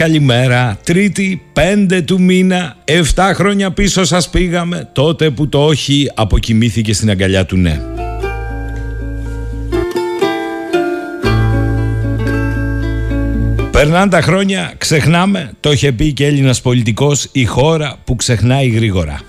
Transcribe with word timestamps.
Καλημέρα, 0.00 0.42
καλημέρα. 0.42 0.78
Τρίτη, 0.84 1.42
πέντε 1.52 2.00
του 2.00 2.20
μήνα, 2.20 2.76
7 3.14 3.30
χρόνια 3.34 3.70
πίσω 3.70 4.04
σας 4.04 4.30
πήγαμε, 4.30 4.88
τότε 4.92 5.30
που 5.30 5.48
το 5.48 5.64
όχι 5.64 6.10
αποκοιμήθηκε 6.14 6.92
στην 6.92 7.10
αγκαλιά 7.10 7.44
του 7.44 7.56
ναι. 7.56 7.80
Περνάνε 13.70 14.10
τα 14.10 14.20
χρόνια, 14.20 14.72
ξεχνάμε, 14.78 15.52
το 15.60 15.72
είχε 15.72 15.92
πει 15.92 16.12
και 16.12 16.26
Έλληνας 16.26 16.60
πολιτικός, 16.60 17.28
η 17.32 17.44
χώρα 17.44 17.96
που 18.04 18.16
ξεχνάει 18.16 18.68
γρήγορα. 18.68 19.20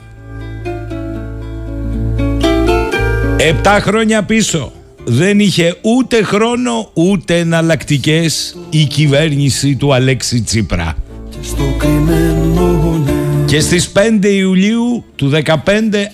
Επτά 3.38 3.80
χρόνια 3.80 4.24
πίσω, 4.24 4.72
δεν 5.04 5.40
είχε 5.40 5.76
ούτε 5.82 6.24
χρόνο 6.24 6.92
ούτε 6.94 7.38
εναλλακτικές 7.38 8.56
η 8.72 8.86
κυβέρνηση 8.86 9.76
του 9.76 9.94
Αλέξη 9.94 10.42
Τσίπρα. 10.42 10.96
Και 11.30 11.38
στο 11.42 11.76
κρυμμένο 11.78 12.98
ναι 13.06 13.12
Και 13.46 13.60
στις 13.60 13.92
5 14.22 14.26
Ιουλίου 14.26 15.04
του 15.16 15.32
15 15.44 15.56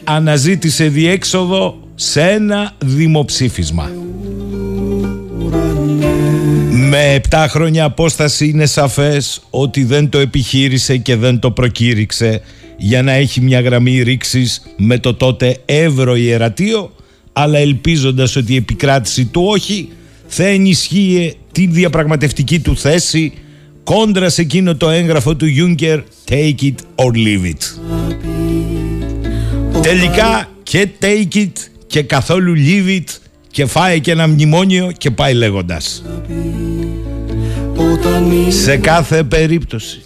αναζήτησε 0.03 0.88
διέξοδο 0.88 1.78
σε 1.95 2.22
ένα 2.22 2.75
δημοψήφισμα. 2.85 3.91
Με 6.90 7.22
7 7.29 7.45
χρόνια 7.50 7.84
απόσταση 7.84 8.47
είναι 8.47 8.66
σαφές 8.66 9.41
ότι 9.50 9.84
δεν 9.84 10.09
το 10.09 10.18
επιχείρησε 10.18 10.97
και 10.97 11.16
δεν 11.16 11.39
το 11.39 11.51
προκήρυξε 11.51 12.41
για 12.78 13.03
να 13.03 13.12
έχει 13.12 13.41
μια 13.41 13.62
γραμμή 13.62 14.01
ρήξης 14.01 14.62
με 14.78 14.97
το 14.97 15.13
τότε 15.13 15.57
Εύρο 15.66 16.16
Ιερατείο 16.16 16.91
αλλά 17.34 17.57
ελπίζοντας 17.57 18.35
ότι 18.35 18.53
η 18.53 18.56
επικράτηση 18.56 19.25
του 19.25 19.41
όχι 19.45 19.89
θα 20.28 20.44
ενισχύει 20.44 21.38
τη 21.57 21.68
διαπραγματευτική 21.68 22.59
του 22.59 22.78
θέση 22.78 23.34
κόντρα 23.84 24.29
σε 24.29 24.41
εκείνο 24.41 24.75
το 24.75 24.90
έγγραφο 24.90 25.35
του 25.35 25.45
Juncker 25.57 26.01
Take 26.29 26.62
it 26.62 26.75
or 26.95 27.12
leave 27.12 27.45
it. 27.45 27.62
Τελικά 29.81 30.50
και 30.63 30.90
take 31.01 31.35
it 31.35 31.51
και 31.88 32.01
καθόλου 32.01 32.53
leave 32.56 32.90
it 32.97 33.03
και 33.51 33.66
φάει 33.66 34.01
και 34.01 34.12
ένα 34.12 34.28
μνημόνιο 34.28 34.91
και 34.97 35.12
πάει 35.12 35.34
λέγοντας. 35.34 36.03
Όταν 37.75 38.31
Σε 38.50 38.78
κάθε 38.78 39.24
περίπτωση 39.24 40.01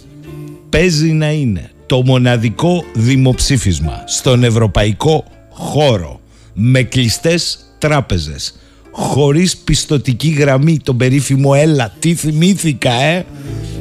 παίζει 0.70 1.12
να 1.12 1.32
είναι 1.32 1.72
το 1.86 2.02
μοναδικό 2.06 2.84
δημοψήφισμα 2.94 4.04
στον 4.06 4.44
ευρωπαϊκό 4.44 5.24
χώρο 5.50 6.20
με 6.54 6.82
κλειστές 6.82 7.60
τράπεζες 7.78 8.61
χωρίς 8.91 9.57
πιστοτική 9.57 10.29
γραμμή 10.29 10.79
τον 10.84 10.97
περίφημο 10.97 11.52
έλα 11.56 11.94
τι 12.00 12.16
θυμήθηκα 12.16 12.94
ε 12.94 13.25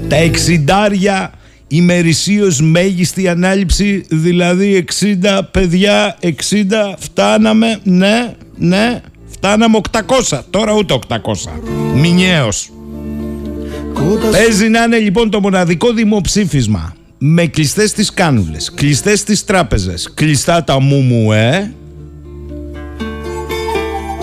τα 0.09 0.17
εξιντάρια 0.17 1.33
ημερησίως 1.69 2.61
μέγιστη 2.61 3.29
ανάληψη 3.29 4.05
δηλαδή 4.09 4.85
60 5.01 5.41
παιδιά 5.51 6.19
60 6.23 6.31
φτάναμε 6.99 7.81
ναι 7.83 8.35
ναι 8.57 9.01
φτάναμε 9.41 9.81
800 10.31 10.41
τώρα 10.51 10.73
ούτε 10.73 10.99
800 11.09 11.17
μηνιαίος. 11.95 12.71
Κοντά 13.95 14.31
Παίζει 14.31 14.69
να 14.69 14.83
είναι 14.83 14.99
λοιπόν 14.99 15.31
το 15.31 15.41
μοναδικό 15.41 15.93
δημοψήφισμα. 15.93 16.95
Με 17.19 17.47
κλειστές 17.47 17.93
τις 17.93 18.13
κάνουλες, 18.13 18.73
κλειστές 18.75 19.23
τις 19.25 19.45
τράπεζες, 19.45 20.13
κλειστά 20.15 20.65
τα 20.65 20.81
μούμου 20.81 21.33
ε, 21.33 21.73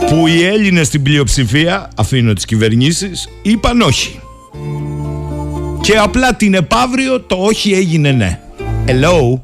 που 0.10 0.28
οι 0.28 0.44
Έλληνες 0.44 0.88
στην 0.88 1.02
πλειοψηφία, 1.04 1.90
αφήνω 1.96 2.34
τις 2.34 2.46
κυβερνήσεις, 2.46 3.30
είπαν 3.42 3.82
όχι. 3.82 4.20
Και 5.82 5.98
απλά 5.98 6.36
την 6.36 6.54
επαύριο 6.54 7.22
το 7.22 7.36
όχι 7.36 7.74
έγινε 7.74 8.12
ναι. 8.12 8.40
Hello. 8.86 9.40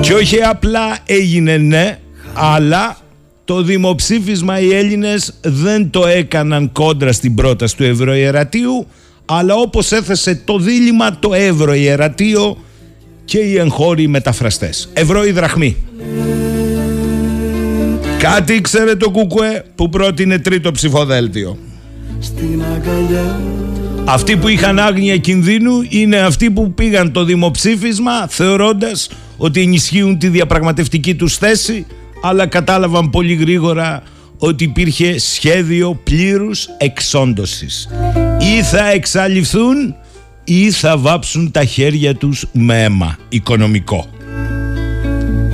Και 0.00 0.14
όχι 0.14 0.42
απλά 0.42 0.98
έγινε 1.06 1.56
ναι, 1.56 1.98
αλλά 2.34 2.96
το 3.44 3.62
δημοψήφισμα 3.62 4.60
οι 4.60 4.74
Έλληνες 4.74 5.38
δεν 5.42 5.90
το 5.90 6.06
έκαναν 6.06 6.72
κόντρα 6.72 7.12
στην 7.12 7.34
πρόταση 7.34 7.76
του 7.76 7.84
Ευρωιερατείου, 7.84 8.86
αλλά 9.24 9.54
όπως 9.54 9.92
έθεσε 9.92 10.42
το 10.44 10.58
δίλημα 10.58 11.18
το 11.18 11.34
Ευρωιερατείο 11.34 12.56
και 13.30 13.38
οι 13.38 13.56
εγχώροι 13.58 14.08
μεταφραστές. 14.08 14.88
Ευρώ 14.92 15.24
ή 15.24 15.30
δραχμή. 15.30 15.76
Κάτι 18.18 18.52
ήξερε 18.52 18.96
το 18.96 19.10
Κουκουέ 19.10 19.64
που 19.74 19.88
πρότεινε 19.88 20.38
τρίτο 20.38 20.70
ψηφοδέλτιο. 20.70 21.58
στην 22.20 22.62
αγκαλιά 22.62 23.40
Αυτοί 24.04 24.36
που 24.36 24.48
είχαν 24.48 24.78
άγνοια 24.78 25.16
κινδύνου 25.16 25.72
είναι 25.88 26.16
αυτοί 26.16 26.50
που 26.50 26.72
πήγαν 26.72 27.12
το 27.12 27.24
δημοψήφισμα 27.24 28.26
θεωρώντας 28.28 29.10
ότι 29.36 29.60
ενισχύουν 29.60 30.18
τη 30.18 30.28
διαπραγματευτική 30.28 31.14
τους 31.14 31.36
θέση 31.36 31.86
αλλά 32.22 32.46
κατάλαβαν 32.46 33.10
πολύ 33.10 33.34
γρήγορα 33.34 34.02
ότι 34.38 34.64
υπήρχε 34.64 35.18
σχέδιο 35.18 36.00
πλήρους 36.04 36.68
εξόντωσης. 36.78 37.88
Ή 38.38 38.62
θα 38.62 38.90
εξαλειφθούν 38.90 39.94
ή 40.44 40.70
θα 40.70 40.98
βάψουν 40.98 41.50
τα 41.50 41.64
χέρια 41.64 42.14
τους 42.14 42.46
με 42.52 42.82
αίμα 42.82 43.16
οικονομικό. 43.28 44.06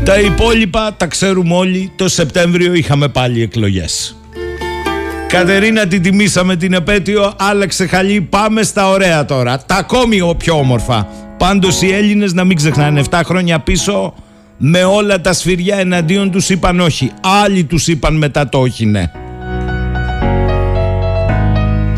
Τα 0.04 0.20
υπόλοιπα 0.20 0.94
τα 0.96 1.06
ξέρουμε 1.06 1.54
όλοι, 1.54 1.92
το 1.96 2.08
Σεπτέμβριο 2.08 2.74
είχαμε 2.74 3.08
πάλι 3.08 3.42
εκλογές. 3.42 4.16
Κατερίνα 5.28 5.86
την 5.86 6.02
τιμήσαμε 6.02 6.56
την 6.56 6.72
επέτειο, 6.72 7.32
άλλαξε 7.36 7.86
χαλί, 7.86 8.20
πάμε 8.20 8.62
στα 8.62 8.88
ωραία 8.88 9.24
τώρα. 9.24 9.58
Τα 9.66 9.74
ακόμη 9.74 10.34
πιο 10.36 10.58
όμορφα. 10.58 11.08
Πάντως 11.38 11.82
οι 11.82 11.92
Έλληνες 11.92 12.32
να 12.32 12.44
μην 12.44 12.56
ξεχνάνε 12.56 13.02
7 13.10 13.20
χρόνια 13.24 13.58
πίσω 13.60 14.14
με 14.56 14.84
όλα 14.84 15.20
τα 15.20 15.32
σφυριά 15.32 15.76
εναντίον 15.76 16.30
τους 16.30 16.48
είπαν 16.48 16.80
όχι. 16.80 17.10
Άλλοι 17.44 17.64
τους 17.64 17.86
είπαν 17.88 18.16
μετά 18.16 18.48
το 18.48 18.58
όχι 18.58 18.86
ναι. 18.86 19.10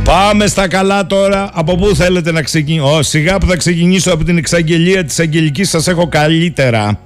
Πάμε 0.09 0.47
στα 0.47 0.69
καλά 0.69 1.07
τώρα. 1.07 1.51
Από 1.53 1.77
πού 1.77 1.95
θέλετε 1.95 2.33
να 2.33 2.43
ξεκινήσω. 2.43 3.03
σιγά 3.03 3.39
που 3.39 3.47
θα 3.47 3.57
ξεκινήσω 3.57 4.13
από 4.13 4.25
την 4.25 4.37
εξαγγελία 4.37 5.05
της 5.05 5.19
Αγγελικής 5.19 5.69
σας 5.69 5.87
έχω 5.87 6.09
καλύτερα. 6.09 7.01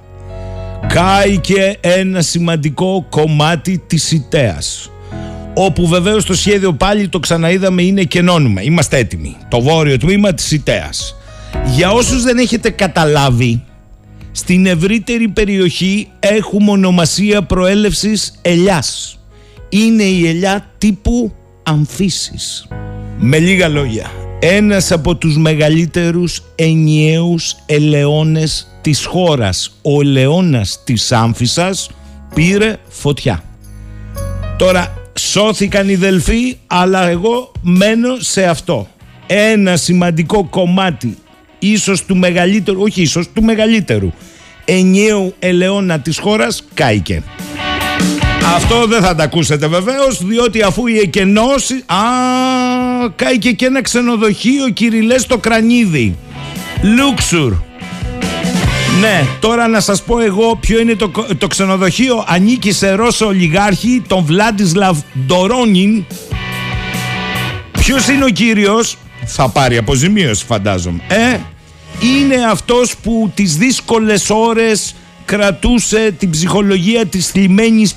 Κάηκε 0.87 1.77
ένα 1.81 2.21
σημαντικό 2.21 3.05
κομμάτι 3.09 3.83
της 3.87 4.11
ΙΤΕΑΣ 4.11 4.91
όπου 5.53 5.87
βεβαίως 5.87 6.25
το 6.25 6.33
σχέδιο 6.35 6.73
πάλι 6.73 7.07
το 7.07 7.19
ξαναείδαμε 7.19 7.81
είναι 7.83 8.03
κενώνουμε. 8.03 8.61
Είμαστε 8.63 8.97
έτοιμοι. 8.97 9.35
Το 9.47 9.61
βόρειο 9.61 9.97
τμήμα 9.97 10.33
της 10.33 10.51
ΙΤΕΑΣ. 10.51 11.15
Για 11.65 11.91
όσους 11.91 12.23
δεν 12.23 12.37
έχετε 12.37 12.69
καταλάβει, 12.69 13.63
στην 14.31 14.65
ευρύτερη 14.65 15.27
περιοχή 15.27 16.07
έχουμε 16.19 16.71
ονομασία 16.71 17.43
προέλευσης 17.43 18.39
ελιάς. 18.41 19.19
Είναι 19.69 20.03
η 20.03 20.27
ελιά 20.27 20.65
τύπου 20.77 21.33
αμφίσης. 21.63 22.67
Με 23.25 23.39
λίγα 23.39 23.67
λόγια, 23.67 24.11
ένας 24.39 24.91
από 24.91 25.15
τους 25.15 25.37
μεγαλύτερους 25.37 26.43
ενιαίους 26.55 27.55
ελαιώνες 27.65 28.67
της 28.81 29.05
χώρας, 29.05 29.79
ο 29.81 30.01
ελαιώνας 30.01 30.79
της 30.83 31.11
Άμφισας, 31.11 31.89
πήρε 32.35 32.77
φωτιά. 32.89 33.43
Τώρα 34.57 34.93
σώθηκαν 35.19 35.89
οι 35.89 35.95
Δελφοί, 35.95 36.57
αλλά 36.67 37.07
εγώ 37.07 37.51
μένω 37.61 38.15
σε 38.19 38.45
αυτό. 38.45 38.87
Ένα 39.27 39.75
σημαντικό 39.75 40.43
κομμάτι, 40.43 41.17
ίσως 41.59 42.05
του 42.05 42.17
μεγαλύτερου, 42.17 42.81
όχι 42.81 43.01
ίσως, 43.01 43.27
του 43.33 43.43
μεγαλύτερου 43.43 44.11
ενιαίου 44.65 45.33
ελαιώνα 45.39 45.99
της 45.99 46.17
χώρας, 46.17 46.63
κάηκε. 46.73 47.23
Αυτό 48.55 48.85
δεν 48.87 49.01
θα 49.01 49.15
τα 49.15 49.23
ακούσετε 49.23 49.67
βεβαίως, 49.67 50.25
διότι 50.25 50.61
αφού 50.61 50.87
η 50.87 50.97
εκενώση... 50.97 51.73
Α, 51.73 52.62
κάηκε 53.09 53.51
και 53.51 53.65
ένα 53.65 53.81
ξενοδοχείο, 53.81 54.69
κυριλέ 54.69 55.17
στο 55.17 55.37
Κρανίδι. 55.37 56.17
Λούξουρ. 56.81 57.53
Ναι, 58.99 59.25
τώρα 59.39 59.67
να 59.67 59.79
σας 59.79 60.03
πω 60.03 60.19
εγώ 60.19 60.55
ποιο 60.55 60.79
είναι 60.79 60.95
το, 60.95 61.11
το 61.37 61.47
ξενοδοχείο. 61.47 62.23
Ανήκει 62.27 62.71
σε 62.71 62.91
Ρώσο 62.91 63.25
ολιγάρχη, 63.25 64.03
τον 64.07 64.23
Βλάντισλαβ 64.23 64.97
Ντορόνιν. 65.25 66.05
Ποιος 67.71 68.07
είναι 68.07 68.23
ο 68.23 68.29
κύριος, 68.29 68.97
θα 69.25 69.49
πάρει 69.49 69.77
αποζημίωση 69.77 70.45
φαντάζομαι. 70.45 71.01
Ε, 71.07 71.37
είναι 72.01 72.35
αυτός 72.49 72.95
που 73.03 73.31
τις 73.35 73.57
δύσκολες 73.57 74.29
ώρες 74.29 74.95
κρατούσε 75.25 76.15
την 76.17 76.29
ψυχολογία 76.29 77.05
της 77.05 77.27
θλιμμένης 77.27 77.95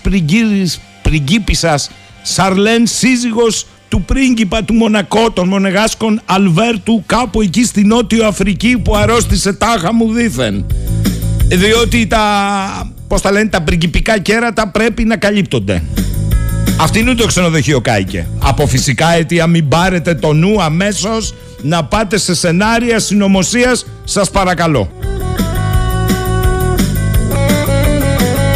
πριγκίπισσας 1.03 1.91
Σαρλέν 2.23 2.87
σύζυγος 2.87 3.67
του 3.89 4.03
πρίγκιπα 4.03 4.65
του 4.65 4.75
Μονακό 4.75 5.31
των 5.31 5.49
Μονεγάσκων 5.49 6.21
Αλβέρτου 6.25 7.03
κάπου 7.07 7.41
εκεί 7.41 7.65
στη 7.65 7.85
Νότιο 7.85 8.27
Αφρική 8.27 8.79
που 8.79 8.97
αρρώστησε 8.97 9.53
τάχα 9.53 9.93
μου 9.93 10.13
δήθεν 10.13 10.65
διότι 11.49 12.07
τα, 12.07 12.23
πώς 13.09 13.21
τα 13.21 13.33
λένε, 13.33 13.49
τα 13.49 13.63
πριγκιπικά 13.63 14.19
κέρατα 14.19 14.69
πρέπει 14.69 15.05
να 15.05 15.17
καλύπτονται. 15.17 15.83
Αυτή 16.81 16.99
είναι 16.99 17.15
το 17.15 17.27
ξενοδοχείο 17.27 17.81
Κάικε. 17.81 18.27
Από 18.39 18.67
φυσικά 18.67 19.13
αιτία 19.13 19.47
μην 19.47 19.69
πάρετε 19.69 20.15
το 20.15 20.33
νου 20.33 20.63
αμέσως 20.63 21.35
να 21.63 21.85
πάτε 21.85 22.19
σε 22.19 22.35
σενάρια 22.35 22.99
συνωμοσίας 22.99 23.87
σας 24.05 24.31
παρακαλώ. 24.31 24.91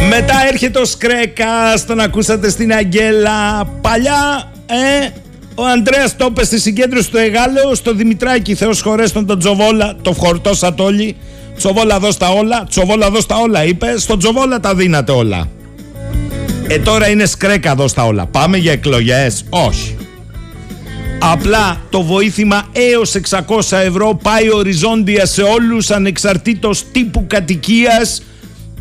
Μετά 0.08 0.34
έρχεται 0.52 0.78
ο 0.78 0.84
Σκρέκας, 0.84 1.86
τον 1.86 2.00
ακούσατε 2.00 2.50
στην 2.50 2.72
Αγγέλα. 2.72 3.64
Παλιά, 3.80 4.52
ε, 4.70 5.08
ο 5.54 5.64
Αντρέα 5.64 6.16
το 6.16 6.26
είπε 6.30 6.44
στη 6.44 6.60
συγκέντρωση 6.60 7.10
του 7.10 7.16
Εγάλεο, 7.16 7.74
στο 7.74 7.94
Δημητράκη, 7.94 8.54
Θεός 8.54 8.80
χωρέστον 8.80 9.26
τον 9.26 9.38
Τζοβόλα, 9.38 9.96
το 10.02 10.12
φορτώσατε 10.12 10.82
όλοι. 10.82 11.16
Τσοβόλα 11.56 11.98
δώσ' 11.98 12.16
τα 12.16 12.28
όλα, 12.28 12.66
τσοβόλα 12.68 13.10
δώσ' 13.10 13.26
τα 13.26 13.36
όλα, 13.36 13.64
είπε. 13.64 13.94
Στον 13.98 14.18
Τσοβόλα 14.18 14.60
τα 14.60 14.74
δίνατε 14.74 15.12
όλα. 15.12 15.48
Ε, 16.68 16.78
τώρα 16.78 17.08
είναι 17.08 17.26
σκρέκα 17.26 17.74
δώσ' 17.74 17.92
τα 17.92 18.04
όλα. 18.04 18.26
Πάμε 18.26 18.56
για 18.56 18.72
εκλογές. 18.72 19.44
Όχι. 19.50 19.96
Απλά 21.18 21.80
το 21.90 22.02
βοήθημα 22.02 22.66
έως 22.72 23.14
600 23.14 23.76
ευρώ 23.84 24.18
πάει 24.22 24.52
οριζόντια 24.54 25.26
σε 25.26 25.42
όλους 25.42 25.90
ανεξαρτήτως 25.90 26.84
τύπου 26.92 27.24
κατοικίας 27.26 28.22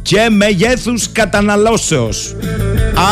και 0.02 0.28
μεγέθους 0.30 1.12
καταναλώσεως. 1.12 2.36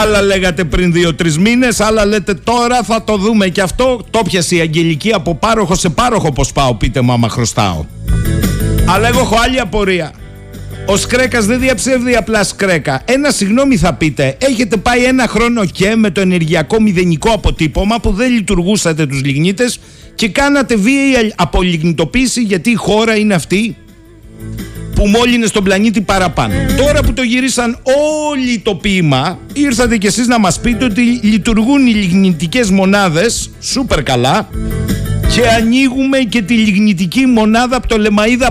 Άλλα 0.02 0.22
λέγατε 0.22 0.64
πριν 0.64 0.92
δύο-τρεις 0.92 1.38
μήνες, 1.38 1.80
άλλα 1.80 2.06
λέτε 2.06 2.34
τώρα 2.34 2.84
θα 2.84 3.04
το 3.04 3.18
δούμε 3.18 3.48
και 3.48 3.62
αυτό. 3.62 4.06
Το 4.10 4.22
πιασε 4.26 4.56
η 4.56 4.60
Αγγελική 4.60 5.14
από 5.14 5.36
πάροχο 5.36 5.76
σε 5.76 5.90
πάροχο 5.90 6.32
πως 6.32 6.52
πάω, 6.52 6.76
πείτε 6.76 7.02
μου 7.02 7.12
άμα 7.12 7.30
χρωστάω. 7.30 7.86
Αλλά 8.86 9.08
εγώ 9.08 9.20
έχω 9.20 9.36
άλλη 9.44 9.60
απορία. 9.60 10.12
Ο 10.90 10.98
Σκρέκας 10.98 11.46
δεν 11.46 11.60
διαψεύδει 11.60 12.16
απλά 12.16 12.44
Σκρέκα. 12.44 13.02
Ένα 13.06 13.32
συγγνώμη 13.32 13.78
θα 13.78 13.94
πείτε, 13.94 14.38
έχετε 14.40 14.78
πάει 14.78 15.04
ένα 15.04 15.28
χρόνο 15.28 15.66
και 15.66 15.96
με 15.96 16.10
το 16.10 16.22
ενεργειακό 16.22 16.82
μηδενικό 16.82 17.32
αποτύπωμα 17.32 18.00
που 18.00 18.12
δεν 18.12 18.32
λειτουργούσατε 18.32 19.06
τους 19.06 19.24
λιγνίτες 19.24 19.80
και 20.16 20.30
κάνατε 20.30 20.76
βίαιη 20.76 21.34
απολιγνητοποίηση 21.36 22.42
γιατί 22.42 22.70
η 22.70 22.76
χώρα 22.76 23.16
είναι 23.16 23.34
αυτή 23.34 23.76
που 24.98 25.08
μόλυνε 25.08 25.46
στον 25.46 25.64
πλανήτη 25.64 26.02
παραπάνω. 26.02 26.54
Τώρα 26.78 27.02
που 27.02 27.14
το 27.14 27.22
γυρίσαν 27.22 27.78
όλοι 28.30 28.60
το 28.60 28.76
ποίημα, 28.76 29.40
ήρθατε 29.54 29.98
κι 29.98 30.08
εσείς 30.08 30.28
να 30.28 30.40
μας 30.40 30.60
πείτε 30.60 30.86
ότι 30.86 31.02
λειτουργούν 31.02 31.88
οι 31.88 31.92
λιγνητικές 31.92 32.70
μονάδες 32.70 33.50
σούπερ 33.60 34.04
καλά 34.04 34.50
και 35.34 35.48
ανοίγουμε 35.48 36.18
και 36.18 36.42
τη 36.42 36.54
λιγνητική 36.54 37.26
μονάδα 37.26 37.78
από 37.78 37.88
το 37.88 37.96
Λεμαΐδα 38.00 38.50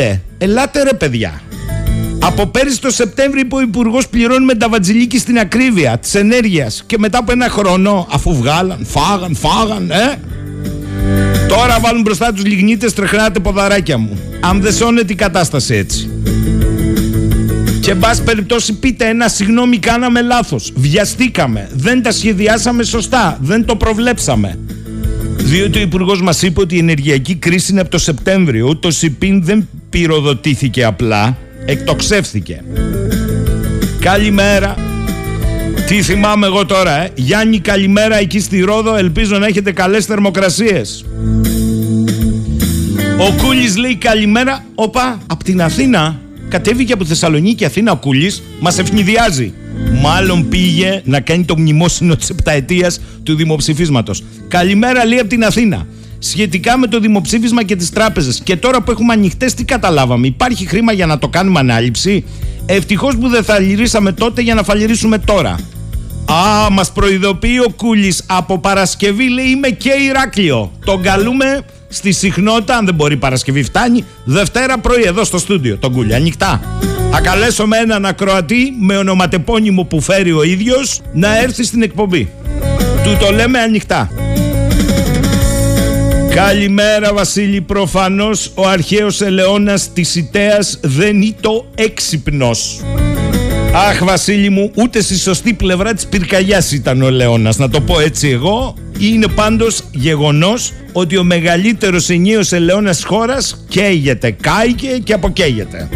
5. 0.00 0.20
Ελάτε 0.38 0.82
ρε 0.82 0.92
παιδιά. 0.92 1.42
Από 2.20 2.46
πέρυσι 2.46 2.80
το 2.80 2.90
Σεπτέμβριο 2.90 3.42
είπε 3.44 3.54
ο 3.54 3.60
Υπουργός 3.60 4.08
πληρώνουμε 4.08 4.54
τα 4.54 4.68
βατζιλίκη 4.68 5.18
στην 5.18 5.38
ακρίβεια 5.38 5.98
της 5.98 6.14
ενέργειας. 6.14 6.82
Και 6.86 6.98
μετά 6.98 7.18
από 7.18 7.32
ένα 7.32 7.48
χρόνο, 7.48 8.06
αφού 8.10 8.34
βγάλαν, 8.34 8.86
φάγαν, 8.86 9.34
φάγαν, 9.34 9.90
ε. 9.90 10.20
Τώρα 11.48 11.80
βάλουν 11.80 12.02
μπροστά 12.02 12.32
τους 12.32 12.44
λιγνίτες, 12.44 12.92
τρεχνάτε 12.92 13.40
ποδαράκια 13.40 13.98
μου. 13.98 14.18
Αν 14.40 14.60
δεν 14.60 14.72
σώνεται 14.72 15.12
η 15.12 15.16
κατάσταση 15.16 15.74
έτσι. 15.74 16.10
Και 17.80 17.90
εν 17.90 17.98
πάση 17.98 18.22
περιπτώσει 18.22 18.72
πείτε 18.72 19.08
ένα 19.08 19.28
συγγνώμη 19.28 19.78
κάναμε 19.78 20.22
λάθος. 20.22 20.72
Βιαστήκαμε. 20.76 21.68
Δεν 21.72 22.02
τα 22.02 22.12
σχεδιάσαμε 22.12 22.82
σωστά. 22.82 23.38
Δεν 23.40 23.64
το 23.64 23.76
προβλέψαμε. 23.76 24.58
Διότι 25.36 25.78
ο 25.78 25.82
Υπουργός 25.82 26.22
μας 26.22 26.42
είπε 26.42 26.60
ότι 26.60 26.74
η 26.74 26.78
ενεργειακή 26.78 27.34
κρίση 27.34 27.72
είναι 27.72 27.80
από 27.80 27.90
το 27.90 27.98
Σεπτέμβριο. 27.98 28.76
Το 28.76 28.90
ΣΥΠΗΝ 28.90 29.44
δεν 29.44 29.68
πυροδοτήθηκε 29.90 30.84
απλά, 30.84 31.36
εκτοξεύθηκε. 31.64 32.62
Καλημέρα. 34.00 34.87
Τι 35.88 36.02
θυμάμαι 36.02 36.46
εγώ 36.46 36.66
τώρα, 36.66 37.02
ε; 37.02 37.10
Γιάννη, 37.14 37.58
καλημέρα 37.58 38.18
εκεί 38.18 38.40
στη 38.40 38.60
Ρόδο. 38.60 38.96
Ελπίζω 38.96 39.38
να 39.38 39.46
έχετε 39.46 39.72
καλές 39.72 40.04
θερμοκρασίες. 40.04 41.04
Ο 43.18 43.42
Κούλης 43.42 43.76
λέει 43.76 43.96
καλημέρα. 43.96 44.64
Όπα, 44.74 45.18
από 45.26 45.44
την 45.44 45.62
Αθήνα. 45.62 46.20
Κατέβηκε 46.48 46.92
από 46.92 47.04
Θεσσαλονίκη 47.04 47.64
Αθήνα 47.64 47.92
ο 47.92 47.96
Κούλης. 47.96 48.42
Μας 48.60 48.78
ευνηδιάζει. 48.78 49.52
Μάλλον 50.02 50.48
πήγε 50.48 51.00
να 51.04 51.20
κάνει 51.20 51.44
το 51.44 51.58
μνημόσυνο 51.58 52.16
της 52.16 52.30
επταετίας 52.30 53.00
του 53.22 53.34
δημοψηφίσματος. 53.34 54.24
Καλημέρα, 54.48 55.04
λέει 55.04 55.18
από 55.18 55.28
την 55.28 55.44
Αθήνα. 55.44 55.86
Σχετικά 56.18 56.78
με 56.78 56.86
το 56.86 57.00
δημοψήφισμα 57.00 57.62
και 57.62 57.76
τις 57.76 57.90
τράπεζες. 57.90 58.40
Και 58.44 58.56
τώρα 58.56 58.82
που 58.82 58.90
έχουμε 58.90 59.12
ανοιχτές, 59.12 59.54
τι 59.54 59.64
καταλάβαμε; 59.64 60.26
Υπάρχει 60.26 60.66
χρήμα 60.66 60.92
για 60.92 61.06
να 61.06 61.18
το 61.18 61.28
κάνουμε 61.28 61.58
ανάληψη; 61.58 62.24
Ευτυχώς 62.66 63.16
που 63.16 63.28
δεν 63.28 63.44
θα 63.44 63.58
λυρίσαμε 63.58 64.12
τότε 64.12 64.42
για 64.42 64.54
να 64.54 64.62
φαλυρίσουμε 64.62 65.18
τώρα. 65.18 65.56
Α, 66.32 66.70
μας 66.70 66.92
προειδοποιεί 66.92 67.60
ο 67.66 67.70
Κούλης. 67.70 68.24
Από 68.26 68.58
Παρασκευή 68.58 69.28
λέει 69.28 69.46
είμαι 69.46 69.68
και 69.68 69.90
Ηράκλειο. 70.08 70.72
Τον 70.84 71.02
καλούμε 71.02 71.60
στη 71.88 72.12
συχνότητα, 72.12 72.76
αν 72.76 72.84
δεν 72.84 72.94
μπορεί 72.94 73.16
Παρασκευή 73.16 73.62
φτάνει, 73.62 74.04
Δευτέρα 74.24 74.78
πρωί 74.78 75.02
εδώ 75.02 75.24
στο 75.24 75.38
στούντιο. 75.38 75.76
Τον 75.76 75.92
Κούλη, 75.92 76.14
ανοιχτά. 76.14 76.60
Θα 77.10 77.20
καλέσω 77.20 77.66
με 77.66 77.76
έναν 77.76 78.06
ακροατή 78.06 78.72
με 78.80 78.96
ονοματεπώνυμο 78.96 79.84
που 79.84 80.00
φέρει 80.00 80.32
ο 80.32 80.42
ίδιος 80.42 81.00
να 81.12 81.38
έρθει 81.38 81.64
στην 81.64 81.82
εκπομπή. 81.82 82.30
Του 83.02 83.16
το 83.20 83.32
λέμε 83.32 83.58
ανοιχτά. 83.58 84.10
Καλημέρα 86.34 87.12
Βασίλη 87.12 87.60
Προφανώς 87.60 88.52
ο 88.54 88.68
αρχαίος 88.68 89.20
ελαιώνας 89.20 89.92
της 89.92 90.14
Ιτέας 90.14 90.78
δεν 90.82 91.20
ήτο 91.22 91.66
έξυπνος 91.74 92.80
Αχ 93.72 94.04
Βασίλη 94.04 94.50
μου 94.50 94.70
ούτε 94.74 95.00
στη 95.02 95.18
σωστή 95.18 95.54
πλευρά 95.54 95.94
της 95.94 96.06
πυρκαγιάς 96.06 96.72
ήταν 96.72 97.02
ο 97.02 97.06
ελαιώνας 97.06 97.56
Να 97.56 97.68
το 97.68 97.80
πω 97.80 98.00
έτσι 98.00 98.28
εγώ 98.28 98.74
Είναι 98.98 99.26
πάντως 99.26 99.82
γεγονός 99.92 100.72
ότι 100.92 101.16
ο 101.16 101.24
μεγαλύτερος 101.24 102.08
ενίος 102.08 102.52
ελαιώνας 102.52 102.96
της 102.96 103.04
χώρας 103.04 103.64
Καίγεται, 103.68 104.30
κάηκε 104.30 104.88
και 105.04 105.12
αποκαίγεται 105.12 105.88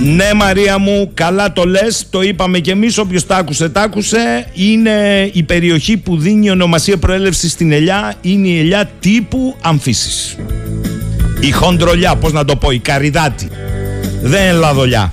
ναι 0.00 0.34
Μαρία 0.34 0.78
μου, 0.78 1.10
καλά 1.14 1.52
το 1.52 1.64
λες, 1.64 2.06
το 2.10 2.22
είπαμε 2.22 2.58
και 2.58 2.70
εμείς, 2.70 2.98
όποιος 2.98 3.26
τα 3.26 3.36
άκουσε, 3.36 3.68
τα 3.68 3.80
άκουσε. 3.80 4.46
Είναι 4.52 5.28
η 5.32 5.42
περιοχή 5.42 5.96
που 5.96 6.16
δίνει 6.16 6.50
ονομασία 6.50 6.96
προέλευσης 6.96 7.52
στην 7.52 7.72
ελιά, 7.72 8.14
είναι 8.20 8.48
η 8.48 8.58
ελιά 8.58 8.90
τύπου 9.00 9.56
αμφίσης. 9.62 10.36
Η 11.40 11.50
χοντρολιά, 11.50 12.16
πώς 12.16 12.32
να 12.32 12.44
το 12.44 12.56
πω, 12.56 12.70
η 12.70 12.78
καριδάτη. 12.78 13.48
Δεν 14.22 14.42
είναι 14.42 14.52
λαδολιά. 14.52 15.12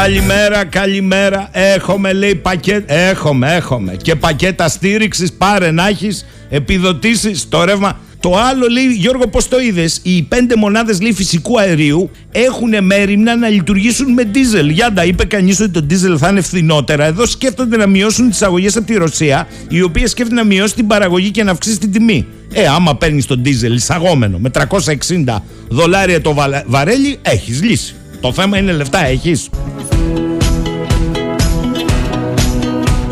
Καλημέρα, 0.00 0.64
καλημέρα. 0.64 1.48
Έχουμε 1.52 2.12
λέει 2.12 2.34
πακέτα. 2.34 2.94
Έχουμε, 2.94 3.54
έχουμε. 3.54 3.96
Και 4.02 4.16
πακέτα 4.16 4.68
στήριξης. 4.68 5.32
Πάρε 5.32 5.70
να 5.70 5.88
έχεις 5.88 6.26
επιδοτήσεις 6.48 7.48
το 7.48 7.64
ρεύμα. 7.64 8.00
Το 8.20 8.36
άλλο 8.36 8.66
λέει, 8.66 8.84
Γιώργο, 8.84 9.28
πώς 9.28 9.48
το 9.48 9.60
είδες, 9.60 10.00
οι 10.02 10.22
πέντε 10.22 10.56
μονάδες 10.56 10.98
φυσικού 11.14 11.60
αερίου 11.60 12.10
έχουν 12.30 12.84
μέρημνα 12.84 13.36
να 13.36 13.48
λειτουργήσουν 13.48 14.12
με 14.12 14.22
δίζελ. 14.22 14.68
Γιάντα, 14.68 15.04
είπε 15.04 15.24
κανείς 15.24 15.60
ότι 15.60 15.70
το 15.70 15.80
δίζελ 15.84 16.16
θα 16.20 16.28
είναι 16.28 16.40
φθηνότερα. 16.40 17.04
Εδώ 17.04 17.26
σκέφτονται 17.26 17.76
να 17.76 17.86
μειώσουν 17.86 18.30
τις 18.30 18.42
αγωγές 18.42 18.76
από 18.76 18.86
τη 18.86 18.94
Ρωσία, 18.94 19.48
η 19.68 19.82
οποία 19.82 20.06
σκέφτεται 20.06 20.40
να 20.40 20.46
μειώσει 20.46 20.74
την 20.74 20.86
παραγωγή 20.86 21.30
και 21.30 21.42
να 21.42 21.50
αυξήσει 21.50 21.78
την 21.78 21.92
τιμή. 21.92 22.26
Ε, 22.52 22.66
άμα 22.66 22.96
παίρνεις 22.96 23.26
τον 23.26 23.42
δίζελ 23.42 23.74
εισαγόμενο 23.74 24.38
με 24.38 24.50
360 24.50 25.42
δολάρια 25.68 26.20
το 26.20 26.34
βαρέλι, 26.66 27.18
έχεις 27.22 27.62
λύση. 27.62 27.94
Το 28.22 28.32
θέμα 28.32 28.58
είναι 28.58 28.72
λεφτά, 28.72 29.06
έχεις; 29.06 29.48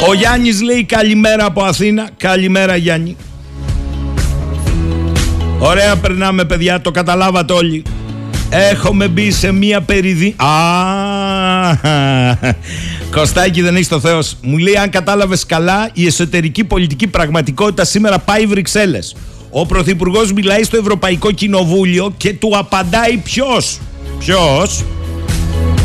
Ο 0.09 0.15
Γιάννης 0.15 0.63
λέει 0.63 0.85
καλημέρα 0.85 1.45
από 1.45 1.63
Αθήνα. 1.63 2.09
Καλημέρα 2.17 2.77
Γιάννη. 2.77 3.17
Ωραία 5.59 5.97
περνάμε 5.97 6.45
παιδιά, 6.45 6.81
το 6.81 6.91
καταλάβατε 6.91 7.53
όλοι. 7.53 7.83
Έχουμε 8.51 9.09
μπει 9.09 9.31
σε 9.31 9.53
μία 9.53 9.81
περιδί... 9.81 10.35
Α, 10.37 10.49
Κωστάκι 13.11 13.63
δεν 13.63 13.75
έχεις 13.75 13.89
το 13.89 14.01
Θεός. 14.01 14.37
Μου 14.43 14.59
λέει 14.59 14.77
αν 14.77 14.91
κατάλαβες 14.91 15.47
καλά 15.47 15.91
η 15.93 16.07
εσωτερική 16.07 16.65
πολιτική 16.65 17.07
πραγματικότητα 17.07 17.85
σήμερα 17.85 18.19
πάει 18.19 18.47
Βρυξέλλες. 18.47 19.17
Ο 19.51 19.67
Πρωθυπουργός 19.67 20.33
μιλάει 20.33 20.63
στο 20.63 20.77
Ευρωπαϊκό 20.77 21.31
Κοινοβούλιο 21.31 22.13
και 22.17 22.33
του 22.33 22.53
απαντάει 22.59 23.17
ποιος. 23.17 23.79
Ποιος; 24.19 24.85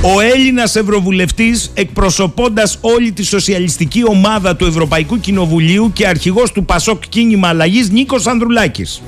Ο 0.02 0.20
Έλληνας 0.20 0.76
Ευρωβουλευτής 0.76 1.72
εκπροσωπώντας 1.74 2.78
όλη 2.82 3.12
τη 3.12 3.24
σοσιαλιστική 3.24 4.04
ομάδα 4.08 4.56
του 4.56 4.66
Ευρωπαϊκού 4.66 5.20
Κοινοβουλίου 5.20 5.92
και 5.94 6.08
αρχηγός 6.08 6.52
του 6.52 6.66
Πασόκ 6.66 7.04
Κίνημα 7.10 7.48
Αλλαγής 7.48 7.90
Νίκος 7.90 8.28
Ανδρουλάκης. 8.28 9.02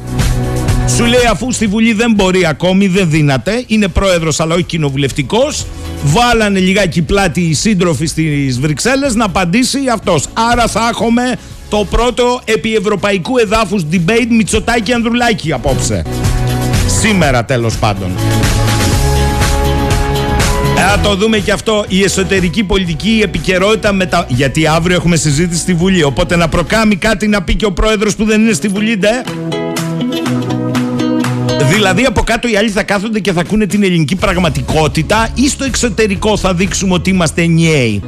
Σου 0.96 1.06
λέει 1.06 1.26
αφού 1.32 1.52
στη 1.52 1.68
Βουλή 1.68 1.94
δεν 1.94 2.14
μπορεί 2.14 2.46
ακόμη, 2.46 2.88
δεν 2.88 3.10
δύναται, 3.10 3.64
είναι 3.68 3.88
πρόεδρος 3.88 4.40
αλλά 4.40 4.54
όχι 4.54 4.64
κοινοβουλευτικός, 4.64 5.66
βάλανε 6.04 6.60
λιγάκι 6.60 7.02
πλάτη 7.02 7.42
οι 7.42 7.54
σύντροφοι 7.54 8.06
στις 8.06 8.60
Βρυξέλλες 8.60 9.16
να 9.16 9.26
απαντήσει 9.26 9.80
αυτός. 9.94 10.26
Άρα 10.52 10.68
θα 10.68 10.88
έχουμε 10.92 11.38
το 11.70 11.88
πρώτο 11.90 12.42
επί 12.46 12.76
ευρωπαϊκού 12.76 13.38
εδάφους 13.38 13.86
debate 13.92 14.28
Μητσοτάκη 14.30 14.94
Ανδρουλάκη 14.94 15.52
απόψε. 15.52 16.06
Σήμερα 17.02 17.46
τέλος 17.46 17.78
πάντων. 17.78 18.12
Θα 20.90 21.00
το 21.00 21.16
δούμε 21.16 21.38
και 21.38 21.52
αυτό. 21.52 21.86
Η 21.88 22.04
εσωτερική 22.04 22.64
πολιτική 22.64 23.10
η 23.10 23.22
επικαιρότητα 23.22 23.94
μετα... 23.94 24.26
Γιατί 24.30 24.68
αύριο 24.68 24.96
έχουμε 24.96 25.16
συζήτηση 25.16 25.62
στη 25.62 25.74
Βουλή. 25.74 26.04
Οπότε 26.04 26.36
να 26.36 26.48
προκάμει 26.48 26.96
κάτι 26.96 27.28
να 27.28 27.42
πει 27.44 27.56
και 27.56 27.66
ο 27.66 27.72
πρόεδρος 27.72 28.16
που 28.16 28.26
δεν 28.26 28.42
είναι 28.42 28.54
στη 28.54 28.68
Βουλή, 28.68 28.98
ντε. 28.98 29.10
Δηλαδή 31.74 32.04
από 32.04 32.22
κάτω 32.22 32.48
οι 32.48 32.58
άλλοι 32.58 32.70
θα 32.70 32.84
κάθονται 32.84 33.20
και 33.20 33.32
θα 33.32 33.40
ακούνε 33.40 33.66
την 33.66 33.84
ελληνική 33.84 34.16
πραγματικότητα 34.16 35.30
ή 35.34 35.50
στο 35.50 35.64
εξωτερικό 35.64 36.38
θα 36.38 36.54
δείξουμε 36.54 36.94
ότι 36.94 37.10
είμαστε 37.10 37.46
νιαίοι. 37.46 38.02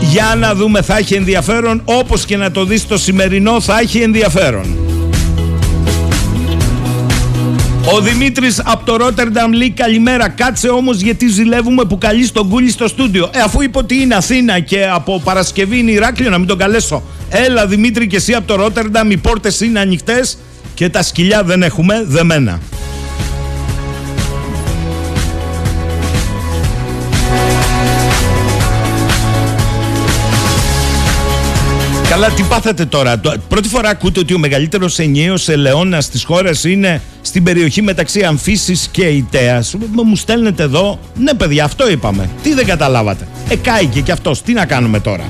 Για 0.00 0.34
να 0.38 0.54
δούμε 0.54 0.82
θα 0.82 0.96
έχει 0.96 1.14
ενδιαφέρον 1.14 1.82
όπως 1.84 2.24
και 2.24 2.36
να 2.36 2.50
το 2.50 2.64
δεις 2.64 2.86
το 2.86 2.98
σημερινό 2.98 3.60
θα 3.60 3.78
έχει 3.80 3.98
ενδιαφέρον. 3.98 4.89
Ο 7.94 8.00
Δημήτρης 8.00 8.62
από 8.64 8.84
το 8.84 8.96
Ρότερνταμ 8.96 9.52
λέει 9.52 9.70
καλημέρα. 9.70 10.28
Κάτσε 10.28 10.68
όμως 10.68 11.00
γιατί 11.00 11.28
ζηλεύουμε 11.28 11.84
που 11.84 11.98
καλεί 11.98 12.28
τον 12.28 12.48
κούλι 12.48 12.70
στο 12.70 12.88
στούντιο. 12.88 13.30
Ε, 13.32 13.40
αφού 13.40 13.62
είπε 13.62 13.78
ότι 13.78 13.94
είναι 13.94 14.14
Αθήνα 14.14 14.60
και 14.60 14.88
από 14.92 15.20
Παρασκευή 15.24 15.78
είναι 15.78 15.90
Ηράκλειο, 15.90 16.30
να 16.30 16.38
μην 16.38 16.46
τον 16.46 16.58
καλέσω. 16.58 17.02
Έλα 17.30 17.66
Δημήτρη 17.66 18.06
και 18.06 18.16
εσύ 18.16 18.34
από 18.34 18.46
το 18.46 18.54
Ρότερνταμ, 18.54 19.10
οι 19.10 19.16
πόρτες 19.16 19.60
είναι 19.60 19.80
ανοιχτές 19.80 20.38
και 20.74 20.88
τα 20.88 21.02
σκυλιά 21.02 21.42
δεν 21.42 21.62
έχουμε 21.62 22.04
δεμένα. 22.06 22.60
Καλά, 32.10 32.30
τι 32.30 32.42
πάθατε 32.42 32.84
τώρα; 32.84 33.20
Πρώτη 33.48 33.68
φορά 33.68 33.88
ακούτε 33.88 34.20
ότι 34.20 34.34
ο 34.34 34.38
μεγαλύτερος 34.38 34.98
ενιαίος 34.98 35.48
ελαιόνα 35.48 36.02
της 36.02 36.24
χώρας 36.24 36.64
είναι 36.64 37.02
στην 37.20 37.42
περιοχή 37.42 37.82
μεταξύ 37.82 38.22
Αμφίσης 38.22 38.88
και 38.90 39.04
Ιταία. 39.04 39.64
Μου 40.04 40.16
στέλνετε 40.16 40.62
εδώ. 40.62 40.98
Ναι, 41.14 41.34
παιδιά, 41.34 41.64
αυτό 41.64 41.90
είπαμε. 41.90 42.30
Τι 42.42 42.54
δεν 42.54 42.66
καταλάβατε; 42.66 43.28
Εκάηκε 43.48 44.00
κι 44.00 44.10
αυτός. 44.10 44.42
Τι 44.42 44.52
να 44.52 44.66
κάνουμε 44.66 45.00
τώρα; 45.00 45.24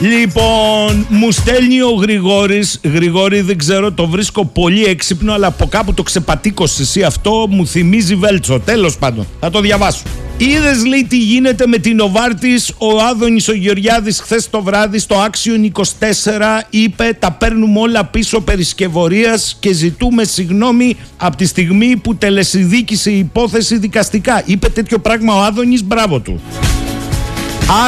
Λοιπόν, 0.00 1.06
μου 1.08 1.30
στέλνει 1.30 1.82
ο 1.82 1.90
Γρηγόρης. 1.90 2.80
Γρηγόρη, 2.94 3.40
δεν 3.40 3.58
ξέρω, 3.58 3.92
το 3.92 4.06
βρίσκω 4.06 4.44
πολύ 4.44 4.84
έξυπνο, 4.84 5.32
αλλά 5.32 5.46
από 5.46 5.66
κάπου 5.66 5.94
το 5.94 6.02
ξεπατήκωσε 6.02 6.82
εσύ 6.82 7.02
αυτό. 7.02 7.46
Μου 7.50 7.66
θυμίζει 7.66 8.14
Βέλτσο. 8.14 8.60
Τέλος 8.60 8.96
πάντων, 8.98 9.26
θα 9.40 9.50
το 9.50 9.60
διαβάσω. 9.60 10.02
Είδες, 10.36 10.84
λέει, 10.84 11.06
τι 11.08 11.18
γίνεται 11.18 11.66
με 11.66 11.78
την 11.78 12.00
Οβάρτης; 12.00 12.72
Ο 12.78 13.00
Άδωνης 13.10 13.48
ο 13.48 13.54
Γεωργιάδης 13.54 14.20
χθες 14.20 14.50
το 14.50 14.62
βράδυ 14.62 14.98
στο 14.98 15.16
Action 15.24 15.70
24 15.72 16.62
είπε: 16.70 17.16
Τα 17.18 17.32
παίρνουμε 17.32 17.80
όλα 17.80 18.04
πίσω 18.04 18.40
περισκευωρία 18.40 19.38
και 19.60 19.72
ζητούμε 19.72 20.24
συγγνώμη 20.24 20.96
από 21.16 21.36
τη 21.36 21.46
στιγμή 21.46 21.96
που 21.96 22.16
τελεσυδίκησε 22.16 23.10
η 23.10 23.18
υπόθεση 23.18 23.78
δικαστικά. 23.78 24.42
Είπε 24.44 24.68
τέτοιο 24.68 24.98
πράγμα 24.98 25.34
ο 25.34 25.42
Άδωνης, 25.42 25.84
μπράβο 25.84 26.20
του. 26.20 26.40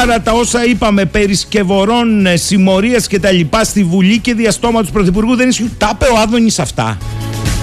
Άρα 0.01 0.21
τα 0.21 0.31
όσα 0.31 0.65
είπαμε 0.65 1.05
περί 1.05 1.35
σκευωρών, 1.35 2.25
ε, 2.25 2.35
συμμορίες 2.35 3.07
και 3.07 3.19
τα 3.19 3.31
λοιπά 3.31 3.63
στη 3.63 3.83
Βουλή 3.83 4.19
και 4.19 4.33
διαστόμα 4.33 4.83
του 4.83 4.91
Πρωθυπουργού 4.91 5.35
δεν 5.35 5.49
ισχύουν. 5.49 5.71
Τα 5.77 5.91
είπε 5.93 6.05
ο 6.13 6.19
Άδωνης 6.19 6.59
αυτά. 6.59 6.97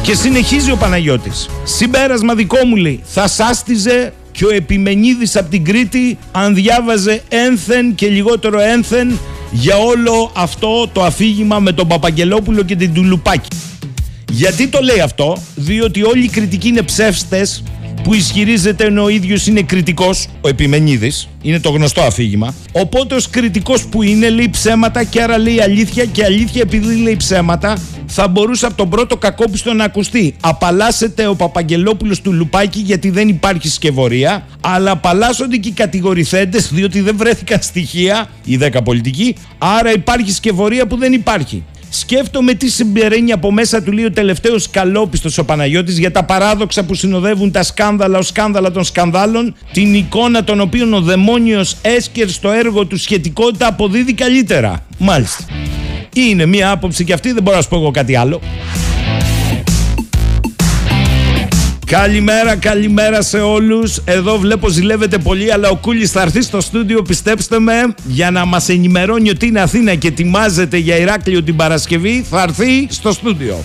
Και 0.03 0.15
συνεχίζει 0.15 0.71
ο 0.71 0.77
Παναγιώτης. 0.77 1.49
Συμπέρασμα 1.65 2.35
δικό 2.35 2.67
μου 2.67 2.77
λέει, 2.77 3.01
θα 3.05 3.29
σάστιζε 3.29 4.13
και 4.35 4.45
ο 4.45 4.51
Επιμενίδης 4.51 5.37
από 5.37 5.51
την 5.51 5.65
Κρήτη 5.65 6.19
αν 6.33 6.55
διάβαζε 6.55 7.23
ένθεν 7.29 7.95
και 7.95 8.09
λιγότερο 8.09 8.61
ένθεν 8.61 9.19
για 9.51 9.77
όλο 9.77 10.31
αυτό 10.35 10.89
το 10.93 11.03
αφήγημα 11.05 11.59
με 11.59 11.73
τον 11.73 11.89
Παπαγγελόπουλο 11.89 12.63
και 12.63 12.77
την 12.77 12.95
Τουλουπάκη. 12.95 13.49
Γιατί 14.31 14.69
το 14.69 14.81
λέει 14.81 15.01
αυτό, 15.01 15.43
διότι 15.55 16.03
όλοι 16.03 16.25
οι 16.25 16.29
κριτικοί 16.29 16.69
είναι 16.69 16.83
ψεύστες 16.83 17.63
που 18.03 18.15
ισχυρίζεται 18.15 18.85
ενώ 18.85 19.03
ο 19.03 19.09
ίδιος 19.09 19.47
είναι 19.47 19.63
κριτικός, 19.63 20.27
ο 20.41 20.49
Επιμενίδη, 20.49 21.13
είναι 21.43 21.61
το 21.61 21.71
γνωστό 21.71 22.03
αφήγημα. 22.03 22.55
Οπότε 22.73 23.15
ως 23.15 23.31
κριτικός 23.31 23.85
που 23.87 24.03
είναι, 24.03 24.31
λέει 24.31 24.49
ψέματα 24.51 25.05
και 25.05 25.23
άρα 25.23 25.39
λέει 25.39 25.61
αλήθεια 25.61 26.05
και 26.05 26.25
αλήθεια 26.25 26.61
επειδή 26.63 26.95
λέει 26.95 27.17
ψέματα, 27.17 27.79
θα 28.07 28.29
μπορούσε 28.29 28.67
από 28.67 28.75
τον 28.75 28.89
πρώτο 28.89 29.17
κακόπιστο 29.17 29.73
να 29.73 29.85
ακουστεί. 29.85 30.35
Απαλλάσσεται 30.41 31.27
ο 31.27 31.35
Παπαγγελόπουλος 31.35 32.21
του 32.21 32.33
Λουπάκη 32.33 32.79
γιατί 32.79 33.11
δεν 33.11 33.29
υπάρχει 33.29 33.69
σκευωρία, 33.69 34.47
αλλά 34.61 34.91
απαλλάσσονται 34.91 35.57
και 35.57 35.69
οι 35.69 35.73
κατηγορηθέντες 35.73 36.73
διότι 36.73 37.01
δεν 37.01 37.17
βρέθηκαν 37.17 37.59
στοιχεία, 37.63 38.29
οι 38.45 38.59
10 38.63 38.69
πολιτικοί, 38.85 39.37
άρα 39.59 39.93
υπάρχει 39.93 40.33
σκευωρία 40.33 40.87
που 40.87 40.97
δεν 40.97 41.13
υπάρχει. 41.13 41.65
Σκέφτομαι 41.97 42.55
τι 42.55 42.69
συμπεραίνει 42.69 43.33
από 43.33 43.53
μέσα 43.53 43.83
του 43.83 43.93
λέει 43.93 44.05
ο 44.05 44.11
τελευταίος 44.11 44.71
καλόπιστος 44.71 45.39
ο 45.39 45.45
Παναγιώτης 45.45 45.99
για 45.99 46.11
τα 46.11 46.25
παράδοξα 46.25 46.85
που 46.85 46.95
συνοδεύουν 46.95 47.51
τα 47.51 47.63
σκάνδαλα 47.63 48.19
ω 48.19 48.23
σκάνδαλα 48.23 48.71
των 48.71 48.85
σκανδάλων, 48.85 49.55
την 49.73 49.95
εικόνα 49.95 50.45
των 50.45 50.61
οποίων 50.61 50.95
ο 50.95 51.01
δαιμόνιος 51.01 51.77
έσκερ 51.83 52.29
στο 52.29 52.51
έργο 52.51 52.87
του 52.87 52.97
σχετικότητα 52.97 53.67
αποδίδει 53.67 54.15
καλύτερα. 54.15 54.87
Μάλιστα. 54.99 55.45
Είναι 56.15 56.47
μία 56.47 56.71
άποψη 56.71 57.05
και 57.05 57.13
αυτή, 57.13 57.33
δεν 57.33 57.43
μπορώ 57.43 57.57
να 57.57 57.63
σου 57.63 57.69
πω 57.69 57.77
εγώ 57.77 57.91
κάτι 57.91 58.17
άλλο. 58.17 58.41
Καλημέρα, 61.87 62.57
καλημέρα 62.57 63.23
σε 63.23 63.39
όλους. 63.39 64.01
Εδώ 64.05 64.39
βλέπω 64.39 64.69
ζηλεύετε 64.69 65.19
πολύ, 65.19 65.53
αλλά 65.53 65.69
ο 65.69 65.77
Κούλης 65.77 66.11
θα 66.11 66.23
έρθει 66.23 66.43
στο 66.43 66.61
στούντιο, 66.61 67.03
πιστέψτε 67.03 67.59
με, 67.59 67.95
για 68.05 68.31
να 68.31 68.45
μας 68.45 68.69
ενημερώνει 68.69 69.31
ότι 69.31 69.47
είναι 69.47 69.61
Αθήνα 69.61 69.95
και 69.95 70.09
ετοιμάζεται 70.09 70.77
για 70.77 70.97
Ηράκλειο 70.97 71.43
την 71.43 71.57
Παρασκευή, 71.57 72.25
θα 72.31 72.43
έρθει 72.43 72.87
στο 72.89 73.13
στούντιο. 73.13 73.65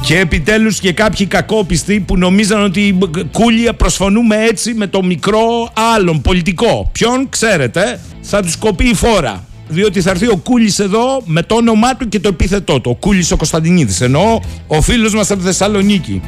Και 0.00 0.18
επιτέλους 0.18 0.80
και 0.80 0.92
κάποιοι 0.92 1.26
κακόπιστοι 1.26 2.00
που 2.00 2.16
νομίζαν 2.16 2.62
ότι 2.62 2.98
κούλια 3.32 3.74
προσφωνούμε 3.74 4.36
έτσι 4.36 4.74
με 4.74 4.86
το 4.86 5.02
μικρό 5.04 5.72
άλλον 5.96 6.20
πολιτικό. 6.20 6.90
Ποιον 6.92 7.28
ξέρετε, 7.28 8.00
θα 8.20 8.42
τους 8.42 8.56
κοπεί 8.56 8.88
η 8.88 8.94
φόρα 8.94 9.44
διότι 9.70 10.00
θα 10.00 10.10
έρθει 10.10 10.26
ο 10.26 10.36
Κούλης 10.36 10.78
εδώ 10.78 11.22
με 11.24 11.42
το 11.42 11.54
όνομά 11.54 11.96
του 11.96 12.08
και 12.08 12.20
το 12.20 12.28
επίθετό 12.28 12.80
του. 12.80 12.90
Ο 12.90 12.94
Κούλης 12.94 13.30
ο 13.30 13.36
Κωνσταντινίδης, 13.36 14.00
εννοώ 14.00 14.40
ο 14.66 14.80
φίλος 14.80 15.14
μας 15.14 15.30
από 15.30 15.42
Θεσσαλονίκη. 15.42 16.22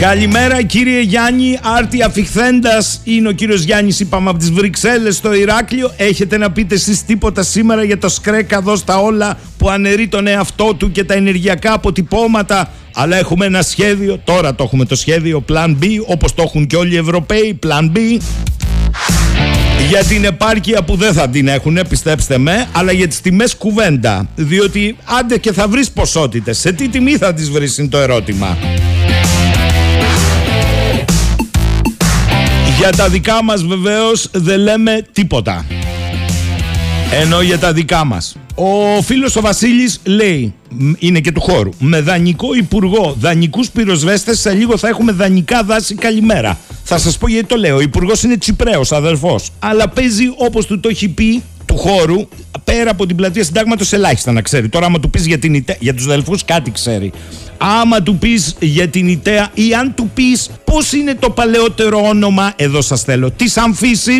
Καλημέρα 0.00 0.62
κύριε 0.62 1.00
Γιάννη, 1.00 1.58
άρτη 1.62 2.02
αφιχθέντας. 2.02 3.00
Είναι 3.04 3.28
ο 3.28 3.32
κύριος 3.32 3.62
Γιάννης 3.62 4.00
είπαμε 4.00 4.30
από 4.30 4.38
τις 4.38 4.50
Βρυξέλλες 4.50 5.16
στο 5.16 5.34
Ηράκλειο. 5.34 5.92
Έχετε 5.96 6.36
να 6.36 6.50
πείτε 6.50 6.74
εσείς 6.74 7.04
τίποτα 7.04 7.42
σήμερα 7.42 7.84
για 7.84 7.98
το 7.98 8.08
σκρέκα 8.08 8.56
εδώ 8.56 8.76
στα 8.76 8.98
όλα 8.98 9.38
που 9.58 9.68
αναιρεί 9.70 10.08
τον 10.08 10.26
εαυτό 10.26 10.74
του 10.74 10.92
και 10.92 11.04
τα 11.04 11.14
ενεργειακά 11.14 11.72
αποτυπώματα. 11.72 12.72
Αλλά 12.94 13.16
έχουμε 13.16 13.46
ένα 13.46 13.62
σχέδιο, 13.62 14.20
τώρα 14.24 14.54
το 14.54 14.64
έχουμε 14.64 14.84
το 14.84 14.96
σχέδιο 14.96 15.44
Plan 15.48 15.76
B 15.82 15.84
όπως 16.06 16.34
το 16.34 16.42
έχουν 16.42 16.66
και 16.66 16.76
όλοι 16.76 16.94
οι 16.94 16.96
Ευρωπαίοι. 16.96 17.58
Plan 17.66 17.96
B 17.96 17.98
για 19.88 20.04
την 20.04 20.24
επάρκεια 20.24 20.82
που 20.82 20.96
δεν 20.96 21.12
θα 21.12 21.28
την 21.28 21.48
έχουν, 21.48 21.78
πιστέψτε 21.88 22.38
με, 22.38 22.68
αλλά 22.72 22.92
για 22.92 23.08
τις 23.08 23.20
τιμές 23.20 23.56
κουβέντα. 23.56 24.28
Διότι 24.34 24.96
άντε 25.18 25.38
και 25.38 25.52
θα 25.52 25.68
βρεις 25.68 25.90
ποσότητες. 25.90 26.58
Σε 26.58 26.72
τι 26.72 26.88
τιμή 26.88 27.16
θα 27.16 27.34
τις 27.34 27.50
βρεις 27.50 27.78
είναι 27.78 27.88
το 27.88 27.98
ερώτημα. 27.98 28.56
Για 32.78 32.90
τα 32.90 33.08
δικά 33.08 33.44
μας 33.44 33.64
βεβαίως 33.64 34.28
δεν 34.32 34.60
λέμε 34.60 35.06
τίποτα. 35.12 35.64
Ενώ 37.20 37.40
για 37.40 37.58
τα 37.58 37.72
δικά 37.72 38.04
μας. 38.04 38.36
Ο 38.54 39.02
φίλος 39.02 39.36
ο 39.36 39.40
Βασίλης 39.40 40.00
λέει, 40.04 40.54
είναι 40.98 41.20
και 41.20 41.32
του 41.32 41.40
χώρου, 41.40 41.70
με 41.78 42.00
δανεικό 42.00 42.54
υπουργό, 42.54 43.16
δανεικούς 43.20 43.70
πυροσβέστες, 43.70 44.40
σε 44.40 44.52
λίγο 44.52 44.76
θα 44.76 44.88
έχουμε 44.88 45.12
δανεικά 45.12 45.62
δάση 45.62 45.94
καλημέρα. 45.94 46.58
Θα 46.84 46.98
σας 46.98 47.18
πω 47.18 47.28
γιατί 47.28 47.46
το 47.46 47.56
λέω. 47.56 47.76
Ο 47.76 47.80
υπουργός 47.80 48.22
είναι 48.22 48.36
Τσιπρέος, 48.36 48.92
αδερφό. 48.92 49.40
Αλλά 49.58 49.88
παίζει 49.88 50.24
όπως 50.36 50.66
του 50.66 50.80
το 50.80 50.88
έχει 50.88 51.08
πει 51.08 51.42
του 51.66 51.76
χώρου, 51.76 52.28
πέρα 52.64 52.90
από 52.90 53.06
την 53.06 53.16
πλατεία 53.16 53.44
συντάγματος, 53.44 53.92
ελάχιστα 53.92 54.32
να 54.32 54.42
ξέρει. 54.42 54.68
Τώρα, 54.68 54.86
άμα 54.86 55.00
του 55.00 55.10
πεις 55.10 55.26
για, 55.26 55.38
την 55.38 55.64
για 55.78 55.94
τους 55.94 56.04
αδελφούς, 56.04 56.44
κάτι 56.44 56.70
ξέρει. 56.70 57.12
Άμα 57.58 58.02
του 58.02 58.16
πεις 58.16 58.56
για 58.60 58.88
την 58.88 59.08
ΙΤΕΑ 59.08 59.50
ή 59.54 59.74
αν 59.74 59.94
του 59.94 60.10
πεις 60.14 60.50
πώς 60.64 60.92
είναι 60.92 61.14
το 61.14 61.30
παλαιότερο 61.30 62.00
όνομα, 62.08 62.52
εδώ 62.56 62.80
σας 62.80 63.02
θέλω, 63.02 63.30
τη 63.30 63.52
Αμφίση 63.56 64.18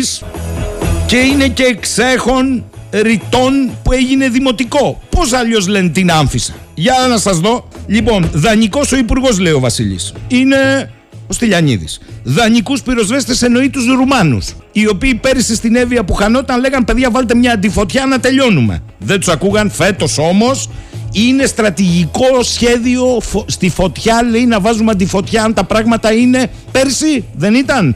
και 1.05 1.17
είναι 1.17 1.47
και 1.47 1.63
εξέχων 1.63 2.63
ρητών 2.91 3.71
που 3.83 3.91
έγινε 3.91 4.29
δημοτικό. 4.29 5.01
Πώς 5.09 5.33
αλλιώς 5.33 5.67
λένε 5.67 5.89
την 5.89 6.11
Άμφισα; 6.11 6.53
Για 6.73 6.93
να 7.09 7.17
σας 7.17 7.39
δω. 7.39 7.67
Λοιπόν, 7.87 8.29
δανεικός 8.33 8.91
ο 8.91 8.97
υπουργός, 8.97 9.39
λέει 9.39 9.53
ο 9.53 9.59
Βασίλης. 9.59 10.13
Είναι 10.27 10.91
ο 11.27 11.33
Στυλιανίδης. 11.33 11.99
Δανεικούς 12.23 12.81
πυροσβέστες 12.81 13.41
εννοεί 13.41 13.69
τους 13.69 13.85
Ρουμάνους. 13.85 14.55
Οι 14.71 14.87
οποίοι 14.87 15.15
πέρυσι 15.15 15.55
στην 15.55 15.75
Εύβοια 15.75 16.03
που 16.03 16.13
χανόταν 16.13 16.59
λέγαν 16.59 16.83
παιδιά 16.85 17.11
βάλτε 17.11 17.35
μια 17.35 17.51
αντιφωτιά 17.51 18.05
να 18.05 18.19
τελειώνουμε. 18.19 18.83
Δεν 18.99 19.19
τους 19.19 19.27
ακούγαν 19.27 19.71
φέτος 19.71 20.17
όμως. 20.17 20.69
Είναι 21.11 21.45
στρατηγικό 21.45 22.43
σχέδιο 22.43 23.21
στη 23.45 23.69
φωτιά 23.69 24.23
λέει 24.23 24.45
να 24.45 24.59
βάζουμε 24.59 24.91
αντιφωτιά 24.91 25.43
αν 25.43 25.53
τα 25.53 25.63
πράγματα 25.63 26.13
είναι 26.13 26.51
πέρσι 26.71 27.23
δεν 27.35 27.53
ήταν. 27.53 27.95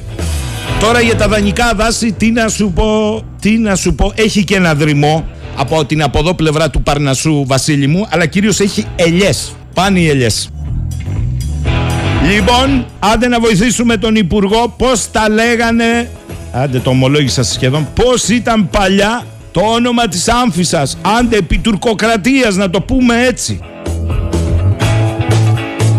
Τώρα 0.80 1.02
για 1.02 1.16
τα 1.16 1.28
δανεικά 1.28 1.74
δάση 1.76 2.12
τι 2.12 2.32
να 2.32 2.48
σου 2.48 2.72
πω, 2.76 3.22
τι 3.42 3.58
να 3.58 3.76
σου 3.76 3.96
πω, 3.96 4.12
έχει 4.16 4.44
και 4.44 4.56
ένα 4.56 4.76
δρυμό 4.76 5.28
από 5.56 5.86
την 5.86 6.04
από 6.04 6.20
εδώ 6.20 6.34
πλευρά 6.34 6.70
του 6.70 6.82
Παρνασού 6.82 7.46
Βασίλη 7.46 7.88
μου, 7.88 8.08
αλλά 8.10 8.26
κυρίως 8.26 8.60
έχει 8.60 8.86
ελιές, 8.96 9.56
πάνε 9.74 10.00
οι 10.00 10.10
ελιές. 10.10 10.50
Λοιπόν, 12.32 12.86
άντε 13.00 13.28
να 13.28 13.40
βοηθήσουμε 13.40 13.98
τον 13.98 14.16
Υπουργό 14.16 14.74
πώς 14.78 15.12
τα 15.12 15.30
λέγανε, 15.30 16.10
άντε 16.52 16.80
το 16.80 16.90
ομολόγησα 16.90 17.44
σχεδόν, 17.44 17.88
πώς 17.94 18.28
ήταν 18.28 18.70
παλιά 18.70 19.26
το 19.52 19.62
όνομα 19.62 20.08
της 20.08 20.28
Άμφισας, 20.28 20.98
άντε 21.20 21.38
επί 21.38 21.58
τουρκοκρατίας 21.58 22.56
να 22.56 22.70
το 22.70 22.82
πούμε 22.82 23.26
έτσι. 23.26 23.60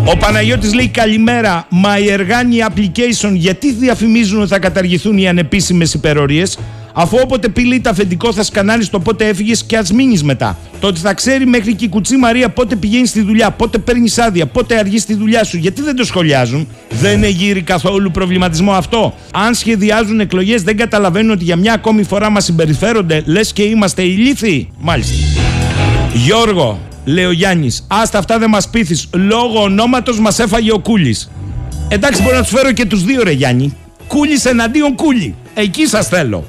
Ο 0.07 0.17
Παναγιώτης 0.17 0.73
λέει 0.73 0.87
καλημέρα, 0.87 1.67
μα 1.69 1.99
η 1.99 2.11
Εργάνη 2.11 2.57
Application 2.69 3.31
γιατί 3.33 3.73
διαφημίζουν 3.73 4.39
ότι 4.39 4.49
θα 4.49 4.59
καταργηθούν 4.59 5.17
οι 5.17 5.27
ανεπίσημες 5.27 5.93
υπερορίες; 5.93 6.57
Αφού 6.93 7.17
όποτε 7.21 7.49
πηλεί 7.49 7.81
αφεντικό 7.85 8.33
θα 8.33 8.43
σκανάρεις 8.43 8.89
το 8.89 8.99
πότε 8.99 9.27
έφυγες 9.27 9.63
και 9.63 9.77
ας 9.77 9.91
μείνεις 9.91 10.23
μετά. 10.23 10.57
Το 10.79 10.87
ότι 10.87 10.99
θα 10.99 11.13
ξέρει 11.13 11.45
μέχρι 11.45 11.73
και 11.73 11.85
η 11.85 11.89
κουτσή 11.89 12.17
Μαρία 12.17 12.49
πότε 12.49 12.75
πηγαίνεις 12.75 13.09
στη 13.09 13.21
δουλειά, 13.21 13.51
πότε 13.51 13.77
παίρνεις 13.77 14.17
άδεια, 14.17 14.45
πότε 14.45 14.77
αργείς 14.77 15.01
στη 15.01 15.13
δουλειά 15.13 15.43
σου, 15.43 15.57
γιατί 15.57 15.81
δεν 15.81 15.95
το 15.95 16.03
σχολιάζουν; 16.03 16.67
Δεν 16.89 17.23
εγείρει 17.23 17.61
καθόλου 17.61 18.11
προβληματισμό 18.11 18.71
αυτό. 18.71 19.13
Αν 19.33 19.53
σχεδιάζουν 19.53 20.19
εκλογές, 20.19 20.63
δεν 20.63 20.77
καταλαβαίνουν 20.77 21.31
ότι 21.31 21.43
για 21.43 21.55
μια 21.55 21.73
ακόμη 21.73 22.03
φορά 22.03 22.29
μας 22.29 22.43
συμπεριφέρονται 22.43 23.23
λες 23.25 23.53
και 23.53 23.63
είμαστε 23.63 24.01
ηλίθιοι. 24.01 24.69
Μάλιστα. 24.79 25.34
Γιώργο, 26.15 26.79
λέει 27.05 27.25
ο 27.25 27.31
Γιάννης, 27.31 27.85
άστα 27.87 28.17
αυτά 28.17 28.39
δεν 28.39 28.49
μας 28.49 28.69
πείθεις. 28.69 29.07
Λόγω 29.13 29.61
ονόματος 29.61 30.19
μας 30.19 30.39
έφαγε 30.39 30.71
ο 30.71 30.79
Κούλης. 30.79 31.31
Εντάξει, 31.89 32.21
μπορώ 32.21 32.35
να 32.35 32.41
τους 32.41 32.51
φέρω 32.51 32.71
και 32.71 32.85
τους 32.85 33.03
δύο, 33.03 33.23
ρε 33.23 33.31
Γιάννη. 33.31 33.77
Κούλης 34.07 34.45
εναντίον 34.45 34.95
Κούλη. 34.95 35.35
Εκεί 35.53 35.85
σας 35.85 36.07
θέλω. 36.07 36.45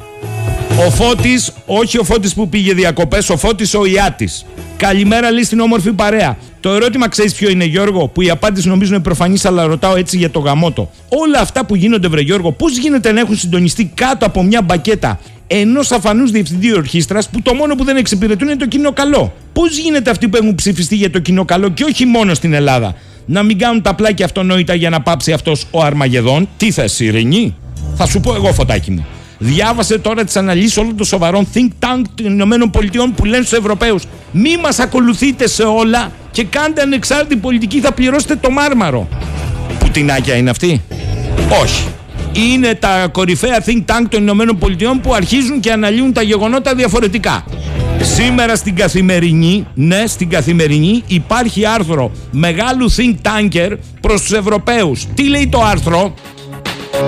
Ο 0.86 0.90
Φώτης, 0.90 1.52
όχι 1.66 1.98
ο 1.98 2.04
Φώτης 2.04 2.34
που 2.34 2.48
πήγε 2.48 2.74
διακοπές, 2.74 3.30
ο 3.30 3.36
Φώτης 3.36 3.74
ο 3.74 3.84
Ιάτης. 3.86 4.46
Καλημέρα 4.76 5.30
λέει 5.30 5.42
στην 5.42 5.60
όμορφη 5.60 5.92
παρέα. 5.92 6.36
Το 6.60 6.70
ερώτημα 6.72 7.08
ξέρεις 7.08 7.34
ποιο 7.34 7.50
είναι, 7.50 7.64
Γιώργο, 7.64 8.08
που 8.08 8.22
η 8.22 8.30
απάντηση 8.30 8.68
νομίζω 8.68 8.94
είναι 8.94 9.02
προφανής, 9.02 9.44
αλλά 9.44 9.66
ρωτάω 9.66 9.96
έτσι 9.96 10.16
για 10.16 10.30
το 10.30 10.38
γαμότο. 10.38 10.90
Όλα 11.08 11.40
αυτά 11.40 11.64
που 11.64 11.74
γίνονται, 11.74 12.08
βρε 12.08 12.20
Γιώργο, 12.20 12.52
πώς 12.52 12.76
γίνεται 12.76 13.12
να 13.12 13.20
έχουν 13.20 13.36
συντονιστεί 13.36 13.90
κάτω 13.94 14.26
από 14.26 14.42
μια 14.42 14.62
μπακέτα 14.62 15.18
ενός 15.46 15.90
αφανούς 15.90 16.30
διευθυντή 16.30 16.74
ορχήστρας 16.74 17.28
που 17.28 17.42
το 17.42 17.54
μόνο 17.54 17.74
που 17.74 17.84
δεν 17.84 17.96
εξυπηρετούν 17.96 18.48
είναι 18.48 18.56
το 18.56 18.66
κοινό 18.66 18.92
καλό. 18.92 19.34
Πώς 19.52 19.78
γίνεται 19.78 20.10
αυτοί 20.10 20.28
που 20.28 20.36
έχουν 20.36 20.54
ψηφιστεί 20.54 20.96
για 20.96 21.10
το 21.10 21.18
κοινό 21.18 21.44
καλό 21.44 21.68
και 21.68 21.84
όχι 21.84 22.06
μόνο 22.06 22.34
στην 22.34 22.52
Ελλάδα; 22.52 22.94
Να 23.26 23.42
μην 23.42 23.58
κάνουν 23.58 23.82
τα 23.82 23.94
πλάκια 23.94 24.24
αυτονόητα 24.24 24.74
για 24.74 24.90
να 24.90 25.00
πάψει 25.00 25.32
αυτός 25.32 25.66
ο 25.70 25.82
Αρμαγεδόν; 25.82 26.48
Τι 26.56 26.70
θες, 26.70 27.00
Ειρηνή; 27.00 27.56
Θα 27.96 28.06
σου 28.06 28.20
πω 28.20 28.34
εγώ, 28.34 28.52
φωτάκι 28.52 28.90
μου. 28.90 29.06
Διάβασε 29.38 29.98
τώρα 29.98 30.24
τις 30.24 30.36
αναλύσεις 30.36 30.76
όλων 30.76 30.96
των 30.96 31.06
σοβαρών 31.06 31.46
think 31.54 31.68
tank 31.80 32.02
των 32.14 32.26
Ηνωμένων 32.26 32.70
Πολιτειών 32.70 33.14
που 33.14 33.24
λένε 33.24 33.44
στους 33.44 33.58
Ευρωπαίους: 33.58 34.02
Μη 34.32 34.56
μας 34.62 34.78
ακολουθείτε 34.78 35.48
σε 35.48 35.62
όλα 35.62 36.12
και 36.30 36.44
κάντε 36.44 36.80
ανεξάρτητη 36.80 37.36
πολιτική, 37.36 37.80
θα 37.80 37.92
πληρώσετε 37.92 38.36
το 38.36 38.50
μάρμαρο. 38.50 39.08
Πουτινάκια 39.78 40.34
είναι 40.34 40.50
αυτή. 40.50 40.82
Όχι. 41.62 41.86
Είναι 42.36 42.74
τα 42.74 43.08
κορυφαία 43.12 43.64
think 43.66 43.84
tank 43.86 44.04
των 44.08 44.22
Ηνωμένων 44.22 44.58
Πολιτειών 44.58 45.00
που 45.00 45.14
αρχίζουν 45.14 45.60
και 45.60 45.72
αναλύουν 45.72 46.12
τα 46.12 46.22
γεγονότα 46.22 46.74
διαφορετικά. 46.74 47.44
Σήμερα 48.00 48.56
στην 48.56 48.76
καθημερινή, 48.76 49.66
ναι, 49.74 50.06
στην 50.06 50.28
καθημερινή 50.28 51.02
υπάρχει 51.06 51.66
άρθρο 51.66 52.10
μεγάλου 52.30 52.92
think 52.92 53.14
tanker 53.22 53.76
προς 54.00 54.20
τους 54.20 54.32
Ευρωπαίους. 54.32 55.06
Τι 55.14 55.28
λέει 55.28 55.48
το 55.48 55.62
άρθρο, 55.62 56.14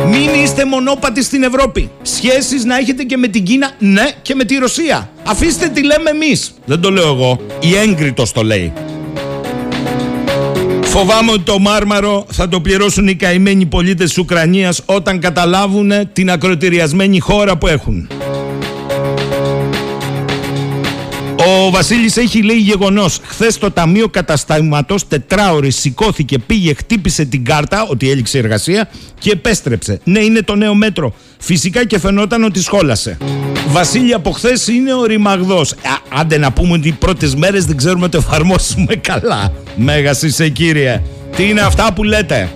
μην 0.06 0.42
είστε 0.44 0.64
μονόπατοι 0.64 1.22
στην 1.22 1.42
Ευρώπη. 1.42 1.90
Σχέσεις 2.02 2.64
να 2.64 2.76
έχετε 2.76 3.02
και 3.02 3.16
με 3.16 3.28
την 3.28 3.44
Κίνα, 3.44 3.70
ναι, 3.78 4.10
και 4.22 4.34
με 4.34 4.44
τη 4.44 4.54
Ρωσία. 4.56 5.10
Αφήστε 5.24 5.68
τι 5.68 5.84
λέμε 5.84 6.10
εμείς. 6.10 6.54
Δεν 6.64 6.80
το 6.80 6.90
λέω 6.90 7.06
εγώ. 7.06 7.40
Η 7.60 7.76
έγκριτος 7.76 8.32
το 8.32 8.42
λέει. 8.42 8.72
Φοβάμαι 10.90 11.30
ότι 11.30 11.42
το 11.42 11.58
μάρμαρο 11.58 12.26
θα 12.30 12.48
το 12.48 12.60
πληρώσουν 12.60 13.08
οι 13.08 13.14
καημένοι 13.14 13.66
πολίτες 13.66 14.08
της 14.08 14.18
Ουκρανίας 14.18 14.82
όταν 14.84 15.20
καταλάβουν 15.20 15.92
την 16.12 16.30
ακροτηριασμένη 16.30 17.18
χώρα 17.18 17.58
που 17.58 17.66
έχουν. 17.66 18.08
Ο 21.46 21.70
Βασίλης 21.70 22.16
έχει 22.16 22.42
λέει 22.42 22.56
γεγονός. 22.56 23.18
Χθες 23.26 23.58
το 23.58 23.70
Ταμείο 23.70 24.08
Καταστήματο 24.08 24.96
τετράωρης 25.08 25.76
σηκώθηκε, 25.76 26.38
πήγε, 26.38 26.74
χτύπησε 26.74 27.24
την 27.24 27.44
κάρτα 27.44 27.86
ότι 27.88 28.10
έληξε 28.10 28.38
εργασία 28.38 28.88
και 29.18 29.30
επέστρεψε. 29.30 30.00
Ναι, 30.04 30.18
είναι 30.20 30.42
το 30.42 30.54
νέο 30.54 30.74
μέτρο. 30.74 31.14
Φυσικά 31.38 31.86
και 31.86 31.98
φαινόταν 31.98 32.44
ότι 32.44 32.62
σχόλασε. 32.62 33.16
Βασίλη, 33.68 34.14
από 34.14 34.30
χθες 34.30 34.68
είναι 34.68 34.94
ο 34.94 35.04
ρημαγδός. 35.04 35.74
Άντε 36.08 36.38
να 36.38 36.52
πούμε 36.52 36.72
ότι 36.72 36.88
οι 36.88 36.92
πρώτες 36.92 37.34
μέρες 37.34 37.64
δεν 37.64 37.76
ξέρουμε 37.76 38.08
το 38.08 38.18
εφαρμόσουμε 38.18 38.94
καλά. 39.08 39.52
Μέγα 39.76 40.16
είσαι 40.22 40.48
κύριε. 40.48 41.02
Τι 41.36 41.48
είναι 41.48 41.60
αυτά 41.60 41.92
που 41.92 42.04
λέτε; 42.04 42.50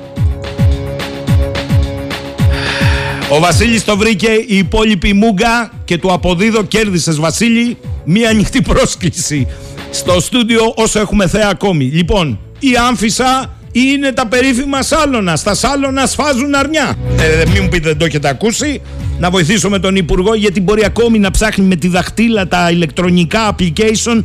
Ο 3.28 3.38
Βασίλης 3.38 3.84
το 3.84 3.96
βρήκε, 3.96 4.30
η 4.46 4.56
υπόλοιπη 4.56 5.12
μούγκα 5.12 5.72
και 5.84 5.98
του 5.98 6.12
αποδίδω 6.12 6.62
κέρδισες 6.62 7.16
Βασίλη 7.16 7.76
μία 8.04 8.28
ανοιχτή 8.28 8.62
πρόσκληση. 8.62 9.46
Στο 9.90 10.20
στούντιο 10.20 10.72
όσο 10.76 11.00
έχουμε 11.00 11.26
θέα 11.26 11.48
ακόμη. 11.50 11.84
Λοιπόν, 11.84 12.38
η 12.58 12.68
άμφισα 12.88 13.56
είναι 13.72 14.12
τα 14.12 14.26
περίφημα 14.26 14.82
σάλωνας. 14.82 15.40
Στα 15.40 15.54
σάλωνας 15.54 16.10
σφάζουν 16.10 16.54
αρνιά. 16.54 16.94
Ε, 17.18 17.42
μην 17.52 17.62
μου 17.62 17.68
πείτε 17.68 17.88
δεν 17.88 17.98
το 17.98 18.04
έχετε 18.04 18.28
ακούσει. 18.28 18.80
Να 19.18 19.30
βοηθήσω 19.30 19.68
με 19.68 19.78
τον 19.78 19.96
Υπουργό 19.96 20.34
γιατί 20.34 20.60
μπορεί 20.60 20.84
ακόμη 20.84 21.18
να 21.18 21.30
ψάχνει 21.30 21.64
με 21.64 21.76
τη 21.76 21.88
δαχτύλα 21.88 22.48
τα 22.48 22.70
ηλεκτρονικά 22.70 23.54
application 23.54 24.24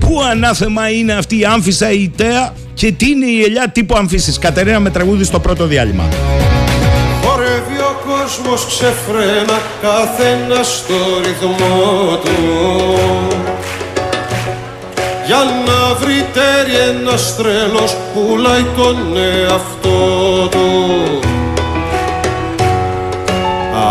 Πού 0.00 0.22
ανάθεμα 0.22 0.90
είναι 0.90 1.12
αυτή 1.12 1.38
η 1.38 1.44
άμφισα 1.44 1.92
η 1.92 2.08
ΤΕΑ 2.16 2.54
και 2.74 2.92
τι 2.92 3.10
είναι 3.10 3.26
η 3.26 3.42
ελιά 3.42 3.68
τύπου 3.68 3.96
αμφίσης. 3.96 4.38
Κατερίνα 4.38 4.80
με 4.80 4.90
τραγούδι 4.90 5.24
στο 5.24 5.40
πρώτο 5.40 5.66
διάλειμμα. 5.66 6.08
Χορεύει 7.94 8.10
ο 8.10 8.10
κόσμος 8.10 8.66
ξεφρένα 8.66 9.60
καθένα 9.82 10.62
στο 10.62 10.94
ρυθμό 11.24 12.18
του. 12.24 12.32
Για 15.26 15.42
να 15.66 15.94
βρει 15.94 16.26
τέρι 16.32 16.76
ένας 16.88 17.36
τρέλος 17.36 17.96
πουλάει 18.14 18.64
τον 18.76 19.16
εαυτό 19.16 20.48
του. 20.50 20.68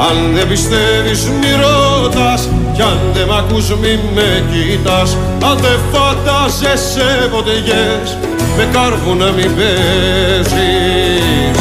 Αν 0.10 0.34
δεν 0.34 0.48
πιστεύεις 0.48 1.24
μη 1.26 1.48
ρωτάς 1.62 2.50
κι 2.74 2.82
αν 2.82 3.00
δεν 3.14 3.28
μ' 3.28 3.34
ακούς 3.34 3.70
μη 3.70 4.00
με 4.16 4.44
κοιτάς. 4.52 5.18
Αν 5.44 5.58
δεν 5.58 5.80
φαντάζεσαι 5.92 7.30
γες 7.66 8.18
Με 8.58 8.68
κάρβου 8.74 9.16
να 9.16 9.32
μην 9.32 9.56
παίζεις 9.56 11.53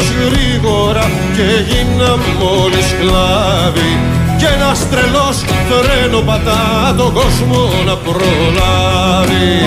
κόσμος 0.00 0.32
γρήγορα 0.32 1.10
και 1.36 1.46
γίνα 1.68 2.10
μόλις 2.40 2.86
σκλάβοι. 2.86 3.92
Και 4.38 4.46
ένας 4.56 4.78
τρελός 4.90 5.36
τρένο 5.68 6.20
πατά 6.20 6.94
τον 6.96 7.12
κόσμο 7.12 7.70
να 7.86 7.96
προλάβει. 7.96 9.58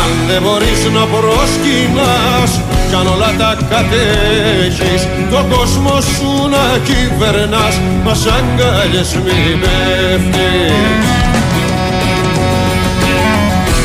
Αν 0.00 0.10
δεν 0.28 0.42
μπορείς 0.42 0.80
να 0.94 1.04
προσκυνάς 1.12 2.50
κι 2.88 2.94
αν 2.94 3.06
όλα 3.06 3.32
τα 3.38 3.56
κατέχεις 3.70 5.02
τον 5.30 5.48
κόσμο 5.50 6.00
σου 6.00 6.48
να 6.54 6.78
κυβερνάς 6.78 7.80
μας 8.04 8.26
αγκάλιες 8.26 9.14
μη 9.24 9.58
πέφτεις 9.62 11.37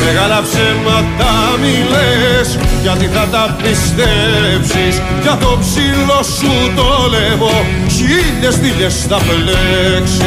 Μεγάλα 0.04 0.42
ψέματα 0.42 1.30
μιλές 1.60 2.58
γιατί 2.82 3.06
θα 3.06 3.26
τα 3.32 3.56
πιστέψεις. 3.62 5.02
Για 5.22 5.36
το 5.40 5.58
ψήλο 5.60 6.22
σου 6.38 6.72
το 6.76 7.08
λεβό 7.10 7.64
χίλιες 7.90 8.56
δίλιες 8.58 9.06
θα 9.08 9.16
πλέξεις 9.16 10.24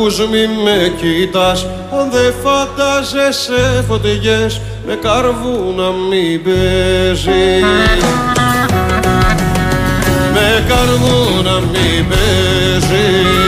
ακούς 0.00 0.18
μη 0.18 0.46
με 0.64 0.92
κοιτάς 1.00 1.66
Αν 1.98 2.10
δεν 2.10 2.34
φαντάζεσαι 2.42 3.84
φωτιές 3.88 4.60
Με 4.86 4.94
καρβού 4.94 5.74
να 5.76 5.90
μην 6.08 6.42
παίζεις. 6.44 7.64
Με 10.32 10.64
καρβού 10.68 11.42
να 11.42 11.60
μην 11.60 12.08
παίζεις 12.08 13.39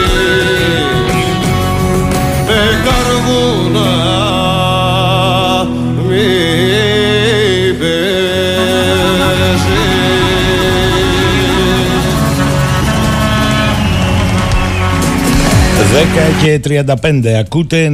10 16.03 16.05
και 16.43 16.61
35 17.01 17.27
ακούτε 17.27 17.91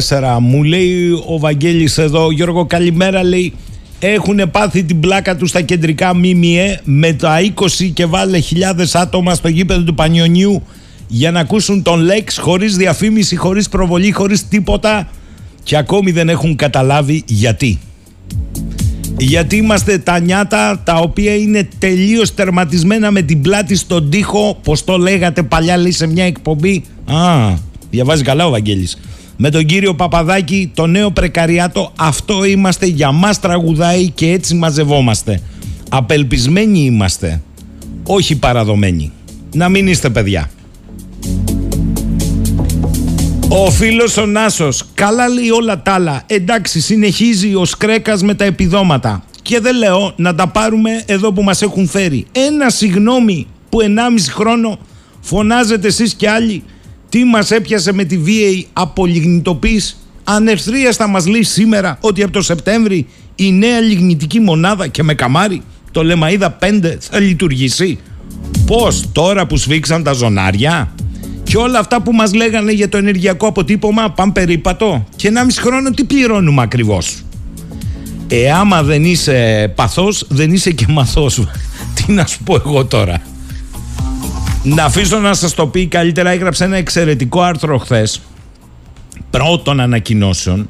984 0.00 0.38
μου 0.40 0.62
λέει 0.62 1.10
ο 1.26 1.38
Βαγγέλης 1.38 1.98
εδώ 1.98 2.30
Γιώργο 2.30 2.66
καλημέρα 2.66 3.24
λέει. 3.24 3.52
Έχουν 3.98 4.50
πάθει 4.50 4.82
την 4.82 5.00
πλάκα 5.00 5.36
τους 5.36 5.48
στα 5.48 5.60
κεντρικά 5.60 6.14
ΜΜΕ 6.14 6.80
με 6.84 7.12
τα 7.12 7.36
20 7.54 7.90
και 7.94 8.06
βάλε 8.06 8.38
χιλιάδες 8.38 8.94
άτομα 8.94 9.34
στο 9.34 9.48
γήπεδο 9.48 9.82
του 9.82 9.94
Πανιωνίου 9.94 10.62
για 11.08 11.30
να 11.30 11.40
ακούσουν 11.40 11.82
τον 11.82 12.00
Λέξ 12.00 12.38
χωρίς 12.38 12.76
διαφήμιση, 12.76 13.36
χωρίς 13.36 13.68
προβολή, 13.68 14.10
χωρίς 14.12 14.48
τίποτα 14.48 15.08
και 15.62 15.76
ακόμη 15.76 16.10
δεν 16.10 16.28
έχουν 16.28 16.56
καταλάβει 16.56 17.22
γιατί. 17.26 17.78
Γιατί 19.18 19.56
είμαστε 19.56 19.98
τα 19.98 20.18
νιάτα 20.18 20.80
τα 20.84 20.94
οποία 20.94 21.34
είναι 21.36 21.68
τελείως 21.78 22.34
τερματισμένα 22.34 23.10
με 23.10 23.22
την 23.22 23.40
πλάτη 23.40 23.76
στον 23.76 24.10
τοίχο, 24.10 24.58
πως 24.62 24.84
το 24.84 24.98
λέγατε 24.98 25.42
παλιά 25.42 25.76
λέει 25.76 25.92
σε 25.92 26.06
μια 26.06 26.24
εκπομπή 26.24 26.84
Α, 27.06 27.54
διαβάζει 27.90 28.22
καλά 28.22 28.46
ο 28.46 28.50
Βαγγέλης. 28.50 28.98
Με 29.36 29.50
τον 29.50 29.64
κύριο 29.64 29.94
Παπαδάκη, 29.94 30.70
το 30.74 30.86
νέο 30.86 31.10
πρεκαριάτο, 31.10 31.92
αυτό 31.96 32.44
είμαστε, 32.44 32.86
για 32.86 33.12
μας 33.12 33.40
τραγουδάει 33.40 34.10
και 34.10 34.30
έτσι 34.30 34.54
μαζευόμαστε. 34.54 35.40
Απελπισμένοι 35.88 36.78
είμαστε, 36.78 37.42
όχι 38.06 38.36
παραδομένοι. 38.36 39.12
Να 39.54 39.68
μην 39.68 39.86
είστε 39.86 40.10
παιδιά. 40.10 40.50
Ο 43.48 43.70
φίλος 43.70 44.16
ο 44.16 44.26
Νάσος, 44.26 44.84
καλά 44.94 45.28
λέει 45.28 45.50
όλα 45.50 45.82
τα 45.82 45.92
άλλα. 45.92 46.22
Εντάξει, 46.26 46.80
συνεχίζει 46.80 47.54
ο 47.54 47.64
Σκρέκας 47.64 48.22
με 48.22 48.34
τα 48.34 48.44
επιδόματα. 48.44 49.24
Και 49.42 49.60
δεν 49.60 49.76
λέω 49.76 50.12
να 50.16 50.34
τα 50.34 50.46
πάρουμε 50.46 51.02
εδώ 51.06 51.32
που 51.32 51.42
μας 51.42 51.62
έχουν 51.62 51.88
φέρει. 51.88 52.26
Ένα 52.32 52.70
συγγνώμη 52.70 53.46
που 53.68 53.78
1,5 53.80 54.30
χρόνο 54.30 54.78
φωνάζετε 55.20 55.86
εσείς 55.86 56.14
και 56.14 56.30
άλλοι 56.30 56.62
τι 57.08 57.24
μας 57.24 57.50
έπιασε 57.50 57.92
με 57.92 58.04
τη 58.04 58.18
βίαιη 58.18 58.66
απολιγνητοποίηση; 58.72 59.96
Ανευθρίαστα 60.24 61.08
μας 61.08 61.26
λέει 61.26 61.42
σήμερα 61.42 61.98
ότι 62.00 62.22
από 62.22 62.32
το 62.32 62.42
Σεπτέμβρη 62.42 63.06
η 63.34 63.52
νέα 63.52 63.80
λιγνητική 63.80 64.40
μονάδα 64.40 64.86
και 64.86 65.02
με 65.02 65.14
καμάρι 65.14 65.62
το 65.90 66.02
Λεμαΐδα 66.04 66.48
5 66.60 66.96
θα 66.98 67.20
λειτουργήσει; 67.20 67.98
Πώς 68.66 69.04
τώρα 69.12 69.46
που 69.46 69.56
σφίξαν 69.56 70.02
τα 70.02 70.12
ζωνάρια 70.12 70.94
και 71.42 71.56
όλα 71.56 71.78
αυτά 71.78 72.02
που 72.02 72.12
μας 72.12 72.34
λέγανε 72.34 72.72
για 72.72 72.88
το 72.88 72.96
ενεργειακό 72.96 73.46
αποτύπωμα 73.46 74.10
πάνε 74.10 74.32
περίπατο 74.32 75.06
και 75.16 75.32
1,5 75.34 75.40
χρόνο 75.58 75.90
τι 75.90 76.04
πληρώνουμε 76.04 76.62
ακριβώς; 76.62 77.22
Ε, 78.28 78.52
άμα 78.52 78.82
δεν 78.82 79.04
είσαι 79.04 79.72
παθός, 79.74 80.24
δεν 80.28 80.52
είσαι 80.52 80.70
και 80.70 80.86
μαθός. 80.88 81.46
τι 81.94 82.12
να 82.12 82.26
σου 82.26 82.42
πω 82.42 82.54
εγώ 82.54 82.84
τώρα; 82.84 83.22
Να 84.68 84.84
αφήσω 84.84 85.18
να 85.18 85.34
σας 85.34 85.54
το 85.54 85.66
πει 85.66 85.86
καλύτερα 85.86 86.30
έγραψε 86.30 86.64
ένα 86.64 86.76
εξαιρετικό 86.76 87.42
άρθρο 87.42 87.78
χθες 87.78 88.20
πρώτων 89.30 89.80
ανακοινώσεων. 89.80 90.68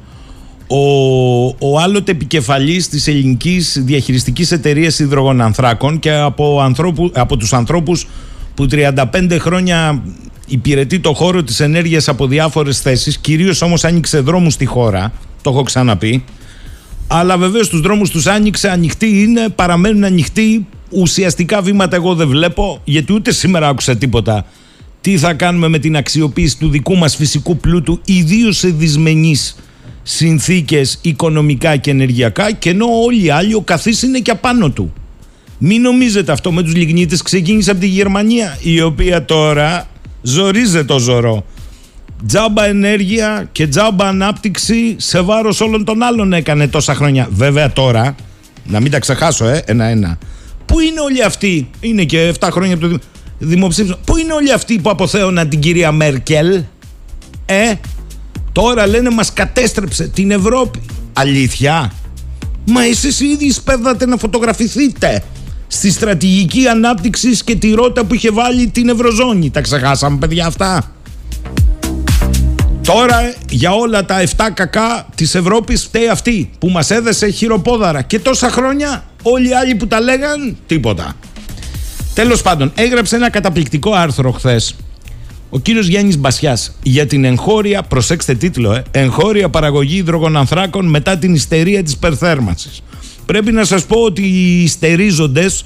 Ο, 0.67 1.45
ο 1.47 1.79
άλλοτε 1.79 2.11
επικεφαλής 2.11 2.89
της 2.89 3.07
ελληνικής 3.07 3.81
διαχειριστικής 3.85 4.51
εταιρείας 4.51 4.99
υδρογονανθράκων 4.99 5.99
και 5.99 6.11
από, 6.11 6.61
ανθρώπου, 6.61 7.11
από 7.13 7.37
τους 7.37 7.53
ανθρώπους 7.53 8.07
που 8.53 8.67
35 8.71 9.37
χρόνια 9.39 10.01
υπηρετεί 10.47 10.99
το 10.99 11.13
χώρο 11.13 11.43
της 11.43 11.59
ενέργειας 11.59 12.07
από 12.07 12.27
διάφορες 12.27 12.81
θέσεις 12.81 13.17
κυρίως 13.17 13.61
όμως 13.61 13.83
άνοιξε 13.83 14.19
δρόμους 14.19 14.53
στη 14.53 14.65
χώρα 14.65 15.13
το 15.41 15.49
έχω 15.49 15.63
ξαναπεί 15.63 16.23
αλλά 17.07 17.37
βεβαίως 17.37 17.69
τους 17.69 17.81
δρόμους 17.81 18.09
τους 18.09 18.27
άνοιξε 18.27 18.69
ανοιχτοί 18.69 19.21
είναι, 19.21 19.49
παραμένουν 19.49 20.03
ανοιχτοί 20.03 20.65
ουσιαστικά 20.89 21.61
βήματα 21.61 21.95
εγώ 21.95 22.15
δεν 22.15 22.27
βλέπω 22.27 22.81
γιατί 22.83 23.13
ούτε 23.13 23.31
σήμερα 23.31 23.67
άκουσα 23.67 23.95
τίποτα 23.95 24.45
τι 25.01 25.17
θα 25.17 25.33
κάνουμε 25.33 25.67
με 25.67 25.79
την 25.79 25.95
αξιοποίηση 25.97 26.57
του 26.57 26.69
δικού 26.69 26.97
μας 26.97 27.15
φυσικού 27.15 27.57
πλούτου 27.57 28.01
ιδίως 28.05 28.57
σε 28.57 28.67
δυσμενείς 28.67 29.55
συνθήκες 30.03 30.99
οικονομικά 31.01 31.75
και 31.75 31.91
ενεργειακά 31.91 32.51
και 32.51 32.69
ενώ 32.69 32.85
όλοι 33.05 33.23
οι 33.23 33.29
άλλοι 33.29 33.53
ο 33.53 33.61
καθής 33.61 34.01
είναι 34.01 34.19
και 34.19 34.31
απάνω 34.31 34.69
του. 34.69 34.93
Μην 35.57 35.81
νομίζετε 35.81 36.31
αυτό 36.31 36.51
με 36.51 36.63
τους 36.63 36.75
λιγνίτες 36.75 37.21
ξεκίνησε 37.21 37.71
από 37.71 37.79
τη 37.79 37.87
Γερμανία 37.87 38.57
η 38.61 38.81
οποία 38.81 39.25
τώρα 39.25 39.87
ζορίζεται 40.21 40.83
το 40.83 40.99
ζωρό. 40.99 41.45
Τζάμπα 42.27 42.65
ενέργεια 42.65 43.49
και 43.51 43.67
τζάμπα 43.67 44.07
ανάπτυξη 44.07 44.95
σε 44.97 45.21
βάρος 45.21 45.61
όλων 45.61 45.85
των 45.85 46.03
άλλων 46.03 46.33
έκανε 46.33 46.67
τόσα 46.67 46.95
χρόνια. 46.95 47.27
Βέβαια 47.31 47.73
τώρα, 47.73 48.15
να 48.65 48.79
μην 48.79 48.91
τα 48.91 48.99
ξεχάσω 48.99 49.45
ε, 49.45 49.63
ένα-ένα. 49.65 50.17
Πού 50.67 50.79
είναι 50.79 50.99
όλοι 50.99 51.23
αυτοί, 51.23 51.69
είναι 51.79 52.03
και 52.03 52.33
7 52.39 52.47
χρόνια 52.51 52.75
από 52.75 52.87
το 52.87 52.99
δημοψήφισμα, 53.37 53.97
πού 54.05 54.17
είναι 54.17 54.33
όλοι 54.33 54.51
αυτοί 54.53 54.79
που 54.79 54.89
αποθέωναν 54.89 55.49
την 55.49 55.59
κυρία 55.59 55.91
Μέρκελ, 55.91 56.63
ε, 57.45 57.73
τώρα 58.51 58.87
λένε 58.87 59.09
μας 59.09 59.33
κατέστρεψε 59.33 60.07
την 60.07 60.31
Ευρώπη. 60.31 60.81
Αλήθεια. 61.13 61.91
Μα 62.65 62.83
εσείς 62.83 63.19
ήδη 63.19 63.51
σπέδατε 63.51 64.05
να 64.05 64.17
φωτογραφηθείτε 64.17 65.23
στη 65.67 65.91
στρατηγική 65.91 66.67
ανάπτυξη 66.67 67.29
και 67.45 67.55
τη 67.55 67.71
ρότα 67.71 68.05
που 68.05 68.13
είχε 68.13 68.31
βάλει 68.31 68.67
την 68.67 68.89
Ευρωζώνη. 68.89 69.49
Τα 69.49 69.61
ξεχάσαμε 69.61 70.17
παιδιά 70.17 70.45
αυτά. 70.45 70.91
Τώρα 72.81 73.33
για 73.49 73.71
όλα 73.71 74.05
τα 74.05 74.23
7 74.37 74.49
κακά 74.53 75.07
της 75.15 75.35
Ευρώπης 75.35 75.83
φταίει 75.83 76.07
αυτή 76.07 76.49
που 76.59 76.69
μας 76.69 76.91
έδεσε 76.91 77.29
χειροπόδαρα 77.29 78.01
και 78.01 78.19
τόσα 78.19 78.49
χρόνια 78.49 79.03
όλοι 79.21 79.49
οι 79.49 79.53
άλλοι 79.53 79.75
που 79.75 79.87
τα 79.87 80.01
λέγαν 80.01 80.57
τίποτα. 80.67 81.15
Τέλος 82.13 82.41
πάντων 82.41 82.71
έγραψε 82.75 83.15
ένα 83.15 83.29
καταπληκτικό 83.29 83.91
άρθρο 83.93 84.31
χθες. 84.31 84.75
Ο 85.49 85.59
κύριος 85.59 85.87
Γιάννης 85.87 86.17
Μπασιάς 86.17 86.75
για 86.83 87.07
την 87.07 87.23
εγχώρια, 87.23 87.81
προσέξτε 87.81 88.33
τίτλο, 88.33 88.73
ε, 88.73 88.83
εγχώρια 88.91 89.49
παραγωγή 89.49 89.97
υδρογονανθράκων 89.97 90.85
μετά 90.85 91.17
την 91.17 91.33
ιστερία 91.33 91.83
της 91.83 91.97
περθέρμανσης. 91.97 92.81
Πρέπει 93.25 93.51
να 93.51 93.65
σας 93.65 93.85
πω 93.85 93.99
ότι 93.99 94.21
οι 94.21 94.63
ιστερίζοντες 94.63 95.63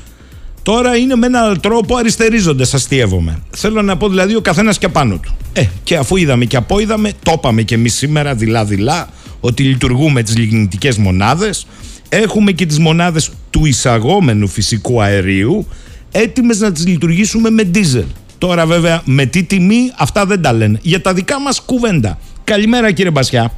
Τώρα 0.64 0.98
είναι 0.98 1.16
με 1.16 1.26
έναν 1.26 1.60
τρόπο 1.60 1.96
αριστερίζονται, 1.96 2.66
αστείευομαι. 2.74 3.40
Θέλω 3.50 3.82
να 3.82 3.98
πω 3.98 4.10
δηλαδή 4.10 4.36
ο 4.36 4.42
καθένας 4.42 4.78
και 4.78 4.88
πάνω 4.88 5.18
του. 5.18 5.36
Ε, 5.54 5.66
και 5.84 5.96
αφού 5.96 6.16
είδαμε 6.16 6.46
και 6.46 6.58
απόειδαμε, 6.58 7.12
το 7.24 7.34
είπαμε 7.36 7.62
και 7.62 7.76
εμείς 7.76 7.94
σήμερα 7.94 8.36
δειλά-δειλά 8.36 9.10
ότι 9.40 9.64
λειτουργούμε 9.64 10.24
τις 10.24 10.38
λιγνητικές 10.38 10.98
μονάδες. 10.98 11.68
Έχουμε 12.14 12.52
και 12.52 12.66
τις 12.66 12.80
μονάδες 12.80 13.32
του 13.50 13.66
εισαγόμενου 13.66 14.48
φυσικού 14.48 15.02
αερίου 15.02 15.68
έτοιμες 16.12 16.60
να 16.60 16.72
τις 16.72 16.88
λειτουργήσουμε 16.88 17.50
με 17.50 17.64
ντίζελ. 17.64 18.06
Τώρα 18.38 18.66
βέβαια 18.66 19.02
με 19.06 19.26
τι 19.26 19.44
τιμή 19.44 19.92
αυτά 19.98 20.26
δεν 20.26 20.42
τα 20.42 20.54
λένε. 20.54 20.80
Για 20.82 21.02
τα 21.02 21.14
δικά 21.14 21.40
μας 21.40 21.62
κουβέντα. 21.62 22.20
Καλημέρα 22.44 22.92
κύριε 22.92 23.12
Μπασιά. 23.12 23.54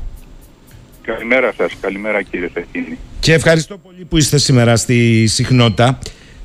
Καλημέρα 1.02 1.54
σας, 1.58 1.72
καλημέρα 1.82 2.22
κύριε 2.22 2.50
Θεχίνη. 2.54 2.98
Και 3.20 3.34
ευχαριστώ 3.34 3.78
πολύ 3.78 4.06
που 4.10 4.18
είστε 4.18 4.38
σήμερα 4.38 4.76
στη 4.76 5.28
συχνότητα. 5.28 6.00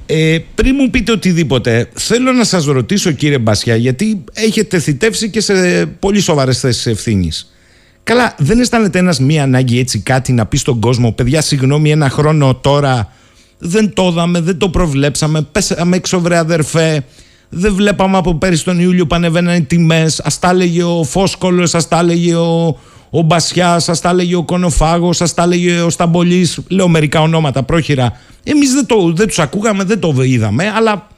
Ε, 0.07 0.38
πριν 0.55 0.75
μου 0.79 0.90
πείτε 0.90 1.12
οτιδήποτε, 1.12 1.88
θέλω 1.94 2.33
να 2.33 2.44
σας 2.44 2.64
ρωτήσω 2.64 3.11
κύριε 3.11 3.38
Μπασιά, 3.38 3.77
γιατί 3.77 4.25
έχετε 4.33 4.79
θητεύσει 4.79 5.31
και 5.31 5.40
σε 5.40 5.87
πολύ 5.87 6.21
σοβαρές 6.21 6.61
θέσεις 6.61 6.87
ευθύνης. 6.87 7.53
Καλά, 8.09 8.35
δεν 8.38 8.61
αισθάνεται 8.61 8.99
ένας 8.99 9.21
μία 9.21 9.42
ανάγκη 9.42 9.79
έτσι 9.79 9.99
κάτι 9.99 10.33
να 10.33 10.47
πει 10.47 10.57
στον 10.57 10.81
κόσμο, 10.81 11.12
παιδιά 11.12 11.40
συγγνώμη 11.40 11.90
ένα 11.90 12.11
χρόνο 12.11 12.55
τώρα 12.55 13.12
δεν 13.59 13.92
το 13.94 14.09
είδαμε, 14.11 14.40
δεν 14.40 14.59
το 14.59 14.68
προβλέψαμε, 14.68 15.42
πέσαμε 15.42 15.97
έξω 15.97 16.21
βρε 16.21 16.37
αδερφέ, 16.37 17.05
δεν 17.49 17.75
βλέπαμε 17.75 18.16
από 18.16 18.35
πέρυσι 18.35 18.64
τον 18.64 18.81
Ιούλιο 18.81 19.07
που 19.07 19.14
ανεβαίνανε 19.14 19.57
οι 19.57 19.62
τιμές, 19.62 20.21
ας 20.21 20.38
τα 20.38 20.51
έλεγε 20.51 20.83
ο 20.83 21.05
Φόσκολος, 21.05 21.75
ας 21.75 21.88
τα 21.88 21.99
έλεγε 21.99 22.35
ο, 22.35 22.79
ο 23.11 23.21
Μπασιάς, 23.23 23.85
σα 23.85 23.99
τα 23.99 24.11
έλεγε 24.11 24.37
ο 24.37 24.44
Κονοφάγος, 24.44 25.16
σα 25.16 25.35
τα 25.35 25.42
έλεγε 25.42 25.81
ο 25.81 25.90
Σταμπολής. 25.90 26.59
Λέω 26.68 26.88
μερικά 26.88 27.21
ονόματα 27.21 27.62
πρόχειρα. 27.62 28.12
Εμείς 28.44 28.73
δεν, 28.73 28.87
το, 28.87 29.12
δεν 29.12 29.27
τους 29.27 29.38
ακούγαμε, 29.38 29.85
δεν 29.85 30.01
το 30.01 30.14
είδαμε, 30.23 30.73
αλλά 30.77 31.09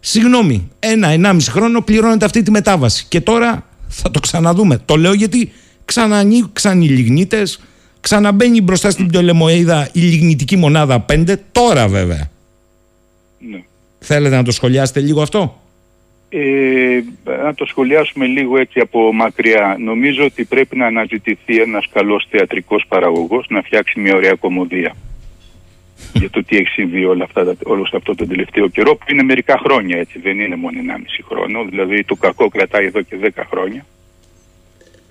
συγγνώμη, 0.00 0.68
ένα-ενάμιση 0.78 1.50
χρόνο 1.50 1.80
πληρώνεται 1.80 2.24
αυτή 2.24 2.42
τη 2.42 2.50
μετάβαση. 2.50 3.04
Και 3.08 3.20
τώρα 3.20 3.66
θα 3.88 4.10
το 4.10 4.20
ξαναδούμε. 4.20 4.80
Το 4.84 4.96
λέω 4.96 5.12
γιατί 5.12 5.52
ξανανοίξαν 5.84 6.82
οι 6.82 6.88
λιγνίτε, 6.88 7.42
ξαναμπαίνει 8.00 8.60
μπροστά 8.60 8.90
στην 8.90 9.06
Πτωλεμοίδα 9.06 9.88
η 9.92 10.00
λιγνητική 10.00 10.56
μονάδα 10.56 11.04
5, 11.12 11.34
τώρα 11.52 11.88
βέβαια. 11.88 12.30
Ναι. 13.38 13.62
Θέλετε 13.98 14.36
να 14.36 14.42
το 14.42 14.50
σχολιάσετε 14.50 15.00
λίγο 15.00 15.22
αυτό; 15.22 15.60
Ε, 16.28 17.00
να 17.44 17.54
το 17.54 17.64
σχολιάσουμε 17.64 18.26
λίγο 18.26 18.58
έτσι 18.58 18.80
από 18.80 19.12
μακριά. 19.12 19.76
Νομίζω 19.78 20.24
ότι 20.24 20.44
πρέπει 20.44 20.76
να 20.76 20.86
αναζητηθεί 20.86 21.60
ένας 21.60 21.88
καλός 21.92 22.26
θεατρικός 22.30 22.84
παραγωγός 22.88 23.46
να 23.48 23.62
φτιάξει 23.62 24.00
μια 24.00 24.14
ωραία 24.14 24.34
κομμωδία 24.34 24.94
για 26.20 26.30
το 26.30 26.44
τι 26.44 26.56
έχει 26.56 26.68
συμβεί 26.68 27.04
όλα 27.04 27.24
αυτά, 27.24 27.54
όλο 27.64 27.88
αυτό 27.92 28.14
το 28.14 28.26
τελευταίο 28.26 28.68
καιρό 28.68 28.96
που 28.96 29.04
είναι 29.08 29.22
μερικά 29.22 29.58
χρόνια 29.64 29.98
έτσι, 29.98 30.18
δεν 30.18 30.40
είναι 30.40 30.56
μόνο 30.56 30.78
1,5 30.86 31.24
χρόνο, 31.28 31.64
δηλαδή 31.64 32.04
το 32.04 32.14
κακό 32.14 32.48
κρατάει 32.48 32.86
εδώ 32.86 33.00
και 33.00 33.16
10 33.22 33.28
χρόνια. 33.50 33.86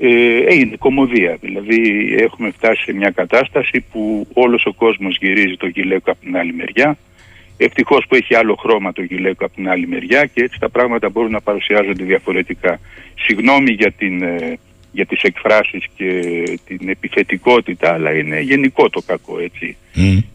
Ε, 0.04 0.44
έγινε 0.48 0.76
κομμωδία, 0.76 1.38
δηλαδή 1.42 1.80
έχουμε 2.20 2.52
φτάσει 2.52 2.84
σε 2.84 2.94
μια 2.94 3.10
κατάσταση 3.10 3.86
που 3.92 4.28
όλος 4.34 4.66
ο 4.66 4.74
κόσμος 4.74 5.18
γυρίζει 5.22 5.58
το 5.58 5.68
γυλαίκο 5.68 6.12
από 6.12 6.20
την 6.20 6.38
άλλη 6.38 6.54
μεριά 6.54 6.98
Ευτυχώς 7.64 8.06
που 8.08 8.16
έχει 8.16 8.36
άλλο 8.36 8.56
χρώμα 8.56 8.94
το 8.94 9.02
γυλαίκο 9.02 9.46
από 9.46 9.56
την 9.56 9.70
άλλη 9.70 9.88
μεριά 9.88 10.26
και 10.26 10.42
έτσι 10.42 10.60
τα 10.60 10.70
πράγματα 10.70 11.10
μπορούν 11.10 11.32
να 11.32 11.42
παρουσιάζονται 11.42 12.04
διαφορετικά. 12.04 12.80
Συγγνώμη 13.16 13.72
για, 13.72 13.92
την, 13.92 14.22
ε, 14.22 14.58
για 14.92 15.06
τις 15.06 15.22
εκφράσεις 15.22 15.86
και 15.96 16.22
την 16.66 16.90
επιθετικότητα, 16.90 17.94
αλλά 17.94 18.18
είναι 18.18 18.40
γενικό 18.40 18.90
το 18.90 19.02
κακό, 19.06 19.40
έτσι. 19.40 19.78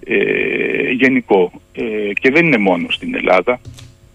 Ε, 0.05 0.91
γενικό. 0.91 1.53
Ε, 1.73 2.13
και 2.13 2.31
δεν 2.31 2.47
είναι 2.47 2.59
μόνο 2.59 2.91
στην 2.91 3.15
Ελλάδα. 3.15 3.61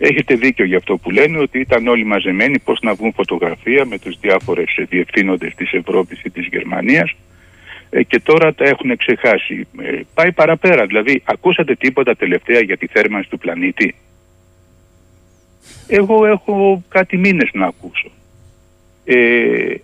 Έχετε 0.03 0.35
δίκιο 0.35 0.65
για 0.65 0.77
αυτό 0.77 0.97
που 0.97 1.09
λένε 1.09 1.37
ότι 1.37 1.59
ήταν 1.59 1.87
όλοι 1.87 2.03
μαζεμένοι 2.03 2.59
πώς 2.59 2.79
να 2.81 2.93
βγουν 2.93 3.13
φωτογραφία 3.13 3.85
με 3.85 3.99
τους 3.99 4.19
διάφορες 4.19 4.77
διευθύνοντες 4.89 5.55
της 5.55 5.71
Ευρώπης 5.71 6.21
ή 6.23 6.29
της 6.29 6.47
Γερμανίας 6.51 7.15
ε, 7.89 8.03
και 8.03 8.19
τώρα 8.19 8.53
τα 8.53 8.65
έχουν 8.65 8.97
ξεχάσει. 8.97 9.67
Ε, 9.81 9.99
πάει 10.13 10.31
παραπέρα. 10.31 10.85
Δηλαδή, 10.85 11.21
ακούσατε 11.25 11.75
τίποτα 11.75 12.15
τελευταία 12.15 12.59
για 12.59 12.77
τη 12.77 12.87
θέρμανση 12.87 13.29
του 13.29 13.37
πλανήτη; 13.37 13.95
Εγώ 15.87 16.25
έχω 16.25 16.83
κάτι 16.87 17.17
μήνες 17.17 17.49
να 17.53 17.65
ακούσω. 17.65 18.11
Ε, 19.05 19.75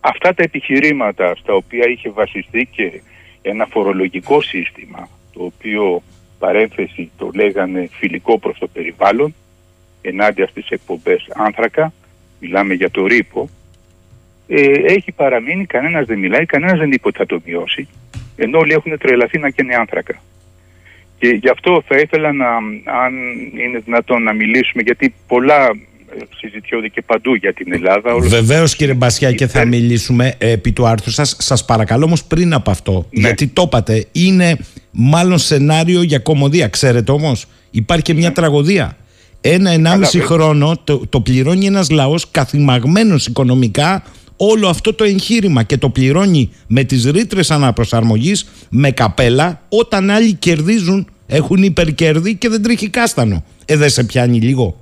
αυτά 0.00 0.34
τα 0.34 0.42
επιχειρήματα 0.42 1.34
στα 1.34 1.54
οποία 1.54 1.86
είχε 1.88 2.10
βασιστεί 2.10 2.68
και 2.70 3.00
ένα 3.42 3.66
φορολογικό 3.66 4.40
σύστημα 4.40 5.08
το 5.32 5.42
οποίο 5.44 6.02
παρένθεση 6.38 7.10
το 7.16 7.30
λέγανε 7.34 7.88
φιλικό 7.92 8.38
προς 8.38 8.58
το 8.58 8.66
περιβάλλον 8.66 9.34
ενάντια 10.02 10.46
στις 10.46 10.68
εκπομπές 10.68 11.30
άνθρακα 11.34 11.92
μιλάμε 12.40 12.74
για 12.74 12.90
το 12.90 13.06
ρήπο 13.06 13.48
ε, 14.48 14.70
έχει 14.84 15.12
παραμείνει, 15.12 15.66
κανένας 15.66 16.06
δεν 16.06 16.18
μιλάει, 16.18 16.46
κανένας 16.46 16.78
δεν 16.78 16.92
είπε 16.92 17.08
ότι 17.08 17.18
θα 17.18 17.26
το 17.26 17.40
μειώσει, 17.44 17.88
ενώ 18.36 18.58
όλοι 18.58 18.72
έχουν 18.72 18.98
τρελαθεί 18.98 19.38
να 19.38 19.50
καίνε 19.50 19.74
άνθρακα. 19.74 20.22
Και 21.18 21.28
γι' 21.28 21.48
αυτό 21.48 21.82
θα 21.86 21.96
ήθελα 21.96 22.32
να, 22.32 22.48
αν 23.04 23.14
είναι 23.54 23.78
δυνατόν 23.78 24.22
να 24.22 24.32
μιλήσουμε, 24.32 24.82
γιατί 24.82 25.14
πολλά 25.26 25.70
ε, 26.20 26.24
συζητιόνται 26.36 26.88
και 26.88 27.02
παντού 27.02 27.34
για 27.34 27.52
την 27.52 27.72
Ελλάδα. 27.72 28.18
Βεβαίως 28.18 28.76
κύριε 28.76 28.94
Μπασιά 28.94 29.32
και 29.32 29.46
θα 29.46 29.64
μιλήσουμε 29.64 30.34
επί 30.38 30.72
του 30.72 30.86
άρθρου 30.86 31.10
σας. 31.10 31.36
Σας 31.38 31.64
παρακαλώ 31.64 32.04
όμως 32.04 32.24
πριν 32.24 32.52
από 32.54 32.70
αυτό, 32.70 33.06
Ναι. 33.10 33.20
γιατί 33.20 33.46
το 33.46 33.62
είπατε, 33.66 34.06
είναι 34.12 34.56
μάλλον 34.90 35.38
σενάριο 35.38 36.02
για 36.02 36.18
κομμωδία. 36.18 36.68
Ξέρετε 36.68 37.12
όμως, 37.12 37.46
υπάρχει 37.70 38.04
και 38.04 38.14
μια 38.14 38.32
τραγωδία. 38.32 38.96
Ένα 39.40 39.70
ενάμιση 39.70 40.18
βέβαια. 40.18 40.36
χρόνο 40.36 40.80
το, 40.84 41.06
το 41.08 41.20
πληρώνει 41.20 41.66
ένας 41.66 41.90
λαός 41.90 42.30
καθημαγμένος 42.30 43.26
οικονομικά 43.26 44.02
όλο 44.36 44.68
αυτό 44.68 44.94
το 44.94 45.04
εγχείρημα 45.04 45.62
και 45.62 45.76
το 45.76 45.88
πληρώνει 45.88 46.50
με 46.66 46.84
τις 46.84 47.04
ρήτρες 47.04 47.50
αναπροσαρμογής 47.50 48.48
με 48.70 48.90
καπέλα 48.90 49.62
όταν 49.68 50.10
άλλοι 50.10 50.32
κερδίζουν, 50.34 51.06
έχουν 51.26 51.62
υπερκέρδη 51.62 52.34
και 52.36 52.48
δεν 52.48 52.62
τρίχει 52.62 52.88
κάστανο. 52.88 53.44
Ε, 53.64 53.76
δεν 53.76 53.90
σε 53.90 54.04
πιάνει 54.04 54.40
λίγο; 54.40 54.80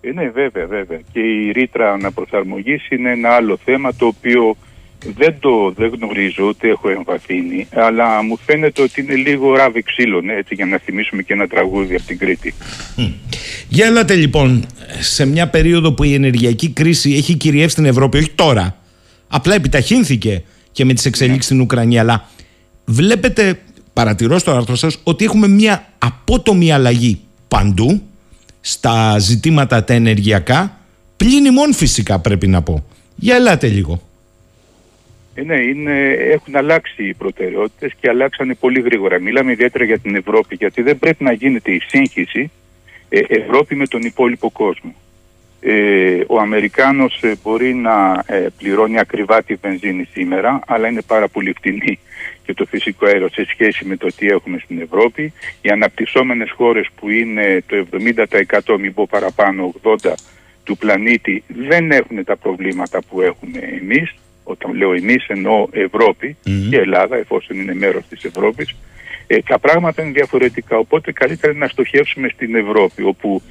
Ε, 0.00 0.12
ναι, 0.12 0.30
βέβαια, 0.30 0.66
βέβαια. 0.66 1.00
Και 1.12 1.20
η 1.20 1.50
ρήτρα 1.52 1.92
αναπροσαρμογής 1.92 2.88
είναι 2.90 3.10
ένα 3.10 3.28
άλλο 3.28 3.58
θέμα 3.64 3.94
το 3.94 4.06
οποίο 4.06 4.56
δεν 5.16 5.36
το 5.40 5.72
δεν 5.76 5.92
γνωρίζω, 6.00 6.44
ούτε 6.44 6.68
έχω 6.68 6.88
εμβαθύνει, 6.88 7.66
αλλά 7.74 8.22
μου 8.22 8.38
φαίνεται 8.46 8.82
ότι 8.82 9.00
είναι 9.00 9.14
λίγο 9.14 9.56
ράβη 9.56 9.82
ξύλων, 9.82 10.28
έτσι, 10.28 10.54
για 10.54 10.66
να 10.66 10.78
θυμίσουμε 10.78 11.22
και 11.22 11.32
ένα 11.32 11.46
τραγούδι 11.46 11.94
από 11.94 12.04
την 12.04 12.18
Κρήτη. 12.18 12.54
Για 13.68 13.86
έλατε 13.86 14.14
λοιπόν 14.14 14.66
σε 15.00 15.26
μια 15.26 15.48
περίοδο 15.48 15.92
που 15.92 16.04
η 16.04 16.14
ενεργειακή 16.14 16.70
κρίση 16.70 17.12
έχει 17.12 17.34
κυριεύσει 17.34 17.70
στην 17.70 17.84
Ευρώπη, 17.84 18.18
όχι 18.18 18.30
τώρα, 18.30 18.76
απλά 19.28 19.54
επιταχύνθηκε 19.54 20.42
και 20.72 20.84
με 20.84 20.92
τις 20.92 21.04
εξελίξεις 21.04 21.44
στην 21.44 21.60
Ουκρανία, 21.60 22.00
αλλά 22.00 22.28
βλέπετε, 22.84 23.60
παρατηρώ 23.92 24.38
στο 24.38 24.50
άρθρο 24.50 24.74
σας, 24.74 25.00
ότι 25.02 25.24
έχουμε 25.24 25.48
μια 25.48 25.88
απότομη 25.98 26.72
αλλαγή 26.72 27.20
παντού 27.48 28.02
στα 28.60 29.18
ζητήματα 29.18 29.84
τα 29.84 29.94
ενεργειακά, 29.94 30.80
πλην 31.16 31.44
ημών 31.44 31.74
φυσικά 31.74 32.18
πρέπει 32.18 32.46
να 32.46 32.62
πω. 32.62 32.84
Για 33.16 33.34
ελάτε 33.34 33.66
λίγο. 33.66 34.02
Ε, 35.34 35.42
ναι, 35.42 35.56
είναι, 35.56 36.10
έχουν 36.10 36.56
αλλάξει 36.56 37.04
οι 37.08 37.14
προτεραιότητες 37.14 37.92
και 38.00 38.08
αλλάξανε 38.08 38.54
πολύ 38.54 38.80
γρήγορα. 38.80 39.20
Μιλάμε 39.20 39.52
ιδιαίτερα 39.52 39.84
για 39.84 39.98
την 39.98 40.14
Ευρώπη, 40.14 40.54
γιατί 40.54 40.82
δεν 40.82 40.98
πρέπει 40.98 41.24
να 41.24 41.32
γίνεται 41.32 41.70
η 41.70 41.82
σύγχυση 41.86 42.50
ε, 43.08 43.20
Ευρώπη 43.28 43.74
με 43.74 43.86
τον 43.86 44.02
υπόλοιπο 44.02 44.50
κόσμο. 44.50 44.94
Ε, 45.60 46.20
ο 46.26 46.40
Αμερικάνος 46.40 47.22
ε, 47.22 47.34
μπορεί 47.42 47.74
να 47.74 48.24
ε, 48.26 48.46
πληρώνει 48.58 48.98
ακριβά 48.98 49.42
τη 49.42 49.54
βενζίνη 49.54 50.08
σήμερα, 50.12 50.60
αλλά 50.66 50.88
είναι 50.88 51.02
πάρα 51.02 51.28
πολύ 51.28 51.52
φτηνή 51.52 51.98
και 52.50 52.56
το 52.56 52.66
φυσικό 52.66 53.06
αέριο 53.06 53.28
σε 53.28 53.46
σχέση 53.48 53.84
με 53.84 53.96
το 53.96 54.06
τι 54.16 54.26
έχουμε 54.26 54.58
στην 54.58 54.80
Ευρώπη. 54.80 55.32
Οι 55.62 55.70
αναπτυσσόμενες 55.70 56.50
χώρες 56.50 56.86
που 56.94 57.10
είναι 57.10 57.62
το 57.66 57.86
70% 58.74 58.78
μην 58.78 58.94
πω 58.94 59.06
παραπάνω 59.10 59.74
80% 59.82 60.14
του 60.64 60.76
πλανήτη 60.76 61.42
δεν 61.46 61.90
έχουν 61.90 62.24
τα 62.24 62.36
προβλήματα 62.36 63.02
που 63.08 63.20
έχουμε 63.20 63.58
εμείς. 63.80 64.14
Όταν 64.44 64.74
λέω 64.74 64.92
εμείς 64.92 65.26
εννοώ 65.28 65.66
Ευρώπη 65.70 66.36
και 66.70 66.78
Ελλάδα 66.78 67.16
εφόσον 67.16 67.60
είναι 67.60 67.74
μέρος 67.74 68.04
της 68.08 68.24
Ευρώπης. 68.24 68.76
Ε, 69.26 69.38
τα 69.38 69.58
πράγματα 69.58 70.02
είναι 70.02 70.12
διαφορετικά 70.12 70.76
οπότε 70.76 71.12
καλύτερα 71.12 71.52
είναι 71.52 71.64
να 71.64 71.70
στοχεύσουμε 71.70 72.28
στην 72.28 72.54
Ευρώπη 72.54 73.02
όπου 73.02 73.42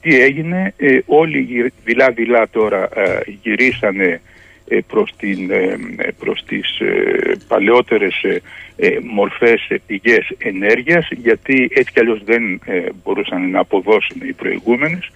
τι 0.00 0.20
έγινε, 0.20 0.74
ε, 0.76 0.98
όλοι 1.06 1.72
δειλά-δειλά 1.84 2.48
τώρα 2.48 2.88
ε, 2.94 3.20
γυρίσανε 3.42 4.04
ε, 4.04 4.20
προς, 4.86 5.12
την, 5.16 5.50
ε, 5.50 5.78
προς 6.18 6.44
τις 6.44 6.80
ε, 6.80 7.36
παλαιότερες 7.48 8.22
ε, 8.22 8.40
ε, 8.76 8.98
μορφές 9.02 9.66
ε, 9.68 9.80
πηγές 9.86 10.32
ενέργειας 10.38 11.08
γιατί 11.10 11.68
έτσι 11.74 11.92
κι 11.92 12.00
αλλιώς 12.00 12.24
δεν 12.24 12.60
ε, 12.64 12.86
μπορούσαν 13.04 13.50
να 13.50 13.60
αποδώσουν 13.60 14.20
οι 14.22 14.32
προηγούμενες. 14.32 15.10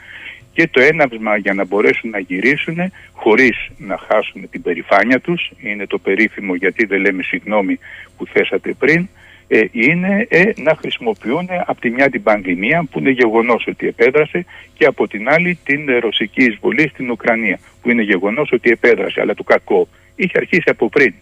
Και 0.53 0.69
το 0.69 0.81
έναυσμα 0.81 1.37
για 1.37 1.55
να 1.55 1.65
μπορέσουν 1.65 2.11
να 2.11 2.19
γυρίσουν 2.19 2.93
χωρίς 3.13 3.71
να 3.79 3.99
χάσουν 3.99 4.51
την 4.51 4.63
περηφάνεια 4.63 5.21
τους 5.21 5.51
είναι 5.61 5.87
το 5.87 5.99
περίφημο 5.99 6.55
γιατί 6.55 6.87
δεν 6.87 7.01
λέμε 7.01 7.23
συγγνώμη 7.23 7.79
που 8.17 8.27
θέσατε 8.27 8.73
πριν 8.79 9.09
ε, 9.53 9.65
είναι 9.71 10.27
ε, 10.29 10.43
να 10.57 10.75
χρησιμοποιούν 10.75 11.49
από 11.67 11.81
τη 11.81 11.91
μια 11.91 12.11
την 12.11 12.23
πανδημία 12.23 12.87
που 12.91 12.99
είναι 12.99 13.11
γεγονός 13.11 13.67
ότι 13.67 13.87
επέδρασε 13.87 14.45
και 14.75 14.85
από 14.85 15.09
την 15.09 15.29
άλλη 15.29 15.59
την 15.65 15.89
ε, 15.89 15.99
ρωσική 15.99 16.45
εισβολή 16.45 16.89
στην 16.89 17.11
Ουκρανία 17.11 17.59
που 17.83 17.91
είναι 17.91 18.03
γεγονός 18.03 18.53
ότι 18.53 18.71
επέδρασε 18.71 19.21
αλλά 19.21 19.35
το 19.35 19.43
κακό 19.43 19.89
είχε 20.17 20.39
αρχίσει 20.39 20.71
από 20.71 20.89
πριν. 20.89 21.15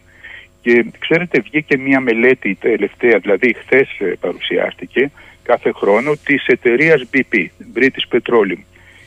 Και 0.60 0.84
ξέρετε 0.98 1.40
βγήκε 1.40 1.76
μια 1.76 2.00
μελέτη 2.00 2.54
τελευταία, 2.54 3.18
δηλαδή 3.18 3.54
χθες 3.54 3.88
παρουσιάστηκε 4.20 5.10
κάθε 5.42 5.72
χρόνο 5.72 6.16
της 6.24 6.46
εταιρείας 6.46 7.04
BP, 7.12 7.46
British 7.74 8.06
Petroleum, 8.12 8.62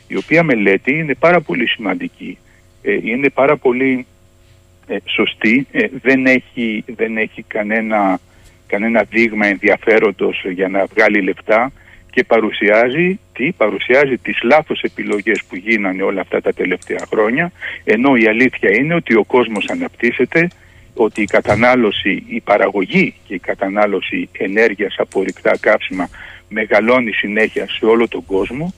η 0.08 0.16
οποία 0.16 0.42
μελέτη 0.42 0.92
είναι 0.98 1.14
πάρα 1.14 1.40
πολύ 1.40 1.66
σημαντική, 1.66 2.38
ε, 2.82 2.92
είναι 3.02 3.28
πάρα 3.30 3.56
πολύ 3.56 4.06
ε, 4.86 4.96
σωστή, 5.04 5.66
ε, 5.72 5.86
δεν, 6.02 6.26
έχει, 6.26 6.84
δεν 6.86 7.16
έχει 7.16 7.42
κανένα 7.42 8.20
κανένα 8.72 9.04
δείγμα 9.10 9.46
ενδιαφέροντος 9.46 10.44
για 10.58 10.68
να 10.68 10.84
βγάλει 10.84 11.20
λεφτά 11.22 11.72
και 12.10 12.24
παρουσιάζει, 12.24 13.18
τι, 13.32 13.52
παρουσιάζει 13.52 14.16
τις 14.18 14.42
λάθος 14.42 14.82
επιλογές 14.82 15.44
που 15.48 15.56
γίνανε 15.56 16.02
όλα 16.02 16.20
αυτά 16.20 16.40
τα 16.40 16.52
τελευταία 16.52 17.04
χρόνια 17.10 17.52
ενώ 17.84 18.16
η 18.16 18.26
αλήθεια 18.26 18.70
είναι 18.78 18.94
ότι 18.94 19.14
ο 19.14 19.24
κόσμος 19.24 19.68
αναπτύσσεται 19.68 20.48
ότι 20.94 21.22
η 21.22 21.24
κατανάλωση, 21.24 22.24
η 22.28 22.40
παραγωγή 22.40 23.14
και 23.26 23.34
η 23.34 23.38
κατανάλωση 23.38 24.28
ενέργειας 24.32 24.94
από 24.98 25.20
ορυκτά 25.20 25.52
καύσιμα 25.60 26.08
μεγαλώνει 26.48 27.12
συνέχεια 27.12 27.66
σε 27.68 27.84
όλο 27.86 28.08
τον 28.08 28.24
κόσμο 28.26 28.74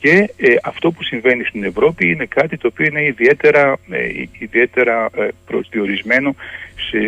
και 0.00 0.30
ε, 0.36 0.54
αυτό 0.62 0.90
που 0.90 1.02
συμβαίνει 1.02 1.44
στην 1.44 1.64
Ευρώπη 1.64 2.10
είναι 2.10 2.26
κάτι 2.26 2.56
το 2.56 2.68
οποίο 2.72 2.86
είναι 2.86 3.04
ιδιαίτερα, 3.04 3.76
ε, 3.90 3.98
ιδιαίτερα 4.38 5.08
ε, 5.16 5.28
προσδιορισμένο 5.46 6.34
σε, 6.90 6.98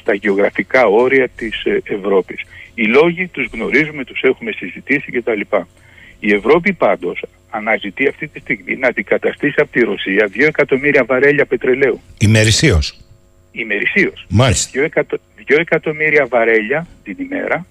στα 0.00 0.14
γεωγραφικά 0.14 0.86
όρια 0.86 1.28
της 1.28 1.64
ε, 1.64 1.82
Ευρώπης. 1.84 2.40
Οι 2.74 2.84
λόγοι 2.84 3.26
τους 3.26 3.48
γνωρίζουμε, 3.52 4.04
τους 4.04 4.20
έχουμε 4.22 4.52
συζητήσει 4.52 5.12
κτλ. 5.12 5.40
Η 6.20 6.32
Ευρώπη 6.34 6.72
πάντως 6.72 7.22
αναζητεί 7.50 8.08
αυτή 8.08 8.28
τη 8.28 8.40
στιγμή 8.40 8.76
να 8.76 8.88
αντικαταστήσει 8.88 9.54
από 9.56 9.72
τη 9.72 9.80
Ρωσία 9.80 10.30
2 10.34 10.40
εκατομμύρια 10.40 11.04
βαρέλια 11.04 11.46
πετρελαίου. 11.46 12.00
Ημερησίως. 12.18 12.98
Ημερησίως. 13.52 14.26
Μάλιστα. 14.28 14.80
2 14.80 14.82
εκατο, 14.84 15.18
εκατομμύρια 15.46 16.26
βαρέλια 16.26 16.86
την 17.04 17.16
ημέρα 17.18 17.66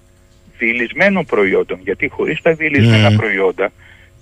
διηλισμένων 0.58 1.24
προϊόντων. 1.26 1.80
Γιατί 1.84 2.08
χωρίς 2.08 2.42
τα 2.42 2.52
διηλισμένα 2.52 3.10
Mm. 3.10 3.16
προϊόντα 3.16 3.72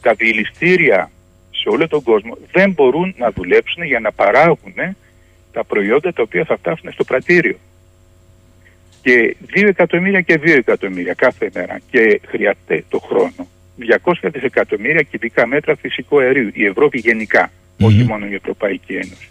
τα 0.02 0.14
διηλιστήρια 0.14 1.10
σε 1.50 1.68
όλο 1.68 1.88
τον 1.88 2.02
κόσμο 2.02 2.38
δεν 2.52 2.70
μπορούν 2.72 3.14
να 3.18 3.30
δουλέψουν 3.30 3.84
για 3.84 4.00
να 4.00 4.12
παράγουν 4.12 4.74
τα 5.52 5.64
προϊόντα 5.64 6.12
τα 6.12 6.22
οποία 6.22 6.44
θα 6.44 6.56
φτάσουν 6.56 6.92
στο 6.92 7.04
πρατήριο. 7.04 7.56
Και 9.02 9.36
2 9.54 9.66
εκατομμύρια 9.68 10.20
και 10.20 10.40
2 10.42 10.48
εκατομμύρια 10.48 11.14
κάθε 11.14 11.50
μέρα 11.54 11.80
και 11.90 12.20
χρειάζεται 12.26 12.84
το 12.88 12.98
χρόνο 12.98 13.48
200 14.02 14.12
δισεκατομμύρια 14.22 15.02
κυβικά 15.02 15.46
μέτρα 15.46 15.76
φυσικού 15.76 16.20
αερίου. 16.20 16.50
Η 16.52 16.64
Ευρώπη 16.64 16.98
γενικά, 16.98 17.50
όχι 17.80 18.04
μόνο 18.04 18.26
η 18.26 18.34
Ευρωπαϊκή 18.34 18.94
Ένωση. 18.94 19.28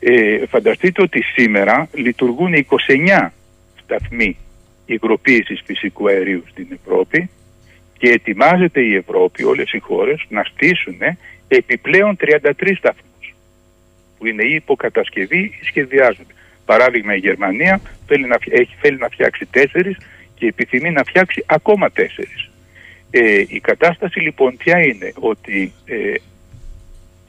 Ε, 0.00 0.46
φανταστείτε 0.46 1.02
ότι 1.02 1.22
σήμερα 1.22 1.88
λειτουργούν 1.92 2.66
29 3.18 3.28
σταθμοί 3.82 4.36
υγροποίησης 4.86 5.62
φυσικού 5.64 6.08
αερίου 6.08 6.44
στην 6.50 6.66
Ευρώπη 6.84 7.30
και 7.98 8.08
ετοιμάζεται 8.10 8.80
η 8.80 8.94
Ευρώπη, 8.94 9.44
όλες 9.44 9.72
οι 9.72 9.78
χώρες, 9.78 10.24
να 10.28 10.42
στήσουν 10.44 10.98
επιπλέον 11.48 12.16
33 12.16 12.74
σταθμούς 12.76 13.34
που 14.18 14.26
είναι 14.26 14.44
ή 14.44 14.54
υποκατασκευή 14.54 15.38
ή 15.38 15.64
σχεδιάζονται. 15.64 16.32
Παράδειγμα 16.64 17.14
η 17.14 17.18
Γερμανία 17.18 17.80
θέλει 18.06 18.26
να, 18.26 18.38
φτια- 18.38 18.60
έχει, 18.60 18.74
θέλει 18.80 18.96
να 18.98 19.08
φτιάξει 19.08 19.46
τέσσερις 19.50 19.96
και 20.34 20.46
επιθυμεί 20.46 20.90
να 20.90 21.02
φτιάξει 21.04 21.44
ακόμα 21.46 21.90
τέσσερις. 21.90 22.50
Ε, 23.10 23.44
η 23.48 23.60
κατάσταση 23.60 24.20
λοιπόν 24.20 24.56
ποια 24.56 24.78
είναι; 24.80 25.12
Ότι 25.18 25.72
ε, 25.84 26.14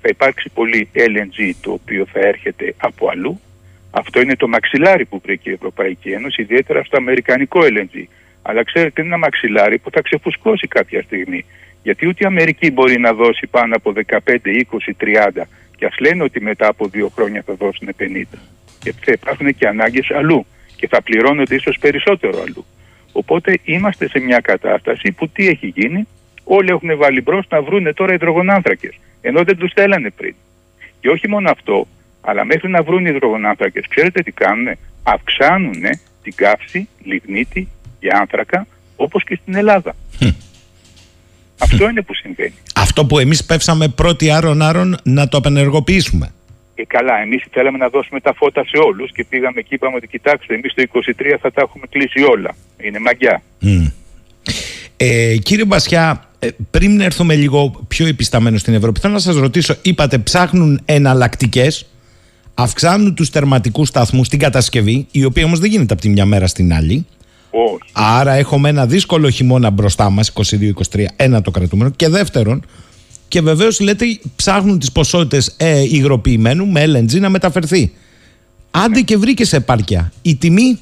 θα 0.02 0.08
υπάρξει 0.10 0.50
πολύ 0.54 0.90
LNG 0.94 1.52
το 1.62 1.72
οποίο 1.72 2.06
θα 2.06 2.20
έρχεται 2.20 2.74
από 2.78 3.10
αλλού. 3.10 3.40
Αυτό 3.92 4.22
είναι 4.22 4.36
το 4.36 4.48
μαξιλάρι 4.48 5.06
που 5.06 5.22
βρήκε 5.24 5.50
η 5.50 5.54
Ευρωπαϊκή 5.54 6.12
Ένωση, 6.12 6.42
ιδιαίτερα 6.42 6.84
στο 6.84 6.98
αμερικανικό 6.98 7.60
LNG. 7.64 8.04
Αλλά 8.42 8.64
ξέρετε 8.64 9.02
είναι 9.02 9.10
ένα 9.10 9.18
μαξιλάρι 9.18 9.78
που 9.78 9.92
θα 9.92 10.02
ξεφουσκώσει 10.02 10.68
κάποια 10.68 11.02
στιγμή. 11.02 11.46
Γιατί 11.84 12.08
ούτε 12.08 12.24
η 12.24 12.28
Αμερική 12.28 12.72
μπορεί 12.72 13.00
να 13.00 13.14
δώσει 13.14 13.48
πάνω 13.48 13.76
από 13.76 13.94
15, 14.08 14.18
20, 14.18 15.38
30 15.38 15.42
και 15.76 15.86
ας 15.86 15.96
λένε 16.00 16.24
ότι 16.24 16.42
μετά 16.42 16.68
από 16.68 16.88
δύο 16.88 17.10
χρόνια 17.16 17.44
θα 17.46 17.54
δώσουν 17.54 17.90
50. 18.00 18.24
Γιατί 18.84 19.00
θα 19.04 19.12
υπάρχουν 19.12 19.56
και 19.56 19.68
ανάγκες 19.68 20.12
αλλού 20.12 20.46
και 20.76 20.88
θα 20.88 21.02
πληρώνονται 21.02 21.56
ίσως 21.56 21.78
περισσότερο 21.80 22.42
αλλού. 22.42 22.66
Οπότε 23.12 23.60
είμαστε 23.64 24.08
σε 24.08 24.20
μια 24.20 24.40
κατάσταση 24.40 25.12
που 25.12 25.30
τι 25.30 25.48
έχει 25.48 25.68
γίνει, 25.68 26.08
όλοι 26.44 26.70
έχουν 26.70 26.98
βάλει 26.98 27.22
μπρος 27.22 27.46
να 27.50 27.62
βρούνε 27.62 27.94
τώρα 27.94 28.14
υδρογονάνθρακες, 28.14 29.00
ενώ 29.22 29.44
δεν 29.44 29.58
τους 29.58 29.72
θέλανε 29.74 30.10
πριν. 30.10 30.36
Και 31.00 31.10
όχι 31.10 31.28
μόνο 31.28 31.50
αυτό, 31.50 31.88
Αλλά 32.22 32.46
μέχρι 32.46 32.70
να 32.70 32.84
βρουν 32.84 33.06
υδρογονάνθρακες, 33.06 33.88
ξέρετε 33.88 34.22
τι 34.22 34.32
κάνουν, 34.32 34.78
αυξάνουν 35.04 35.82
την 36.24 36.34
καύση, 36.36 36.88
λιγνίτη 37.04 37.68
και 38.00 38.08
άνθρακα 38.14 38.68
όπως 38.96 39.24
και 39.24 39.40
στην 39.42 39.56
Ελλάδα. 39.56 39.96
Αυτό 41.60 41.90
είναι 41.90 42.02
που 42.02 42.14
συμβαίνει. 42.14 42.54
Αυτό 42.76 43.06
που 43.06 43.20
εμείς 43.20 43.46
πέφσαμε 43.46 43.88
πρώτοι 43.88 44.32
άρον-άρον 44.32 44.98
να 45.04 45.28
το 45.28 45.38
απενεργοποιήσουμε. 45.38 46.32
Ε, 46.76 46.84
καλά, 46.88 47.22
εμείς 47.22 47.44
θέλαμε 47.52 47.78
να 47.78 47.90
δώσουμε 47.90 48.20
τα 48.20 48.34
φώτα 48.34 48.64
σε 48.64 48.78
όλους 48.78 49.12
και 49.12 49.26
πήγαμε 49.30 49.62
και 49.62 49.76
είπαμε 49.76 49.96
ότι 49.96 50.08
κοιτάξτε, 50.08 50.54
εμείς 50.54 50.74
το 50.74 50.84
23 50.94 51.38
θα 51.42 51.52
τα 51.52 51.62
έχουμε 51.62 51.86
κλείσει 51.90 52.22
όλα. 52.22 52.56
Είναι 52.78 53.00
μαγιά. 53.00 53.42
Μμ. 53.60 53.86
Ε, 54.98 55.38
κύριε 55.38 55.66
Μπασιά, 55.66 56.30
ε, 56.40 56.48
πριν 56.72 57.02
έρθουμε 57.02 57.36
λίγο 57.36 57.86
πιο 57.88 58.08
επισταμένο 58.08 58.58
στην 58.58 58.74
Ευρώπη, 58.74 59.00
θέλω 59.00 59.14
να 59.14 59.20
σας 59.20 59.36
ρωτήσω, 59.36 59.76
είπατε 59.82 60.18
ψάχνουν 60.18 60.82
εναλλακτικές, 60.86 61.90
αυξάνουν 62.54 63.16
τους 63.16 63.30
τερματικούς 63.30 63.88
σταθμούς 63.88 64.28
στην 64.28 64.40
κατασκευή, 64.40 65.08
η 65.12 65.24
οποία 65.24 65.46
όμως 65.46 65.60
δεν 65.60 65.70
γίνεται 65.70 65.94
από 65.94 66.02
τη 66.02 66.10
μια 66.10 66.26
μέρα 66.26 66.48
στην 66.48 66.74
άλλη. 66.74 67.06
Όχι. 67.52 67.92
Άρα 67.94 68.34
έχουμε 68.34 68.70
ένα 68.70 68.86
δύσκολο 68.86 69.30
χειμώνα 69.30 69.70
μπροστά 69.70 70.10
μας, 70.10 70.34
22-23, 70.92 71.06
ένα 71.16 71.42
το 71.42 71.52
κρατούμενο. 71.52 71.90
Και 71.96 72.10
δεύτερον, 72.10 72.66
και 73.28 73.42
βεβαίως 73.42 73.80
λέτε 73.80 74.06
ψάχνουν 74.36 74.80
τις 74.80 74.92
ποσότητες 74.92 75.56
ε, 75.58 75.80
υγροποιημένου 75.82 76.68
με 76.68 76.84
LNG 76.86 77.20
να 77.20 77.30
μεταφερθεί. 77.30 77.94
Άντε 78.72 79.02
και 79.02 79.18
βρήκε 79.18 79.46
σε 79.46 79.56
επάρκεια. 79.56 80.12
Η 80.22 80.36
τιμή; 80.36 80.80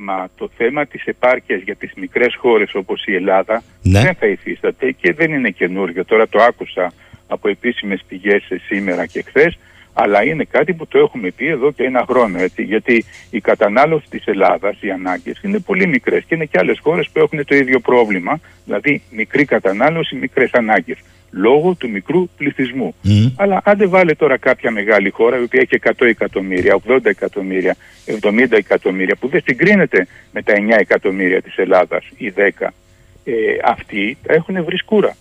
Μα 0.00 0.28
το 0.36 0.50
θέμα 0.56 0.86
της 0.86 1.04
επάρκειας 1.04 1.60
για 1.62 1.76
τις 1.76 1.92
μικρές 1.96 2.36
χώρες 2.38 2.74
όπως 2.74 3.04
η 3.06 3.14
Ελλάδα 3.14 3.62
Ναι. 3.82 4.00
δεν 4.02 4.14
θα 4.14 4.26
υφίσταται 4.26 4.90
και 4.90 5.12
δεν 5.12 5.32
είναι 5.32 5.50
καινούργιο. 5.50 6.04
Τώρα 6.04 6.28
το 6.28 6.42
άκουσα 6.42 6.92
από 7.26 7.48
επίσημες 7.48 8.00
πηγές 8.08 8.42
σήμερα 8.66 9.06
και 9.06 9.22
χθες, 9.26 9.58
αλλά 10.00 10.24
είναι 10.24 10.44
κάτι 10.44 10.72
που 10.72 10.86
το 10.86 10.98
έχουμε 10.98 11.30
πει 11.30 11.46
εδώ 11.46 11.72
και 11.72 11.82
ένα 11.82 12.04
χρόνο. 12.08 12.38
Έτσι, 12.38 12.62
γιατί 12.62 13.04
η 13.30 13.40
κατανάλωση 13.40 14.06
της 14.10 14.26
Ελλάδας, 14.26 14.76
οι 14.80 14.90
ανάγκες 14.90 15.40
είναι 15.42 15.58
πολύ 15.58 15.86
μικρές 15.86 16.24
και 16.24 16.34
είναι 16.34 16.44
και 16.44 16.58
άλλες 16.58 16.78
χώρες 16.82 17.08
που 17.12 17.18
έχουν 17.18 17.44
το 17.44 17.54
ίδιο 17.54 17.80
πρόβλημα, 17.80 18.40
δηλαδή 18.64 19.02
μικρή 19.10 19.44
κατανάλωση, 19.44 20.16
μικρές 20.16 20.50
ανάγκες, 20.52 20.98
λόγω 21.30 21.74
του 21.74 21.90
μικρού 21.90 22.28
πληθυσμού. 22.36 22.94
Μμ. 23.02 23.26
Αλλά 23.36 23.60
άντε 23.64 23.86
βάλε 23.86 24.14
τώρα 24.14 24.36
κάποια 24.36 24.70
μεγάλη 24.70 25.10
χώρα 25.10 25.38
η 25.38 25.42
οποία 25.42 25.60
έχει 25.60 25.80
100 25.84 26.06
εκατομμύρια, 26.06 26.80
80 26.88 26.98
εκατομμύρια, 27.02 27.76
70 28.22 28.46
εκατομμύρια 28.50 29.16
που 29.20 29.28
δεν 29.28 29.42
συγκρίνεται 29.44 30.06
με 30.32 30.42
τα 30.42 30.52
9 30.56 30.58
εκατομμύρια 30.78 31.42
της 31.42 31.56
Ελλάδας 31.56 32.04
ή 32.16 32.32
10. 32.36 32.66
Ε, 33.24 33.32
αυτοί 33.64 34.16
τα 34.26 34.34
έχουν 34.34 34.64
βρει 34.64 34.76
σκούρα. 34.76 35.16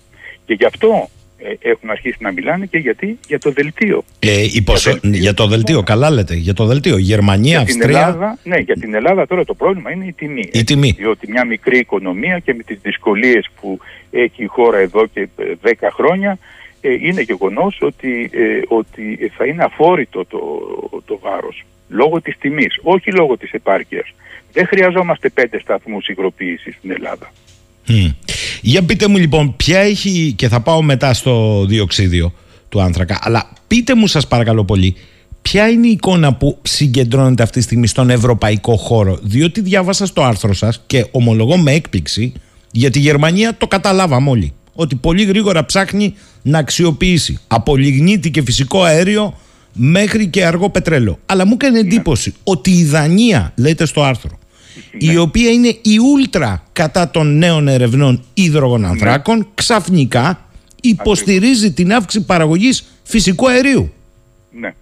Και 0.45 0.53
γι' 0.53 0.65
αυτό 0.65 0.89
ε, 0.93 1.16
έχουν 1.61 1.89
αρχίσει 1.89 2.17
να 2.19 2.31
μιλάνε 2.31 2.65
και 2.65 2.77
γιατί 2.77 3.19
για 3.27 3.39
το 3.39 3.51
δελτίο. 3.51 4.03
ε, 4.19 4.43
η 4.53 4.61
ποσο- 4.61 4.91
Για 4.91 4.99
δελτίο. 5.01 5.21
για 5.21 5.33
το 5.33 5.47
δελτίο, 5.47 5.83
καλά 5.83 6.09
λέτε, 6.09 6.35
για 6.35 6.53
το 6.53 6.65
δελτίο. 6.65 6.97
Γερμανία, 6.97 7.49
για 7.57 7.65
την 7.65 7.75
Αυστρία. 7.77 7.99
Ελλάδα, 7.99 8.38
ναι, 8.43 8.57
για 8.57 8.75
την 8.75 8.93
Ελλάδα 8.93 9.27
τώρα 9.27 9.45
το 9.45 9.53
πρόβλημα 9.53 9.91
είναι 9.91 10.05
η 10.05 10.13
τιμή. 10.13 10.49
Η 10.53 10.63
τιμή. 10.63 10.93
Διότι 10.97 11.31
μια 11.31 11.45
μικρή 11.45 11.77
οικονομία 11.77 12.39
και 12.39 12.53
με 12.53 12.63
τις 12.63 12.77
δυσκολίες 12.81 13.47
που 13.61 13.79
έχει 14.11 14.43
η 14.43 14.45
χώρα 14.47 14.77
εδώ 14.77 15.05
και 15.07 15.27
ε, 15.38 15.43
10 15.63 15.71
χρόνια 15.93 16.38
ε, 16.81 16.91
είναι 16.93 17.21
γεγονός 17.21 17.77
ότι, 17.81 18.29
ε, 18.33 18.61
ότι 18.67 19.31
θα 19.38 19.45
είναι 19.45 19.63
αφόρητο 19.63 20.25
το, 20.25 20.39
το 21.05 21.19
βάρος 21.21 21.63
λόγω 21.89 22.21
της 22.21 22.38
τιμής, 22.39 22.79
όχι 22.81 23.11
λόγω 23.11 23.38
της 23.38 23.51
επάρκειας. 23.51 24.13
Δεν 24.53 24.67
χρειαζόμαστε 24.67 25.29
πέντε 25.29 25.59
σταθμούς 25.59 26.07
υγροποίησης 26.07 26.75
στην 26.75 26.91
Ελλάδα. 26.91 27.31
Μμ. 27.88 28.07
Για 28.61 28.83
πείτε 28.83 29.07
μου 29.07 29.17
λοιπόν, 29.17 29.55
ποια 29.55 29.79
έχει. 29.79 30.33
και 30.35 30.47
θα 30.47 30.59
πάω 30.59 30.81
μετά 30.81 31.13
στο 31.13 31.65
διοξίδιο 31.67 32.33
του 32.69 32.81
άνθρακα. 32.81 33.19
Αλλά 33.21 33.49
πείτε 33.67 33.95
μου, 33.95 34.07
σας 34.07 34.27
παρακαλώ 34.27 34.65
πολύ, 34.65 34.95
ποια 35.41 35.67
είναι 35.69 35.88
η 35.88 35.91
εικόνα 35.91 36.33
που 36.33 36.57
συγκεντρώνεται 36.61 37.43
αυτή 37.43 37.57
τη 37.57 37.63
στιγμή 37.63 37.88
στον 37.88 38.09
ευρωπαϊκό 38.09 38.75
χώρο; 38.75 39.19
Διότι 39.21 39.61
διάβασα 39.61 40.05
στο 40.05 40.23
άρθρο 40.23 40.53
σας 40.53 40.81
και 40.85 41.05
ομολογώ 41.11 41.57
με 41.57 41.71
έκπληξη 41.71 42.33
για 42.71 42.89
τη 42.89 42.99
Γερμανία 42.99 43.57
το 43.57 43.67
καταλάβαμε 43.67 44.29
όλοι. 44.29 44.53
Ότι 44.73 44.95
πολύ 44.95 45.23
γρήγορα 45.23 45.65
ψάχνει 45.65 46.13
να 46.41 46.57
αξιοποιήσει 46.57 47.39
από 47.47 47.75
λιγνίτη 47.75 48.31
και 48.31 48.41
φυσικό 48.41 48.83
αέριο 48.83 49.33
μέχρι 49.73 50.27
και 50.27 50.45
αργό 50.45 50.69
πετρέλαιο. 50.69 51.19
Αλλά 51.25 51.45
μου 51.45 51.53
έκανε 51.53 51.79
εντύπωση 51.79 52.33
ότι 52.43 52.71
η 52.71 52.83
Δανία, 52.83 53.53
λέτε 53.55 53.85
στο 53.85 54.03
άρθρο, 54.03 54.36
η 54.97 55.17
οποία 55.17 55.51
είναι 55.51 55.67
η 55.67 55.97
ούλτρα 56.13 56.63
κατά 56.73 57.09
των 57.09 57.38
νέων 57.38 57.67
ερευνών 57.67 58.23
υδρογονανθράκων, 58.34 59.47
ξαφνικά 59.55 60.47
υποστηρίζει 60.82 61.71
την 61.71 61.93
αύξηση 61.93 62.25
παραγωγής 62.25 62.88
φυσικού 63.03 63.49
αερίου. 63.49 63.93
Ναι. 64.51 64.73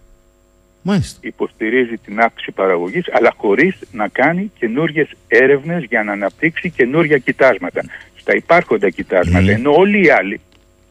Μάλιστα. 0.81 1.19
υποστηρίζει 1.21 1.97
την 1.97 2.19
αύξηση 2.19 2.51
παραγωγής 2.51 3.05
αλλά 3.11 3.33
χωρίς 3.37 3.77
να 3.91 4.07
κάνει 4.07 4.51
καινούριε 4.59 5.07
έρευνες 5.27 5.83
για 5.83 6.03
να 6.03 6.11
αναπτύξει 6.11 6.69
καινούργια 6.69 7.17
κοιτάσματα. 7.17 7.83
Στα 8.15 8.35
υπάρχοντα 8.35 8.89
κοιτάσματα, 8.89 9.51
ενώ 9.51 9.71
όλοι 9.71 10.05
οι 10.05 10.09
άλλοι, 10.09 10.39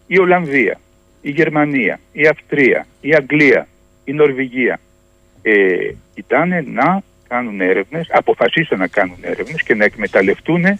η 0.06 0.18
Ολλανδία, 0.18 0.80
η 1.20 1.30
Γερμανία, 1.30 2.00
η 2.12 2.26
Αυστρία, 2.26 2.86
η 3.00 3.14
Αγγλία, 3.14 3.68
η 4.04 4.12
Νορβηγία, 4.12 4.80
ε, 5.42 5.76
κοιτάνε 6.14 6.64
να 6.72 7.02
κάνουν 7.28 7.60
έρευνες, 7.60 8.06
αποφασίσαν 8.10 8.78
να 8.78 8.86
κάνουν 8.86 9.16
έρευνες 9.20 9.62
και 9.62 9.74
να 9.74 9.84
εκμεταλλευτούν 9.84 10.64
ε, 10.64 10.78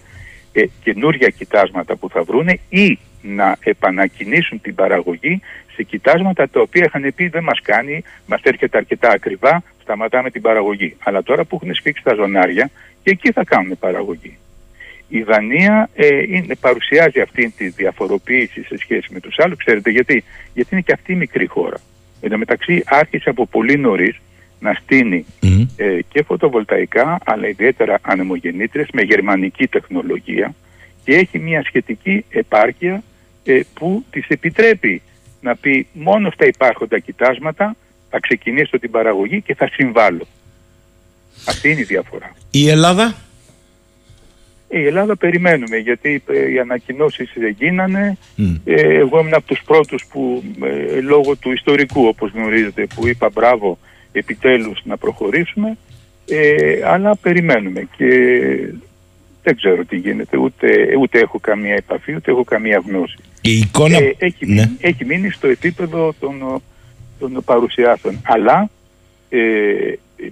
καινούργια 0.82 1.28
κοιτάσματα 1.28 1.96
που 1.96 2.08
θα 2.08 2.22
βρούνε 2.22 2.58
ή 2.68 2.98
να 3.22 3.56
επανακινήσουν 3.62 4.60
την 4.60 4.74
παραγωγή 4.74 5.40
σε 5.74 5.82
κοιτάσματα 5.82 6.48
τα 6.48 6.60
οποία 6.60 6.84
είχαν 6.84 7.12
πει 7.16 7.28
δεν 7.28 7.42
μας 7.42 7.60
κάνει, 7.62 8.02
μας 8.26 8.40
έρχεται 8.42 8.78
αρκετά 8.78 9.10
ακριβά, 9.10 9.62
σταματάμε 9.82 10.30
την 10.30 10.42
παραγωγή. 10.42 10.96
Αλλά 11.04 11.22
τώρα 11.22 11.44
που 11.44 11.58
έχουν 11.62 11.74
σφίξει 11.74 12.02
τα 12.02 12.14
ζωνάρια 12.14 12.70
και 13.02 13.10
εκεί 13.10 13.32
θα 13.32 13.44
κάνουν 13.44 13.78
παραγωγή. 13.78 14.38
Η 15.08 15.22
Δανία 15.22 15.88
ε, 15.94 16.06
είναι, 16.28 16.54
παρουσιάζει 16.54 17.20
αυτή 17.20 17.52
τη 17.56 17.68
διαφοροποίηση 17.68 18.62
σε 18.62 18.76
σχέση 18.78 19.08
με 19.12 19.20
τους 19.20 19.38
άλλους. 19.38 19.58
Ξέρετε 19.58 19.90
γιατί; 19.90 20.24
Γιατί 20.54 20.68
είναι 20.72 20.80
και 20.80 20.92
αυτή 20.92 21.14
μικρή 21.14 21.46
χώρα. 21.46 21.76
Εν 22.20 22.30
τω 22.30 22.38
μεταξύ 22.38 22.82
άρχισε 22.86 23.28
από 23.28 23.46
πολύ 23.46 23.76
νωρίς 23.76 24.16
να 24.64 24.74
στείνει 24.74 25.24
Μμ. 25.40 25.60
ε, 25.76 25.98
και 26.08 26.22
φωτοβολταϊκά 26.22 27.18
αλλά 27.24 27.48
ιδιαίτερα 27.48 27.98
ανεμογεννήτρες 28.02 28.88
με 28.92 29.02
γερμανική 29.02 29.66
τεχνολογία 29.66 30.54
και 31.04 31.14
έχει 31.14 31.38
μια 31.38 31.62
σχετική 31.62 32.24
επάρκεια 32.30 33.02
ε, 33.44 33.60
που 33.74 34.04
της 34.10 34.26
επιτρέπει 34.28 35.02
να 35.40 35.56
πει 35.56 35.86
μόνο 35.92 36.30
στα 36.30 36.46
υπάρχοντα 36.46 36.98
κοιτάσματα 36.98 37.76
θα 38.10 38.20
ξεκινήσω 38.20 38.78
την 38.78 38.90
παραγωγή 38.90 39.42
και 39.42 39.54
θα 39.54 39.68
συμβάλλω. 39.72 40.26
Αυτή 41.48 41.70
είναι 41.70 41.80
η 41.80 41.84
διαφορά. 41.84 42.34
Η 42.50 42.68
Ελλάδα; 42.68 43.14
Ε, 44.68 44.78
Η 44.80 44.86
Ελλάδα 44.86 45.16
περιμένουμε 45.16 45.76
γιατί 45.76 46.22
ε, 46.28 46.50
οι 46.50 46.58
ανακοινώσεις 46.58 47.32
δεν 47.34 47.56
γίνανε. 47.58 48.16
Μμ. 48.36 48.54
Ε, 48.64 48.74
εγώ 48.74 49.18
ήμουν 49.20 49.34
από 49.34 49.46
τους 49.46 49.62
πρώτους 49.64 50.04
που 50.10 50.42
ε, 50.62 51.00
λόγω 51.00 51.36
του 51.36 51.52
ιστορικού 51.52 52.06
όπως 52.06 52.30
γνωρίζετε 52.30 52.86
που 52.94 53.06
είπα 53.06 53.30
μπράβο 53.30 53.78
επιτέλους 54.18 54.80
να 54.84 54.96
προχωρήσουμε 54.96 55.76
ε, 56.28 56.80
αλλά 56.84 57.16
περιμένουμε 57.16 57.88
και 57.96 58.08
δεν 59.42 59.56
ξέρω 59.56 59.84
τι 59.84 59.96
γίνεται 59.96 60.36
ούτε, 60.36 60.66
ούτε 61.00 61.18
έχω 61.18 61.38
καμία 61.38 61.74
επαφή 61.74 62.14
ούτε 62.14 62.30
έχω 62.30 62.44
καμία 62.44 62.82
γνώση. 62.86 63.16
Η 63.40 63.58
εικόνα. 63.58 63.96
Ε, 63.96 64.14
έχει, 64.18 64.46
ναι. 64.46 64.54
μείνει, 64.54 64.76
έχει 64.80 65.04
μείνει 65.04 65.30
στο 65.30 65.46
επίπεδο 65.48 66.14
των, 66.20 66.62
των 67.18 67.42
παρουσιάσεων 67.44 68.20
αλλά 68.24 68.70
ε, 69.28 69.38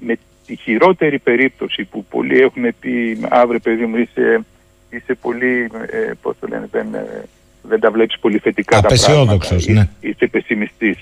με 0.01 0.19
τη 0.47 0.57
χειρότερη 0.57 1.19
περίπτωση 1.19 1.85
που 1.85 2.05
πολλοί 2.05 2.41
έχουν 2.41 2.63
πει 2.81 3.21
αύριο 3.29 3.61
παιδί 3.61 3.87
μου 3.87 3.97
είσαι, 3.97 4.45
είσαι 4.91 5.15
πολύ 5.21 5.71
ε, 5.91 6.13
πώς 6.23 6.37
το 6.41 6.47
λένε 6.47 6.69
δεν, 6.71 6.95
ε, 6.95 7.25
δεν 7.63 7.81
τα 7.81 7.91
βλέπεις 7.91 8.19
πολύ 8.19 8.39
θετικά 8.39 8.81
τα 8.81 8.87
Απεσιόδοξος, 8.87 9.65
πράγματα 9.65 9.91
ναι. 10.01 10.09
είσαι 10.11 10.27
πεσημιστής 10.27 10.97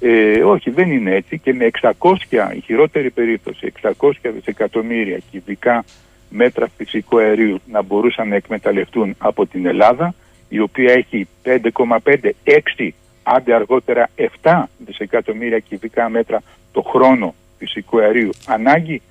ε, 0.00 0.42
όχι 0.42 0.70
δεν 0.70 0.90
είναι 0.90 1.14
έτσι 1.14 1.38
και 1.38 1.54
με 1.54 1.70
600 1.98 2.14
η 2.56 2.60
χειρότερη 2.60 3.10
περίπτωση 3.10 3.72
600 3.98 4.10
δισεκατομμύρια 4.22 5.18
κυβικά 5.30 5.84
μέτρα 6.28 6.68
φυσικού 6.76 7.18
αερίου 7.18 7.58
να 7.66 7.82
μπορούσαν 7.82 8.28
να 8.28 8.34
εκμεταλλευτούν 8.34 9.14
από 9.18 9.46
την 9.46 9.66
Ελλάδα 9.66 10.14
η 10.48 10.60
οποία 10.60 10.92
έχει 10.92 11.28
5,5-6 11.44 12.88
άντε 13.22 13.54
αργότερα 13.54 14.08
7 14.42 14.62
δισεκατομμύρια 14.78 15.58
κυβικά 15.58 16.08
μέτρα 16.08 16.42
το 16.72 16.82
χρόνο 16.82 17.34
φυσικού 17.58 18.00
αερίου 18.00 18.30
ανάγκη 18.46 19.02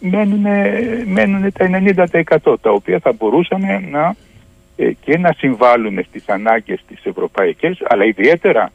μένουν, 0.00 0.46
μένουν 1.06 1.52
τα 1.52 1.82
90% 2.44 2.60
τα 2.60 2.70
οποία 2.70 2.98
θα 2.98 3.12
μπορούσαν 3.12 3.88
να 3.90 4.14
ε, 4.76 4.92
και 5.00 5.18
να 5.18 5.32
συμβάλλουν 5.32 6.04
στις 6.08 6.28
ανάγκες 6.28 6.80
της 6.88 7.04
ευρωπαϊκές 7.04 7.78
αλλά 7.88 8.04
ιδιαίτερα 8.04 8.72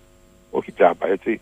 όχι 0.55 0.71
τζάμπα 0.71 1.07
έτσι 1.07 1.39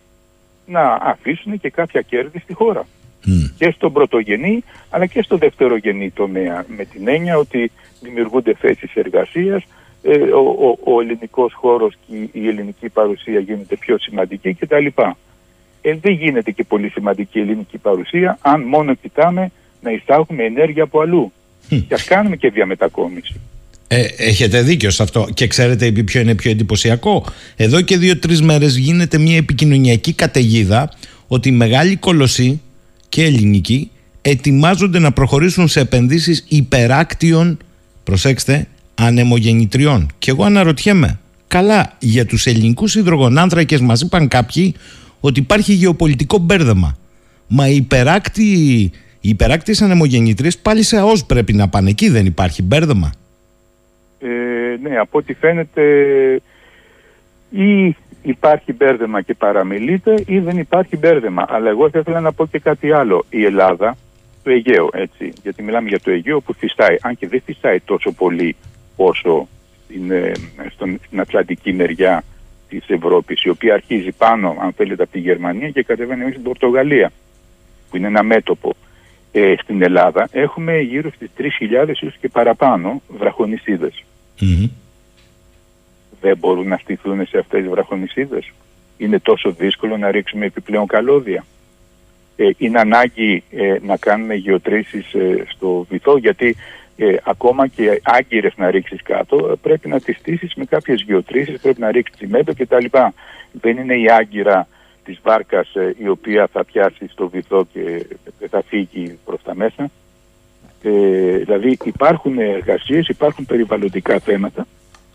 να 0.66 0.98
αφήσουν 1.02 1.60
και 1.60 1.70
κάποια 1.70 2.00
κέρδη 2.00 2.38
στη 2.38 2.52
χώρα 2.52 2.86
Μμ. 3.24 3.44
και 3.56 3.70
στον 3.70 3.92
πρωτογενή 3.92 4.64
αλλά 4.90 5.06
και 5.06 5.22
στο 5.22 5.36
δευτερογενή 5.36 6.10
τομέα 6.10 6.64
με 6.68 6.84
την 6.84 7.08
έννοια 7.08 7.38
ότι 7.38 7.70
δημιουργούνται 8.02 8.54
θέσεις 8.54 8.94
εργασίας 8.94 9.64
ε, 10.02 10.18
ο, 10.18 10.38
ο, 10.38 10.92
ο 10.94 11.00
ελληνικός 11.00 11.52
χώρος 11.52 11.94
και 12.06 12.28
η 12.32 12.48
ελληνική 12.48 12.88
παρουσία 12.88 13.38
γίνεται 13.40 13.76
πιο 13.76 13.98
σημαντική 13.98 14.54
κτλ. 14.54 14.86
ε, 15.80 15.94
δεν 15.94 16.12
γίνεται 16.12 16.50
και 16.50 16.64
πολύ 16.64 16.88
σημαντική 16.88 17.38
ελληνική 17.38 17.78
παρουσία 17.78 18.38
αν 18.42 18.62
μόνο 18.62 18.94
κοιτάμε 18.94 19.50
να 19.82 19.90
εισάγουμε 19.90 20.44
ενέργεια 20.44 20.82
από 20.82 21.00
αλλού. 21.00 21.32
Και 21.68 21.94
ας 21.94 22.04
κάνουμε 22.04 22.36
και 22.36 22.50
διαμετακόμιση. 22.50 23.40
Ε, 23.88 24.04
έχετε 24.16 24.62
δίκιο 24.62 24.90
σε 24.90 25.02
αυτό. 25.02 25.28
Και 25.34 25.46
ξέρετε 25.46 25.92
ποιο 25.92 26.20
είναι 26.20 26.34
πιο 26.34 26.50
εντυπωσιακό; 26.50 27.24
Εδώ 27.56 27.80
και 27.80 27.96
δύο-τρεις 27.96 28.42
μέρες 28.42 28.76
γίνεται 28.76 29.18
μια 29.18 29.36
επικοινωνιακή 29.36 30.12
καταιγίδα 30.12 30.90
ότι 31.26 31.48
οι 31.48 31.52
μεγάλοι 31.52 31.96
κολοσσοί 31.96 32.60
και 33.08 33.24
ελληνικοί 33.24 33.90
ετοιμάζονται 34.22 34.98
να 34.98 35.12
προχωρήσουν 35.12 35.68
σε 35.68 35.80
επενδύσεις 35.80 36.44
υπεράκτιων, 36.48 37.58
προσέξτε, 38.04 38.68
ανεμογεννητριών. 38.94 40.10
Και 40.18 40.30
εγώ 40.30 40.44
αναρωτιέμαι, 40.44 41.18
καλά, 41.48 41.96
για 41.98 42.26
τους 42.26 42.46
ελληνικούς 42.46 42.94
υδρογονάνθρακες 42.94 43.80
μας 43.80 44.00
είπαν 44.00 44.28
κάποιοι 44.28 44.74
ότι 45.20 45.40
υπάρχει 45.40 45.72
γεωπολιτικό 45.72 46.38
μπέρδεμα. 46.38 46.96
Μα 47.46 47.68
οι 47.68 47.76
υπεράκτη, 47.76 48.42
οι 49.20 49.28
υπεράκτιες 49.28 49.82
ανεμογεννητρίες 49.82 50.58
πάλι 50.58 50.82
σε 50.82 50.96
ΑΟΣ 50.96 51.24
πρέπει 51.24 51.52
να 51.52 51.68
πάνε. 51.68 51.90
Εκεί 51.90 52.08
δεν 52.08 52.26
υπάρχει 52.26 52.62
μπέρδεμα. 52.62 53.12
Ε, 54.24 54.76
ναι, 54.82 54.98
από 54.98 55.18
ό,τι 55.18 55.34
φαίνεται 55.34 55.82
ή 57.50 57.96
υπάρχει 58.22 58.72
μπέρδεμα 58.72 59.20
και 59.20 59.34
παραμιλείται 59.34 60.14
ή 60.26 60.38
δεν 60.38 60.58
υπάρχει 60.58 60.96
μπέρδεμα. 60.96 61.44
Αλλά 61.48 61.68
εγώ 61.68 61.90
θα 61.90 61.98
ήθελα 61.98 62.20
να 62.20 62.32
πω 62.32 62.46
και 62.46 62.58
κάτι 62.58 62.92
άλλο. 62.92 63.24
Η 63.30 63.44
Ελλάδα, 63.44 63.96
το 64.42 64.50
Αιγαίο, 64.50 64.88
έτσι, 64.92 65.32
γιατί 65.42 65.62
μιλάμε 65.62 65.88
για 65.88 66.00
το 66.00 66.10
Αιγαίο 66.10 66.40
που 66.40 66.52
φυσάει, 66.52 66.96
αν 67.02 67.16
και 67.16 67.28
δεν 67.28 67.42
φυσάει 67.44 67.80
τόσο 67.80 68.12
πολύ 68.12 68.56
όσο 68.96 69.48
είναι 69.88 70.32
στον, 70.70 70.98
στην 71.06 71.20
Ατλαντική 71.20 71.72
μεριά 71.72 72.24
της 72.68 72.84
Ευρώπης, 72.88 73.42
η 73.42 73.48
οποία 73.48 73.74
αρχίζει 73.74 74.12
πάνω, 74.12 74.56
αν 74.60 74.72
θέλετε, 74.72 75.02
από 75.02 75.12
τη 75.12 75.18
Γερμανία 75.18 75.70
και 75.70 75.82
κατεβαίνει 75.82 76.18
μέχρι 76.18 76.34
την 76.34 76.42
Πορτογαλία, 76.42 77.12
που 77.90 77.96
είναι 77.96 78.06
ένα 78.06 78.22
μέτωπο. 78.22 78.74
Ε, 79.32 79.54
στην 79.62 79.82
Ελλάδα 79.82 80.28
έχουμε 80.32 80.78
γύρω 80.78 81.10
στις 81.10 81.30
3.000 81.38 81.88
ίσως 81.88 82.16
και 82.20 82.28
παραπάνω 82.28 83.02
βραχονισίδες. 83.08 84.04
Δεν 86.20 86.36
μπορούν 86.38 86.68
να 86.68 86.76
στηθούν 86.76 87.26
σε 87.26 87.38
αυτές 87.38 87.60
τις 87.60 87.70
βραχονισίδες. 87.70 88.52
Είναι 88.96 89.18
τόσο 89.18 89.50
δύσκολο 89.50 89.96
να 89.96 90.10
ρίξουμε 90.10 90.46
επιπλέον 90.46 90.86
καλώδια. 90.86 91.44
Ε, 92.36 92.50
είναι 92.56 92.80
ανάγκη 92.80 93.42
ε, 93.50 93.76
να 93.82 93.96
κάνουμε 93.96 94.34
γεωτρήσεις 94.34 95.14
ε, 95.14 95.44
στο 95.48 95.86
βυθό 95.90 96.16
γιατί 96.16 96.56
ε, 96.96 97.16
ακόμα 97.22 97.66
και 97.66 98.00
άγκυρες 98.02 98.52
να 98.56 98.70
ρίξεις 98.70 99.02
κάτω 99.02 99.36
ε, 99.36 99.54
πρέπει 99.62 99.88
να 99.88 100.00
τις 100.00 100.16
στήσεις 100.16 100.54
με 100.54 100.64
κάποιες 100.64 101.02
γεωτρήσεις, 101.02 101.60
πρέπει 101.60 101.80
να 101.80 101.90
ρίξεις 101.90 102.16
τσιμέντο 102.16 102.52
κτλ. 102.54 102.86
Δεν 103.52 103.76
είναι 103.76 103.94
η 103.94 104.10
άγκυρα 104.10 104.68
της 105.04 105.18
βάρκας 105.22 105.72
η 105.98 106.08
οποία 106.08 106.46
θα 106.52 106.64
πιάσει 106.64 107.08
στο 107.08 107.28
βυθό 107.28 107.66
και 107.72 108.06
θα 108.50 108.62
φύγει 108.62 109.18
προς 109.24 109.42
τα 109.42 109.54
μέσα. 109.54 109.90
Ε, 110.86 111.36
δηλαδή 111.36 111.78
υπάρχουν 111.84 112.38
εργασίες, 112.38 113.08
υπάρχουν 113.08 113.46
περιβαλλοντικά 113.46 114.18
θέματα 114.18 114.66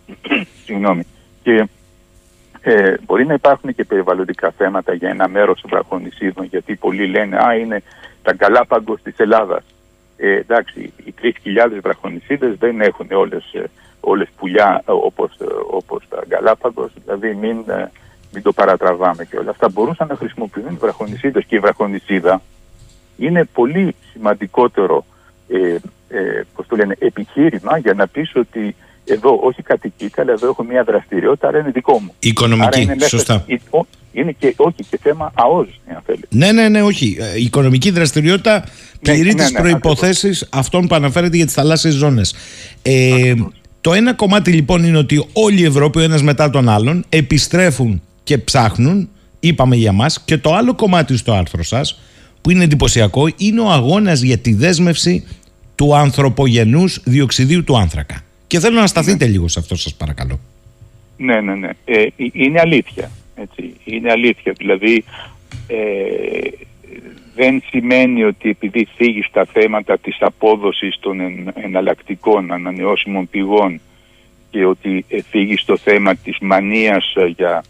Συγγνώμη. 0.65 1.03
Και 1.43 1.67
ε, 2.61 2.93
μπορεί 3.05 3.25
να 3.25 3.33
υπάρχουν 3.33 3.75
και 3.75 3.83
περιβαλλοντικά 3.83 4.51
θέματα 4.57 4.93
για 4.93 5.09
ένα 5.09 5.27
μέρος 5.27 5.61
των 5.61 5.69
βραχονισίδων, 5.69 6.45
γιατί 6.45 6.75
πολλοί 6.75 7.07
λένε 7.07 7.37
«Α, 7.37 7.55
είναι 7.55 7.83
τα 8.23 8.33
Γκαλάπαγκος 8.33 9.01
της 9.01 9.17
Ελλάδας». 9.17 9.63
Ε, 10.17 10.35
εντάξει, 10.35 10.93
οι 11.05 11.13
3.000 11.21 11.79
βραχονισίδες 11.81 12.55
δεν 12.57 12.81
έχουν 12.81 13.07
όλες, 13.11 13.53
ε, 13.53 13.63
όλες 13.99 14.27
πουλιά 14.37 14.83
ε, 14.87 14.91
όπως, 14.91 15.31
ε, 15.41 15.45
όπως 15.71 16.03
τα 16.09 16.23
Γκαλάπαγκος, 16.27 16.91
δηλαδή 17.05 17.35
μην, 17.35 17.63
μην 18.33 18.43
το 18.43 18.51
παρατραβάμε 18.51 19.25
και 19.25 19.37
όλα 19.37 19.49
αυτά. 19.49 19.69
Μπορούσαν 19.69 20.07
να 20.07 20.15
χρησιμοποιούν 20.15 20.77
βραχονισίδες 20.79 21.45
και 21.45 21.55
η 21.55 21.59
βραχονισίδα 21.59 22.41
είναι 23.17 23.43
πολύ 23.43 23.95
σημαντικότερο 24.11 25.05
ε, 25.49 25.77
ε, 26.09 26.45
το 26.67 26.75
λένε, 26.75 26.95
επιχείρημα 26.99 27.77
για 27.77 27.93
να 27.93 28.07
πεις 28.07 28.35
ότι 28.35 28.75
εδώ 29.05 29.39
όχι 29.43 29.61
κατοικείται, 29.61 30.21
αλλά 30.21 30.31
εδώ 30.31 30.47
έχω 30.47 30.63
μια 30.63 30.83
δραστηριότητα, 30.83 31.47
άρα 31.47 31.59
είναι 31.59 31.71
δικό 31.71 31.99
μου. 31.99 32.13
Οικονομική, 32.19 32.81
είναι 32.81 33.07
σωστά. 33.07 33.45
Είναι 34.11 34.31
και, 34.39 34.53
όχι, 34.57 34.75
και 34.89 34.99
θέμα 35.01 35.31
ΑΟΣ, 35.35 35.67
αν 35.89 36.01
θέλετε. 36.05 36.27
Ναι, 36.29 36.51
ναι, 36.51 36.69
ναι, 36.69 36.81
όχι. 36.81 37.05
Η 37.05 37.17
ε, 37.21 37.41
οικονομική 37.41 37.91
δραστηριότητα 37.91 38.63
πληρεί 39.01 39.33
ναι, 39.33 39.33
τις 39.33 39.51
ναι, 39.51 39.59
προποθέσει 39.61 40.47
αυτών 40.49 40.87
που 40.87 40.95
αναφέρεται 40.95 41.35
για 41.35 41.45
τις 41.45 41.53
θαλάσσιες 41.53 41.93
ζώνες. 41.93 42.35
Ε, 42.81 43.33
το 43.81 43.93
ένα 43.93 44.13
κομμάτι 44.13 44.51
λοιπόν 44.51 44.83
είναι 44.83 44.97
ότι 44.97 45.25
όλη 45.33 45.61
η 45.61 45.65
Ευρώπη, 45.65 45.99
ο 45.99 46.01
ένας 46.01 46.21
μετά 46.23 46.49
τον 46.49 46.69
άλλον, 46.69 47.05
επιστρέφουν 47.09 48.01
και 48.23 48.37
ψάχνουν, 48.37 49.09
είπαμε 49.39 49.75
για 49.75 49.91
μας, 49.91 50.21
και 50.25 50.37
το 50.37 50.53
άλλο 50.53 50.75
κομμάτι 50.75 51.17
στο 51.17 51.33
άρθρο 51.33 51.63
σας, 51.63 51.99
που 52.41 52.49
είναι 52.49 52.63
εντυπωσιακό, 52.63 53.27
είναι 53.37 53.61
ο 53.61 53.69
αγώνας 53.69 54.21
για 54.21 54.37
τη 54.37 54.53
δέσμευση 54.53 55.27
του 55.75 55.95
ανθρωπογενούς 55.95 57.01
διοξιδίου 57.03 57.63
του 57.63 57.77
άνθρακα. 57.77 58.23
Και 58.47 58.59
θέλω 58.59 58.79
να 58.79 58.87
σταθείτε 58.87 59.25
ναι. 59.25 59.31
λίγο 59.31 59.47
σε 59.47 59.59
αυτό 59.59 59.75
σας 59.75 59.95
παρακαλώ. 59.95 60.39
Ναι, 61.17 61.41
ναι, 61.41 61.55
ναι. 61.55 61.69
Ε, 61.85 62.07
είναι 62.15 62.59
αλήθεια. 62.59 63.11
Έτσι. 63.35 63.73
Είναι 63.83 64.11
αλήθεια. 64.11 64.53
Δηλαδή 64.57 65.03
ε, 65.67 66.49
δεν 67.35 67.63
σημαίνει 67.69 68.23
ότι 68.23 68.49
επειδή 68.49 68.87
φύγει 68.95 69.21
στα 69.21 69.45
θέματα 69.45 69.97
της 69.97 70.17
απόδοσης 70.19 70.97
των 70.99 71.19
εναλλακτικών 71.53 72.51
ανανεώσιμων 72.51 73.29
πηγών 73.29 73.81
και 74.49 74.65
ότι 74.65 75.05
φύγει 75.29 75.57
στο 75.57 75.77
θέμα 75.77 76.15
της 76.15 76.37
μανίας 76.41 77.13
για, 77.35 77.63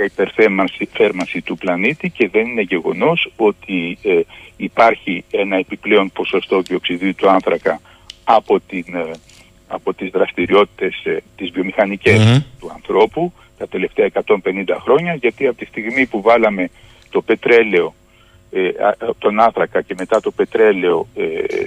για 0.00 0.04
υπερθέρμανση 0.04 1.40
του 1.40 1.56
πλανήτη 1.56 2.10
και 2.10 2.28
δεν 2.28 2.46
είναι 2.46 2.60
γεγονός 2.60 3.32
ότι 3.36 3.98
ε, 4.02 4.20
υπάρχει 4.56 5.24
ένα 5.30 5.56
επιπλέον 5.56 6.12
ποσοστό 6.12 6.60
διοξιδίου 6.60 7.14
του 7.14 7.28
άνθρακα 7.28 7.80
από 8.24 8.60
την 8.60 8.84
από 9.68 9.94
τις 9.94 10.10
δραστηριότητες 10.10 11.04
ε, 11.04 11.22
τις 11.36 11.50
βιομηχανικες 11.50 12.44
του 12.60 12.70
ανθρώπου 12.74 13.32
τα 13.58 13.68
τελευταία 13.68 14.08
150 14.26 14.34
χρόνια 14.80 15.14
γιατί 15.14 15.46
από 15.46 15.56
τη 15.56 15.64
στιγμή 15.64 16.06
που 16.06 16.20
βάλαμε 16.20 16.70
το 17.10 17.22
πετρέλαιο, 17.22 17.94
ε, 18.50 18.70
τον 19.18 19.40
άνθρακα 19.40 19.82
και 19.82 19.94
μετά 19.98 20.20
το 20.20 20.30
πετρέλαιο 20.30 21.06
ε, 21.16 21.24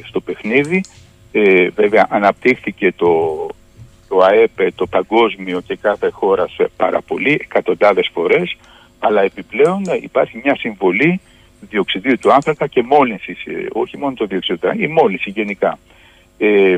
στο 0.08 0.20
παιχνίδι 0.20 0.84
ε, 1.32 1.70
βέβαια 1.70 2.08
αναπτύχθηκε 2.10 2.94
το, 2.96 3.48
το 4.14 4.20
ΑΕΠ 4.20 4.76
το 4.76 4.88
παγκόσμιο 4.88 5.62
και 5.62 5.76
κάθε 5.76 6.10
χώρα 6.10 6.48
σε 6.48 6.70
πάρα 6.78 7.02
πολύ, 7.02 7.32
εκατοντάδες 7.42 8.10
φορές 8.14 8.58
αλλά 9.00 9.22
επιπλέον 9.22 9.82
υπάρχει 10.02 10.42
μια 10.44 10.56
συμβολή 10.56 11.22
διοξιδίου 11.70 12.18
του 12.20 12.34
άνθρακα 12.34 12.68
και 12.68 12.84
μόλυνσης, 12.84 13.38
όχι 13.72 13.98
μόνο 13.98 14.14
το 14.14 14.26
διοξιδίου 14.26 14.72
η 14.78 14.88
μόλυνση 14.88 15.30
γενικά. 15.30 15.80
Ε, 16.38 16.72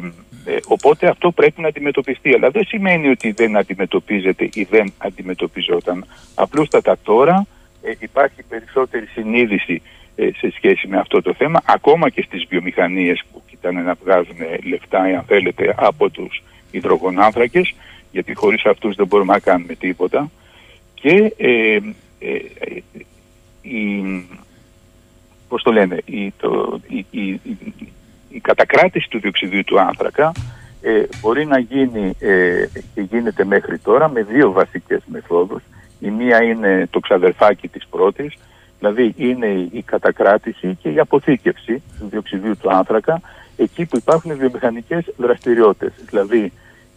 ε, 0.46 0.58
οπότε 0.68 1.08
αυτό 1.08 1.32
πρέπει 1.32 1.62
να 1.62 1.68
αντιμετωπιστεί. 1.68 2.34
Αλλά 2.34 2.50
δεν 2.50 2.66
σημαίνει 2.66 3.08
ότι 3.08 3.32
δεν 3.32 3.58
αντιμετωπίζεται 3.58 4.50
ή 4.54 4.64
δεν 4.64 4.94
αντιμετωπιζόταν. 4.98 6.06
Απλούστατα 6.36 6.98
τώρα 7.04 7.46
ε, 7.82 7.92
υπάρχει 8.00 8.44
περισσότερη 8.50 9.06
συνείδηση 9.06 9.82
ε, 10.16 10.30
σε 10.38 10.52
σχέση 10.56 10.88
με 10.88 10.98
αυτό 10.98 11.22
το 11.22 11.34
θέμα, 11.34 11.62
ακόμα 11.66 12.10
και 12.10 12.22
στις 12.22 12.46
βιομηχανίες 12.50 13.24
που 13.32 13.42
κοιτάνε 13.50 13.82
να 13.82 13.94
βγάζουν 14.04 14.38
λεφτά, 14.70 15.00
αν 15.00 15.24
θέλετε, 15.28 15.76
από 15.78 16.10
τους 16.10 16.44
υδρογονάνθρακες, 16.76 17.74
γιατί 18.12 18.34
χωρίς 18.34 18.66
αυτούς 18.66 18.96
δεν 18.96 19.08
μπορούμε 19.08 19.34
να 19.34 19.40
κάνουμε 19.40 19.76
τίποτα. 19.76 20.32
Και 20.94 21.34
ε, 21.38 21.78
η, 23.62 24.04
πώς 25.48 25.64
το 25.64 25.72
λένε, 25.72 25.98
η, 26.06 26.34
το, 26.38 26.80
η, 26.88 27.40
η 28.30 28.40
κατακράτηση 28.40 29.10
του 29.10 29.20
διοξιδίου 29.20 29.64
του 29.64 29.80
άνθρακα 29.80 30.32
ε, 30.82 31.04
μπορεί 31.22 31.46
να 31.46 31.60
γίνει 31.60 32.16
ε, 32.20 32.66
και 32.94 33.02
γίνεται 33.02 33.46
μέχρι 33.46 33.78
τώρα 33.78 34.10
με 34.10 34.22
δύο 34.24 34.52
βασικές 34.52 35.02
μεθόδους. 35.06 35.64
Η 36.00 36.10
μία 36.10 36.44
είναι 36.44 36.88
το 36.90 37.00
ξαδερφάκι 37.00 37.68
της 37.68 37.88
πρώτης, 37.90 38.34
δηλαδή 38.80 39.14
είναι 39.18 39.68
η 39.72 39.82
κατακράτηση 39.86 40.78
και 40.82 40.90
η 40.90 41.00
αποθήκευση 41.00 41.84
του 42.00 42.08
διοξιδίου 42.10 42.58
του 42.58 42.70
άνθρακα 42.72 43.22
εκεί 43.58 43.86
που 43.86 43.98
υπάρχουν 43.98 44.38
βιομηχανικές 44.38 45.06
δραστηριότητες. 45.18 45.94
Δηλαδή 46.10 46.52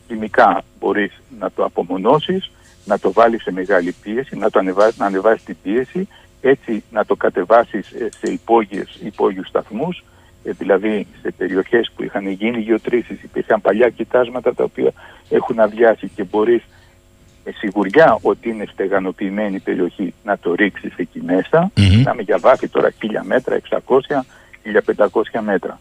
χημικά 0.09 0.63
μπορείς 0.79 1.13
να 1.39 1.51
το 1.51 1.65
απομονώσεις, 1.65 2.51
να 2.85 2.99
το 2.99 3.13
βάλεις 3.13 3.43
σε 3.43 3.53
μεγάλη 3.53 3.95
πίεση, 4.03 4.37
να 4.37 4.51
το 4.51 4.59
ανεβάσεις, 4.59 4.99
να 4.99 5.07
ανεβάσεις 5.07 5.45
την 5.45 5.57
πίεση, 5.63 6.09
έτσι 6.41 6.83
να 6.91 7.05
το 7.05 7.17
κατεβάσεις 7.17 7.91
ε, 7.91 8.09
σε 8.19 8.33
υπόγειες, 8.33 8.99
υπόγειους 9.03 9.49
σταθμούς 9.49 10.05
ε, 10.45 10.51
δηλαδή 10.51 11.07
σε 11.23 11.31
περιοχές 11.31 11.91
που 11.97 12.03
είχαν 12.03 12.29
γίνει 12.29 12.61
γεωτρήσεις, 12.61 13.23
υπήρχαν 13.23 13.61
παλιά 13.61 13.89
κοιτάσματα 13.89 14.55
τα 14.55 14.65
οποία 14.65 14.93
έχουν 15.29 15.61
αδειάσει 15.61 16.09
και 16.15 16.25
μπορείς 16.25 16.63
με 17.45 17.53
σιγουριά 17.57 18.19
ότι 18.23 18.49
είναι 18.49 18.65
στεγανοποιημένη 18.73 19.59
περιοχή 19.59 20.15
να 20.25 20.39
το 20.39 20.55
ρίξεις 20.55 20.93
εκεί 20.97 21.23
μέσα. 21.25 21.71
Mm-hmm. 21.77 22.21
για 22.25 22.39
βάθη 22.39 22.69
τώρα 22.69 22.91
1000 22.91 22.95
μέτρα, 23.23 23.61
600, 23.71 23.79
1500 24.97 25.41
μέτρα. 25.41 25.79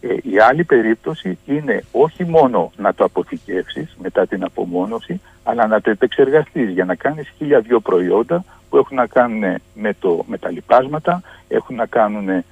Ε, 0.00 0.16
η 0.22 0.38
άλλη 0.38 0.64
περίπτωση 0.64 1.38
είναι 1.46 1.84
όχι 1.92 2.24
μόνο 2.24 2.72
να 2.76 2.94
το 2.94 3.04
αποθηκεύσεις 3.04 3.96
μετά 4.02 4.26
την 4.26 4.44
απομόνωση, 4.44 5.20
αλλά 5.42 5.66
να 5.66 5.80
το 5.80 5.90
επεξεργαστείς 5.90 6.70
για 6.70 6.84
να 6.84 6.94
κάνεις 6.94 7.32
χίλια 7.36 7.60
δυο 7.60 7.80
προϊόντα 7.80 8.44
που 8.70 8.76
έχουν 8.76 8.96
να 8.96 9.06
κάνουν 9.06 9.60
με, 9.74 9.94
το, 10.00 10.24
με 10.26 10.38
τα 10.38 10.50
λιπάσματα, 10.50 11.22
έχουν 11.48 11.76
να 11.76 11.86
κάνουν 11.86 12.44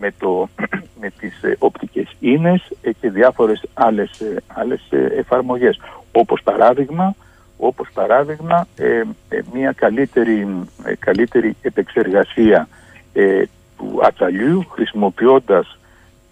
με, 0.00 0.12
το, 0.18 0.48
με 1.00 1.10
τις 1.18 1.42
ε, 1.42 1.56
οπτικές 1.58 2.16
ίνες 2.20 2.70
ε, 2.82 2.92
και 2.92 3.10
διάφορες 3.10 3.62
άλλες, 3.74 4.20
ε, 4.20 4.36
άλλες 4.46 4.80
ε, 4.90 5.06
εφαρμογές. 5.16 5.80
Όπως 6.12 6.42
παράδειγμα, 6.42 7.14
όπως 7.58 7.88
παράδειγμα 7.94 8.66
μια 9.52 9.72
καλύτερη, 9.72 10.48
καλύτερη 10.98 11.56
επεξεργασία 11.62 12.68
του 13.76 13.98
ατσαλιού 14.02 14.64
χρησιμοποιώντας 14.68 15.78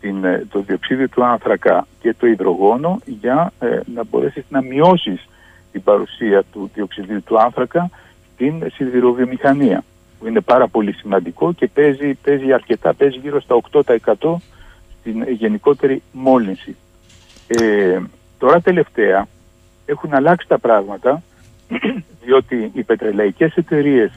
την, 0.00 0.24
ε, 0.24 0.46
το 0.50 0.60
διοξίδιο 0.60 1.08
του 1.08 1.24
άνθρακα 1.24 1.86
και 2.00 2.14
το 2.18 2.26
υδρογόνο 2.26 2.98
για 3.04 3.52
ε, 3.60 3.80
να 3.94 4.04
μπορέσεις 4.04 4.44
να 4.48 4.62
μειώσεις 4.62 5.28
την 5.72 5.82
παρουσία 5.82 6.42
του 6.52 6.70
διοξιδίου 6.74 7.22
του 7.22 7.40
άνθρακα 7.40 7.90
στην 8.34 8.70
σιδηροβιομηχανία 8.74 9.84
που 10.18 10.26
είναι 10.26 10.40
πάρα 10.40 10.68
πολύ 10.68 10.92
σημαντικό 10.92 11.52
και 11.52 11.66
παίζει, 11.66 12.14
παίζει 12.14 12.52
αρκετά, 12.52 12.94
παίζει 12.94 13.18
γύρω 13.18 13.40
στα 13.40 13.60
8% 13.72 14.34
στην 15.00 15.22
γενικότερη 15.28 16.02
μόλυνση. 16.12 16.76
Ε, 17.46 18.00
τώρα 18.38 18.60
τελευταία 18.60 19.26
έχουν 19.86 20.14
αλλάξει 20.14 20.48
τα 20.48 20.58
πράγματα 20.58 21.22
διότι 22.24 22.70
οι 22.74 22.82
πετρελαϊκές 22.82 23.54
εταιρείες 23.54 24.10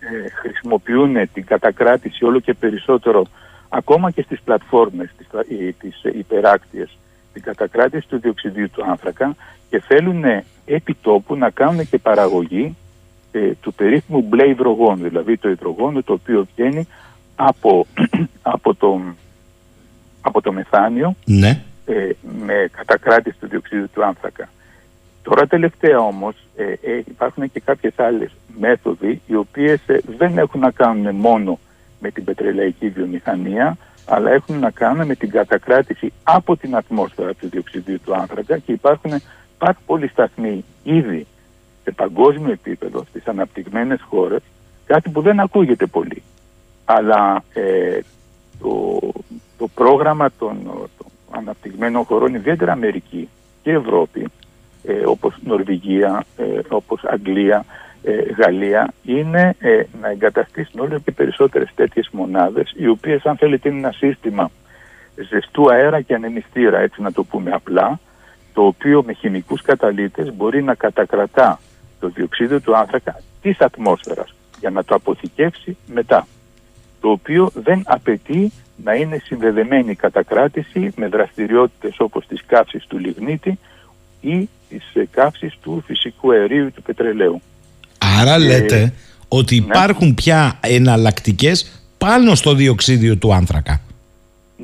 ε, 0.00 0.28
χρησιμοποιούν 0.28 1.30
την 1.32 1.44
κατακράτηση 1.44 2.24
όλο 2.24 2.40
και 2.40 2.54
περισσότερο 2.54 3.26
ακόμα 3.68 4.10
και 4.10 4.22
στις 4.22 4.40
πλατφόρμες, 4.40 5.10
τις, 5.16 5.26
τις 5.78 6.02
υπεράκτιες, 6.02 6.98
την 7.32 7.42
κατακράτηση 7.42 8.08
του 8.08 8.18
διοξιδίου 8.18 8.70
του 8.70 8.84
άνθρακα 8.84 9.36
και 9.70 9.80
θέλουν 9.80 10.24
επί 10.64 10.94
τόπου 11.02 11.36
να 11.36 11.50
κάνουν 11.50 11.88
και 11.88 11.98
παραγωγή 11.98 12.76
ε, 13.32 13.50
του 13.60 13.74
περίφημου 13.74 14.20
μπλε 14.20 14.48
υδρογόνου, 14.48 15.02
δηλαδή 15.02 15.36
το 15.36 15.48
υδρογόνο 15.48 16.02
το 16.02 16.12
οποίο 16.12 16.46
βγαίνει 16.54 16.88
από, 17.36 17.86
από, 18.54 18.74
το, 18.74 19.00
από 20.20 20.40
το 20.40 20.52
μεθάνιο 20.52 21.16
ναι. 21.24 21.62
ε, 21.86 22.10
με 22.44 22.68
κατακράτηση 22.76 23.36
του 23.40 23.48
διοξιδίου 23.48 23.88
του 23.94 24.04
άνθρακα. 24.04 24.48
Τώρα 25.22 25.46
τελευταία 25.46 25.98
όμως 25.98 26.36
ε, 26.56 26.64
ε, 26.64 27.02
υπάρχουν 27.08 27.52
και 27.52 27.60
κάποιες 27.60 27.98
άλλες 27.98 28.30
μέθοδοι 28.58 29.20
οι 29.26 29.34
οποίες 29.34 29.80
δεν 30.18 30.38
έχουν 30.38 30.60
να 30.60 30.70
κάνουν 30.70 31.14
μόνο 31.14 31.58
με 31.98 32.10
την 32.10 32.24
πετρελαϊκή 32.24 32.88
βιομηχανία, 32.88 33.76
αλλά 34.06 34.30
έχουν 34.30 34.58
να 34.58 34.70
κάνουν 34.70 35.06
με 35.06 35.14
την 35.14 35.30
κατακράτηση 35.30 36.12
από 36.22 36.56
την 36.56 36.76
ατμόσφαιρα 36.76 37.34
του 37.34 37.48
διοξιδίου 37.48 38.00
του 38.04 38.14
άνθρακα 38.14 38.58
και 38.58 38.72
υπάρχουν 38.72 39.12
πάρα 39.58 39.76
πολλοί 39.86 40.08
σταθμοί 40.08 40.64
ήδη 40.82 41.26
σε 41.84 41.90
παγκόσμιο 41.90 42.52
επίπεδο 42.52 43.04
στις 43.08 43.26
αναπτυγμένες 43.26 44.00
χώρες, 44.08 44.40
κάτι 44.86 45.10
που 45.10 45.20
δεν 45.20 45.40
ακούγεται 45.40 45.86
πολύ. 45.86 46.22
Αλλά 46.84 47.44
ε, 47.52 48.00
το, 48.60 48.98
το 49.58 49.68
πρόγραμμα 49.74 50.30
των, 50.38 50.62
των 50.98 51.06
αναπτυγμένων 51.30 52.04
χωρών, 52.04 52.34
ιδιαίτερα 52.34 52.72
Αμερική 52.72 53.28
και 53.62 53.70
Ευρώπη, 53.70 54.26
ε, 54.84 55.06
όπως 55.06 55.34
Νορβηγία, 55.44 56.24
ε, 56.36 56.44
όπως 56.68 57.04
Αγγλία, 57.04 57.56
ε, 57.58 57.64
Γαλλία 58.36 58.92
είναι 59.04 59.54
ε, 59.58 59.82
να 60.00 60.10
εγκαταστήσουν 60.10 60.80
όλο 60.80 60.98
και 60.98 61.12
περισσότερες 61.12 61.70
τέτοιες 61.74 62.08
μονάδες 62.12 62.72
οι 62.76 62.88
οποίες 62.88 63.24
αν 63.24 63.36
θέλετε 63.36 63.68
είναι 63.68 63.78
ένα 63.78 63.92
σύστημα 63.92 64.50
ζεστού 65.28 65.72
αέρα 65.72 66.00
και 66.00 66.14
ανεμιστήρα 66.14 66.78
έτσι 66.78 67.02
να 67.02 67.12
το 67.12 67.24
πούμε 67.24 67.50
απλά 67.50 68.00
το 68.52 68.66
οποίο 68.66 69.02
με 69.02 69.12
χημικούς 69.12 69.62
καταλύτες 69.62 70.34
μπορεί 70.34 70.62
να 70.62 70.74
κατακρατά 70.74 71.60
το 72.00 72.08
διοξείδιο 72.08 72.60
του 72.60 72.76
άνθρακα 72.76 73.20
της 73.42 73.60
ατμόσφαιρας 73.60 74.34
για 74.60 74.70
να 74.70 74.84
το 74.84 74.94
αποθηκεύσει 74.94 75.76
μετά 75.86 76.26
το 77.00 77.10
οποίο 77.10 77.50
δεν 77.54 77.82
απαιτεί 77.86 78.52
να 78.84 78.94
είναι 78.94 79.18
συνδεδεμένη 79.24 79.90
η 79.90 79.94
κατακράτηση 79.94 80.92
με 80.96 81.06
δραστηριότητες 81.08 81.94
όπως 81.98 82.26
τις 82.26 82.44
καύσεις 82.46 82.86
του 82.86 82.98
λιγνίτη 82.98 83.58
ή 84.20 84.48
τις 84.68 84.94
ε, 84.94 85.06
καύσεις 85.10 85.58
του 85.62 85.82
φυσικού 85.86 86.32
αερίου 86.32 86.72
του 86.72 86.82
πετρελαίου. 86.82 87.42
Άρα 88.20 88.34
ε, 88.34 88.38
λέτε 88.38 88.92
ότι 89.28 89.60
ναι. 89.60 89.64
υπάρχουν 89.64 90.14
πια 90.14 90.58
εναλλακτικές 90.60 91.82
πάνω 91.98 92.34
στο 92.34 92.54
διοξίδιο 92.54 93.16
του 93.16 93.34
άνθρακα. 93.34 93.80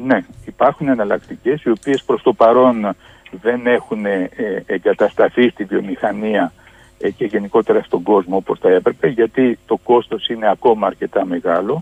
Ναι, 0.06 0.24
υπάρχουν 0.46 0.88
εναλλακτικές 0.88 1.62
οι 1.62 1.70
οποίες 1.70 2.02
προς 2.02 2.22
το 2.22 2.32
παρόν 2.32 2.96
δεν 3.42 3.66
έχουν 3.66 4.06
ε, 4.06 4.30
εγκατασταθεί 4.66 5.48
στη 5.48 5.64
βιομηχανία 5.64 6.52
ε, 6.98 7.10
και 7.10 7.24
γενικότερα 7.24 7.82
στον 7.82 8.02
κόσμο 8.02 8.36
όπως 8.36 8.58
θα 8.58 8.70
έπρεπε 8.70 9.08
γιατί 9.08 9.58
το 9.66 9.76
κόστος 9.76 10.28
είναι 10.28 10.50
ακόμα 10.50 10.86
αρκετά 10.86 11.24
μεγάλο 11.24 11.80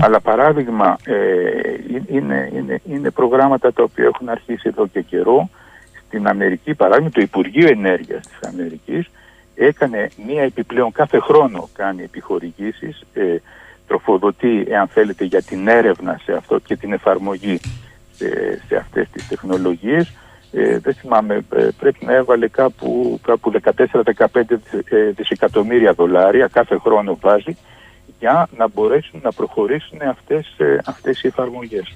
αλλά 0.00 0.20
παράδειγμα 0.20 0.96
είναι, 2.10 2.50
είναι, 2.54 2.80
είναι 2.88 3.10
προγράμματα 3.10 3.72
τα 3.72 3.82
οποία 3.82 4.04
έχουν 4.04 4.28
αρχίσει 4.28 4.68
εδώ 4.68 4.86
και 4.86 5.00
καιρό 5.00 5.48
στην 6.06 6.28
Αμερική 6.28 6.74
παράδειγμα 6.74 7.10
το 7.10 7.20
Υπουργείο 7.20 7.68
Ενέργειας 7.68 8.26
της 8.26 8.48
Αμερικής 8.48 9.10
έκανε 9.54 10.10
μία 10.26 10.42
επιπλέον 10.42 10.92
κάθε 10.92 11.18
χρόνο 11.18 11.68
κάνει 11.72 12.02
επιχορηγήσεις, 12.02 13.02
ε, 13.12 13.36
τροφοδοτεί 13.86 14.64
εάν 14.68 14.88
θέλετε 14.88 15.24
για 15.24 15.42
την 15.42 15.68
έρευνα 15.68 16.20
σε 16.24 16.32
αυτό 16.32 16.58
και 16.58 16.76
την 16.76 16.92
εφαρμογή 16.92 17.60
σε, 18.12 18.60
σε 18.68 18.76
αυτές 18.76 19.08
τις 19.10 19.28
τεχνολογίες. 19.28 20.12
Ε, 20.52 20.78
δεν 20.78 20.94
θυμάμαι, 20.94 21.44
ε, 21.54 21.68
πρέπει 21.78 22.04
να 22.04 22.14
έβαλε 22.14 22.48
κάπου, 22.48 23.20
κάπου 23.22 23.50
14-15 23.50 24.60
ε, 24.84 25.10
δισεκατομμύρια 25.10 25.92
δολάρια 25.92 26.46
κάθε 26.46 26.78
χρόνο 26.78 27.18
βάζει 27.20 27.56
για 28.18 28.48
να 28.56 28.68
μπορέσουν 28.68 29.20
να 29.22 29.32
προχωρήσουν 29.32 30.02
αυτές, 30.02 30.54
ε, 30.58 30.78
αυτές 30.84 31.22
οι 31.22 31.26
εφαρμογές. 31.26 31.94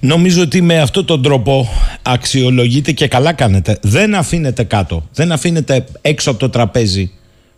Νομίζω 0.00 0.42
ότι 0.42 0.62
με 0.62 0.80
αυτόν 0.80 1.04
τον 1.04 1.22
τρόπο 1.22 1.68
αξιολογείτε 2.02 2.92
και 2.92 3.08
καλά 3.08 3.32
κάνετε. 3.32 3.78
Δεν 3.82 4.14
αφήνετε 4.14 4.64
κάτω, 4.64 5.08
δεν 5.14 5.32
αφήνετε 5.32 5.84
έξω 6.00 6.30
από 6.30 6.38
το 6.38 6.48
τραπέζι 6.48 7.10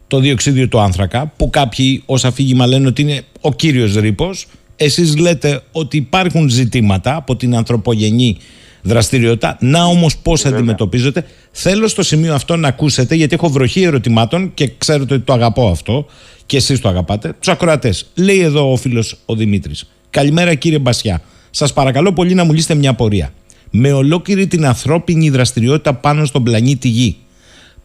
το 0.06 0.20
διοξίδιο 0.20 0.68
του 0.68 0.80
άνθρακα 0.80 1.32
που 1.36 1.50
κάποιοι 1.50 2.02
ως 2.06 2.24
αφήγημα 2.24 2.66
λένε 2.66 2.86
ότι 2.86 3.02
είναι 3.02 3.22
ο 3.40 3.52
κύριος 3.52 3.94
ρήπος. 3.94 4.46
Εσείς 4.76 5.16
λέτε 5.16 5.62
ότι 5.72 5.96
υπάρχουν 5.96 6.48
ζητήματα 6.48 7.14
από 7.14 7.36
την 7.36 7.56
ανθρωπογενή 7.56 8.36
δραστηριότητα. 8.82 9.56
Να 9.60 9.84
όμως 9.84 10.16
πώς 10.16 10.44
αντιμετωπίζετε. 10.44 11.24
Θέλω 11.50 11.88
στο 11.88 12.02
σημείο 12.02 12.34
αυτό 12.34 12.56
να 12.56 12.68
ακούσετε 12.68 13.14
γιατί 13.14 13.34
έχω 13.34 13.48
βροχή 13.48 13.82
ερωτημάτων 13.82 14.54
και 14.54 14.72
ξέρετε 14.78 15.14
ότι 15.14 15.24
το 15.24 15.32
αγαπώ 15.32 15.68
αυτό 15.68 16.06
και 16.46 16.56
εσείς 16.56 16.80
το 16.80 16.88
αγαπάτε. 16.88 17.34
Τους 17.38 17.48
ακροατές. 17.48 18.06
Λέει 18.14 18.40
εδώ 18.40 18.72
ο 18.72 18.76
φίλος 18.76 19.16
ο 19.24 19.34
Δημήτρης. 19.34 19.90
Καλημέρα 20.10 20.54
κύριε 20.54 20.78
Μπασιά. 20.78 21.22
Σας 21.50 21.72
παρακαλώ 21.72 22.12
πολύ 22.12 22.34
να 22.34 22.44
μου 22.44 22.52
λύσετε 22.52 22.74
μια 22.74 22.94
πορεία. 22.94 23.32
Με 23.70 23.92
ολόκληρη 23.92 24.46
την 24.46 24.66
ανθρώπινη 24.66 25.30
δραστηριότητα 25.30 25.94
πάνω 25.94 26.24
στον 26.24 26.42
πλανήτη 26.42 26.88
Γη, 26.88 27.16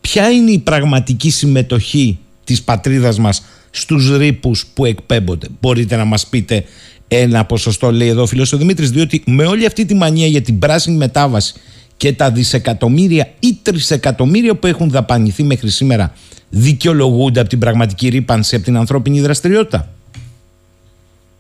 ποια 0.02 0.30
είναι 0.30 0.52
η 0.52 0.60
πραγματική 0.60 1.30
συμμετοχή 1.30 2.20
της 2.44 2.64
πατρίδας 2.64 3.20
μας 3.20 3.46
στους 3.70 4.18
ρήπους 4.18 4.66
που 4.74 4.86
εκπέμπονται; 4.86 5.48
Μπορείτε 5.62 5.96
να 5.96 6.06
μας 6.06 6.28
πείτε 6.28 6.64
ένα 7.08 7.46
ποσοστό, 7.46 7.92
λέει 7.92 8.08
εδώ 8.08 8.22
ο 8.22 8.26
φίλος 8.26 8.54
ο 8.54 8.58
Δημήτρης, 8.58 8.92
διότι 8.92 9.24
με 9.26 9.46
όλη 9.46 9.66
αυτή 9.66 9.86
τη 9.86 9.94
μανία 9.96 10.28
για 10.28 10.42
την 10.42 10.60
πράσινη 10.60 10.98
μετάβαση 10.98 11.54
και 11.98 12.14
τα 12.14 12.32
δισεκατομμύρια 12.32 13.28
ή 13.40 13.60
τρισεκατομμύρια 13.62 14.56
που 14.56 14.68
έχουν 14.68 14.90
δαπανηθεί 14.90 15.44
μέχρι 15.44 15.70
σήμερα 15.70 16.14
δικαιολογούνται 16.50 17.40
από 17.40 17.50
την 17.50 17.60
πραγματική 17.60 18.08
ρήπανση 18.08 18.56
από 18.56 18.66
την 18.66 18.78
ανθρώπινη 18.78 19.22
δραστηριότητα; 19.22 19.88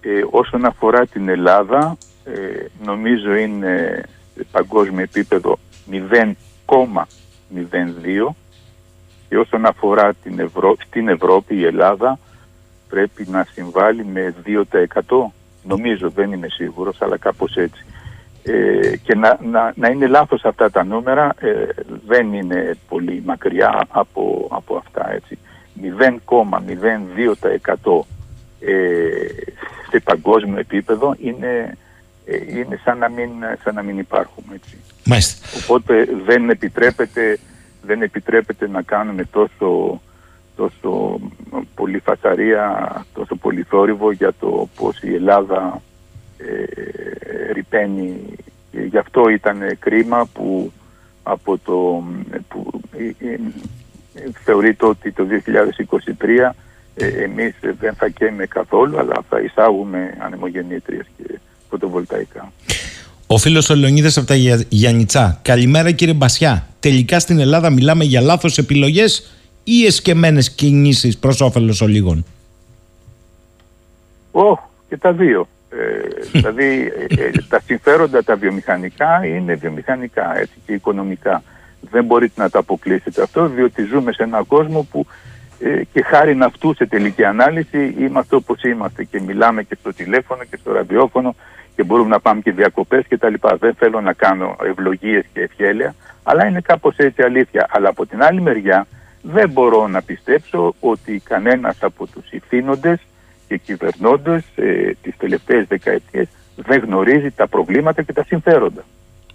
Ε, 0.02 0.10
όσον 0.32 0.66
αφορά 0.66 1.06
την 1.06 1.30
Ελλάδα, 1.30 1.98
ε, 2.26 2.66
νομίζω 2.84 3.36
είναι 3.36 4.04
σε 4.36 4.46
παγκόσμιο 4.52 5.04
επίπεδο 5.04 5.60
0,02 5.92 8.30
και 9.30 9.38
όσον 9.38 9.66
αφορά 9.66 10.14
την 10.14 10.40
Ευρώ... 10.40 10.76
στην 10.86 11.08
Ευρώπη 11.08 11.56
η 11.56 11.66
Ελλάδα 11.66 12.20
πρέπει 12.90 13.28
να 13.30 13.48
συμβάλλει 13.54 14.06
με 14.06 14.34
2% 14.46 14.64
νομίζω 15.64 16.10
δεν 16.10 16.32
είμαι 16.32 16.48
σίγουρος 16.50 17.02
αλλά 17.02 17.18
κάπως 17.18 17.56
έτσι. 17.56 17.86
Ε, 18.44 18.98
και 18.98 19.16
να, 19.16 19.40
να, 19.42 19.74
να 19.76 19.88
είναι 19.88 20.08
λάθος 20.08 20.46
αυτά 20.46 20.72
τα 20.72 20.84
νούμερα 20.84 21.34
ε, 21.40 21.66
δεν 22.08 22.34
είναι 22.34 22.78
πολύ 22.90 23.24
μακριά 23.26 23.86
από, 23.90 24.48
από 24.52 24.76
αυτά 24.76 25.14
έτσι. 25.14 25.38
0,02% 25.82 28.02
ε, 28.60 28.72
σε 29.90 30.00
παγκόσμιο 30.04 30.60
επίπεδο 30.60 31.16
είναι 31.20 31.48
ε, 31.48 31.74
είναι 32.26 32.80
σαν 32.84 32.98
να 32.98 33.10
μην, 33.10 33.30
σαν 33.64 33.76
να 33.76 33.82
μην 33.82 34.00
υπάρχουμε. 34.00 34.56
Έτσι. 34.56 34.78
Μάλιστα. 35.06 35.48
Οπότε 35.64 36.08
δεν 36.26 36.50
επιτρέπεται, 36.50 37.40
δεν 37.82 38.02
επιτρέπεται 38.02 38.68
να 38.68 38.82
κάνουμε 38.82 39.24
τόσο, 39.26 40.02
τόσο 40.56 41.20
πολύ 41.76 42.00
φασαρία, 42.00 43.06
τόσο 43.14 43.36
πολύ 43.36 43.64
θόρυβο 43.64 44.12
για 44.12 44.34
το 44.40 44.70
πώς 44.76 45.02
η 45.02 45.14
Ελλάδα 45.14 45.82
ε, 46.38 47.52
ρηπαίνει 47.52 48.22
Και 48.72 48.80
γι' 48.80 48.98
αυτό 48.98 49.30
ήταν 49.30 49.78
κρίμα 49.80 50.26
που 50.34 50.72
από 51.24 51.58
το 51.58 52.04
που 52.48 52.82
ε, 52.98 53.32
ε, 53.34 53.40
θεωρείται 54.44 54.86
ότι 54.86 55.12
το 55.12 55.28
2023 56.20 56.52
ε, 56.96 57.08
εμείς 57.08 57.56
δεν 57.80 57.94
θα 57.94 58.08
καίμε 58.08 58.46
καθόλου 58.46 59.00
αλλά 59.00 59.24
θα 59.30 59.40
εισάγουμε 59.40 60.18
ανεμογεννήτριες 60.20 61.06
και 61.18 61.40
φωτοβολταϊκά. 61.76 62.52
Ο 63.28 63.38
φίλος 63.38 63.70
ο 63.70 63.76
Λεωνίδας 63.76 64.18
από 64.18 64.28
τα 64.28 64.36
Γιάννητσά. 64.70 65.40
Καλημέρα 65.42 65.92
κύριε 65.92 66.14
Μπασιά. 66.14 66.68
Τελικά 66.80 67.20
στην 67.20 67.40
Ελλάδα 67.40 67.70
μιλάμε 67.70 68.04
για 68.04 68.22
λάθος 68.22 68.58
επιλογές 68.58 69.32
ή 69.64 69.86
εσκεμμένες 69.86 70.52
κινήσεις 70.52 71.18
προς 71.18 71.42
όφελος 71.42 71.82
ολίγων; 71.82 72.26
Ω, 74.32 74.58
και 74.90 74.98
τα 74.98 75.12
δύο. 75.14 75.48
Ε, 75.70 76.30
δηλαδή 76.32 76.92
ε, 77.18 77.22
ε, 77.24 77.32
τα 77.50 77.60
συμφέροντα 77.66 78.24
τα 78.24 78.36
βιομηχανικά 78.36 79.26
είναι 79.26 79.54
βιομηχανικά 79.56 80.38
έτσι, 80.40 80.54
και 80.66 80.74
οικονομικά. 80.74 81.44
Δεν 81.92 82.06
μπορείτε 82.06 82.42
να 82.42 82.50
τα 82.50 82.60
αποκλείσετε 82.60 83.22
αυτό 83.22 83.48
διότι 83.48 83.84
ζούμε 83.84 84.12
σε 84.12 84.24
έναν 84.24 84.48
κόσμο 84.48 84.88
που 84.92 85.06
ε, 85.60 85.84
και 85.94 86.02
χάρη 86.04 86.38
αυτού 86.42 86.74
σε 86.76 86.86
τελική 86.86 87.24
ανάλυση 87.24 87.96
είμαστε 88.00 88.36
όπως 88.36 88.64
είμαστε 88.64 89.04
και 89.04 89.22
μιλάμε 89.22 89.64
και 89.64 89.78
στο 89.80 89.94
τηλέφωνο 89.94 90.44
και 90.44 90.58
στο 90.62 90.72
ραδιόφωνο 90.72 91.36
και 91.76 91.84
μπορούμε 91.84 92.10
να 92.10 92.20
πάμε 92.20 92.42
και 92.42 92.52
διακοπές 92.52 93.06
και 93.08 93.18
τα 93.18 93.30
λοιπά. 93.30 93.58
Δεν 93.58 93.74
θέλω 93.78 94.02
να 94.02 94.14
κάνω 94.14 94.56
ευλογίες 94.70 95.24
και 95.34 95.42
ευχέλεια, 95.42 95.96
αλλά 96.24 96.48
είναι 96.48 96.62
κάπως 96.62 96.96
έτσι 96.98 97.22
αλήθεια. 97.22 97.68
Αλλά 97.70 97.90
από 97.90 98.06
την 98.06 98.24
άλλη 98.24 98.42
μεριά 98.42 98.88
δεν 99.22 99.50
μπορώ 99.50 99.88
να 99.88 100.02
πιστέψω 100.02 100.76
ότι 100.80 101.22
κανένας 101.24 101.78
από 101.80 102.08
τους 102.08 102.32
ηθήνοντες 102.32 103.00
και 103.48 103.58
κυβερνώντες 103.58 104.44
ε, 104.56 104.92
τις 105.02 105.14
τελευταίες 105.18 105.66
δεκαετίες 105.68 106.28
δεν 106.56 106.84
γνωρίζει 106.86 107.32
τα 107.32 107.48
προβλήματα 107.48 108.02
και 108.02 108.14
τα 108.14 108.24
συμφέροντα. 108.28 108.86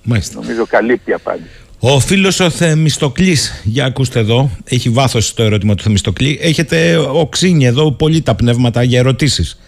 Μάλιστα. 0.02 0.40
Νομίζω 0.40 0.66
καλύπτει 0.66 1.12
απάντηση. 1.12 1.60
Ο 1.82 2.00
φίλος 2.00 2.40
ο 2.40 2.50
Θεμιστοκλής, 2.50 3.62
για 3.64 3.84
ακούστε 3.84 4.18
εδώ, 4.18 4.50
έχει 4.64 4.88
βάθος 4.88 5.34
το 5.34 5.42
ερώτημα 5.42 5.74
του 5.74 5.82
Θεμιστοκλή. 5.82 6.38
Έχετε 6.42 6.96
οξύνει 6.96 7.66
εδώ 7.66 7.92
πολύ 7.92 8.22
τα 8.22 8.34
πνεύματα 8.34 8.82
για 8.82 8.98
ερωτήσεις. 8.98 9.60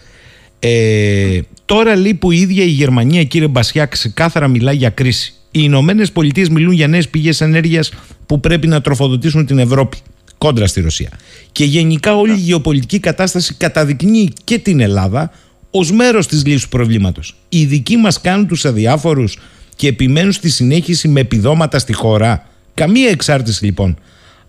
Ε, 0.65 1.39
τώρα 1.65 1.95
λέει 1.95 2.13
που 2.13 2.31
η 2.31 2.37
ίδια 2.39 2.63
η 2.63 2.67
Γερμανία, 2.67 3.23
κύριε 3.23 3.47
Μπασιά, 3.47 3.85
ξεκάθαρα 3.85 4.47
μιλάει 4.47 4.75
για 4.75 4.89
κρίση. 4.89 5.33
Οι 5.51 5.59
Ηνωμένες 5.63 6.11
Πολιτείες 6.11 6.49
μιλούν 6.49 6.73
για 6.73 6.87
νέες 6.87 7.09
πηγές 7.09 7.41
ενέργειας 7.41 7.91
που 8.25 8.39
πρέπει 8.39 8.67
να 8.67 8.81
τροφοδοτήσουν 8.81 9.45
την 9.45 9.59
Ευρώπη 9.59 9.97
κόντρα 10.37 10.67
στη 10.67 10.81
Ρωσία. 10.81 11.09
Και 11.51 11.65
γενικά 11.65 12.15
όλη 12.15 12.31
η 12.31 12.39
γεωπολιτική 12.39 12.99
κατάσταση 12.99 13.53
καταδεικνύει 13.53 14.33
και 14.43 14.57
την 14.57 14.79
Ελλάδα 14.79 15.31
ως 15.71 15.91
μέρος 15.91 16.27
της 16.27 16.45
λύσης 16.45 16.63
του 16.63 16.69
προβλήματος. 16.69 17.35
Οι 17.49 17.65
δικοί 17.65 17.97
μας 17.97 18.21
κάνουν 18.21 18.47
τους 18.47 18.65
αδιάφορους 18.65 19.39
και 19.75 19.87
επιμένουν 19.87 20.31
στη 20.31 20.49
συνέχιση 20.49 21.07
με 21.07 21.19
επιδόματα 21.19 21.79
στη 21.79 21.93
χώρα. 21.93 22.47
Καμία 22.73 23.09
εξάρτηση 23.09 23.65
λοιπόν. 23.65 23.97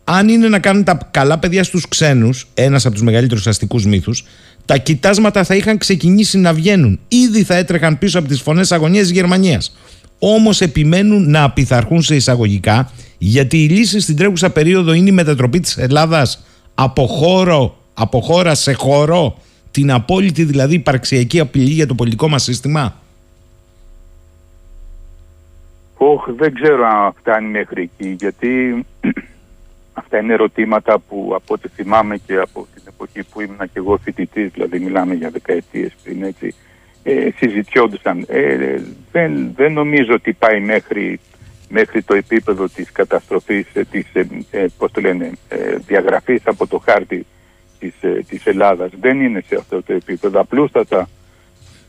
Αν 0.05 0.29
είναι 0.29 0.49
να 0.49 0.59
κάνουν 0.59 0.85
τα 0.85 0.99
καλά 1.11 1.39
παιδιά 1.39 1.65
στους 1.65 1.89
ξένους, 1.89 2.47
ένας 2.55 2.87
από 2.87 2.95
τους 2.95 3.05
μεγαλύτερους 3.05 3.47
αστικούς 3.47 3.87
μύθους, 3.87 4.25
τα 4.65 4.77
κοιτάσματα 4.77 5.45
θα 5.45 5.55
είχαν 5.55 5.79
ξεκινήσει 5.79 6.39
να 6.39 6.53
βγαίνουν. 6.53 7.01
Ήδη 7.09 7.43
θα 7.43 7.55
έτρεχαν 7.55 7.99
πίσω 7.99 8.19
από 8.19 8.29
τις 8.29 8.41
φωνές 8.41 8.73
αγωνίας 8.73 9.03
της 9.03 9.13
Γερμανίας. 9.13 9.77
Όμως 10.19 10.61
επιμένουν 10.61 11.31
να 11.31 11.43
απειθαρχούν 11.43 12.03
σε 12.03 12.15
εισαγωγικά, 12.15 12.91
γιατί 13.19 13.65
η 13.65 13.69
λύση 13.69 14.01
στην 14.01 14.17
τρέχουσα 14.17 14.51
περίοδο 14.51 14.93
είναι 14.93 15.09
η 15.09 15.13
μετατροπή 15.13 15.61
της 15.61 15.77
Ελλάδας 15.77 16.45
από, 16.75 17.07
χώρο, 17.07 17.77
από 17.95 18.21
χώρα 18.21 18.55
σε 18.55 18.73
χώρο, 18.73 19.39
την 19.71 19.93
απόλυτη 19.93 20.45
δηλαδή 20.45 20.75
υπαρξιακή 20.75 21.41
απειλή 21.41 21.71
για 21.71 21.87
το 21.87 21.95
πολιτικό 21.95 22.29
μας 22.29 22.43
σύστημα. 22.43 22.95
Όχι, 25.97 26.31
δεν 26.37 26.55
ξέρω 26.55 26.87
αν 26.87 27.13
φτάνει 27.21 27.49
μέχρι 27.49 27.83
εκεί, 27.83 28.17
γιατί 28.19 28.85
αυτά 29.95 30.19
είναι 30.19 30.33
ερωτήματα 30.33 30.99
που 30.99 31.33
από 31.35 31.55
ό,τι 31.55 31.69
θυμάμαι 31.69 32.17
και 32.17 32.37
από 32.37 32.67
την 32.75 32.83
εποχή 32.89 33.23
που 33.23 33.41
ήμουν 33.41 33.59
και 33.59 33.79
εγώ 33.79 33.97
φοιτητής, 33.97 34.51
δηλαδή 34.51 34.79
μιλάμε 34.79 35.15
για 35.15 35.31
δεκαετίες 35.31 35.93
πριν 36.03 36.23
έτσι, 36.23 36.55
ε, 37.03 37.29
συζητιόντουσαν. 37.37 38.25
Ε, 38.29 38.77
δεν, 39.13 39.53
δεν 39.57 39.73
νομίζω 39.73 40.13
ότι 40.15 40.33
πάει 40.33 40.61
μέχρι, 40.61 41.21
μέχρι 41.69 42.03
το 42.03 42.15
επίπεδο 42.15 42.69
της 42.69 42.93
καταστροφής, 42.93 43.67
ε, 43.73 43.85
της, 43.85 44.07
ε, 44.13 44.27
ε, 44.51 44.67
πώς 44.79 44.93
το 44.93 45.01
λένε, 45.01 45.31
ε, 45.49 45.77
διαγραφής 45.87 46.41
από 46.45 46.67
το 46.67 46.79
χάρτη 46.79 47.27
της, 47.79 47.95
ε, 48.01 48.25
της 48.29 48.47
Ελλάδας. 48.47 48.91
Δεν 49.01 49.21
είναι 49.21 49.43
σε 49.47 49.55
αυτό 49.55 49.83
το 49.83 49.93
επίπεδο. 49.93 50.41
Απλούστατα, 50.41 51.09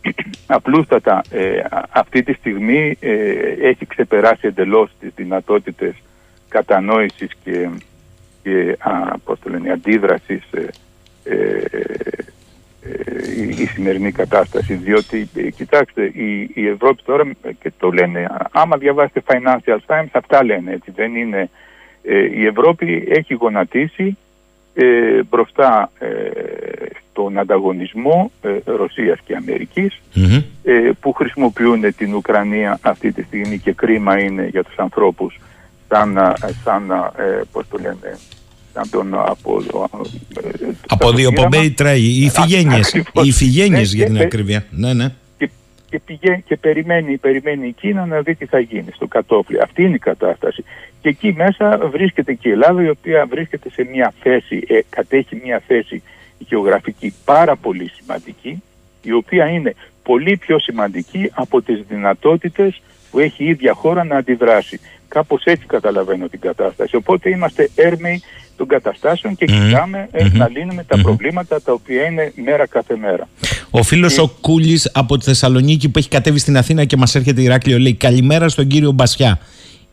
απλούστατα 0.57 1.21
αυτή 1.89 2.23
τη 2.23 2.33
στιγμή 2.33 2.97
έχει 3.61 3.85
ξεπεράσει 3.85 4.47
εντελώς 4.47 4.91
τις 4.99 5.11
δυνατότητες 5.15 5.93
κατανόησης 6.49 7.29
και, 7.43 7.69
και 8.45 8.77
α, 8.79 9.17
πώς 9.17 9.39
το 9.39 9.49
λένε, 9.49 9.71
αντίδρασης 9.71 10.43
η, 13.35 13.61
η 13.61 13.65
σημερινή 13.65 14.11
κατάσταση. 14.11 14.73
Διότι 14.73 15.29
ε, 15.35 15.49
κοιτάξτε 15.49 16.03
η, 16.05 16.49
η 16.53 16.67
Ευρώπη 16.67 17.01
τώρα 17.05 17.23
ε, 17.41 17.51
και 17.51 17.71
το 17.77 17.91
λένε 17.91 18.27
άμα 18.51 18.77
διαβάσετε 18.77 19.23
Financial 19.27 19.77
Times 19.87 20.09
αυτά 20.11 20.43
λένε 20.43 20.71
έτσι 20.71 20.91
δεν 20.91 21.15
είναι 21.15 21.49
ε, 22.03 22.39
η 22.39 22.45
Ευρώπη 22.45 23.05
έχει 23.09 23.33
γονατίσει 23.33 24.17
ε, 24.73 25.23
μπροστά 25.29 25.91
ε, 25.99 26.07
στον 27.09 27.37
ανταγωνισμό 27.37 28.31
Ρωσίας 28.65 29.19
και 29.25 29.35
αμερικης 29.35 30.01
που 30.99 31.13
χρησιμοποιούν 31.13 31.95
την 31.95 32.13
Ουκρανία 32.13 32.79
αυτή 32.81 33.11
τη 33.11 33.21
στιγμή 33.21 33.59
και 33.59 33.73
κρίμα 33.73 34.19
είναι 34.19 34.47
για 34.47 34.63
τους 34.63 34.77
ανθρώπους 34.77 35.39
σαν, 35.87 36.17
σαν 36.63 37.11
πώς 37.51 37.67
το 37.67 37.77
λένε 37.77 38.17
από... 38.75 39.63
Από 40.87 41.11
δύο 41.11 41.31
πομπέι 41.31 41.71
τρέει, 41.71 42.01
οι 42.01 42.29
φυγένιες, 42.29 42.93
οι 43.23 43.31
φυγένιες 43.31 43.93
για 43.93 44.05
την 44.05 44.17
ακρίβεια. 44.17 44.65
Ναι, 44.69 44.93
ναι. 44.93 45.13
Και, 45.37 45.49
και, 45.89 45.99
πηγαίνει, 45.99 46.43
και 46.47 46.57
περιμένει, 46.57 47.17
περιμένει 47.17 47.67
η 47.67 47.71
Κίνα 47.71 48.05
να 48.05 48.21
δει 48.21 48.35
τι 48.35 48.45
θα 48.45 48.59
γίνει 48.59 48.91
στο 48.95 49.07
κατόφλι. 49.07 49.61
Αυτή 49.61 49.83
είναι 49.83 49.95
η 49.95 49.99
κατάσταση. 49.99 50.63
Και 51.01 51.09
εκεί 51.09 51.33
μέσα 51.37 51.89
βρίσκεται 51.91 52.33
και 52.33 52.49
η 52.49 52.51
Ελλάδα 52.51 52.83
η 52.83 52.89
οποία 52.89 53.25
βρίσκεται 53.29 53.69
σε 53.69 53.87
μια 53.91 54.13
θέση, 54.21 54.63
ε, 54.67 54.79
κατέχει 54.89 55.41
μια 55.43 55.61
θέση 55.67 56.01
γεωγραφική 56.37 57.13
πάρα 57.25 57.55
πολύ 57.55 57.91
σημαντική 57.95 58.61
η 59.01 59.11
οποία 59.11 59.45
είναι 59.45 59.75
πολύ 60.03 60.37
πιο 60.37 60.59
σημαντική 60.59 61.31
από 61.33 61.61
τις 61.61 61.83
δυνατότητες 61.89 62.81
που 63.11 63.19
έχει 63.19 63.43
η 63.43 63.47
ίδια 63.47 63.73
χώρα 63.73 64.03
να 64.03 64.17
αντιδράσει. 64.17 64.79
Κάπως 65.07 65.43
έτσι 65.43 65.65
καταλαβαίνω 65.65 66.27
την 66.27 66.39
κατάσταση. 66.39 66.95
Οπότε 66.95 67.29
είμαστε 67.29 67.69
έρμεοι 67.75 68.21
των 68.57 68.67
καταστάσεων 68.67 69.35
και 69.35 69.45
κοιτάμε 69.45 70.07
ε, 70.11 70.27
να 70.33 70.49
λύνουμε 70.49 70.83
τα 70.83 71.01
προβλήματα 71.01 71.61
τα 71.61 71.71
οποία 71.71 72.05
είναι 72.05 72.33
μέρα 72.45 72.67
κάθε 72.67 72.95
μέρα. 72.95 73.27
Ο 73.69 73.83
φίλος 73.83 74.17
ο 74.17 74.27
Κούλης 74.41 74.89
από 74.93 75.17
τη 75.17 75.25
Θεσσαλονίκη 75.25 75.89
που 75.89 75.97
έχει 75.97 76.09
κατέβει 76.09 76.39
στην 76.39 76.57
Αθήνα 76.57 76.85
και 76.85 76.97
μας 76.97 77.15
έρχεται 77.15 77.41
Ηράκλειο 77.41 77.79
λέει 77.79 77.93
Καλημέρα 77.93 78.49
στον 78.49 78.67
κύριο 78.67 78.91
Μπασιά. 78.91 79.39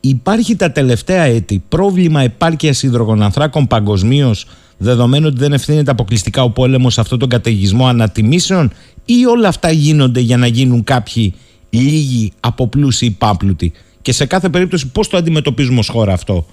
Υπάρχει 0.00 0.56
τα 0.56 0.72
τελευταία 0.72 1.22
έτη 1.22 1.62
πρόβλημα 1.68 2.22
επάρκειας 2.22 2.82
υδρογονανθράκων 2.82 3.66
παγκοσμίως, 3.66 4.46
δεδομένου 4.78 5.26
ότι 5.26 5.38
δεν 5.38 5.52
ευθύνεται 5.52 5.90
αποκλειστικά 5.90 6.42
ο 6.42 6.50
πόλεμος 6.50 6.94
σε 6.94 7.00
αυτόν 7.00 7.18
τον 7.18 7.28
καταιγισμό 7.28 7.86
ανατιμήσεων, 7.86 8.72
ή 9.04 9.26
όλα 9.26 9.48
αυτά 9.48 9.70
γίνονται 9.70 10.20
για 10.20 10.36
να 10.36 10.46
γίνουν 10.46 10.84
κάποιοι 10.84 11.34
λίγοι 11.70 12.32
από 12.40 12.68
πλούσιοι 12.68 13.10
πάπλουτοι; 13.10 13.72
Και 14.02 14.12
σε 14.12 14.26
κάθε 14.26 14.48
περίπτωση, 14.48 14.88
πώς 14.88 15.08
το 15.08 15.16
αντιμετωπίζουμε 15.16 15.78
ως 15.78 15.88
χώρα 15.88 16.12
αυτό; 16.12 16.46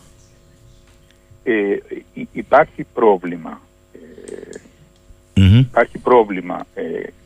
Ε, 1.44 1.78
υπάρχει 2.32 2.86
πρόβλημα. 2.94 3.62
Ε, 3.94 5.50
Υπάρχει 5.60 5.98
πρόβλημα 5.98 6.66
ε, 6.74 6.82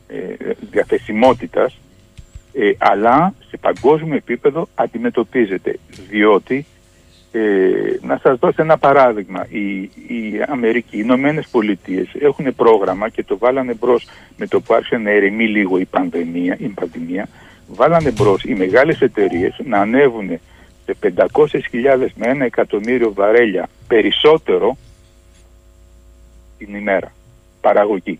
ε 0.08 0.54
διαθεσιμότητας, 0.72 1.80
ε, 2.54 2.72
αλλά 2.78 3.34
σε 3.50 3.58
παγκόσμιο 3.58 4.16
επίπεδο 4.16 4.68
αντιμετωπίζεται. 4.76 5.80
Διότι, 6.10 6.66
να 8.02 8.20
σας 8.24 8.40
δώσω 8.40 8.62
ένα 8.62 8.78
παράδειγμα, 8.78 9.48
η, 9.50 9.82
η 10.08 10.44
Αμερική, 10.48 10.98
οι 10.98 11.02
Ηνωμένες 11.04 11.48
Πολιτείες 11.48 12.08
έχουν 12.20 12.56
πρόγραμμα 12.56 13.10
και 13.10 13.24
το 13.24 13.38
βάλανε 13.38 13.74
μπρος 13.74 14.08
με 14.38 14.48
το 14.48 14.62
που 14.62 14.74
άρχισε 14.74 14.98
να 14.98 15.10
ερεμεί 15.10 15.48
λίγο 15.48 15.78
η 15.78 15.86
πανδημία, 15.86 16.58
η 16.60 16.68
πανδημία 16.68 17.28
βάλανε 17.68 18.12
μπρος 18.12 18.44
οι 18.44 18.54
μεγάλες 18.54 19.02
εταιρείες 19.02 19.60
να 19.66 19.80
ανέβουν 19.80 20.40
σε 20.86 20.96
500.000 21.02 22.08
με 22.16 22.28
ένα 22.28 22.46
εκατομμύριο 22.46 23.14
βαρέλια 23.14 23.70
περισσότερο 23.88 24.78
την 26.58 26.76
ημέρα. 26.76 27.14
Παραγωγή 27.62 28.20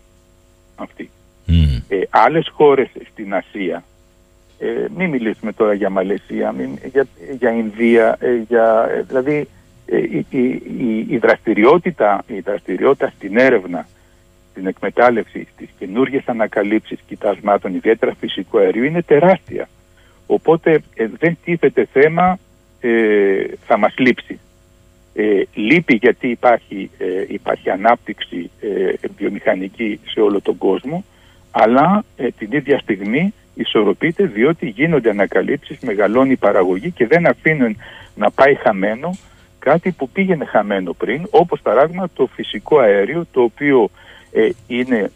αυτή. 0.76 1.10
Mm. 1.48 1.82
Ε, 1.88 2.00
άλλες 2.10 2.48
χώρες 2.52 2.88
στην 3.12 3.34
Ασία, 3.34 3.84
ε, 4.58 4.86
μην 4.96 5.10
μιλήσουμε 5.10 5.52
τώρα 5.52 5.72
για 5.72 5.90
Μαλαισία, 5.90 6.52
μην, 6.52 6.78
για, 6.92 7.06
για 7.38 7.50
Ινδία, 7.50 8.16
ε, 8.20 8.34
για, 8.48 8.88
ε, 8.90 9.02
δηλαδή 9.02 9.48
ε, 9.86 9.96
η, 9.96 10.26
η, 10.30 11.06
η, 11.08 11.18
δραστηριότητα, 11.18 12.24
η 12.26 12.40
δραστηριότητα 12.40 13.12
στην 13.16 13.36
έρευνα, 13.36 13.86
στην 14.50 14.66
εκμετάλλευση, 14.66 15.46
στις 15.54 15.68
καινούργιες 15.78 16.22
ανακαλύψεις 16.26 16.98
κοιτασμάτων, 17.06 17.74
ιδιαίτερα 17.74 18.14
φυσικού 18.20 18.58
αερίου, 18.58 18.84
είναι 18.84 19.02
τεράστια. 19.02 19.68
Οπότε 20.26 20.82
ε, 20.94 21.06
δεν 21.18 21.36
τίθεται 21.44 21.88
θέμα 21.92 22.38
ε, 22.86 23.44
θα 23.66 23.78
μας 23.78 23.94
λείψει. 23.96 24.38
Ε, 25.16 25.42
λείπει 25.54 25.94
γιατί 25.94 26.28
υπάρχει, 26.28 26.90
ε, 26.98 27.24
υπάρχει 27.28 27.70
ανάπτυξη 27.70 28.50
ε, 28.60 28.92
βιομηχανική 29.16 30.00
σε 30.04 30.20
όλο 30.20 30.40
τον 30.40 30.58
κόσμο, 30.58 31.04
αλλά 31.50 32.04
την 32.38 32.48
ίδια 32.52 32.78
στιγμή 32.78 33.34
ισορροπείται 33.54 34.26
διότι 34.26 34.68
γίνονται 34.68 35.10
ανακαλύψεις, 35.10 35.78
μεγαλώνει 35.80 36.32
η 36.32 36.36
παραγωγή 36.36 36.90
και 36.90 37.06
δεν 37.06 37.26
αφήνουν 37.26 37.76
να 38.14 38.30
πάει 38.30 38.54
χαμένο 38.54 39.16
κάτι 39.58 39.90
που 39.90 40.08
πήγαινε 40.08 40.44
χαμένο 40.44 40.92
πριν, 40.92 41.26
όπως 41.30 41.60
παράδειγμα 41.60 42.08
το 42.14 42.26
φυσικό 42.26 42.78
αέριο, 42.78 43.26
το 43.32 43.42
οποίο 43.42 43.90
είναι, 44.66 45.10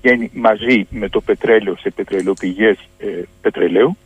βγαίνει 0.00 0.30
μαζί 0.34 0.86
με 0.90 1.08
το 1.08 1.20
πετρέλαιο 1.20 1.76
σε 1.76 1.90
πετρελαιοπηγές 1.90 2.76
πετρελαίου 3.40 3.96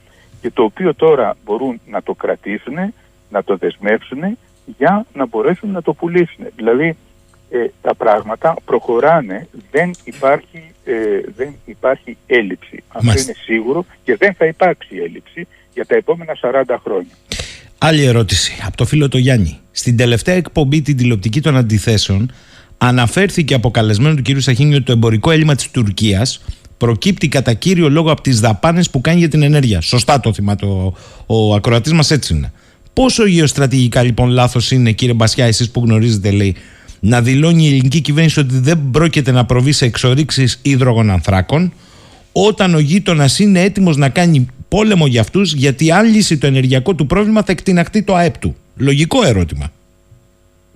και 0.41 0.51
το 0.51 0.62
οποίο 0.62 0.95
τώρα 0.95 1.37
μπορούν 1.45 1.81
να 1.87 2.03
το 2.03 2.14
κρατήσουν, 2.14 2.77
να 3.31 3.45
το 3.45 3.57
δεσμεύσουν 3.57 4.39
για 4.79 5.07
να 5.14 5.26
μπορέσουν 5.26 5.70
να 5.70 5.83
το 5.83 5.93
πουλήσουν. 5.93 6.45
Δηλαδή 6.57 6.97
ε, 7.51 7.66
τα 7.83 7.95
πράγματα 7.95 8.57
προχωράνε, 8.64 9.49
δεν 9.70 9.91
υπάρχει, 10.05 10.74
ε, 10.85 10.95
δεν 11.37 11.55
υπάρχει 11.64 12.16
έλλειψη. 12.26 12.83
Αυτό 12.89 13.11
είναι 13.11 13.35
σίγουρο 13.45 13.85
και 14.05 14.16
δεν 14.16 14.35
θα 14.35 14.47
υπάρξει 14.47 14.97
έλλειψη 14.97 15.47
για 15.74 15.87
τα 15.87 15.95
επόμενα 15.95 16.37
40 16.41 16.76
χρόνια. 16.85 17.12
Άλλη 17.79 18.05
ερώτηση 18.05 18.53
από 18.66 18.76
το 18.76 18.85
φίλο 18.85 19.09
το 19.09 19.18
Γιάννη. 19.18 19.59
Στην 19.70 19.97
τελευταία 19.97 20.35
εκπομπή 20.35 20.83
την 20.83 20.97
τηλεοπτική 20.97 21.41
των 21.41 21.57
αντιθέσεων 21.57 22.33
αναφέρθηκε 22.79 23.55
από 23.55 23.70
καλεσμένο 23.70 24.14
του 24.14 24.22
κ. 24.22 24.41
Σαχίνη 24.41 24.74
ότι 24.74 24.85
το 24.85 24.93
εμπορικό 24.93 25.31
έλλειμμα 25.31 25.55
της 25.55 25.70
Τουρκίας 25.70 26.45
προκύπτει 26.76 27.29
κατά 27.29 27.55
κύριο 27.55 27.91
λόγο 27.91 28.11
από 28.11 28.20
τις 28.20 28.41
δαπάνες 28.41 28.91
που 28.91 29.01
κάνει 29.01 29.18
για 29.18 29.29
την 29.29 29.43
ενέργεια. 29.43 29.81
Σωστά 29.81 30.20
το 30.20 30.33
θυμάται 30.33 30.66
ο, 30.66 30.95
ο 31.26 31.55
ακροατής 31.55 31.93
μας 31.93 32.11
έτσι 32.11 32.35
είναι. 32.35 32.53
Πόσο 32.99 33.26
γεωστρατηγικά 33.26 34.03
λοιπόν 34.03 34.28
λάθος 34.28 34.70
είναι, 34.70 34.92
κύριε 34.92 35.14
Μπασιά, 35.14 35.46
εσείς 35.46 35.70
που 35.70 35.80
γνωρίζετε, 35.80 36.30
λέει, 36.30 36.57
να 37.01 37.22
δηλώνει 37.22 37.64
η 37.64 37.66
ελληνική 37.66 38.01
κυβέρνηση 38.01 38.40
ότι 38.40 38.59
δεν 38.59 38.80
πρόκειται 38.90 39.30
να 39.30 39.44
προβεί 39.44 39.72
σε 39.72 39.84
εξορίξεις 39.84 40.59
υδρογων 40.62 41.11
ανθράκων, 41.11 41.72
όταν 42.32 42.74
ο 42.74 42.78
γείτονας 42.78 43.38
είναι 43.38 43.62
έτοιμος 43.62 43.96
να 43.96 44.09
κάνει 44.09 44.46
πόλεμο 44.68 45.07
για 45.07 45.20
αυτούς, 45.20 45.53
γιατί 45.53 45.90
αν 45.90 46.07
λύσει 46.07 46.38
το 46.38 46.46
ενεργειακό 46.46 46.94
του 46.94 47.07
πρόβλημα 47.07 47.42
θα 47.42 47.53
εκτιναχτεί 47.53 48.03
το 48.03 48.14
ΑΕΠ 48.14 48.38
του. 48.38 48.57
Λογικό 48.76 49.24
ερώτημα. 49.24 49.72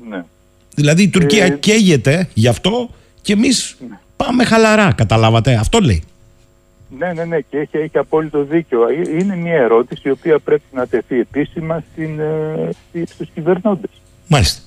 Ναι. 0.08 0.24
Δηλαδή 0.74 1.02
η 1.02 1.08
Τουρκία 1.08 1.44
ε... 1.44 1.50
καίγεται 1.50 2.28
γι' 2.34 2.48
αυτό 2.48 2.90
και 3.22 3.32
εμείς 3.32 3.76
ναι. 3.88 3.98
πάμε 4.16 4.44
χαλαρά, 4.44 4.92
καταλάβατε. 4.92 5.54
Αυτό 5.54 5.78
λέει. 5.78 6.02
Ναι, 6.98 7.12
ναι, 7.12 7.24
ναι, 7.24 7.40
και 7.40 7.56
έχει, 7.56 7.76
έχει 7.76 7.98
απόλυτο 7.98 8.44
δίκιο. 8.44 8.80
Ε, 8.88 9.18
είναι 9.18 9.36
μια 9.36 9.54
ερώτηση 9.54 10.02
η 10.04 10.10
οποία 10.10 10.38
πρέπει 10.38 10.62
να 10.72 10.86
τεθεί 10.86 11.20
επίσημα 11.20 11.84
στην, 11.92 12.20
ε, 12.20 13.04
στους 13.04 13.28
κυβερνώντες. 13.34 13.90
Μάλιστα. 14.26 14.60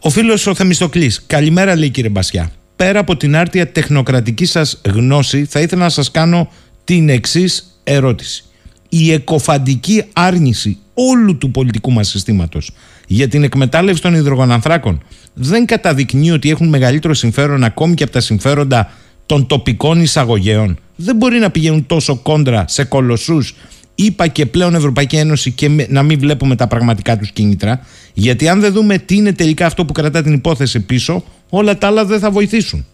Ο 0.00 0.10
φίλος 0.10 0.46
ο 0.46 0.54
Θεμιστοκλής, 0.54 1.24
καλημέρα 1.26 1.76
λέει 1.76 1.90
κύριε 1.90 2.10
Μπασιά. 2.10 2.50
Πέρα 2.76 2.98
από 2.98 3.16
την 3.16 3.36
άρτια 3.36 3.72
τεχνοκρατική 3.72 4.44
σας 4.44 4.80
γνώση, 4.84 5.44
θα 5.44 5.60
ήθελα 5.60 5.82
να 5.82 5.88
σας 5.88 6.10
κάνω 6.10 6.48
την 6.84 7.08
εξής 7.08 7.80
ερώτηση. 7.84 8.44
Η 8.88 9.12
εκοφαντική 9.12 10.04
άρνηση 10.12 10.78
όλου 10.94 11.38
του 11.38 11.50
πολιτικού 11.50 11.92
μας 11.92 12.08
συστήματος 12.08 12.70
για 13.06 13.28
την 13.28 13.42
εκμετάλλευση 13.42 14.02
των 14.02 14.14
υδρογονανθράκων 14.14 15.02
δεν 15.34 15.66
καταδεικνύει 15.66 16.30
ότι 16.30 16.50
έχουν 16.50 16.68
μεγαλύτερο 16.68 17.14
συμφέρον 17.14 17.64
ακόμη 17.64 17.94
και 17.94 18.02
από 18.02 18.12
τα 18.12 18.20
συμφέροντα 18.20 18.90
των 19.28 19.46
τοπικών 19.46 20.00
εισαγωγέων 20.00 20.78
δεν 20.96 21.16
μπορεί 21.16 21.38
να 21.38 21.50
πηγαίνουν 21.50 21.86
τόσο 21.86 22.16
κόντρα 22.16 22.64
σε 22.68 22.84
κολοσσούς. 22.84 23.54
Είπα 23.94 24.26
και 24.26 24.46
πλέον 24.46 24.74
Ευρωπαϊκή 24.74 25.16
Ένωση 25.16 25.50
και 25.50 25.86
να 25.88 26.02
μην 26.02 26.18
βλέπουμε 26.18 26.56
τα 26.56 26.66
πραγματικά 26.66 27.18
τους 27.18 27.30
κίνητρα. 27.30 27.80
Γιατί 28.14 28.48
αν 28.48 28.60
δεν 28.60 28.72
δούμε 28.72 28.98
τι 28.98 29.16
είναι 29.16 29.32
τελικά 29.32 29.66
αυτό 29.66 29.84
που 29.84 29.92
κρατά 29.92 30.22
την 30.22 30.32
υπόθεση 30.32 30.80
πίσω, 30.80 31.24
όλα 31.48 31.78
τα 31.78 31.86
άλλα 31.86 32.04
δεν 32.04 32.18
θα 32.18 32.30
βοηθήσουν. 32.30 32.86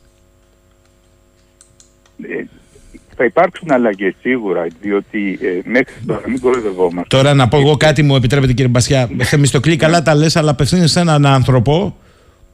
Ε, 2.23 2.45
θα 3.17 3.25
υπάρξουν 3.25 3.71
αλλαγές 3.71 4.15
σίγουρα, 4.21 4.67
διότι 4.81 5.39
ε, 5.43 5.71
μέχρι 5.71 5.95
τώρα 6.07 6.23
μην 6.27 6.41
κοροϊδευόμαστε. 6.41 7.17
Τώρα 7.17 7.35
να 7.35 7.49
πω 7.49 7.57
εγώ 7.57 7.77
κάτι, 7.77 8.03
μου 8.03 8.17
επιτρέπετε 8.17 8.53
κύριε 8.53 8.71
Μπασιά. 8.71 9.11
Θεμιστοκλή, 9.23 9.77
καλά 9.77 10.03
τα 10.03 10.15
λες, 10.15 10.37
αλλά 10.37 10.51
απευθύνει 10.51 10.89
σε 10.89 11.01
έναν 11.01 11.27
άνθρωπο 11.27 11.97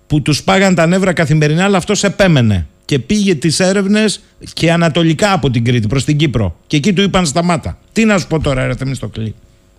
που 0.07 0.23
τους 0.23 0.43
πάγαν 0.43 0.75
τα 0.75 0.87
νεύρα 0.87 1.13
καθημερινά, 1.13 1.65
αλλά 1.65 1.77
αυτός 1.77 2.05
επέμενε 2.05 2.67
και 2.91 2.99
πήγε 2.99 3.35
τις 3.35 3.61
έρευνες 3.61 4.23
και 4.53 4.73
ανατολικά 4.73 5.33
από 5.33 5.51
την 5.51 5.65
Κρήτη 5.65 5.87
προς 5.87 6.05
την 6.05 6.17
Κύπρο. 6.17 6.57
Και 6.67 6.77
εκεί 6.77 6.93
του 6.93 7.03
είπαν 7.03 7.27
σταμάτα. 7.27 7.79
Τι 7.93 8.05
να 8.05 8.19
σου 8.19 8.27
πω 8.27 8.41
τώρα 8.41 8.67
ρε 8.67 8.75
Θεμιστοκλή; 8.75 9.35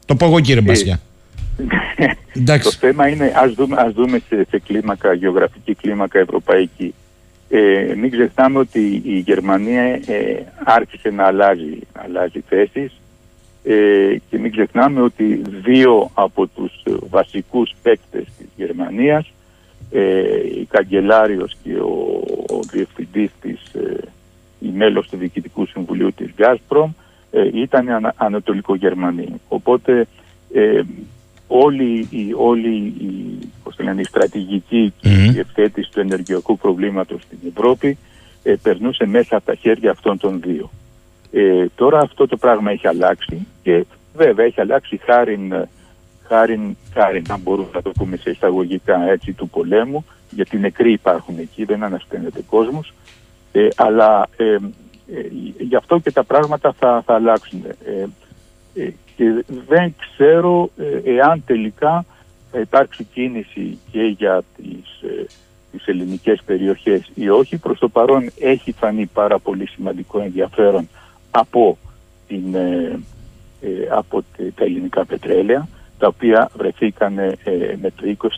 Το 0.05 0.16
πω 0.16 0.26
εγώ 0.26 0.39
κύριε 0.39 0.62
Μπασιά. 0.62 0.99
Ε, 2.47 2.57
το 2.57 2.72
θέμα 2.72 3.07
είναι 3.07 3.32
ας 3.36 3.53
δούμε, 3.53 3.76
ας 3.80 3.93
δούμε 3.93 4.22
σε, 4.30 4.45
σε 4.49 4.59
κλίμακα, 4.59 5.14
γεωγραφική 5.14 5.76
κλίμακα 5.76 6.20
ευρωπαϊκή. 6.20 6.93
Ε, 7.49 7.93
μην 7.97 8.12
ξεχνάμε 8.12 8.59
ότι 8.59 9.01
η 9.05 9.18
Γερμανία 9.20 9.84
ε, 9.84 9.99
άρχισε 10.64 11.09
να 11.09 11.24
αλλάζει, 11.24 11.80
να 11.95 12.01
αλλάζει 12.03 12.43
θέσεις 12.49 12.91
ε, 13.64 14.16
και 14.30 14.39
μην 14.39 14.51
ξεχνάμε 14.51 15.01
ότι 15.01 15.41
δύο 15.64 16.09
από 16.14 16.47
τους 16.47 16.84
βασικούς 17.09 17.72
παίκτες 17.82 18.24
της 18.38 18.47
Γερμανίας 18.55 19.26
ε, 19.26 19.32
η 20.60 20.66
καγκελάριος 20.70 21.56
και 21.64 21.74
ο, 21.74 22.24
ο 22.50 22.60
διευθυντής 22.72 23.32
της, 23.42 23.74
ε, 23.74 23.98
η 24.60 24.70
μέλος 24.76 25.10
του 25.10 25.18
Διοικητικού 25.18 25.66
Συμβουλίου 25.66 26.14
της 26.14 26.30
Gazprom 26.38 26.89
ε, 27.32 27.50
ήταν 27.54 27.89
ανα, 27.89 28.14
Ανατολικογερμανοί. 28.18 29.42
Οπότε 29.48 30.08
ε, 30.54 30.82
όλη, 31.48 32.08
η, 32.10 32.34
όλη 32.36 32.76
η, 32.78 33.38
πώς 33.64 33.80
λένε, 33.80 34.02
η 34.02 34.04
στρατηγική 34.04 34.94
mm-hmm. 35.04 35.38
ευθέτηση 35.38 35.92
του 35.92 36.00
ενεργειακού 36.00 36.58
προβλήματος 36.58 37.22
στην 37.22 37.38
Ευρώπη 37.56 37.98
ε, 38.44 38.56
περνούσε 38.64 39.06
μέσα 39.06 39.36
από 39.36 39.46
τα 39.46 39.56
χέρια 39.56 39.92
αυτών 39.92 40.18
των 40.18 40.42
δύο. 40.42 40.70
Ε, 41.32 41.66
τώρα 41.76 42.00
αυτό 42.00 42.28
το 42.28 42.38
πράγμα 42.38 42.72
έχει 42.72 42.88
αλλάξει 42.88 43.48
και 43.64 43.86
βέβαια 44.16 44.46
έχει 44.46 44.62
αλλάξει 44.62 44.98
χάρη 44.98 45.38
χάρη, 46.32 46.77
χάρη 46.93 47.21
αν 47.29 47.39
μπορούμε 47.39 47.69
να 47.73 47.82
το 47.82 47.89
πούμε 47.89 48.17
σε 48.17 48.29
εισαγωγικά 48.29 49.09
έτσι 49.09 49.34
του 49.34 49.49
πολέμου, 49.49 50.05
γιατί 50.29 50.57
νεκροί 50.57 50.91
υπάρχουν 50.91 51.38
εκεί, 51.39 51.63
δεν 51.63 51.84
ανασταίνεται 51.84 52.41
κόσμος, 52.49 52.93
ε, 53.51 53.67
αλλά 53.75 54.27
ε, 54.38 54.57
ε, 55.15 55.27
γι' 55.59 55.75
αυτό 55.75 55.99
και 55.99 56.11
τα 56.11 56.23
πράγματα 56.23 56.73
θα, 56.79 57.03
θα 57.05 57.13
αλλάξουν. 57.13 57.63
Ε, 57.86 58.05
ε, 58.84 58.89
και 59.15 59.43
δεν 59.67 59.95
ξέρω 59.99 60.69
εάν 61.03 61.43
τελικά 61.45 62.05
θα 62.51 62.59
υπάρξει 62.59 63.03
κίνηση 63.03 63.77
και 63.91 64.01
για 64.01 64.43
τις, 64.55 65.11
τις 65.71 65.86
ελληνικές 65.86 66.41
περιοχές 66.45 67.11
ή 67.15 67.29
όχι. 67.29 67.57
Προς 67.57 67.79
το 67.79 67.89
παρόν 67.89 68.32
έχει 68.39 68.71
φανεί 68.71 69.05
πάρα 69.05 69.39
πολύ 69.39 69.67
σημαντικό 69.67 70.19
ενδιαφέρον 70.19 70.89
από, 71.32 71.77
την, 72.27 72.55
από 73.89 74.23
τα 74.55 74.63
ελληνικά 74.63 75.05
πετρέλαια 75.05 75.67
τα 76.02 76.08
οποία 76.08 76.49
βρεθήκαν 76.58 77.18
ε, 77.18 77.38
με 77.82 77.91
το 77.95 78.30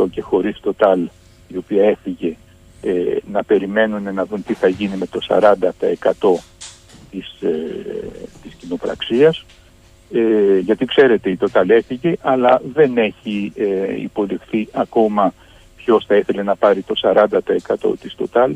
20% 0.00 0.10
και 0.10 0.20
χωρίς 0.20 0.60
το 0.60 0.74
ΤΑΛ 0.74 1.08
η 1.48 1.56
οποία 1.56 1.84
έφυγε 1.84 2.36
ε, 2.82 3.16
να 3.32 3.44
περιμένουν 3.44 4.14
να 4.14 4.24
δουν 4.24 4.44
τι 4.44 4.54
θα 4.54 4.68
γίνει 4.68 4.96
με 4.96 5.06
το 5.06 5.18
40% 5.28 5.58
της, 7.10 7.40
ε, 7.40 7.48
της 8.42 8.54
κοινοπραξίας. 8.54 9.44
Ε, 10.12 10.58
γιατί 10.58 10.84
ξέρετε 10.84 11.30
η 11.30 11.36
ΤΟΤΑΛ 11.36 11.70
έφυγε 11.70 12.14
αλλά 12.20 12.60
δεν 12.72 12.96
έχει 12.96 13.52
ε, 13.56 14.00
υποδειχθεί 14.00 14.68
ακόμα 14.72 15.34
ποιος 15.76 16.04
θα 16.06 16.16
ήθελε 16.16 16.42
να 16.42 16.56
πάρει 16.56 16.82
το 16.82 16.94
40% 17.02 17.26
της 18.00 18.14
ΤΟΤΑΛ 18.14 18.54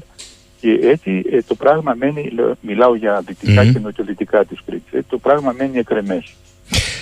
και 0.61 0.79
έτσι 0.83 1.25
το 1.47 1.55
πράγμα 1.55 1.95
μένει, 1.95 2.33
μιλάω 2.61 2.95
για 2.95 3.23
δυτικά 3.27 3.63
mm-hmm. 3.63 3.73
και 3.73 3.79
νοτιοδυτικά 3.79 4.45
της 4.45 4.59
Κρήτης, 4.67 5.07
το 5.09 5.19
πράγμα 5.19 5.53
μένει 5.53 5.79
εκρεμές 5.79 6.35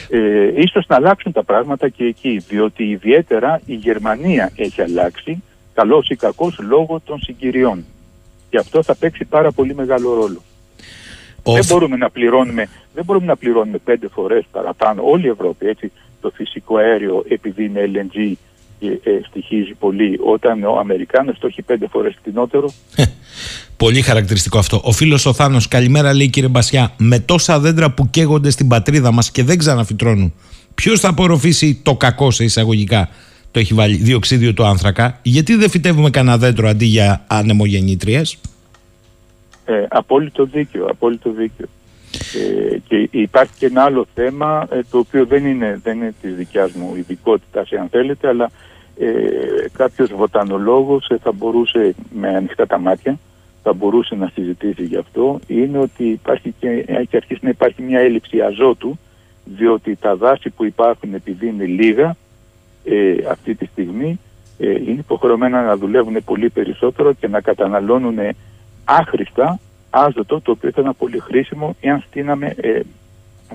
ε, 0.09 0.61
ίσως 0.61 0.87
να 0.87 0.97
αλλάξουν 0.97 1.33
τα 1.33 1.43
πράγματα 1.43 1.89
και 1.89 2.05
εκεί, 2.05 2.45
διότι 2.49 2.85
ιδιαίτερα 2.85 3.61
η 3.67 3.75
Γερμανία 3.75 4.53
έχει 4.57 4.83
αλλάξει, 4.83 5.43
καλός 5.75 6.09
ή 6.09 6.17
κακός, 6.17 6.59
λόγω 6.59 7.01
των 7.05 7.21
συγκυριών. 7.21 7.85
Και 8.51 8.59
αυτό 8.59 8.83
θα 8.83 8.95
παίξει 8.95 9.25
πάρα 9.25 9.53
πολύ 9.53 9.75
μεγάλο 9.75 10.15
ρόλο. 10.15 10.43
Δεν, 11.43 11.65
μπορούμε 11.69 11.97
να 11.97 12.11
πληρώνουμε, 12.11 12.69
δεν 12.95 13.05
μπορούμε 13.05 13.27
να 13.27 13.37
πληρώνουμε 13.37 13.79
πέντε 13.79 14.09
φορές 14.09 14.45
παραπάνω, 14.51 15.03
όλη 15.05 15.27
η 15.27 15.29
Ευρώπη, 15.29 15.67
έτσι, 15.67 15.93
το 16.21 16.31
φυσικό 16.31 16.77
αέριο 16.77 17.25
επειδή 17.29 17.65
είναι 17.65 17.91
LNG 17.95 18.33
ε, 18.81 19.21
στοιχίζει 19.29 19.75
πολύ, 19.79 20.19
όταν 20.25 20.65
ο 20.65 20.79
Αμερικάνος 20.79 21.39
το 21.39 21.47
έχει 21.47 21.63
πέντε 21.63 21.89
φορές 21.89 22.15
φτηνότερο. 22.19 22.71
Πολύ 23.77 24.01
χαρακτηριστικό 24.01 24.59
αυτό. 24.59 24.81
Ο 24.85 24.93
φίλος 24.93 25.27
ο 25.27 25.33
Θάνος, 25.33 25.69
καλημέρα 25.69 26.15
λέει 26.15 26.29
κύριε 26.29 26.49
Μπασιά. 26.49 26.93
Με 26.97 27.19
τόσα 27.19 27.61
δέντρα 27.61 27.91
που 27.91 28.11
καίγονται 28.11 28.51
στην 28.51 28.69
πατρίδα 28.69 29.13
μας 29.13 29.31
και 29.31 29.43
δεν 29.43 29.59
ξαναφυτρώνουν, 29.59 30.33
ποιος 30.75 31.01
θα 31.01 31.09
απορροφήσει 31.09 31.81
το 31.83 31.97
κακό 31.97 32.31
σε 32.31 32.45
εισαγωγικά; 32.45 33.09
Το 33.51 33.59
έχει 33.61 33.75
βάλει 33.75 33.97
διοξίδιο 33.97 34.55
του 34.55 34.65
άνθρακα, 34.65 35.19
γιατί 35.23 35.55
δεν 35.55 35.71
φυτεύουμε 35.71 36.11
κανένα 36.11 36.39
δέντρο 36.39 36.69
αντί 36.69 36.85
για 36.85 37.25
ανεμογεννήτριες; 37.27 38.39
Ε, 39.65 39.87
απόλυτο 39.89 40.45
δίκιο, 40.45 40.87
απόλυτο 40.91 41.31
δίκιο. 41.31 41.67
Ε, 42.35 42.79
και 42.89 43.09
υπάρχει 43.11 43.53
και 43.59 43.67
ένα 43.67 43.83
άλλο 43.83 44.07
θέμα 44.15 44.67
ε, 44.71 44.81
το 44.91 44.99
οποίο 44.99 45.27
δεν 45.27 45.47
είναι, 45.47 45.81
δεν 45.83 45.97
είναι 45.97 46.15
της 46.21 46.35
δικιάς 46.35 46.73
μου 46.73 46.95
ειδικότητας 46.97 47.73
αν 47.73 47.89
θέλετε 47.89 48.29
αλλά 48.29 48.51
ε, 48.99 49.09
κάποιος 49.77 50.13
βοτανολόγος 50.13 51.09
ε, 51.09 51.17
θα 51.23 51.33
μπορούσε 51.33 51.95
με 52.13 52.37
ανοιχτά 52.37 52.67
τα 52.67 52.79
μάτια 52.79 53.19
θα 53.63 53.73
μπορούσε 53.73 54.15
να 54.15 54.31
συζητήσει 54.35 54.85
γι' 54.85 54.97
αυτό 54.97 55.41
είναι 55.47 55.79
ότι 55.79 56.05
υπάρχει 56.05 56.55
και, 56.59 56.85
έχει 56.87 57.17
αρχίσει 57.17 57.41
να 57.43 57.49
υπάρχει 57.49 57.83
μια 57.83 58.01
έλλειψη 58.01 58.41
αζότου 58.41 58.99
διότι 59.45 59.97
τα 59.97 60.17
δάση 60.17 60.51
που 60.51 60.65
υπάρχουν 60.65 61.15
επειδή 61.15 61.47
είναι 61.47 61.65
λίγα 61.65 62.17
ε, 62.85 63.15
αυτή 63.31 63.55
τη 63.55 63.67
στιγμή 63.67 64.21
ε, 64.59 64.71
είναι 64.71 64.99
υποχρεωμένα 64.99 65.63
να 65.63 65.77
δουλεύουν 65.77 66.25
πολύ 66.25 66.51
περισσότερο 66.51 67.13
και 67.13 67.29
να 67.29 67.41
καταναλώνουν 67.41 68.19
άχρηστα 68.85 69.59
άζωτο 69.95 70.41
το 70.41 70.51
οποίο 70.51 70.69
ήταν 70.69 70.95
πολύ 70.99 71.19
χρήσιμο 71.19 71.77
εάν 71.81 72.05
στείναμε, 72.09 72.55
ε, 72.61 72.81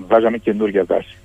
βάζαμε 0.08 0.38
καινούργια 0.38 0.84
δάση. 0.84 1.18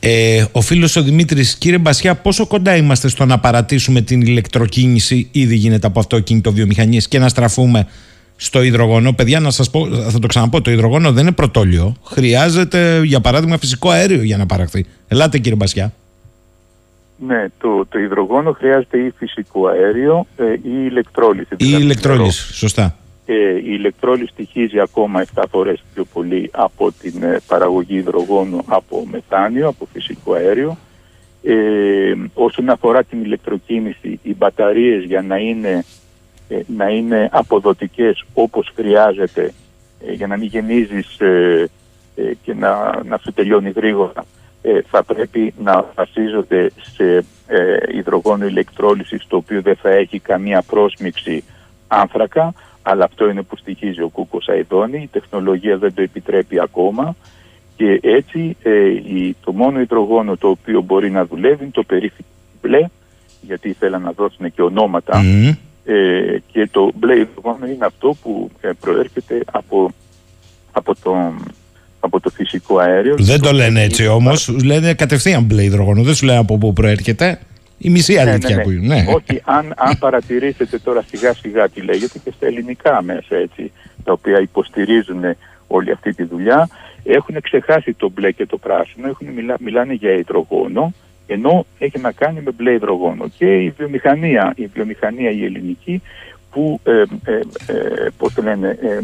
Ε, 0.00 0.44
ο 0.52 0.60
φίλος 0.60 0.96
ο 0.96 1.02
Δημήτρης, 1.02 1.56
κύριε 1.56 1.78
Μπασιά, 1.78 2.14
πόσο 2.14 2.46
κοντά 2.46 2.76
είμαστε 2.76 3.08
στο 3.08 3.24
να 3.24 3.38
παρατήσουμε 3.38 4.00
την 4.00 4.20
ηλεκτροκίνηση, 4.20 5.28
ήδη 5.32 5.54
γίνεται 5.54 5.86
από 5.86 6.00
αυτοκίνητο 6.00 6.52
βιομηχανίες 6.52 7.08
και 7.08 7.18
να 7.18 7.28
στραφούμε 7.28 7.86
στο 8.36 8.62
υδρογόνο. 8.62 9.12
Παιδιά, 9.12 9.40
να 9.40 9.50
σας 9.50 9.70
πω, 9.70 9.86
θα 9.86 10.18
το 10.18 10.26
ξαναπώ, 10.26 10.60
το 10.60 10.70
υδρογόνο 10.70 11.12
δεν 11.12 11.22
είναι 11.22 11.32
πρωτόλιο. 11.32 11.94
Χρειάζεται, 12.04 13.00
για 13.04 13.20
παράδειγμα, 13.20 13.58
φυσικό 13.58 13.90
αέριο 13.90 14.22
για 14.22 14.36
να 14.36 14.46
παραχθεί. 14.46 14.86
Ελάτε, 15.08 15.38
κύριε 15.38 15.56
Μπασιά. 15.56 15.92
Ναι, 17.26 17.46
το, 17.58 17.86
το 17.88 17.98
υδρογόνο 17.98 18.52
χρειάζεται 18.52 18.98
ή 18.98 19.12
φυσικό 19.16 19.66
αέριο 19.66 20.26
ε, 20.36 20.52
ή 20.52 20.86
ηλεκτρόλυση. 20.90 21.48
Ή 21.56 21.64
δηλαδή 21.64 21.82
ηλεκτρόλυση, 21.82 22.54
σωστά. 22.54 22.96
Ε, 23.32 23.56
η 23.56 23.62
ηλεκτρόλυση 23.64 24.32
στοιχίζει 24.32 24.80
ακόμα 24.80 25.24
7 25.34 25.42
φορές 25.50 25.82
πιο 25.94 26.04
πολύ 26.04 26.50
από 26.52 26.92
την 26.92 27.22
ε, 27.22 27.40
παραγωγή 27.46 27.96
υδρογόνου 27.96 28.64
από 28.66 29.06
μεθάνιο, 29.10 29.68
από 29.68 29.88
φυσικό 29.92 30.32
αέριο. 30.32 30.76
Ε, 31.42 32.14
όσον 32.34 32.68
αφορά 32.68 33.04
την 33.04 33.24
ηλεκτροκίνηση, 33.24 34.20
οι 34.22 34.34
μπαταρίες 34.34 35.04
για 35.04 35.22
να 35.22 35.36
είναι, 35.36 35.84
ε, 36.48 36.60
να 36.66 36.88
είναι 36.88 37.28
αποδοτικές 37.32 38.24
όπως 38.34 38.72
χρειάζεται, 38.74 39.52
για 40.10 40.26
να 40.26 40.36
μην 40.36 40.48
γεννίζεις 40.48 41.16
και 42.42 42.54
να, 42.54 43.02
να 43.04 43.18
σου 43.18 43.32
τελειώνει 43.32 43.70
γρήγορα, 43.70 44.24
θα 44.90 45.02
πρέπει 45.02 45.54
να 45.62 45.92
βασίζονται 45.94 46.70
σε 46.94 47.24
υδρογόνο 47.94 48.46
ηλεκτρόλυσης 48.46 49.26
το 49.26 49.36
οποίο 49.36 49.62
δεν 49.62 49.76
θα 49.76 49.90
έχει 49.90 50.18
καμία 50.18 50.62
πρόσμιξη 50.62 51.44
άνθρακα 51.88 52.54
αλλά 52.82 53.04
αυτό 53.04 53.30
είναι 53.30 53.42
που 53.42 53.56
στοιχίζει 53.56 54.02
ο 54.02 54.08
Κούκος 54.08 54.48
Αϊδόνη, 54.48 55.02
η 55.02 55.08
τεχνολογία 55.12 55.76
δεν 55.76 55.94
το 55.94 56.02
επιτρέπει 56.02 56.60
ακόμα. 56.60 57.16
Και 57.76 58.00
έτσι 58.02 58.56
ε, 58.62 58.86
η, 58.88 59.36
το 59.44 59.52
μόνο 59.52 59.80
υδρογόνο 59.80 60.36
το 60.36 60.48
οποίο 60.48 60.80
μπορεί 60.80 61.10
να 61.10 61.26
δουλεύει 61.26 61.62
είναι 61.62 61.72
το 61.72 61.82
περίφημο 61.82 62.28
μπλε, 62.62 62.86
γιατί 63.40 63.68
ήθελαν 63.68 64.02
να 64.02 64.12
δώσουν 64.12 64.54
και 64.54 64.62
ονόματα. 64.62 65.22
Ε, 65.84 66.38
και 66.52 66.68
το 66.70 66.90
μπλε 66.94 67.18
υδρογόνο 67.18 67.66
είναι 67.66 67.86
αυτό 67.86 68.16
που 68.22 68.50
ε, 68.60 68.70
προέρχεται 68.80 69.40
από, 69.52 69.90
από, 70.72 70.94
το, 71.02 71.32
από 72.00 72.20
το 72.20 72.30
φυσικό 72.30 72.78
αέριο. 72.78 73.14
Δεν 73.18 73.40
το 73.40 73.52
λένε 73.52 73.82
έτσι 73.82 74.06
όμως, 74.06 74.48
λένε 74.48 74.94
κατευθείαν 74.94 75.42
μπλε 75.42 75.64
υδρογόνο, 75.64 76.02
δεν 76.02 76.14
σου 76.14 76.26
λένε 76.26 76.38
από 76.38 76.58
πού 76.58 76.72
προέρχεται. 76.72 77.38
Η 77.82 77.90
μισή 77.90 78.14
ναι, 78.14 78.20
αλήθεια 78.20 78.56
ναι, 78.56 78.64
ναι. 78.64 78.94
ναι. 78.94 79.04
Όχι, 79.14 79.42
αν, 79.44 79.72
αν 79.76 79.98
παρατηρήσετε 79.98 80.78
τώρα 80.78 81.02
σιγά 81.02 81.34
σιγά 81.34 81.68
τι 81.68 81.80
λέγεται 81.80 82.18
και 82.24 82.32
στα 82.36 82.46
ελληνικά 82.46 83.02
μέσα 83.02 83.36
έτσι, 83.36 83.72
τα 84.04 84.12
οποία 84.12 84.40
υποστηρίζουν 84.40 85.22
όλη 85.66 85.90
αυτή 85.90 86.14
τη 86.14 86.24
δουλειά, 86.24 86.68
έχουν 87.04 87.40
ξεχάσει 87.40 87.92
το 87.92 88.10
μπλε 88.10 88.30
και 88.30 88.46
το 88.46 88.58
πράσινο, 88.58 89.08
έχουν, 89.08 89.26
μιλά, 89.28 89.56
μιλάνε 89.60 89.92
για 89.92 90.12
υδρογόνο, 90.12 90.92
ενώ 91.26 91.66
έχει 91.78 91.98
να 91.98 92.12
κάνει 92.12 92.40
με 92.40 92.50
μπλε 92.50 92.72
υδρογόνο. 92.72 93.28
Και 93.36 93.54
η 93.54 93.74
βιομηχανία, 93.76 94.52
η 94.56 94.66
βιομηχανία 94.66 95.30
η 95.30 95.44
ελληνική, 95.44 96.02
που, 96.50 96.80
ε, 96.84 97.02
ε, 97.24 97.40
ε, 97.66 98.08
πώς 98.18 98.34
το 98.34 98.42
λένε, 98.42 98.78
ε, 98.82 98.98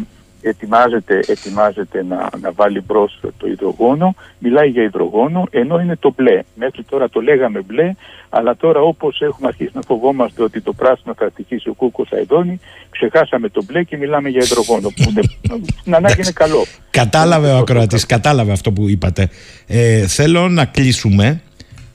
ετοιμάζεται, 0.49 1.21
ετοιμάζεται 1.27 2.05
να, 2.05 2.29
να 2.41 2.53
βάλει 2.53 2.83
μπρος 2.87 3.19
το 3.37 3.47
υδρογόνο, 3.47 4.15
μιλάει 4.39 4.69
για 4.69 4.83
υδρογόνο, 4.83 5.47
ενώ 5.51 5.81
είναι 5.81 5.97
το 5.97 6.13
μπλε. 6.17 6.43
Μέχρι 6.55 6.83
τώρα 6.83 7.09
το 7.09 7.21
λέγαμε 7.21 7.61
μπλε, 7.67 7.95
αλλά 8.29 8.57
τώρα 8.57 8.81
όπως 8.81 9.21
έχουμε 9.21 9.49
αρχίσει 9.49 9.71
να 9.75 9.81
φοβόμαστε 9.87 10.43
ότι 10.43 10.61
το 10.61 10.73
πράσινο 10.73 11.15
θα 11.19 11.31
τυχήσει 11.31 11.69
ο 11.69 11.73
Κούκο 11.75 12.07
Αϊδόνη, 12.15 12.61
ξεχάσαμε 12.91 13.49
το 13.49 13.63
μπλε 13.65 13.83
και 13.83 13.97
μιλάμε 13.97 14.29
για 14.29 14.43
υδρογόνο. 14.43 14.89
Που 14.89 15.23
στην 15.81 15.95
ανάγκη 15.95 16.21
είναι 16.21 16.33
καλό. 16.35 16.65
Κατάλαβε 16.91 17.51
ο 17.51 17.57
ακροατής, 17.57 18.07
κατάλαβε 18.07 18.53
αυτό 18.53 18.73
που 18.73 18.89
είπατε. 18.89 19.29
Ε, 19.67 20.07
θέλω 20.07 20.49
να 20.49 20.65
κλείσουμε 20.65 21.41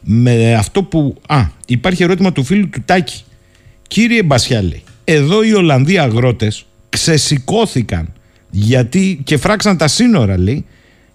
με 0.01 0.53
αυτό 0.55 0.83
που. 0.83 1.15
Α, 1.27 1.41
υπάρχει 1.67 2.03
ερώτημα 2.03 2.31
του 2.31 2.43
φίλου 2.43 2.69
του 2.69 2.83
Τάκη. 2.85 3.23
Κύριε 3.87 4.23
Μπασιάλη, 4.23 4.83
εδώ 5.03 5.43
οι 5.43 5.53
Ολλανδοί 5.53 5.97
αγρότες 5.97 6.65
ξεσηκώθηκαν 6.89 8.13
γιατί 8.51 9.21
και 9.23 9.37
φράξαν 9.37 9.77
τα 9.77 9.87
σύνορα 9.87 10.39
λέει 10.39 10.65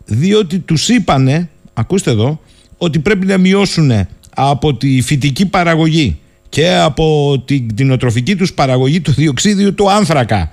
διότι 0.05 0.59
τους 0.59 0.89
είπανε 0.89 1.49
ακούστε 1.75 2.11
εδώ 2.11 2.41
ότι 2.79 2.99
πρέπει 2.99 3.27
να 3.27 3.39
μειώσουν 3.39 3.91
από 4.35 4.75
τη 4.75 5.03
φυτική 5.03 5.47
παραγωγή 5.47 6.19
και 6.49 6.75
από 6.75 7.37
την 7.45 7.69
κτηνοτροφική 7.69 8.37
τους 8.37 8.53
παραγωγή 8.53 9.01
του 9.01 9.13
διοξίδιου 9.13 9.75
του 9.75 9.91
άνθρακα 9.91 10.53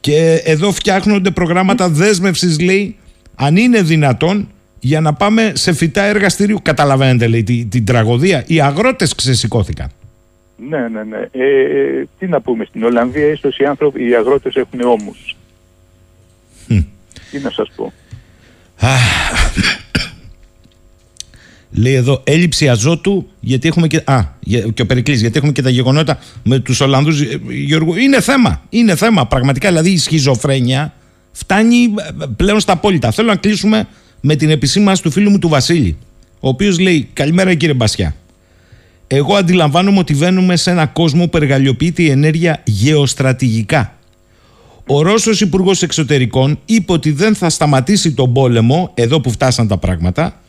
και 0.00 0.42
εδώ 0.44 0.72
φτιάχνονται 0.72 1.30
προγράμματα 1.30 1.88
δέσμευσης 1.88 2.60
λέει 2.60 2.96
αν 3.34 3.56
είναι 3.56 3.82
δυνατόν 3.82 4.48
για 4.80 5.00
να 5.00 5.12
πάμε 5.12 5.52
σε 5.54 5.72
φυτά 5.72 6.02
εργαστηρίου 6.02 6.58
καταλαβαίνετε 6.62 7.26
λέει 7.26 7.42
την, 7.42 7.68
την 7.68 7.84
τραγωδία 7.84 8.44
οι 8.46 8.60
αγρότες 8.60 9.14
ξεσηκώθηκαν 9.14 9.90
ναι, 10.56 10.88
ναι, 10.88 11.02
ναι. 11.02 11.28
Ε, 11.32 11.60
ε, 11.60 12.06
τι 12.18 12.26
να 12.26 12.40
πούμε, 12.40 12.64
στην 12.64 12.84
Ολλανδία 12.84 13.26
ίσως 13.26 13.58
οι, 13.58 13.64
άνθρωποι, 13.64 14.08
οι 14.08 14.14
αγρότες 14.14 14.54
έχουν 14.54 14.80
ώμους. 14.80 15.36
Τι 17.34 17.40
να 17.40 17.50
σας 17.50 17.68
πω. 17.76 17.92
Λέει 21.70 21.94
εδώ 21.94 22.22
έλλειψη 22.24 22.68
αζότου 22.68 23.28
γιατί 23.40 23.68
έχουμε 23.68 23.86
και, 23.86 24.02
α, 24.04 24.22
και 24.74 24.82
ο 24.82 24.86
Περικλής, 24.86 25.20
γιατί 25.20 25.36
έχουμε 25.36 25.52
και 25.52 25.62
τα 25.62 25.70
γεγονότα 25.70 26.18
με 26.42 26.58
τους 26.58 26.80
Ολλανδούς 26.80 27.20
ε, 27.20 27.40
Γιώργο, 27.48 27.96
είναι 27.96 28.20
θέμα, 28.20 28.62
είναι 28.68 28.96
θέμα 28.96 29.26
πραγματικά 29.26 29.68
δηλαδή 29.68 29.90
η 29.90 29.98
σχιζοφρένεια 29.98 30.94
φτάνει 31.32 31.76
ε, 31.76 32.26
πλέον 32.36 32.60
στα 32.60 32.72
απόλυτα. 32.72 33.10
Θέλω 33.10 33.28
να 33.28 33.36
κλείσουμε 33.36 33.88
με 34.20 34.36
την 34.36 34.50
επισήμανση 34.50 35.02
του 35.02 35.10
φίλου 35.10 35.30
μου 35.30 35.38
του 35.38 35.48
Βασίλη 35.48 35.96
ο 36.40 36.48
οποίος 36.48 36.78
λέει 36.78 37.08
καλημέρα 37.12 37.54
κύριε 37.54 37.74
Μπασιά. 37.74 38.14
Εγώ 39.06 39.34
αντιλαμβάνομαι 39.34 39.98
ότι 39.98 40.14
βαίνουμε 40.14 40.56
σε 40.56 40.70
ένα 40.70 40.86
κόσμο 40.86 41.28
που 41.28 41.36
εργαλειοποιείται 41.36 42.02
η 42.02 42.10
ενέργεια 42.10 42.62
γεωστρατηγικά 42.64 43.94
ο 44.86 45.02
Ρώσος 45.02 45.40
Υπουργός 45.40 45.82
Εξωτερικών 45.82 46.58
είπε 46.64 46.92
ότι 46.92 47.10
δεν 47.10 47.34
θα 47.34 47.50
σταματήσει 47.50 48.12
τον 48.12 48.32
πόλεμο, 48.32 48.90
εδώ 48.94 49.20
που 49.20 49.30
φτάσαν 49.30 49.68
τα 49.68 49.78
πράγματα, 49.78 50.40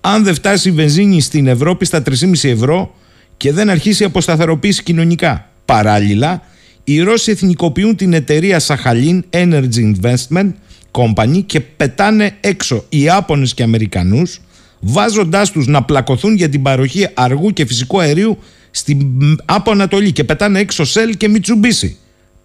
αν 0.00 0.24
δεν 0.24 0.34
φτάσει 0.34 0.68
η 0.68 0.72
βενζίνη 0.72 1.20
στην 1.20 1.46
Ευρώπη 1.46 1.84
στα 1.84 2.02
3,5 2.02 2.48
ευρώ 2.48 2.94
και 3.36 3.52
δεν 3.52 3.70
αρχίσει 3.70 4.02
η 4.02 4.06
αποσταθεροποίηση 4.06 4.82
κοινωνικά. 4.82 5.48
Παράλληλα, 5.64 6.42
οι 6.84 7.00
Ρώσοι 7.00 7.30
εθνικοποιούν 7.30 7.96
την 7.96 8.12
εταιρεία 8.12 8.58
Σαχαλίν 8.58 9.24
Energy 9.30 9.94
Investment 9.94 10.50
Company 10.90 11.42
και 11.46 11.60
πετάνε 11.60 12.36
έξω 12.40 12.84
οι 12.88 13.08
Άπωνες 13.08 13.54
και 13.54 13.62
Αμερικανούς 13.62 14.40
βάζοντάς 14.80 15.50
τους 15.50 15.66
να 15.66 15.82
πλακωθούν 15.82 16.34
για 16.34 16.48
την 16.48 16.62
παροχή 16.62 17.08
αργού 17.14 17.50
και 17.50 17.66
φυσικού 17.66 18.00
αερίου 18.00 18.38
στην 18.70 19.00
Άπο 19.44 19.70
Ανατολή 19.70 20.12
και 20.12 20.24
πετάνε 20.24 20.58
έξω 20.58 20.84
Σέλ 20.84 21.16
και 21.16 21.28
Μιτσουμπίση. 21.28 21.96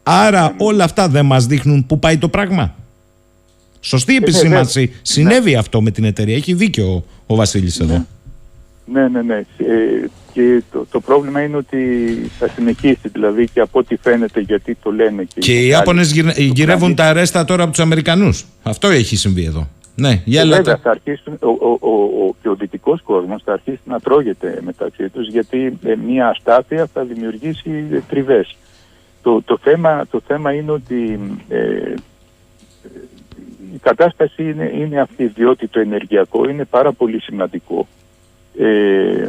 Άρα 0.10 0.54
όλα 0.58 0.84
αυτά 0.84 1.08
δεν 1.08 1.26
μας 1.26 1.46
δείχνουν 1.46 1.86
που 1.86 2.00
πάει 2.00 2.18
το 2.18 2.30
πράγμα. 2.30 2.76
Σωστή 3.80 4.14
ε, 4.14 4.18
επισήμανση. 4.18 4.96
Συνέβη 5.02 5.52
ναι. 5.52 5.58
αυτό 5.58 5.82
με 5.82 5.92
την 5.92 6.04
εταιρεία. 6.04 6.36
Έχει 6.36 6.54
δίκιο 6.54 6.94
ο, 6.94 7.04
ο 7.26 7.36
Βασίλης 7.36 7.80
εδώ. 7.80 8.06
Ναι, 8.86 9.08
ναι, 9.08 9.22
ναι. 9.22 9.36
Ε, 9.36 9.46
και 10.34 10.64
το, 10.72 10.86
το 10.92 11.00
πρόβλημα 11.00 11.42
είναι 11.42 11.58
ότι 11.58 11.78
θα 12.40 12.48
συνεχίσει 12.48 13.10
δηλαδή 13.12 13.48
και 13.54 13.60
από 13.60 13.80
ό,τι 13.80 13.96
φαίνεται 13.96 14.40
γιατί 14.40 14.76
το 14.84 14.92
λένε 14.92 15.24
και, 15.24 15.40
και 15.40 15.60
οι 15.60 15.68
Ιάπωνες 15.68 16.12
γυρεύουν 16.38 16.96
τα 16.96 17.04
αρέστα 17.04 17.46
τώρα 17.46 17.64
από 17.64 17.72
τους 17.72 17.82
Αμερικανούς. 17.82 18.46
Αυτό 18.64 18.88
έχει 18.88 19.16
συμβεί 19.16 19.46
εδώ. 19.46 19.68
Ναι, 19.96 20.22
για 20.26 20.42
ε, 20.42 20.46
βέβαια, 20.46 20.78
θα 20.78 20.90
αρχίσουν, 20.90 21.38
ο, 21.40 21.50
ο, 21.50 21.78
ο, 21.80 21.90
ο, 21.90 22.36
και 22.42 22.50
ο 22.50 22.56
δυτικός 22.56 23.02
κόσμος 23.02 23.42
θα 23.46 23.54
αρχίσει 23.54 23.80
να 23.86 24.00
τρώγεται 24.00 24.60
μεταξύ 24.66 25.10
τους 25.10 25.30
γιατί 25.30 25.78
ε, 25.84 25.96
μια 26.08 26.28
αστάθεια 26.28 26.88
θα 26.94 27.04
δημιουργήσει 27.04 28.04
τριβές. 28.10 28.56
Το, 29.28 29.42
το, 29.42 29.58
θέμα, 29.58 30.08
το 30.12 30.20
θέμα 30.28 30.54
είναι 30.54 30.72
ότι 30.72 31.20
ε, 31.50 31.94
η 33.74 33.78
κατάσταση 33.82 34.44
είναι, 34.44 34.72
είναι 34.76 35.00
αυτή, 35.00 35.26
διότι 35.26 35.68
το 35.68 35.80
ενεργειακό 35.80 36.50
είναι 36.50 36.66
πάρα 36.66 36.92
πολύ 36.92 37.22
σημαντικό. 37.22 37.88
Ε, 38.58 39.28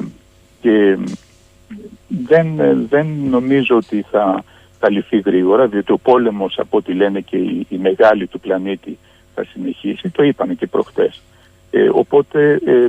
και 0.60 0.98
δεν, 2.08 2.46
δεν 2.88 3.06
νομίζω 3.06 3.76
ότι 3.76 4.04
θα, 4.10 4.44
θα 4.78 4.90
λυθεί 4.90 5.18
γρήγορα, 5.18 5.66
διότι 5.66 5.92
ο 5.92 5.98
πόλεμος, 5.98 6.58
από 6.58 6.76
ό,τι 6.76 6.92
λένε 6.92 7.20
και 7.20 7.36
οι, 7.36 7.66
οι 7.68 7.76
μεγάλοι 7.76 8.26
του 8.26 8.40
πλανήτη, 8.40 8.98
θα 9.34 9.44
συνεχίσει, 9.44 10.10
το 10.10 10.22
είπαμε 10.22 10.54
και 10.54 10.66
προχτές. 10.66 11.22
Ε, 11.70 11.88
οπότε 11.92 12.60
ε, 12.64 12.86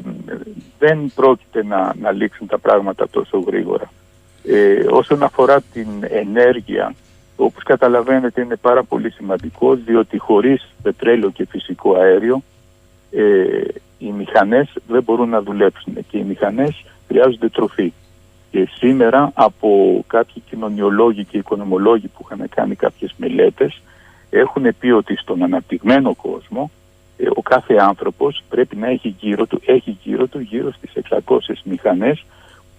δεν 0.79 1.11
πρόκειται 1.15 1.63
να, 1.63 1.93
να 1.99 2.11
λήξουν 2.11 2.47
τα 2.47 2.57
πράγματα 2.57 3.09
τόσο 3.09 3.39
γρήγορα. 3.39 3.91
Ε, 4.43 4.85
όσον 4.89 5.23
αφορά 5.23 5.61
την 5.61 5.87
ενέργεια, 6.01 6.95
όπως 7.35 7.63
καταλαβαίνετε 7.63 8.41
είναι 8.41 8.55
πάρα 8.55 8.83
πολύ 8.83 9.11
σημαντικό 9.11 9.75
διότι 9.75 10.17
χωρίς 10.17 10.73
πετρέλαιο 10.81 11.29
και 11.29 11.45
φυσικό 11.49 11.95
αέριο 11.95 12.41
ε, 13.11 13.61
οι 13.97 14.11
μηχανές 14.11 14.73
δεν 14.87 15.03
μπορούν 15.03 15.29
να 15.29 15.41
δουλέψουν 15.41 15.93
και 16.09 16.17
οι 16.17 16.23
μηχανές 16.23 16.85
χρειάζονται 17.07 17.49
τροφή. 17.49 17.93
Και 18.51 18.69
σήμερα 18.77 19.31
από 19.33 20.03
κάποιοι 20.07 20.43
κοινωνιολόγοι 20.49 21.25
και 21.25 21.37
οικονομολόγοι 21.37 22.07
που 22.07 22.25
είχαν 22.25 22.49
κάνει 22.49 22.75
κάποιες 22.75 23.13
μελέτες 23.17 23.81
έχουν 24.29 24.75
πει 24.79 24.89
ότι 24.89 25.15
στον 25.15 25.43
αναπτυγμένο 25.43 26.15
κόσμο 26.15 26.71
ε, 27.17 27.27
ο 27.35 27.41
κάθε 27.41 27.75
άνθρωπος 27.75 28.43
πρέπει 28.49 28.75
να 28.75 28.87
έχει 28.87 29.15
γύρω 29.19 29.45
του, 29.45 29.61
έχει 29.65 29.97
γύρω 30.03 30.27
του 30.27 30.39
γύρω 30.39 30.71
στις 30.71 30.91
600 31.09 31.37
μηχανές 31.63 32.25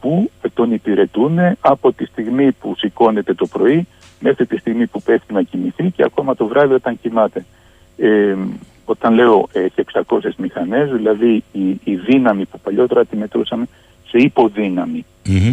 που 0.01 0.31
τον 0.55 0.73
υπηρετούν 0.73 1.39
από 1.61 1.93
τη 1.93 2.05
στιγμή 2.05 2.53
που 2.53 2.75
σηκώνεται 2.79 3.35
το 3.35 3.47
πρωί 3.47 3.87
μέχρι 4.21 4.47
τη 4.47 4.57
στιγμή 4.57 4.87
που 4.87 5.03
πέφτει 5.03 5.33
να 5.33 5.43
κοιμηθεί 5.43 5.91
και 5.91 6.03
ακόμα 6.03 6.35
το 6.35 6.47
βράδυ 6.47 6.75
όταν 6.75 6.99
κοιμάται. 7.01 7.45
Ε, 7.97 8.37
όταν 8.85 9.15
λέω 9.15 9.49
έχει 9.53 9.85
600 9.93 10.19
μηχανές, 10.37 10.91
δηλαδή 10.91 11.45
η, 11.53 11.69
η 11.85 11.95
δύναμη 11.95 12.45
που 12.45 12.61
παλιότερα 12.61 13.05
τη 13.05 13.17
μετρούσαμε 13.17 13.67
σε 14.09 14.19
υποδυναμη 14.19 15.05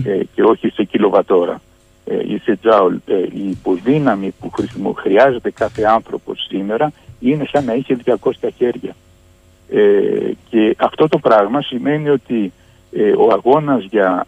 ε, 0.06 0.24
και 0.36 0.44
όχι 0.44 0.70
σε 0.70 0.84
κιλοβατόρα 0.84 1.62
ε, 2.06 2.34
ή 2.34 2.38
σε 2.44 2.58
τζάουλ, 2.62 2.96
ε, 3.06 3.18
η 3.18 3.50
υποδύναμη 3.50 4.34
που 4.40 4.50
χρησιμο, 4.50 4.92
χρειάζεται 4.92 5.52
κάθε 5.52 5.84
άνθρωπος 5.84 6.46
σήμερα 6.50 6.92
είναι 7.20 7.46
σαν 7.52 7.66
να 7.66 7.74
είχε 7.74 7.98
200 8.06 8.32
χέρια. 8.58 8.96
Ε, 9.70 10.32
και 10.50 10.76
αυτό 10.78 11.08
το 11.08 11.18
πράγμα 11.18 11.62
σημαίνει 11.62 12.10
ότι 12.10 12.44
ε, 12.46 12.52
ο 13.18 13.32
αγώνας 13.32 13.84
για 13.84 14.26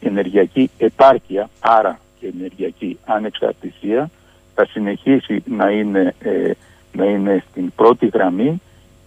ενεργειακή 0.00 0.70
επάρκεια, 0.78 1.48
άρα 1.60 1.98
και 2.20 2.32
ενεργειακή 2.38 2.98
ανεξαρτησία, 3.04 4.10
θα 4.54 4.66
συνεχίσει 4.66 5.42
να 5.46 5.70
είναι, 5.70 6.14
ε, 6.18 6.50
να 6.92 7.04
είναι 7.04 7.44
στην 7.50 7.72
πρώτη 7.76 8.06
γραμμή 8.06 8.60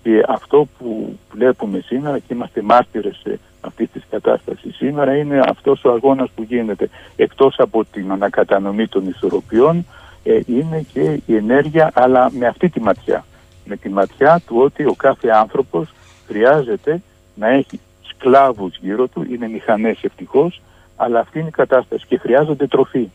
και 0.04 0.24
αυτό 0.28 0.68
που 0.78 1.18
βλέπουμε 1.32 1.80
σήμερα 1.80 2.20
και 2.20 2.34
είμαστε 2.34 2.62
μάρτυρες 2.62 3.22
αυτή 3.62 3.88
της 3.88 4.04
κατάστασης 4.10 4.76
σήμερα 4.76 5.16
είναι 5.16 5.40
αυτός 5.48 5.84
ο 5.84 5.92
αγώνας 5.92 6.30
που 6.36 6.44
γίνεται 6.44 6.90
εκτός 7.16 7.56
από 7.60 7.86
την 7.92 8.12
ανακατανομή 8.12 8.88
των 8.88 9.08
ισορροπιών 9.08 9.86
ε, 10.24 10.40
είναι 10.46 10.86
και 10.94 11.20
η 11.26 11.36
ενέργεια 11.36 11.92
αλλά 11.94 12.32
με 12.32 12.48
αυτή 12.48 12.70
τη 12.70 12.82
ματιά. 12.82 13.26
Με 13.66 13.76
τη 13.76 13.90
ματιά 13.90 14.42
του 14.48 14.58
ότι 14.58 14.84
ο 14.86 14.94
κάθε 14.98 15.30
άνθρωπος 15.30 15.90
χρειάζεται 16.28 17.02
να 17.36 17.48
έχει 17.48 17.80
σκλάβους 18.20 18.76
γύρω 18.82 19.08
του, 19.08 19.28
είναι 19.34 19.48
μηχανές 19.48 19.98
ευτυχώς, 20.02 20.62
αλλά 20.96 21.20
αυτή 21.20 21.40
είναι 21.40 21.48
η 21.48 21.52
κατάσταση 21.52 22.06
και 22.08 22.18
χρειάζονται 22.18 22.68
τροφή. 22.68 23.08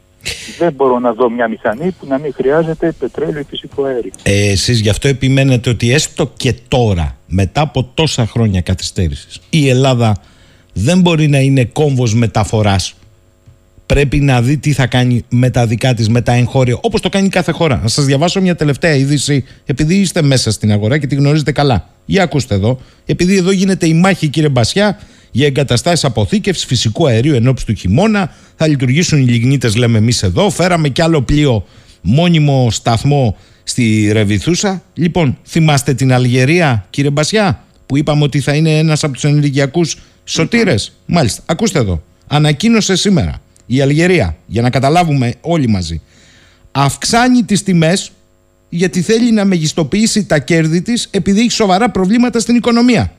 Δεν 0.59 0.73
μπορώ 0.73 0.99
να 0.99 1.13
δω 1.13 1.31
μια 1.31 1.49
μηχανή 1.49 1.91
που 1.91 2.07
να 2.07 2.19
μην 2.19 2.33
χρειάζεται 2.33 2.93
πετρέλαιο 2.99 3.41
ή 3.41 3.45
φυσικό 3.45 3.85
αέριο. 3.85 4.11
Ε, 4.23 4.51
εσείς 4.51 4.81
γι' 4.81 4.89
αυτό 4.89 5.09
επιμένετε 5.09 5.71
ότι 5.71 5.93
έστω 5.93 6.31
και 6.37 6.55
τώρα, 6.69 7.17
μετά 7.27 7.61
από 7.61 7.85
τόσα 7.95 8.27
χρόνια 8.27 8.61
καθυστέρησης, 8.61 9.41
η 9.51 9.69
Ελλάδα 9.69 10.17
δεν 10.73 11.01
μπορεί 11.01 11.29
να 11.29 11.39
είναι 11.39 11.65
κόμβος 11.65 12.15
μεταφοράς. 12.15 12.95
Πρέπει 13.95 14.20
να 14.20 14.42
δει 14.42 14.57
τι 14.57 14.72
θα 14.72 14.86
κάνει 14.86 15.24
με 15.28 15.51
τα 15.51 15.66
δικά 15.66 15.95
της, 15.95 16.09
με 16.09 16.20
τα 16.20 16.32
εγχώρια, 16.32 16.78
όπως 16.80 17.01
το 17.01 17.09
κάνει 17.09 17.28
κάθε 17.28 17.53
χώρα. 17.53 17.80
Να 17.82 17.88
σας 17.88 18.05
διαβάσω 18.05 18.40
μια 18.40 18.55
τελευταία 18.55 18.95
είδηση, 18.95 19.45
επειδή 19.64 19.95
είστε 19.95 20.22
μέσα 20.22 20.51
στην 20.51 20.72
αγορά 20.72 20.99
και 20.99 21.07
τη 21.07 21.14
γνωρίζετε 21.14 21.53
καλά. 21.53 21.88
Για 22.05 22.22
ακούστε 22.22 22.55
εδώ, 22.55 22.80
επειδή 23.07 23.36
εδώ 23.36 23.51
γίνεται 23.51 23.86
η 23.86 23.95
μάχη 23.95 24.28
κύριε 24.28 24.49
Μπασιά 24.49 24.99
για 25.30 25.47
εγκαταστάσεις 25.47 26.05
αποθήκευσης 26.05 26.64
φυσικού 26.64 27.07
αερίου 27.07 27.34
εν 27.34 27.55
του 27.66 27.74
χειμώνα. 27.74 28.32
Θα 28.57 28.66
λειτουργήσουν 28.66 29.18
οι 29.18 29.24
λιγνίτες, 29.24 29.76
λέμε 29.76 29.99
εμείς 29.99 30.22
εδώ. 30.22 30.51
Φέραμε 30.51 30.88
κι 30.88 31.03
άλλο 31.03 31.22
πλοίο 31.22 31.66
μόνιμο 32.01 32.70
σταθμό 32.70 33.36
στη 33.64 34.11
Ρεβιθούσα. 34.12 34.82
Λοιπόν, 34.95 35.38
θυμάστε 35.47 35.95
την 35.95 36.12
Αλγερία, 36.12 36.86
κύριε 36.90 37.11
Μπασιά, 37.11 37.64
που 37.86 37.97
είπαμε 37.97 38.22
ότι 38.22 38.40
θα 38.40 38.55
είναι 38.55 38.78
ένας 38.78 39.05
από 39.05 39.12
τους 39.12 39.24
ενεργειακού 39.24 39.80
σωτήρες. 40.24 40.92
Μάλιστα, 41.07 41.42
ακούστε 41.47 41.78
εδώ. 41.78 42.03
Ανακοίνωσε 42.26 42.97
σήμερα 42.97 43.42
η 43.67 43.81
Αλγερία, 43.81 44.37
για 44.47 44.62
να 44.62 44.71
καταλάβουμε 44.71 45.35
όλοι 45.41 45.69
μαζί, 45.69 46.01
αυξάνει 46.73 47.43
τις 47.43 47.62
τιμές 47.62 48.12
γιατί 48.69 49.03
θέλει 49.03 49.33
να 49.33 49.45
μεγιστοποιήσει 49.45 50.25
τα 50.25 50.39
κέρδη 50.39 50.83
της 50.83 51.09
επειδή 51.11 51.41
έχει 51.41 51.51
σοβαρά 51.51 51.91
προβλήματα 51.91 52.41
στην 52.41 52.57
οικονομία. 52.57 53.12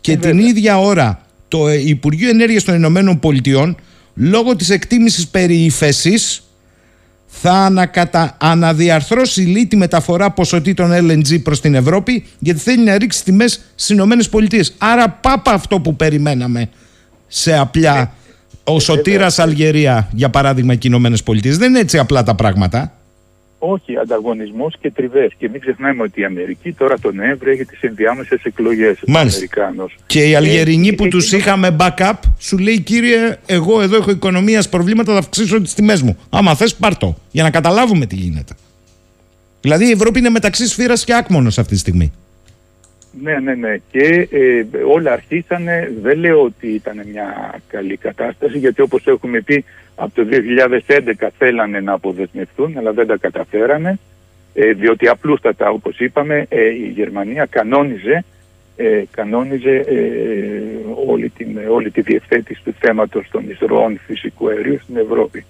Και 0.00 0.12
ε, 0.12 0.16
την 0.16 0.38
ίδια 0.38 0.78
ώρα 0.78 1.26
το 1.48 1.72
Υπουργείο 1.72 2.28
Ενέργειας 2.28 2.64
των 2.64 2.74
Ηνωμένων 2.74 3.18
Πολιτειών 3.18 3.76
λόγω 4.14 4.56
της 4.56 4.70
εκτίμησης 4.70 5.28
περί 5.28 5.64
ύφεσης, 5.64 6.42
θα 7.26 7.52
ανακατα... 7.52 8.36
αναδιαρθρώσει 8.40 9.40
λύτη 9.40 9.66
τη 9.66 9.76
μεταφορά 9.76 10.30
ποσοτήτων 10.30 10.90
LNG 10.92 11.42
προς 11.42 11.60
την 11.60 11.74
Ευρώπη 11.74 12.24
γιατί 12.38 12.60
θέλει 12.60 12.84
να 12.84 12.98
ρίξει 12.98 13.24
τιμές 13.24 13.52
στις 13.74 13.88
Ηνωμένες 13.88 14.28
Πολιτείες. 14.28 14.74
Άρα 14.78 15.10
πάπα 15.10 15.52
αυτό 15.52 15.80
που 15.80 15.96
περιμέναμε 15.96 16.68
σε 17.26 17.58
απλά 17.58 18.00
ε, 18.00 18.10
ο 18.64 18.80
Σωτήρας 18.80 19.38
Αλγερία 19.38 20.08
για 20.12 20.30
παράδειγμα 20.30 20.72
και 20.74 20.86
οι 20.86 20.90
Ηνωμένες 20.92 21.22
Πολιτείες. 21.22 21.58
Δεν 21.58 21.68
είναι 21.68 21.78
έτσι 21.78 21.98
απλά 21.98 22.22
τα 22.22 22.34
πράγματα. 22.34 22.92
Όχι, 23.64 23.96
ανταγωνισμό 23.96 24.70
και 24.80 24.90
τριβέ. 24.90 25.30
Και 25.38 25.48
μην 25.48 25.60
ξεχνάμε 25.60 26.02
ότι 26.02 26.20
η 26.20 26.24
Αμερική 26.24 26.72
τώρα 26.72 26.98
τον 26.98 27.14
Νοέμβριο 27.14 27.52
έχει 27.52 27.64
τι 27.64 27.78
ενδιάμεσε 27.80 28.40
εκλογέ. 28.42 28.94
Μάλιστα. 29.06 29.46
Και 30.06 30.28
οι 30.28 30.34
Αλγερινοί 30.34 30.88
ε, 30.88 30.92
που 30.92 31.04
ε, 31.04 31.08
του 31.08 31.18
ε, 31.32 31.36
είχαμε 31.36 31.76
backup 31.78 32.12
σου 32.38 32.58
λέει 32.58 32.80
κύριε, 32.80 33.38
εγώ 33.46 33.82
εδώ 33.82 33.96
έχω 33.96 34.10
οικονομία 34.10 34.64
προβλήματα, 34.70 35.12
θα 35.12 35.18
αυξήσω 35.18 35.60
τι 35.60 35.74
τιμέ 35.74 35.98
μου. 36.02 36.18
Άμα 36.30 36.54
θε, 36.54 36.66
πάρτο. 36.78 37.16
Για 37.30 37.42
να 37.42 37.50
καταλάβουμε 37.50 38.06
τι 38.06 38.14
γίνεται. 38.14 38.54
Δηλαδή 39.60 39.88
η 39.88 39.90
Ευρώπη 39.90 40.18
είναι 40.18 40.30
μεταξύ 40.30 40.66
σφύρα 40.66 40.94
και 40.94 41.14
άκμονο 41.14 41.48
αυτή 41.48 41.64
τη 41.64 41.78
στιγμή. 41.78 42.12
Ναι, 43.22 43.38
ναι, 43.38 43.54
ναι. 43.54 43.76
Και 43.90 44.28
ε, 44.30 44.64
όλα 44.86 45.12
αρχίσανε, 45.12 45.92
δεν 46.02 46.18
λέω 46.18 46.42
ότι 46.42 46.68
ήταν 46.68 47.02
μια 47.12 47.60
καλή 47.68 47.96
κατάσταση, 47.96 48.58
γιατί 48.58 48.80
όπως 48.82 49.06
έχουμε 49.06 49.40
πει 49.40 49.64
από 49.94 50.14
το 50.14 50.26
2011 51.18 51.28
θέλανε 51.38 51.80
να 51.80 51.92
αποδεσμευτούν, 51.92 52.78
αλλά 52.78 52.92
δεν 52.92 53.06
τα 53.06 53.16
καταφέρανε, 53.16 53.98
ε, 54.54 54.72
διότι 54.72 55.08
απλούστατα, 55.08 55.70
όπως 55.70 55.98
είπαμε, 55.98 56.46
ε, 56.48 56.68
η 56.68 56.92
Γερμανία 56.94 57.46
κανόνιζε, 57.50 58.24
ε, 58.76 59.02
κανόνιζε 59.10 59.76
ε, 59.76 60.02
όλη, 61.06 61.28
την, 61.28 61.58
όλη 61.68 61.90
τη 61.90 62.00
διευθέτηση 62.00 62.60
του 62.64 62.74
θέματος 62.78 63.28
των 63.30 63.50
εισρωών 63.50 64.00
φυσικού 64.06 64.48
αερίου 64.48 64.78
στην 64.82 64.96
Ευρώπη. 64.96 65.44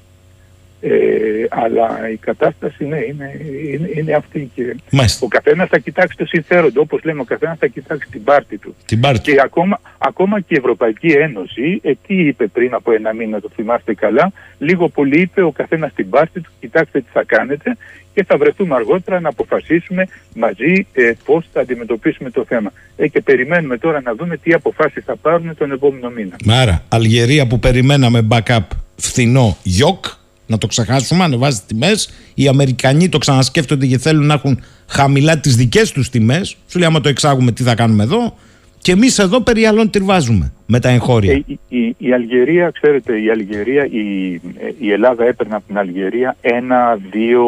Ε, 0.85 1.47
αλλά 1.51 2.11
η 2.13 2.17
κατάσταση 2.17 2.85
ναι, 2.85 2.97
είναι, 2.97 3.41
είναι, 3.73 3.91
είναι 3.95 4.13
αυτή. 4.13 4.51
Και 4.55 4.77
ο 5.21 5.29
καθένας 5.29 5.69
θα 5.69 5.79
κοιτάξει 5.79 6.17
το 6.17 6.27
συμφέρον 6.27 6.73
του. 6.73 6.81
Όπως 6.85 7.05
λέμε, 7.05 7.21
ο 7.21 7.25
καθένας 7.25 7.59
θα 7.59 7.67
κοιτάξει 7.67 8.09
την 8.11 8.25
πάρτη 8.25 8.59
του. 8.59 8.75
Την 8.87 9.01
πάρτη. 9.01 9.33
Και 9.33 9.41
ακόμα, 9.45 9.81
ακόμα 9.99 10.41
και 10.41 10.55
η 10.55 10.57
Ευρωπαϊκή 10.59 11.07
Ένωση, 11.07 11.81
ε, 11.83 11.93
τι 12.07 12.15
είπε 12.15 12.47
πριν 12.47 12.75
από 12.75 12.93
ένα 12.93 13.13
μήνα, 13.13 13.41
το 13.41 13.51
θυμάστε 13.55 13.95
καλά, 13.95 14.33
λίγο 14.59 14.89
πολύ 14.89 15.21
είπε 15.21 15.43
ο 15.43 15.51
καθένας 15.51 15.93
την 15.95 16.09
πάρτη 16.09 16.41
του, 16.41 16.51
κοιτάξτε 16.61 17.01
τι 17.01 17.09
θα 17.13 17.23
κάνετε 17.27 17.77
και 18.15 18.25
θα 18.25 18.37
βρεθούμε 18.37 18.75
αργότερα 18.75 19.21
να 19.21 19.29
αποφασίσουμε 19.29 20.09
μαζί 20.35 20.87
ε, 20.93 21.13
πώς 21.25 21.45
θα 21.53 21.61
αντιμετωπίσουμε 21.61 22.31
το 22.31 22.45
θέμα. 22.45 22.73
Ε, 22.97 23.09
και 23.09 23.21
περιμένουμε 23.21 23.79
τώρα 23.79 24.01
να 24.01 24.15
δούμε 24.15 24.37
τι 24.37 24.53
αποφάσεις 24.53 25.05
θα 25.05 25.17
πάρουν 25.17 25.57
τον 25.57 25.73
επόμενο 25.73 26.11
μήνα. 26.11 26.37
Άρα, 26.49 26.85
Αλγερία 26.89 27.47
που 27.47 27.59
περιμέναμε 27.59 28.27
backup 28.31 28.67
φθηνό 28.97 29.57
γιοκ 29.63 30.05
να 30.53 30.59
το 30.59 30.67
ξεχάσουμε, 30.67 31.25
ανεβάζει 31.25 31.61
τιμές. 31.67 32.11
Οι 32.35 32.49
Αμερικανοί 32.49 33.09
το 33.09 33.19
ξανασκέφτονται 33.19 33.87
και 33.87 33.99
θέλουν 33.99 34.27
να 34.27 34.35
έχουν 34.35 34.61
χαμηλά 34.87 35.39
τις 35.39 35.57
δικές 35.57 35.93
τους 35.93 36.11
τιμές. 36.11 36.57
Σου 36.67 36.79
λέει, 36.79 36.89
άμα 36.89 37.01
το 37.01 37.09
εξάγουμε, 37.09 37.53
τι 37.53 37.63
θα 37.63 37.75
κάνουμε 37.75 38.03
εδώ; 38.03 38.37
Και 38.79 38.93
εμείς 38.93 39.19
εδώ 39.19 39.41
περί 39.41 39.65
άλλων 39.65 39.91
τριβάζουμε 39.91 40.53
με 40.67 40.81
τα 40.81 40.89
εγχώρια. 40.89 41.33
Ε, 41.33 41.45
η, 41.69 41.95
η, 41.99 42.13
Αλγερία, 42.13 42.71
ξέρετε, 42.71 43.21
η 43.21 43.31
Αλγερία, 43.31 43.87
η, 43.91 44.33
η 44.79 44.93
Ελλάδα 44.93 45.25
έπαιρνε 45.25 45.55
από 45.55 45.65
την 45.67 45.79
Αλγερία 45.79 46.37
ένα, 46.41 46.99
δύο, 47.11 47.45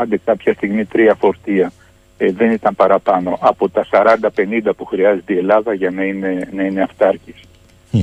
άντε 0.00 0.20
κάποια 0.24 0.52
στιγμή 0.52 0.84
τρία 0.84 1.14
φορτία. 1.14 1.72
Ε, 2.18 2.32
δεν 2.32 2.50
ήταν 2.50 2.74
παραπάνω 2.74 3.38
από 3.40 3.68
τα 3.68 3.86
40-50 3.90 4.70
που 4.76 4.84
χρειάζεται 4.84 5.32
η 5.32 5.36
Ελλάδα 5.36 5.74
για 5.74 5.90
να 5.90 6.02
είναι, 6.02 6.48
να 6.52 6.62
είναι 6.62 6.82
αυτάρκης. 6.82 7.47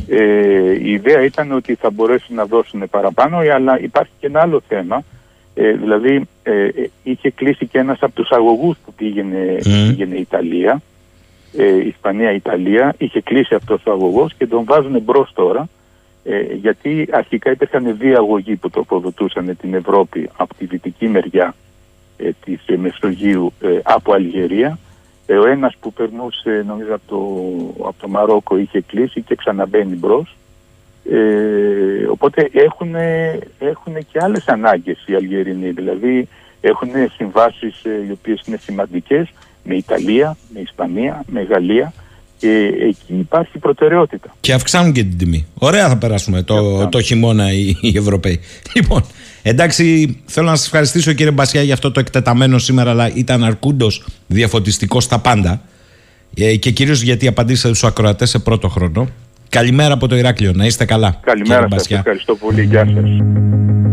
Ε, 0.08 0.72
η 0.72 0.92
ιδέα 0.92 1.24
ήταν 1.24 1.52
ότι 1.52 1.76
θα 1.76 1.90
μπορέσουν 1.90 2.36
να 2.36 2.46
δώσουν 2.46 2.90
παραπάνω, 2.90 3.38
αλλά 3.38 3.80
υπάρχει 3.80 4.12
και 4.20 4.28
ένα 4.28 4.42
άλλο 4.42 4.62
θέμα. 4.68 5.04
Ε, 5.54 5.72
δηλαδή, 5.72 6.22
ε, 6.44 6.68
είχε 7.04 7.32
κλείσει 7.32 7.68
και 7.68 7.78
ένας 7.78 7.98
από 8.02 8.16
τους 8.16 8.32
αγωγούς 8.32 8.78
που 8.86 8.94
πήγαινε, 8.94 9.58
πήγαινε 9.64 10.16
η 10.16 10.20
Ιταλία, 10.20 10.82
ε, 11.58 11.88
Ισπανία-Ιταλία, 11.88 12.96
είχε 12.98 13.22
κλείσει 13.22 13.56
αυτός 13.56 13.86
ο 13.86 13.92
αγωγός 13.92 14.34
και 14.38 14.48
τον 14.48 14.64
βάζουν 14.64 15.02
μπρος 15.02 15.32
τώρα, 15.34 15.70
ε, 16.24 16.54
γιατί 16.54 17.08
αρχικά 17.12 17.52
υπήρχαν 17.52 17.98
δύο 17.98 18.18
αγωγοί 18.18 18.56
που 18.56 18.70
τροφοδοτούσαν 18.70 19.58
την 19.62 19.74
Ευρώπη 19.74 20.30
από 20.38 20.56
τη 20.56 20.66
δυτική 20.66 21.08
μεριά 21.08 21.56
ε, 22.18 22.30
της 22.46 22.78
Μεσογείου 22.78 23.54
από 23.84 24.14
Αλγερία. 24.14 24.68
Ε, 24.68 24.85
ο 25.28 25.48
ένας 25.48 25.76
που 25.80 25.94
περνούσε 25.94 26.64
νομίζω 26.68 26.94
από 26.94 27.08
το, 27.08 27.18
από 27.88 27.96
το 28.02 28.08
Μαρόκο 28.08 28.58
είχε 28.58 28.82
κλείσει 28.82 29.22
και 29.22 29.36
ξαναμπαίνει 29.36 29.96
μπρος. 29.96 30.36
Ε, 31.12 32.06
οπότε 32.10 32.50
έχουν, 32.54 32.96
έχουν 33.60 33.94
και 34.12 34.20
άλλες 34.22 34.48
ανάγκες 34.48 35.04
οι 35.06 35.16
Αλγερινοί. 35.16 35.70
Δηλαδή 35.70 36.28
έχουν 36.62 36.90
συμβάσεις 37.16 37.84
ε, 37.84 38.06
οι 38.08 38.12
οποίες 38.12 38.42
είναι 38.46 38.58
σημαντικές 38.58 39.30
με 39.64 39.76
Ιταλία, 39.76 40.38
με 40.54 40.60
Ισπανία, 40.60 41.24
με 41.28 41.42
Γαλλία 41.42 41.94
και 42.38 42.74
εκεί 42.80 43.14
υπάρχει 43.20 43.58
προτεραιότητα. 43.58 44.36
Και 44.40 44.54
αυξάνουν 44.54 44.94
και 44.94 45.04
την 45.04 45.18
τιμή. 45.18 45.48
Ωραία 45.54 45.88
θα 45.88 45.98
περάσουμε 45.98 46.42
το, 46.42 46.88
το 46.88 47.02
χειμώνα 47.02 47.52
οι, 47.52 47.76
οι 47.82 47.98
Ευρωπαίοι. 47.98 48.40
Λοιπόν, 48.76 49.06
εντάξει, 49.50 50.18
θέλω 50.26 50.50
να 50.50 50.56
σας 50.56 50.66
ευχαριστήσω 50.66 51.14
κύριε 51.14 51.32
Μπασιά 51.32 51.62
για 51.62 51.74
αυτό 51.74 51.92
το 51.92 52.00
εκτεταμένο 52.00 52.58
σήμερα, 52.58 52.90
αλλά 52.90 53.12
ήταν 53.14 53.44
αρκούντος 53.44 54.06
διαφωτιστικός 54.28 55.04
στα 55.04 55.20
πάντα. 55.20 55.62
Ε, 56.38 56.56
και 56.56 56.72
κυρίως 56.72 57.02
γιατί 57.02 57.28
απαντήσατε 57.28 57.74
στους 57.76 57.90
ακροατές 57.90 58.30
σε 58.30 58.40
πρώτο 58.40 58.68
χρόνο. 58.68 59.10
Καλημέρα 59.50 59.94
από 59.94 60.08
το 60.08 60.16
Ηράκλειο. 60.16 60.52
Να 60.56 60.66
είστε 60.66 60.86
καλά. 60.86 61.20
Καλημέρα 61.22 61.68
σας. 61.70 61.92
Ευχαριστώ 61.92 62.36
πολύ. 62.36 62.64
Γεια 62.64 62.86
σας. 62.86 63.85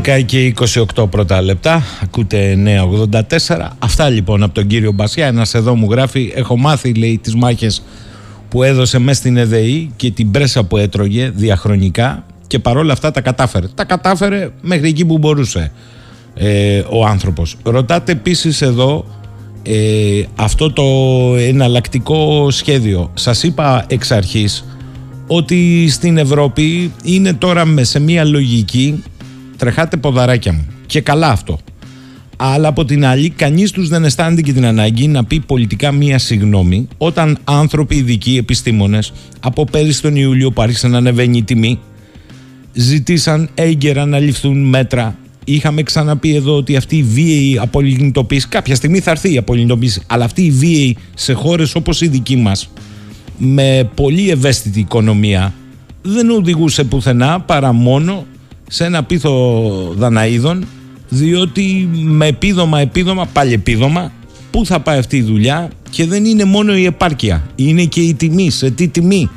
11 0.00 0.22
και 0.26 0.54
28 0.96 1.10
πρώτα 1.10 1.42
λεπτά, 1.42 1.82
ακούτε 2.02 2.58
984. 3.48 3.68
Αυτά 3.78 4.08
λοιπόν 4.08 4.42
από 4.42 4.54
τον 4.54 4.66
κύριο 4.66 4.92
Μπασιά. 4.92 5.26
Ένας 5.26 5.54
εδώ 5.54 5.74
μου 5.74 5.90
γράφει: 5.90 6.32
Έχω 6.34 6.58
μάθει, 6.58 6.94
λέει, 6.94 7.18
τις 7.22 7.34
μάχες 7.34 7.82
που 8.48 8.62
έδωσε 8.62 8.98
μέσα 8.98 9.18
στην 9.18 9.36
ΕΔΕΗ 9.36 9.90
και 9.96 10.10
την 10.10 10.30
πρέσα 10.30 10.64
που 10.64 10.76
έτρωγε 10.76 11.30
διαχρονικά 11.34 12.24
και 12.46 12.58
παρόλα 12.58 12.92
αυτά 12.92 13.10
τα 13.10 13.20
κατάφερε. 13.20 13.66
Τα 13.74 13.84
κατάφερε 13.84 14.50
μέχρι 14.60 14.88
εκεί 14.88 15.04
που 15.04 15.18
μπορούσε 15.18 15.72
ε, 16.34 16.82
ο 16.90 17.06
άνθρωπος. 17.06 17.56
Ρωτάτε 17.62 18.12
επίσης 18.12 18.62
εδώ 18.62 19.04
ε, 19.62 20.22
αυτό 20.36 20.72
το 20.72 20.84
εναλλακτικό 21.36 22.50
σχέδιο. 22.50 23.10
Σας 23.14 23.42
είπα 23.42 23.84
εξ 23.88 24.10
αρχής 24.10 24.64
ότι 25.26 25.88
στην 25.88 26.16
Ευρώπη 26.18 26.92
είναι 27.04 27.32
τώρα 27.32 27.64
σε 27.80 28.00
μια 28.00 28.24
λογική 28.24 29.02
τρεχάτε 29.62 29.96
ποδαράκια 29.96 30.52
μου. 30.52 30.66
Και 30.86 31.00
καλά 31.00 31.28
αυτό. 31.28 31.58
Αλλά 32.36 32.68
από 32.68 32.84
την 32.84 33.04
άλλη, 33.04 33.30
κανείς 33.30 33.70
τους 33.70 33.88
δεν 33.88 34.04
αισθάνεται 34.04 34.42
και 34.42 34.52
την 34.52 34.64
ανάγκη 34.64 35.08
να 35.08 35.24
πει 35.24 35.40
πολιτικά 35.40 35.92
μία 35.92 36.18
συγγνώμη 36.18 36.88
όταν 36.98 37.38
άνθρωποι 37.44 37.96
ειδικοί 37.96 38.36
επιστήμονες 38.36 39.12
από 39.40 39.64
πέρυσι 39.64 40.02
τον 40.02 40.16
Ιούλιο 40.16 40.50
που 40.52 40.62
άρχισε 40.62 40.88
να 40.88 40.98
ανεβαίνει 40.98 41.36
η 41.38 41.42
τιμή, 41.42 41.78
ζητήσαν 42.72 43.48
έγκαιρα 43.54 44.06
να 44.06 44.18
ληφθούν 44.18 44.68
μέτρα. 44.68 45.16
Είχαμε 45.44 45.82
ξαναπεί 45.82 46.34
εδώ 46.34 46.56
ότι 46.56 46.76
αυτή 46.76 46.96
η 46.96 47.02
βίαιη 47.02 47.58
απολυνητοποίηση, 47.58 48.48
κάποια 48.48 48.74
στιγμή 48.74 49.00
θα 49.00 49.10
έρθει 49.10 49.32
η 49.32 49.36
απολυνητοποίηση, 49.36 50.02
αλλά 50.06 50.24
αυτή 50.24 50.42
η 50.42 50.50
βίαιη 50.50 50.96
σε 51.14 51.32
χώρες 51.32 51.74
όπως 51.74 52.00
η 52.00 52.08
δική 52.08 52.36
μας, 52.36 52.70
με 53.36 53.90
πολύ 53.94 54.30
ευαίσθητη 54.30 54.80
οικονομία, 54.80 55.52
δεν 56.02 56.30
οδηγούσε 56.30 56.84
πουθενά 56.84 57.40
παρά 57.40 57.72
μόνο 57.72 58.26
σε 58.72 58.84
ένα 58.84 59.02
πίθο 59.04 59.32
Δαναίδων 59.96 60.64
διότι 61.08 61.90
με 61.92 62.26
επίδομα, 62.26 62.80
επίδομα, 62.80 63.26
πάλι 63.26 63.52
επίδομα 63.52 64.12
πού 64.50 64.66
θα 64.66 64.80
πάει 64.80 64.98
αυτή 64.98 65.16
η 65.16 65.22
δουλειά 65.22 65.70
και 65.90 66.06
δεν 66.06 66.24
είναι 66.24 66.44
μόνο 66.44 66.76
η 66.76 66.84
επάρκεια, 66.84 67.42
είναι 67.54 67.84
και 67.84 68.00
η 68.00 68.14
τιμή, 68.14 68.50
σε 68.50 68.70
τι 68.70 68.88
τιμή; 68.88 69.30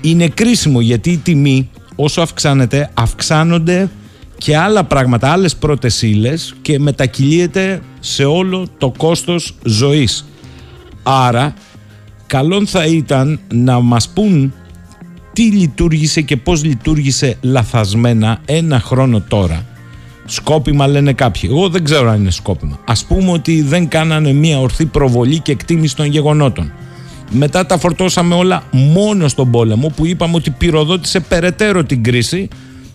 Είναι 0.00 0.28
κρίσιμο 0.28 0.80
γιατί 0.80 1.10
η 1.10 1.16
τιμή 1.16 1.70
όσο 1.96 2.20
αυξάνεται 2.20 2.90
αυξάνονται 2.94 3.90
και 4.38 4.56
άλλα 4.56 4.84
πράγματα, 4.84 5.32
άλλες 5.32 5.56
πρώτες 5.56 6.02
ύλες 6.02 6.54
και 6.62 6.78
μετακυλίεται 6.78 7.82
σε 8.00 8.24
όλο 8.24 8.66
το 8.78 8.92
κόστος 8.96 9.54
ζωής. 9.64 10.26
Άρα 11.02 11.54
καλό 12.26 12.66
θα 12.66 12.86
ήταν 12.86 13.40
να 13.52 13.80
μας 13.80 14.08
πούν 14.08 14.52
τι 15.32 15.42
λειτουργήσε 15.42 16.20
και 16.20 16.36
πώς 16.36 16.64
λειτουργήσε 16.64 17.36
λαθασμένα 17.40 18.40
ένα 18.44 18.80
χρόνο 18.80 19.20
τώρα. 19.28 19.66
Σκόπιμα 20.26 20.86
λένε 20.86 21.12
κάποιοι. 21.12 21.50
Εγώ 21.52 21.68
δεν 21.68 21.84
ξέρω 21.84 22.10
αν 22.10 22.20
είναι 22.20 22.30
σκόπιμα. 22.30 22.78
Ας 22.86 23.04
πούμε 23.04 23.30
ότι 23.30 23.62
δεν 23.62 23.88
κάνανε 23.88 24.32
μια 24.32 24.58
ορθή 24.58 24.84
προβολή 24.84 25.38
και 25.38 25.52
εκτίμηση 25.52 25.96
των 25.96 26.06
γεγονότων. 26.06 26.72
Μετά 27.30 27.66
τα 27.66 27.78
φορτώσαμε 27.78 28.34
όλα 28.34 28.62
μόνο 28.70 29.28
στον 29.28 29.50
πόλεμο 29.50 29.88
που 29.96 30.06
είπαμε 30.06 30.36
ότι 30.36 30.50
πυροδότησε 30.50 31.20
περαιτέρω 31.20 31.84
την 31.84 32.02
κρίση 32.02 32.48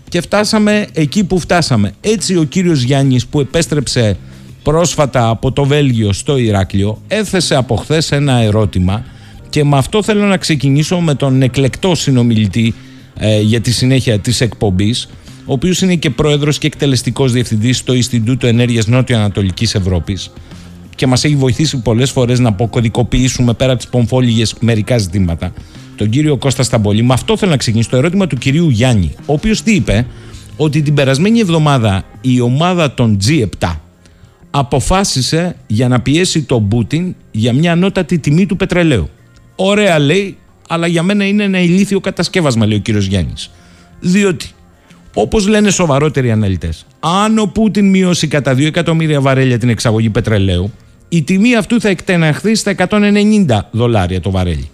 και 0.10 0.22
φτάσαμε 0.22 0.88
εκεί 0.94 1.24
που 1.24 1.40
φτάσαμε. 1.40 1.92
Έτσι 2.02 2.38
ο 2.38 2.44
κύριος 2.44 2.82
Γιάννης 2.82 3.26
που 3.26 3.40
επέστρεψε 3.40 4.18
πρόσφατα 4.64 5.30
από 5.30 5.52
το 5.52 5.66
Βέλγιο 5.66 6.14
στο 6.14 6.38
Ηράκλειο 6.38 7.02
έθεσε 7.08 7.56
από 7.56 7.76
χθες 7.76 8.12
ένα 8.12 8.38
ερώτημα 8.38 9.04
και 9.50 9.64
με 9.64 9.78
αυτό 9.78 10.04
θέλω 10.04 10.26
να 10.26 10.38
ξεκινήσω 10.38 11.00
με 11.00 11.16
τον 11.16 11.42
εκλεκτό 11.42 11.96
συνομιλητή 11.96 12.74
ε, 13.20 13.42
για 13.42 13.62
τη 13.62 13.72
συνέχεια 13.72 14.20
της 14.20 14.42
εκπομπής 14.42 15.10
ο 15.46 15.54
οποίος 15.54 15.82
είναι 15.82 15.96
και 15.96 16.10
πρόεδρος 16.10 16.58
και 16.58 16.68
εκτελεστικός 16.68 17.32
διευθυντής 17.32 17.78
στο 17.78 17.94
Ινστιτούτο 17.94 18.48
Ενέργειας 18.48 18.88
Νότιο-Ανατολικής 18.88 19.76
Ευρώπης 19.76 20.32
και 20.96 21.08
μας 21.08 21.24
έχει 21.24 21.36
βοηθήσει 21.36 21.82
πολλές 21.82 22.12
φορές 22.12 22.40
να 22.40 22.50
αποκωδικοποιήσουμε 22.50 23.54
πέρα 23.54 23.72
από 23.72 23.82
τις 23.82 23.90
πομφόλιγες 23.90 24.56
μερικά 24.60 24.98
ζητήματα. 24.98 25.54
Τον 25.96 26.10
κύριο 26.10 26.38
Κώστα 26.38 26.64
Σταμπολή. 26.64 27.04
Με 27.04 27.14
αυτό 27.14 27.38
θέλω 27.38 27.52
να 27.52 27.58
ξεκινήσω 27.58 27.90
το 27.90 27.98
ερώτημα 27.98 28.28
του 28.28 28.36
κυρίου 28.36 28.70
Γιάννη, 28.70 29.12
ο 29.26 29.34
οποίος 29.34 29.62
τι 29.62 29.76
είπε, 29.76 30.08
ότι 30.58 30.82
την 30.82 30.94
περασμένη 30.94 31.40
εβδομάδα 31.40 32.04
η 32.22 32.40
ομάδα 32.40 32.94
των 32.94 33.18
G7 33.28 33.76
αποφάσισε 34.50 35.56
για 35.68 35.88
να 35.88 36.02
πιέσει 36.02 36.44
τον 36.44 36.68
Πούτιν 36.68 37.16
για 37.32 37.54
μια 37.54 37.72
ανώτατη 37.72 38.20
τιμή 38.20 38.46
του 38.46 38.56
πετρελαίου. 38.56 39.10
Ωραία 39.60 40.00
λέει, 40.00 40.38
αλλά 40.68 40.88
για 40.88 41.04
μένα 41.04 41.26
είναι 41.26 41.44
ένα 41.44 41.60
ηλίθιο 41.60 42.00
κατασκεύασμα, 42.00 42.66
λέει 42.66 42.78
ο 42.78 42.82
κύριος 42.82 43.06
Γιάννης. 43.06 43.52
Διότι, 44.00 44.50
όπως 45.14 45.48
λένε 45.48 45.70
σοβαρότεροι 45.70 46.32
αναλυτές, 46.32 46.86
αν 47.00 47.38
ο 47.38 47.46
Πούτιν 47.46 47.90
μειώσει 47.90 48.28
κατά 48.28 48.54
2 48.54 48.66
εκατομμύρια 48.66 49.22
βαρέλια 49.22 49.58
την 49.58 49.70
εξαγωγή 49.70 50.10
πετρελαίου, 50.10 50.72
η 51.10 51.22
τιμή 51.22 51.56
αυτού 51.56 51.82
θα 51.82 51.90
εκτεναχθεί 51.90 52.56
στα 52.56 52.76
190 52.90 53.60
δολάρια 53.72 54.22
το 54.22 54.32
βαρέλι. 54.32 54.70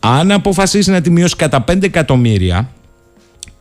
Αν 0.00 0.30
αποφασίσει 0.30 0.90
να 0.90 1.00
τη 1.00 1.10
μειώσει 1.10 1.36
κατά 1.36 1.64
5 1.68 1.82
εκατομμύρια, 1.82 2.70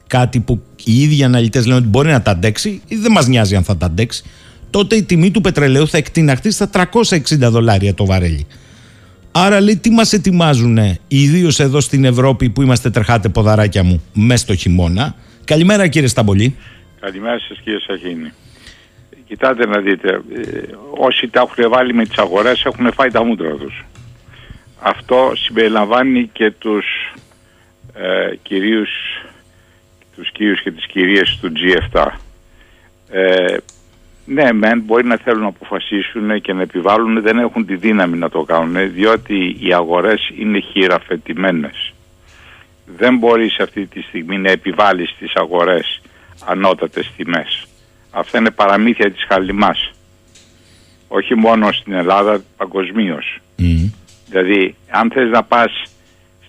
κάτι 0.07 0.39
που 0.39 0.61
οι 0.83 1.01
ίδιοι 1.01 1.23
αναλυτές 1.23 1.65
λένε 1.65 1.79
ότι 1.79 1.87
μπορεί 1.87 2.09
να 2.09 2.21
τα 2.21 2.31
αντέξει, 2.31 2.81
ή 2.87 2.95
δεν 2.95 3.11
μας 3.11 3.27
νοιάζει 3.27 3.55
αν 3.55 3.63
θα 3.63 3.77
τα 3.77 3.85
αντέξει, 3.85 4.23
τότε 4.69 4.95
η 4.95 5.03
τιμή 5.03 5.31
του 5.31 5.41
πετρελαίου 5.41 5.87
θα 5.87 5.97
εκτιναχθεί 5.97 6.51
στα 6.51 6.69
360 6.69 7.19
δολάρια 7.37 7.93
το 7.93 8.05
βαρέλι. 8.05 8.45
Άρα 9.37 9.61
λέει 9.61 9.77
τι 9.77 9.89
μας 9.89 10.13
ετοιμάζουν 10.13 10.77
ιδίως 11.07 11.59
εδώ 11.59 11.79
στην 11.79 12.05
Ευρώπη 12.05 12.49
που 12.49 12.61
είμαστε 12.61 12.89
τρεχάτε 12.89 13.29
ποδαράκια 13.29 13.83
μου 13.83 14.03
μέσα 14.13 14.43
στο 14.43 14.55
χειμώνα. 14.55 15.15
Καλημέρα 15.43 15.87
κύριε 15.87 16.07
Σταμπολή. 16.07 16.55
Καλημέρα 16.99 17.39
σας 17.39 17.59
κύριε 17.63 17.79
Σαχίνη. 17.79 18.33
Κοιτάτε 19.27 19.65
να 19.65 19.79
δείτε, 19.79 20.09
ε, 20.09 20.61
όσοι 20.97 21.27
τα 21.27 21.39
έχουν 21.39 21.69
βάλει 21.69 21.93
με 21.93 22.05
τις 22.05 22.17
αγορές 22.17 22.63
έχουν 22.65 22.91
φάει 22.93 23.11
τα 23.11 23.23
μούτρα 23.23 23.55
τους. 23.55 23.85
Αυτό 24.79 25.31
συμπεριλαμβάνει 25.35 26.29
και 26.33 26.51
τους 26.51 26.85
ε, 27.93 28.35
κυρίους, 28.41 28.89
τους 30.15 30.31
κύριους 30.31 30.61
και 30.61 30.71
τις 30.71 30.85
κυρίες 30.85 31.37
του 31.41 31.51
G7. 31.55 32.05
Ε, 33.09 33.57
ναι, 34.25 34.53
μεν 34.53 34.79
μπορεί 34.79 35.05
να 35.05 35.17
θέλουν 35.17 35.41
να 35.41 35.47
αποφασίσουν 35.47 36.41
και 36.41 36.53
να 36.53 36.61
επιβάλλουν, 36.61 37.21
δεν 37.21 37.37
έχουν 37.37 37.65
τη 37.65 37.75
δύναμη 37.75 38.17
να 38.17 38.29
το 38.29 38.43
κάνουν, 38.43 38.93
διότι 38.93 39.57
οι 39.59 39.73
αγορές 39.73 40.31
είναι 40.37 40.59
χειραφετημένες. 40.59 41.93
Δεν 42.85 43.17
μπορείς 43.17 43.59
αυτή 43.59 43.85
τη 43.85 44.01
στιγμή 44.01 44.37
να 44.37 44.51
επιβάλλεις 44.51 45.09
στις 45.09 45.33
αγορές 45.35 46.01
ανώτατες 46.45 47.11
τιμές. 47.17 47.65
Αυτά 48.11 48.37
είναι 48.37 48.51
παραμύθια 48.51 49.11
της 49.11 49.25
χαλιμάς. 49.27 49.91
Όχι 51.07 51.35
μόνο 51.35 51.71
στην 51.71 51.93
Ελλάδα, 51.93 52.41
παγκοσμίως. 52.57 53.39
Δηλαδή, 54.29 54.75
αν 54.89 55.11
θες 55.11 55.29
να 55.29 55.43
πας 55.43 55.83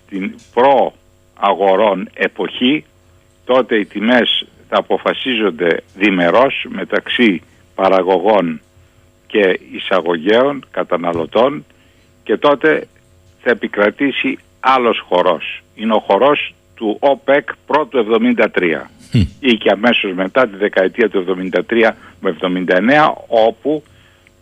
στην 0.03 0.35
προ-αγορών 0.53 2.09
εποχή, 2.13 2.85
τότε 3.45 3.79
οι 3.79 3.85
τιμές 3.85 4.47
θα 4.69 4.77
αποφασίζονται 4.77 5.83
διμερώς 5.95 6.65
μεταξύ 6.69 7.41
παραγωγών 7.77 8.61
και 9.27 9.59
εισαγωγέων, 9.71 10.65
καταναλωτών 10.71 11.65
και 12.23 12.37
τότε 12.37 12.87
θα 13.41 13.49
επικρατήσει 13.51 14.37
άλλος 14.59 14.99
χορός. 15.07 15.63
Είναι 15.75 15.93
ο 15.93 15.99
χορός 15.99 16.53
του 16.75 16.97
ΟΠΕΚ 16.99 17.49
πρώτου 17.65 18.05
73 18.55 18.89
ή 19.39 19.57
και 19.57 19.71
αμέσως 19.71 20.13
μετά 20.13 20.47
τη 20.47 20.55
δεκαετία 20.55 21.09
του 21.09 21.25
73 21.69 21.89
με 22.19 22.35
79 22.41 23.13
όπου 23.27 23.83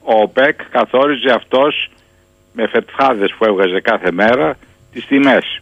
ο 0.02 0.22
ΟΠΕΚ 0.22 0.60
καθόριζε 0.70 1.32
αυτός 1.32 1.90
με 2.54 2.68
φετφάδες 2.68 3.34
που 3.38 3.46
έβγαζε 3.46 3.80
κάθε 3.80 4.12
μέρα 4.12 4.58
τις 4.92 5.06
τιμές 5.06 5.62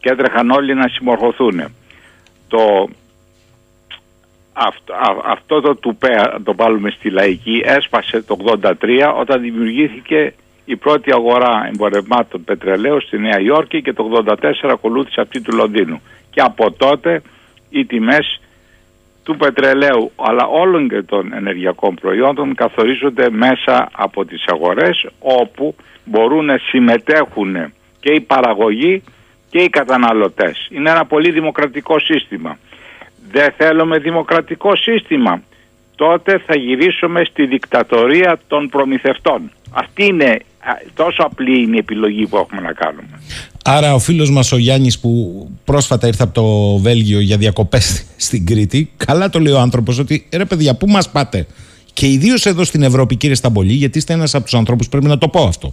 και 0.00 0.10
έτρεχαν 0.10 0.50
όλοι 0.50 0.74
να 0.74 0.88
συμμορφωθούν. 0.88 1.74
Το, 2.48 2.88
αυτό, 4.52 4.94
αυτό 5.24 5.60
το 5.60 5.76
τουπέ, 5.76 6.14
το 6.44 6.54
βάλουμε 6.54 6.90
στη 6.90 7.10
λαϊκή, 7.10 7.62
έσπασε 7.64 8.22
το 8.22 8.36
83 8.62 8.72
όταν 9.18 9.40
δημιουργήθηκε 9.40 10.34
η 10.64 10.76
πρώτη 10.76 11.12
αγορά 11.12 11.68
εμπορευμάτων 11.72 12.44
πετρελαίου 12.44 13.00
στη 13.00 13.18
Νέα 13.18 13.40
Υόρκη 13.40 13.82
και 13.82 13.92
το 13.92 14.24
84 14.26 14.34
ακολούθησε 14.62 15.20
αυτή 15.20 15.40
του 15.40 15.56
Λονδίνου. 15.56 16.00
Και 16.30 16.40
από 16.40 16.72
τότε 16.72 17.22
οι 17.70 17.84
τιμές 17.84 18.40
του 19.22 19.36
πετρελαίου 19.36 20.10
αλλά 20.16 20.46
όλων 20.46 20.88
και 20.88 21.02
των 21.02 21.32
ενεργειακών 21.34 21.94
προϊόντων 21.94 22.54
καθορίζονται 22.54 23.30
μέσα 23.30 23.88
από 23.92 24.24
τις 24.24 24.44
αγορές 24.46 25.06
όπου 25.18 25.74
μπορούν 26.04 26.44
να 26.44 26.58
συμμετέχουν 26.58 27.72
και 28.00 28.12
οι 28.12 28.20
παραγωγοί 28.20 29.02
και 29.50 29.62
οι 29.62 29.68
καταναλωτές. 29.68 30.68
Είναι 30.70 30.90
ένα 30.90 31.04
πολύ 31.04 31.30
δημοκρατικό 31.30 31.98
σύστημα. 31.98 32.58
Δεν 33.32 33.52
θέλουμε 33.56 33.98
δημοκρατικό 33.98 34.76
σύστημα. 34.76 35.42
Τότε 35.94 36.42
θα 36.46 36.56
γυρίσουμε 36.56 37.24
στη 37.24 37.46
δικτατορία 37.46 38.40
των 38.46 38.68
προμηθευτών. 38.68 39.50
Αυτή 39.70 40.04
είναι 40.04 40.38
τόσο 40.94 41.22
απλή 41.22 41.62
είναι 41.62 41.76
η 41.76 41.78
επιλογή 41.78 42.26
που 42.26 42.36
έχουμε 42.36 42.60
να 42.60 42.72
κάνουμε. 42.72 43.20
Άρα 43.64 43.94
ο 43.94 43.98
φίλος 43.98 44.30
μας 44.30 44.52
ο 44.52 44.56
Γιάννης 44.56 44.98
που 44.98 45.10
πρόσφατα 45.64 46.06
ήρθε 46.06 46.22
από 46.22 46.34
το 46.34 46.76
Βέλγιο 46.78 47.20
για 47.20 47.36
διακοπές 47.36 48.06
στην 48.26 48.46
Κρήτη 48.46 48.90
καλά 48.96 49.30
το 49.30 49.38
λέει 49.38 49.52
ο 49.52 49.58
άνθρωπος 49.58 49.98
ότι 49.98 50.26
ρε 50.32 50.44
παιδιά 50.44 50.74
πού 50.74 50.86
μας 50.86 51.10
πάτε; 51.10 51.46
Και 51.92 52.06
ιδίως 52.06 52.46
εδώ 52.46 52.64
στην 52.64 52.82
Ευρώπη 52.82 53.16
κύριε 53.16 53.34
Σταμπολή 53.34 53.72
γιατί 53.72 53.98
είστε 53.98 54.12
ένας 54.12 54.34
από 54.34 54.44
τους 54.44 54.54
ανθρώπους 54.54 54.88
πρέπει 54.88 55.06
να 55.06 55.18
το 55.18 55.28
πω 55.28 55.42
αυτό 55.42 55.72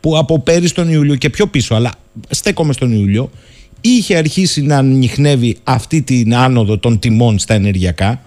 που 0.00 0.18
από 0.18 0.40
πέρυσι 0.40 0.74
τον 0.74 0.88
Ιούλιο 0.88 1.14
και 1.16 1.30
πιο 1.30 1.46
πίσω 1.46 1.74
αλλά 1.74 1.92
στέκομαι 2.28 2.72
στον 2.72 2.92
Ιούλιο 2.92 3.30
είχε 3.88 4.16
αρχίσει 4.16 4.62
να 4.62 4.76
ανοιχνεύει 4.76 5.56
αυτή 5.64 6.02
την 6.02 6.34
άνοδο 6.34 6.78
των 6.78 6.98
τιμών 6.98 7.38
στα 7.38 7.54
ενεργειακά 7.54 8.20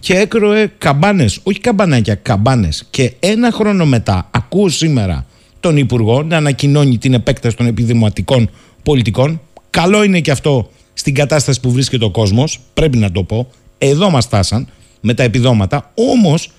και 0.00 0.14
έκροε 0.14 0.72
καμπάνες, 0.78 1.40
όχι 1.42 1.60
καμπανάκια, 1.60 2.14
καμπάνες 2.14 2.86
και 2.90 3.12
ένα 3.20 3.52
χρόνο 3.52 3.86
μετά 3.86 4.28
ακούω 4.30 4.68
σήμερα 4.68 5.26
τον 5.60 5.76
Υπουργό 5.76 6.22
να 6.22 6.36
ανακοινώνει 6.36 6.98
την 6.98 7.14
επέκταση 7.14 7.56
των 7.56 7.66
επιδημοτικών 7.66 8.50
πολιτικών. 8.82 9.40
Καλό 9.70 10.02
είναι 10.02 10.20
και 10.20 10.30
αυτό 10.30 10.70
στην 10.92 11.14
κατάσταση 11.14 11.60
που 11.60 11.72
βρίσκεται 11.72 12.04
ο 12.04 12.10
κόσμος. 12.10 12.60
Πρέπει 12.74 12.98
να 12.98 13.12
το 13.12 13.22
πω. 13.22 13.50
Εδώ 13.78 14.10
μας 14.10 14.24
φτάσαν 14.24 14.68
με 15.00 15.14
τα 15.14 15.22
επιδόματα. 15.22 15.90
Όμως 15.94 16.50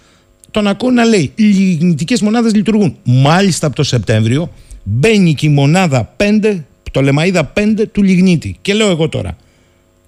τον 0.51 0.67
ακούω 0.67 0.91
να 0.91 1.05
λέει: 1.05 1.31
Οι 1.35 1.43
λιγνητικέ 1.43 2.15
μονάδες 2.21 2.53
λειτουργούν. 2.53 2.95
Μάλιστα 3.03 3.67
από 3.67 3.75
το 3.75 3.83
Σεπτέμβριο 3.83 4.51
μπαίνει 4.83 5.33
και 5.33 5.45
η 5.45 5.49
μονάδα 5.49 6.15
5, 6.17 6.63
το 6.91 7.01
λεμαίδα 7.01 7.53
5 7.57 7.61
του 7.91 8.03
λιγνίτη. 8.03 8.57
Και 8.61 8.73
λέω 8.73 8.89
εγώ 8.89 9.09
τώρα. 9.09 9.37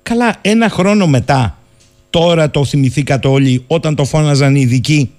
Καλά, 0.03 0.35
ένα 0.41 0.69
χρόνο 0.69 1.07
μετά, 1.07 1.57
τώρα 2.10 2.49
το 2.49 2.65
θυμηθήκατε 2.65 3.27
όλοι 3.27 3.64
όταν 3.68 3.95
το 3.95 4.05
φώναζαν 4.05 4.55
οι 4.55 4.61
ειδικοί 4.61 5.11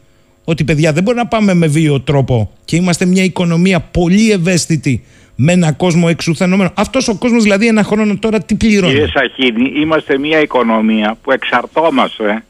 ότι 0.44 0.64
παιδιά 0.64 0.92
δεν 0.92 1.02
μπορεί 1.02 1.16
να 1.16 1.26
πάμε 1.26 1.54
με 1.54 1.66
βίο 1.66 2.00
τρόπο 2.00 2.50
και 2.64 2.76
είμαστε 2.76 3.04
μια 3.04 3.24
οικονομία 3.24 3.80
πολύ 3.80 4.30
ευαίσθητη 4.30 5.04
με 5.36 5.52
ένα 5.52 5.72
κόσμο 5.72 6.06
εξουθενωμένο. 6.10 6.70
Αυτός 6.74 7.08
ο 7.08 7.18
κόσμος 7.18 7.42
δηλαδή 7.42 7.66
ένα 7.66 7.82
χρόνο 7.82 8.16
τώρα 8.16 8.40
τι 8.40 8.54
πληρώνει; 8.54 8.92
Κύριε 8.92 9.08
Σαχίνη, 9.08 9.80
είμαστε 9.80 10.18
μια 10.18 10.40
οικονομία 10.40 11.16
που 11.22 11.32
εξαρτώμαστε 11.32 12.44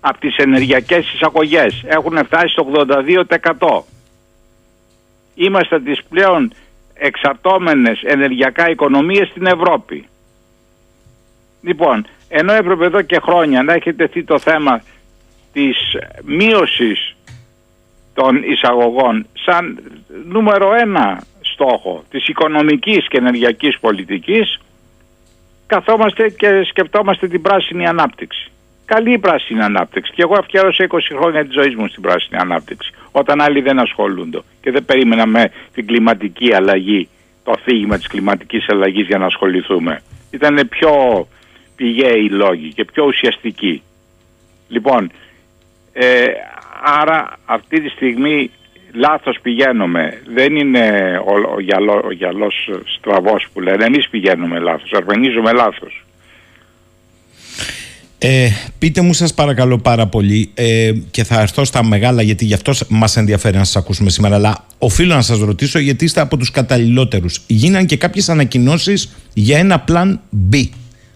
από 0.00 0.20
τις 0.20 0.36
ενεργειακές 0.36 1.12
εισαγωγές. 1.14 1.82
Έχουν 1.86 2.24
φτάσει 2.24 2.48
στο 2.48 2.66
82%. 3.68 3.82
Είμαστε 5.34 5.80
τις 5.80 6.00
πλέον 6.08 6.52
εξαρτώμενες 7.00 8.02
ενεργειακά 8.02 8.70
οικονομίες 8.70 9.28
στην 9.28 9.46
Ευρώπη. 9.46 10.08
Λοιπόν, 11.62 12.06
ενώ 12.28 12.52
έπρεπε 12.52 12.84
εδώ 12.84 13.02
και 13.02 13.20
χρόνια 13.22 13.62
να 13.62 13.72
έχει 13.72 13.94
τεθεί 13.94 14.24
το 14.24 14.38
θέμα 14.38 14.82
της 15.52 15.76
μείωσης 16.24 17.16
των 18.14 18.42
εισαγωγών 18.42 19.26
σαν 19.32 19.82
νούμερο 20.24 20.74
ένα 20.74 21.22
στόχο 21.40 22.04
της 22.10 22.28
οικονομικής 22.28 23.08
και 23.08 23.16
ενεργειακής 23.18 23.78
πολιτικής 23.78 24.60
καθόμαστε 25.66 26.28
και 26.28 26.62
σκεπτόμαστε 26.68 27.28
την 27.28 27.42
πράσινη 27.42 27.86
ανάπτυξη. 27.86 28.50
Καλή 28.84 29.12
η 29.12 29.18
πράσινη 29.18 29.62
ανάπτυξη 29.62 30.12
και 30.12 30.22
εγώ 30.22 30.34
αφιέρωσα 30.38 30.86
20 30.90 30.98
χρόνια 31.18 31.44
της 31.44 31.54
ζωής 31.54 31.74
μου 31.74 31.88
στην 31.88 32.02
πράσινη 32.02 32.40
ανάπτυξη 32.40 32.92
όταν 33.12 33.40
άλλοι 33.40 33.60
δεν 33.60 33.78
ασχολούνται 33.78 34.40
και 34.60 34.70
δεν 34.70 34.84
περίμενα 34.84 35.26
με 35.26 35.50
την 35.74 35.86
κλιματική 35.86 36.54
αλλαγή 36.54 37.08
το 37.44 37.50
αφήγημα 37.50 37.96
της 37.96 38.06
κλιματικής 38.06 38.68
αλλαγής 38.68 39.06
για 39.06 39.18
να 39.18 39.26
ασχοληθούμε. 39.26 40.02
Ήταν 40.30 40.68
πιο 40.68 40.92
πηγαίοι 41.76 42.24
οι 42.24 42.28
λόγοι 42.28 42.72
και 42.72 42.84
πιο 42.84 43.04
ουσιαστικοί. 43.04 43.82
Λοιπόν, 44.68 45.10
ε, 45.92 46.24
άρα 46.82 47.38
αυτή 47.44 47.80
τη 47.80 47.88
στιγμή 47.88 48.50
λάθος 48.92 49.38
πηγαίνουμε. 49.42 50.22
Δεν 50.26 50.56
είναι 50.56 51.16
ο, 51.24 51.54
ο, 51.54 51.60
γυαλό, 51.60 52.02
ο 52.04 52.12
γυαλός 52.12 52.70
στραβός 52.96 53.48
που 53.52 53.60
λένε. 53.60 53.84
Εμείς 53.84 54.08
πηγαίνουμε 54.08 54.58
λάθος, 54.58 54.92
αρμενίζουμε 54.92 55.52
λάθος. 55.52 56.04
Ε, 58.22 58.48
πείτε 58.78 59.00
μου 59.00 59.12
σας 59.12 59.34
παρακαλώ 59.34 59.78
πάρα 59.78 60.06
πολύ 60.06 60.50
ε, 60.54 60.92
και 61.10 61.24
θα 61.24 61.40
έρθω 61.40 61.64
στα 61.64 61.84
μεγάλα 61.84 62.22
γιατί 62.22 62.44
γι' 62.44 62.54
αυτό 62.54 62.72
μας 62.88 63.16
ενδιαφέρει 63.16 63.56
να 63.56 63.64
σας 63.64 63.76
ακούσουμε 63.76 64.10
σήμερα 64.10 64.34
αλλά 64.34 64.66
οφείλω 64.78 65.14
να 65.14 65.22
σας 65.22 65.38
ρωτήσω 65.38 65.78
γιατί 65.78 66.04
είστε 66.04 66.20
από 66.20 66.36
τους 66.36 66.50
καταλληλότερους. 66.50 67.40
Γίναν 67.46 67.86
και 67.86 67.96
κάποιες 67.96 68.28
ανακοινώσεις 68.28 69.08
για 69.34 69.58
ένα 69.58 69.80
πλάν 69.80 70.20
B. 70.52 70.64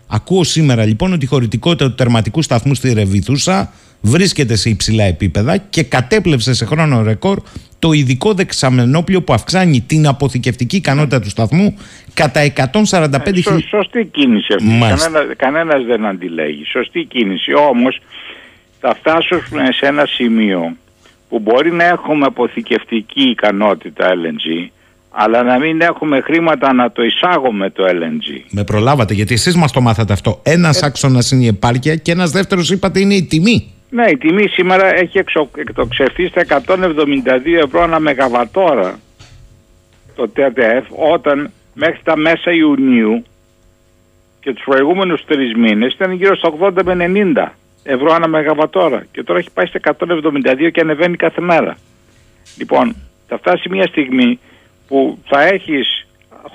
Ακούω 0.07 0.45
σήμερα 0.45 0.85
λοιπόν 0.85 1.13
ότι 1.13 1.25
η 1.25 1.29
χωρητικότητα 1.29 1.89
του 1.89 1.95
τερματικού 1.95 2.43
σταθμού 2.43 2.75
στη 2.75 2.93
Ρεβιθούσα 2.93 3.73
βρίσκεται 4.01 4.57
σε 4.57 4.69
υψηλά 4.69 5.05
επίπεδα 5.05 5.57
και 5.57 5.83
κατέπλευσε 5.83 6.55
σε 6.55 6.65
χρόνο 6.65 7.03
ρεκόρ 7.03 7.39
το 7.79 7.93
ειδικό 7.93 8.35
δεξαμενόπλιο 8.35 9.23
που 9.23 9.33
αυξάνει 9.33 9.81
την 9.81 10.07
αποθηκευτική 10.07 10.77
ικανότητα 10.77 11.21
του 11.21 11.29
σταθμού 11.29 11.79
κατά 12.15 12.41
145 12.57 13.27
ε, 13.27 13.41
σωστή 13.69 14.05
κίνηση 14.05 14.53
αυτή. 14.53 14.79
Κανένα, 14.81 15.35
κανένας 15.35 15.85
δεν 15.85 16.07
αντιλέγει. 16.07 16.65
Σωστή 16.65 17.05
κίνηση. 17.05 17.55
Όμως 17.55 18.01
θα 18.81 18.95
φτάσουμε 18.95 19.69
σε 19.73 19.87
ένα 19.87 20.07
σημείο 20.07 20.77
που 21.29 21.39
μπορεί 21.39 21.73
να 21.73 21.85
έχουμε 21.85 22.27
αποθηκευτική 22.27 23.23
ικανότητα 23.23 24.09
LNG 24.09 24.69
αλλά 25.17 25.43
να 25.43 25.59
μην 25.59 25.81
έχουμε 25.81 26.21
χρήματα 26.21 26.73
να 26.73 26.93
το 26.93 27.03
εισάγουμε 27.03 27.71
το 27.71 27.85
LNG. 27.85 28.45
Με 28.51 28.65
προλάβατε 28.65 29.15
γιατί 29.15 29.35
εσείς 29.35 29.57
μας 29.57 29.73
το 29.73 29.81
μάθατε 29.81 30.13
αυτό. 30.13 30.41
Ένας 30.43 30.83
ε... 30.83 30.87
άξονας 30.87 31.31
είναι 31.31 31.45
η 31.45 31.47
επάρκεια 31.47 31.97
και 31.97 32.13
ένας 32.13 32.31
δεύτερος 32.31 32.71
είπατε 32.71 33.01
είναι 33.01 33.15
η 33.15 33.25
τιμή. 33.25 33.73
Ναι, 33.91 34.11
η 34.11 34.17
τιμή 34.17 34.49
σήμερα 34.49 34.95
έχει 34.95 35.19
εκτοξευθεί 35.57 36.29
στα 36.29 36.45
172 36.49 36.63
ευρώ 37.65 37.83
ανά 37.83 37.99
μεγαβατόρα 37.99 38.99
το 40.15 40.29
ΤΕΤΕΦ 40.29 40.85
όταν 41.13 41.51
μέχρι 41.75 42.01
τα 42.03 42.17
μέσα 42.17 42.53
Ιουνίου 42.53 43.25
και 44.41 44.53
τους 44.53 44.65
προηγούμενους 44.65 45.25
τρεις 45.25 45.55
μήνες 45.55 45.93
ήταν 45.93 46.13
γύρω 46.13 46.37
στα 46.37 46.53
80 46.61 46.83
με 46.85 47.11
90 47.35 47.49
ευρώ 47.83 48.13
ανά 48.13 48.29
μεγαβατόρα 48.29 49.07
και 49.13 49.23
τώρα 49.23 49.39
έχει 49.39 49.51
πάει 49.55 49.67
στα 49.67 49.81
172 49.99 50.71
και 50.73 50.81
ανεβαίνει 50.81 51.17
κάθε 51.17 51.41
μέρα. 51.41 51.77
Λοιπόν, 52.59 52.97
θα 53.29 53.39
φτάσει 53.39 53.69
μια 53.69 53.87
στιγμή 53.87 54.39
που 54.89 55.19
θα 55.27 55.43
έχεις 55.43 56.07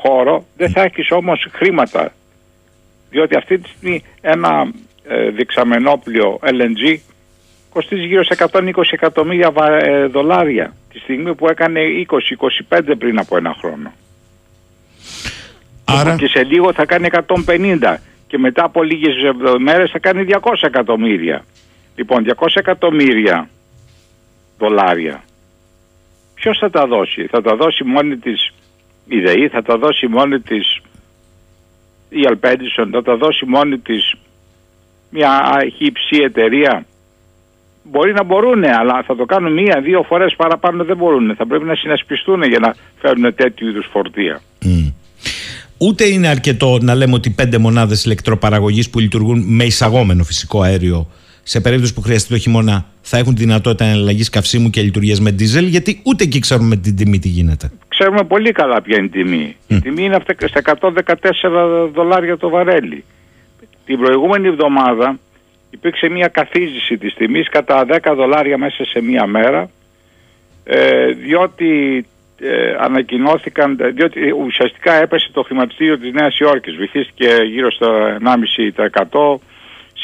χώρο, 0.02 0.46
δεν 0.58 0.70
θα 0.70 0.82
έχεις 0.82 1.12
όμως 1.12 1.48
χρήματα 1.52 2.12
διότι 3.10 3.36
αυτή 3.36 3.58
τη 3.58 3.70
στιγμή 3.70 4.04
ένα 4.22 4.72
ε, 5.08 5.30
διεξαμενόπλιο 5.30 6.40
LNG 6.44 6.98
κοστίζει 7.70 8.06
γύρω 8.06 8.24
σε 8.24 8.36
120 8.52 8.72
εκατομμύρια 8.92 9.54
ε, 9.82 10.06
δολάρια 10.06 10.74
τη 10.94 11.00
στιγμή 11.00 11.36
που 11.36 11.48
έκανε 11.48 11.82
20-25 12.70 12.82
πριν 12.98 13.20
από 13.20 13.38
ένα 13.38 13.56
χρόνο. 13.60 13.92
Άρα... 15.86 16.16
Και 16.16 16.28
σε 16.28 16.44
λίγο 16.44 16.74
θα 16.74 16.86
κάνει 16.86 17.08
150 17.48 17.96
και 18.28 18.38
μετά 18.38 18.64
από 18.64 18.84
λίγες 18.84 19.14
μέρες 19.60 19.92
θα 19.92 20.00
κάνει 20.00 20.26
200 20.30 20.38
εκατομμύρια. 20.62 21.46
Λοιπόν, 21.96 22.26
200 22.38 22.48
εκατομμύρια 22.54 23.50
δολάρια. 24.58 25.24
Ποιος 26.40 26.58
θα 26.58 26.70
τα 26.70 26.88
δώσει; 26.88 27.28
Θα 27.28 27.42
τα 27.42 27.56
δώσει 27.56 27.84
μόνη 27.84 28.18
της 28.18 28.52
η 29.08 29.20
ΔΕΗ, 29.20 29.48
θα 29.48 29.62
τα 29.62 29.78
δώσει 29.78 30.08
μόνη 30.08 30.40
της 30.40 30.80
η 32.10 32.26
Αλπέντισον, 32.28 32.90
θα 32.92 33.02
τα 33.02 33.16
δώσει 33.16 33.46
μόνη 33.46 33.78
της 33.78 34.14
μια 35.10 35.32
χύψη 35.78 36.18
εταιρεία; 36.24 36.86
Μπορεί 37.84 38.14
να 38.14 38.24
μπορούν, 38.24 38.64
αλλά 38.64 39.04
θα 39.06 39.16
το 39.16 39.26
κάνουν 39.26 39.54
μία-δύο 39.54 40.04
φορές 40.04 40.36
παραπάνω 40.36 40.84
δεν 40.84 40.98
μπορούν. 40.98 41.36
Θα 41.36 41.48
πρέπει 41.48 41.66
να 41.66 41.76
συνασπιστούν 41.76 42.44
για 42.44 42.60
να 42.60 42.76
φέρουν 43.02 43.36
τέτοιου 43.36 43.68
είδους 43.68 43.88
φορτία. 43.92 44.42
Ούτε 45.78 46.06
είναι 46.08 46.28
αρκετό 46.28 46.78
να 46.82 46.96
λέμε 46.96 47.14
ότι 47.14 47.30
πέντε 47.30 47.58
μονάδες 47.58 48.06
ηλεκτροπαραγωγής 48.06 48.90
που 48.90 49.00
λειτουργούν 49.00 49.44
με 49.48 49.64
εισαγόμενο 49.64 50.24
φυσικό 50.24 50.62
αέριο 50.62 51.08
σε 51.52 51.62
περίπτωση 51.62 51.94
που 51.94 52.02
χρειαστεί 52.02 52.30
το 52.30 52.38
χειμώνα 52.38 52.86
θα 53.02 53.18
έχουν 53.18 53.36
τη 53.36 53.42
δυνατότητα 53.42 53.86
εναλλαγής 53.86 54.30
καυσίμου 54.30 54.70
και 54.70 54.82
λειτουργίας 54.82 55.20
με 55.20 55.32
δίζελ, 55.32 55.66
γιατί 55.66 56.02
ούτε 56.06 56.24
εκεί 56.24 56.40
ξέρουμε 56.40 56.76
την 56.76 56.96
τιμή 56.96 57.20
τι 57.20 57.28
γίνεται. 57.28 57.72
ξέρουμε 57.88 58.24
πολύ 58.24 58.52
καλά 58.52 58.82
ποια 58.82 58.98
είναι 58.98 59.06
η 59.06 59.10
τιμή. 59.10 59.56
Η 59.68 59.80
τιμή 59.80 60.04
είναι 60.04 60.16
αυτά- 60.16 60.48
στα 60.48 60.62
114 60.62 61.90
δολάρια 61.94 62.38
το 62.38 62.50
βαρέλι. 62.50 63.04
Την 63.86 63.98
προηγούμενη 64.00 64.48
εβδομάδα 64.48 65.20
υπήρξε 65.70 66.10
μια 66.10 66.28
καθίζηση 66.28 66.98
της 66.98 67.14
τιμής 67.14 67.50
κατά 67.50 67.86
10 67.86 68.14
δολάρια 68.16 68.58
μέσα 68.58 68.86
σε 68.86 69.02
μία 69.02 69.26
μέρα 69.26 69.70
ε, 70.64 71.06
διότι 71.06 72.06
ε, 72.40 72.76
ανακοινώθηκαν, 72.80 73.78
διότι 73.96 74.20
ουσιαστικά 74.46 74.94
έπεσε 74.94 75.30
το 75.32 75.42
χρηματιστήριο 75.44 75.98
της 75.98 76.12
Νέας 76.12 76.40
Υόρκης, 76.40 76.76
βυθίστηκε 76.76 77.30
γύρω 77.52 77.72
στο 77.72 77.88
1,5% 78.76 79.40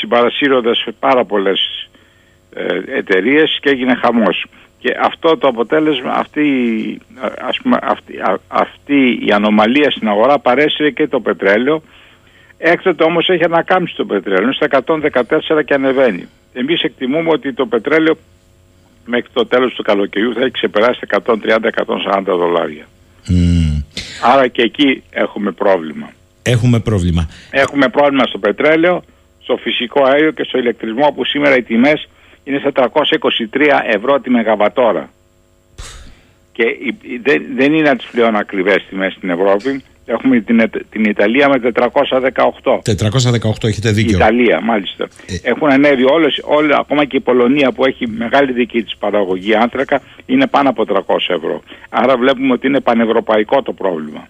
συμπαρασύροντας 0.09 0.85
πάρα 0.99 1.25
πολλές 1.25 1.89
ε, 2.55 2.97
εταιρείες 2.97 3.57
και 3.61 3.69
έγινε 3.69 3.95
χαμός. 3.95 4.45
Και 4.79 4.95
αυτό 5.01 5.37
το 5.37 5.47
αποτέλεσμα, 5.47 6.11
αυτή, 6.11 6.41
η- 6.41 7.01
ας 7.47 7.57
πούμε, 7.61 7.77
αυτή, 7.81 8.17
α- 8.19 8.39
αυτή 8.47 9.19
η 9.27 9.31
ανομαλία 9.31 9.91
στην 9.91 10.07
αγορά 10.07 10.39
παρέσυρε 10.39 10.89
και 10.91 11.07
το 11.07 11.19
πετρέλαιο. 11.19 11.81
Έκτοτε 12.57 13.03
όμως 13.03 13.29
έχει 13.29 13.43
ανακάμψει 13.43 13.95
το 13.95 14.05
πετρέλαιο, 14.05 14.43
είναι 14.43 14.53
στα 14.53 14.65
114 14.65 15.63
και 15.65 15.73
ανεβαίνει. 15.73 16.27
Εμείς 16.53 16.81
εκτιμούμε 16.81 17.29
ότι 17.29 17.53
το 17.53 17.65
πετρέλαιο 17.65 18.17
μέχρι 19.05 19.29
το 19.33 19.45
τέλος 19.45 19.73
του 19.73 19.83
καλοκαιριού 19.83 20.33
θα 20.33 20.41
έχει 20.41 20.51
ξεπεράσει 20.51 20.99
τα 21.07 21.21
130-140 21.25 22.21
δολάρια. 22.25 22.85
Μμ. 23.27 23.79
Άρα 24.23 24.47
και 24.47 24.61
εκεί 24.61 25.03
έχουμε 25.09 25.51
πρόβλημα. 25.51 26.09
Έχουμε 26.41 26.79
πρόβλημα. 26.79 27.29
Έχουμε 27.51 27.87
πρόβλημα 27.89 28.23
στο 28.25 28.37
πετρέλαιο, 28.37 29.03
στο 29.45 29.57
φυσικό 29.57 30.03
αέριο 30.05 30.31
και 30.31 30.43
στο 30.43 30.57
ηλεκτρισμό 30.57 31.11
που 31.15 31.25
σήμερα 31.25 31.55
οι 31.57 31.63
τιμές 31.63 32.07
είναι 32.43 32.59
στα 32.59 32.71
323 32.73 33.79
ευρώ 33.95 34.19
τη 34.19 34.29
μεγαβατόρα. 34.29 35.09
Και 36.51 36.63
η- 36.63 36.97
η- 37.01 37.17
δεν, 37.23 37.43
δεν 37.55 37.73
είναι 37.73 37.89
από 37.89 37.97
τις 37.97 38.07
πλέον 38.11 38.35
ακριβές 38.35 38.85
τιμές 38.89 39.13
στην 39.13 39.29
Ευρώπη. 39.29 39.83
Έχουμε 40.05 40.39
την, 40.39 40.59
Ι- 40.59 40.85
την 40.89 41.03
Ιταλία 41.03 41.49
με 41.49 41.59
418. 41.59 42.79
418 42.83 43.67
έχετε 43.67 43.89
Η 43.89 43.91
δίκιο. 43.91 44.17
Ιταλία, 44.17 44.61
μάλιστα. 44.61 45.07
Ε. 45.25 45.49
Έχουν 45.49 45.71
ανέβει 45.71 46.03
όλες, 46.11 46.41
όλα, 46.43 46.77
ακόμα 46.77 47.05
και 47.05 47.17
η 47.17 47.19
Πολωνία 47.19 47.71
που 47.71 47.85
έχει 47.85 48.07
μεγάλη 48.07 48.51
δική 48.51 48.83
της 48.83 48.95
παραγωγή 48.97 49.55
άνθρακα 49.55 50.01
είναι 50.25 50.47
πάνω 50.47 50.69
από 50.69 50.85
300 50.85 51.33
ευρώ. 51.35 51.63
Άρα 51.89 52.17
βλέπουμε 52.17 52.53
ότι 52.53 52.67
είναι 52.67 52.79
πανευρωπαϊκό 52.79 53.61
το 53.61 53.73
πρόβλημα. 53.73 54.27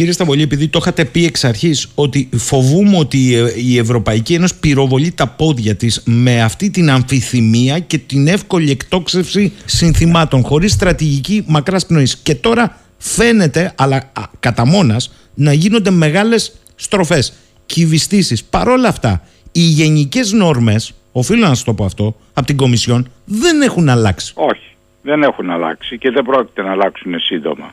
Κύριε 0.00 0.14
Σταβολή, 0.14 0.42
επειδή 0.42 0.68
το 0.68 0.78
είχατε 0.82 1.04
πει 1.04 1.24
εξ 1.24 1.44
αρχής 1.44 1.88
ότι 1.94 2.28
φοβούμαι 2.36 2.98
ότι 2.98 3.34
ε, 3.34 3.52
η 3.56 3.78
Ευρωπαϊκή 3.78 4.34
Ένωση 4.34 4.60
πυροβολεί 4.60 5.12
τα 5.12 5.28
πόδια 5.28 5.74
της 5.74 6.02
με 6.06 6.42
αυτή 6.42 6.70
την 6.70 6.90
αμφιθυμία 6.90 7.78
και 7.78 7.98
την 7.98 8.26
εύκολη 8.26 8.70
εκτόξευση 8.70 9.52
συνθημάτων 9.64 10.42
χωρίς 10.42 10.72
στρατηγική 10.72 11.44
μακρά 11.46 11.78
πνοή. 11.86 12.06
Και 12.22 12.34
τώρα 12.34 12.76
φαίνεται, 12.98 13.72
αλλά 13.76 13.96
α, 13.96 14.22
κατά 14.40 14.66
μόνας, 14.66 15.12
να 15.34 15.52
γίνονται 15.52 15.90
μεγάλες 15.90 16.58
στροφές, 16.74 17.32
κυβιστήσεις. 17.66 18.44
Παρ' 18.44 18.68
όλα 18.68 18.88
αυτά, 18.88 19.22
οι 19.52 19.60
γενικές 19.60 20.32
νόρμες, 20.32 20.94
οφείλω 21.12 21.40
να 21.40 21.54
σας 21.54 21.64
το 21.64 21.74
πω 21.74 21.84
αυτό, 21.84 22.16
από 22.32 22.46
την 22.46 22.56
Κομισιόν, 22.56 23.08
δεν 23.24 23.62
έχουν 23.62 23.88
αλλάξει. 23.88 24.32
Όχι, 24.36 24.76
δεν 25.02 25.22
έχουν 25.22 25.50
αλλάξει 25.50 25.98
και 25.98 26.10
δεν 26.10 26.24
πρόκειται 26.24 26.62
να 26.62 26.70
αλλάξουν 26.70 27.20
σύντομα. 27.20 27.72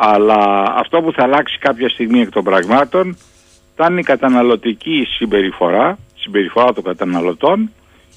Αλλά 0.00 0.74
αυτό 0.76 1.00
που 1.00 1.12
θα 1.12 1.22
αλλάξει 1.22 1.58
κάποια 1.58 1.88
στιγμή 1.88 2.20
εκ 2.20 2.30
των 2.30 2.44
πραγμάτων 2.44 3.16
θα 3.74 3.86
είναι 3.90 4.00
η 4.00 4.02
καταναλωτική 4.02 5.06
συμπεριφορά, 5.16 5.98
συμπεριφορά 6.14 6.72
των 6.72 6.84
καταναλωτών 6.84 7.70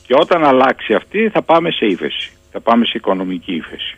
και 0.08 0.14
όταν 0.20 0.44
αλλάξει 0.44 0.94
αυτή 0.94 1.30
θα 1.30 1.42
πάμε 1.42 1.72
σε 1.72 1.86
ύφεση. 1.86 2.32
Θα 2.52 2.60
πάμε 2.60 2.86
σε 2.86 2.94
οικονομική 2.96 3.54
ύφεση. 3.54 3.98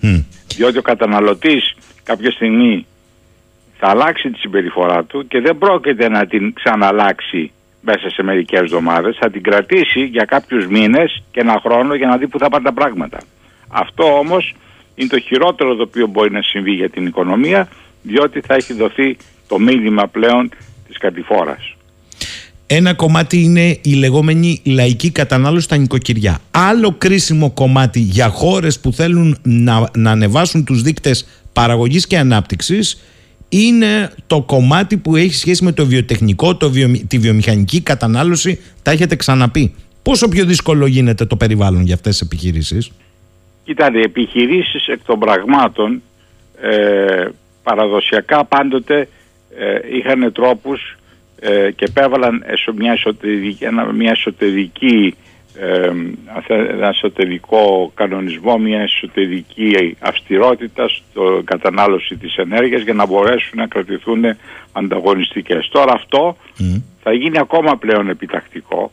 Μμ. 0.00 0.18
Διότι 0.56 0.78
ο 0.78 0.82
καταναλωτής 0.82 1.74
κάποια 2.02 2.30
στιγμή 2.30 2.86
θα 3.78 3.88
αλλάξει 3.88 4.30
τη 4.30 4.38
συμπεριφορά 4.38 5.04
του 5.04 5.26
και 5.26 5.40
δεν 5.40 5.58
πρόκειται 5.58 6.08
να 6.08 6.26
την 6.26 6.52
ξαναλλάξει 6.52 7.52
μέσα 7.80 8.10
σε 8.10 8.22
μερικές 8.22 8.60
εβδομάδες. 8.60 9.16
Θα 9.20 9.30
την 9.30 9.42
κρατήσει 9.42 10.04
για 10.04 10.24
κάποιους 10.24 10.66
μήνες 10.66 11.22
και 11.30 11.40
ένα 11.40 11.60
χρόνο 11.64 11.94
για 11.94 12.08
να 12.08 12.16
δει 12.16 12.28
που 12.28 12.38
θα 12.38 12.48
πάνε 12.48 12.64
τα 12.64 12.72
πράγματα. 12.72 13.18
Αυτό 13.68 14.18
όμως 14.18 14.54
είναι 15.00 15.08
το 15.08 15.20
χειρότερο 15.20 15.74
το 15.74 15.82
οποίο 15.82 16.06
μπορεί 16.06 16.30
να 16.30 16.42
συμβεί 16.42 16.70
για 16.70 16.90
την 16.90 17.06
οικονομία 17.06 17.68
διότι 18.02 18.40
θα 18.40 18.54
έχει 18.54 18.72
δοθεί 18.72 19.16
το 19.48 19.58
μήνυμα 19.58 20.06
πλέον 20.06 20.48
της 20.88 20.98
κατηφόρας. 20.98 21.74
Ένα 22.66 22.94
κομμάτι 22.94 23.42
είναι 23.42 23.78
η 23.82 23.92
λεγόμενη 23.92 24.60
λαϊκή 24.64 25.10
κατανάλωση 25.10 25.64
στα 25.64 25.76
νοικοκυριά. 25.76 26.38
Άλλο 26.50 26.94
κρίσιμο 26.98 27.50
κομμάτι 27.50 28.00
για 28.00 28.28
χώρες 28.28 28.80
που 28.80 28.92
θέλουν 28.92 29.36
να, 29.42 29.90
να 29.96 30.10
ανεβάσουν 30.10 30.64
τους 30.64 30.82
δείκτες 30.82 31.42
παραγωγής 31.52 32.06
και 32.06 32.18
ανάπτυξης 32.18 33.02
είναι 33.48 34.12
το 34.26 34.42
κομμάτι 34.42 34.96
που 34.96 35.16
έχει 35.16 35.34
σχέση 35.34 35.64
με 35.64 35.72
το 35.72 35.86
βιοτεχνικό, 35.86 36.56
το 36.56 36.70
βιομη- 36.70 37.04
τη 37.06 37.18
βιομηχανική 37.18 37.80
κατανάλωση. 37.80 38.58
Τα 38.82 38.90
έχετε 38.90 39.16
ξαναπεί. 39.16 39.74
Πόσο 40.02 40.28
πιο 40.28 40.44
δύσκολο 40.44 40.86
γίνεται 40.86 41.24
το 41.24 41.36
περιβάλλον 41.36 41.84
για 41.84 41.94
αυτές 41.94 42.18
τις 42.18 42.20
επιχειρήσεις; 42.20 42.90
Κοιτάτε, 43.64 43.98
οι 43.98 44.02
επιχειρήσεις 44.02 44.86
εκ 44.86 45.00
των 45.04 45.18
πραγμάτων 45.18 46.02
ε, 46.60 47.28
παραδοσιακά 47.62 48.44
πάντοτε 48.44 49.08
ε, 49.58 49.78
είχαν 49.96 50.32
τρόπους 50.32 50.96
ε, 51.40 51.70
και 51.70 51.84
επέβαλαν 51.88 52.44
εσω- 52.46 52.74
μια 52.74 52.92
εσωτερική, 52.92 53.64
ένα- 53.64 53.92
μια 53.92 54.10
εσωτερική 54.10 55.14
ε, 55.58 55.86
αν 56.34 56.42
θέλετε, 56.46 56.72
ένα 56.72 56.88
εσωτερικό 56.88 57.92
κανονισμό, 57.94 58.58
μια 58.58 58.80
εσωτερική 58.80 59.96
αυστηρότητα 60.00 60.88
στο 60.88 61.42
κατανάλωση 61.44 62.16
της 62.16 62.36
ενέργειας 62.36 62.82
για 62.82 62.94
να 62.94 63.06
μπορέσουν 63.06 63.58
να 63.58 63.66
κρατηθούν 63.66 64.24
ανταγωνιστικές. 64.72 65.68
Τώρα 65.72 65.92
αυτό 65.92 66.36
θα 67.02 67.12
γίνει 67.12 67.38
ακόμα 67.38 67.76
πλέον 67.76 68.08
επιτακτικό 68.08 68.92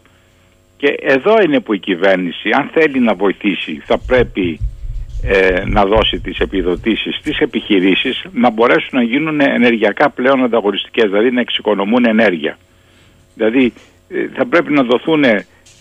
και 0.77 0.97
εδώ 1.01 1.35
είναι 1.43 1.59
που 1.59 1.73
η 1.73 1.79
κυβέρνηση, 1.79 2.49
αν 2.57 2.69
θέλει 2.73 2.99
να 2.99 3.13
βοηθήσει, 3.13 3.81
θα 3.85 3.97
πρέπει 3.97 4.59
ε, 5.23 5.63
να 5.65 5.85
δώσει 5.85 6.19
τις 6.19 6.39
επιδοτήσεις 6.39 7.15
στις 7.15 7.39
επιχειρήσεις 7.39 8.25
να 8.31 8.49
μπορέσουν 8.49 8.89
να 8.91 9.03
γίνουν 9.03 9.41
ενεργειακά 9.41 10.09
πλέον 10.09 10.43
ανταγωνιστικές, 10.43 11.09
δηλαδή 11.09 11.31
να 11.31 11.41
εξοικονομούν 11.41 12.05
ενέργεια. 12.05 12.57
Δηλαδή 13.33 13.73
ε, 14.09 14.27
θα 14.33 14.45
πρέπει 14.45 14.73
να 14.73 14.83
δοθούν 14.83 15.23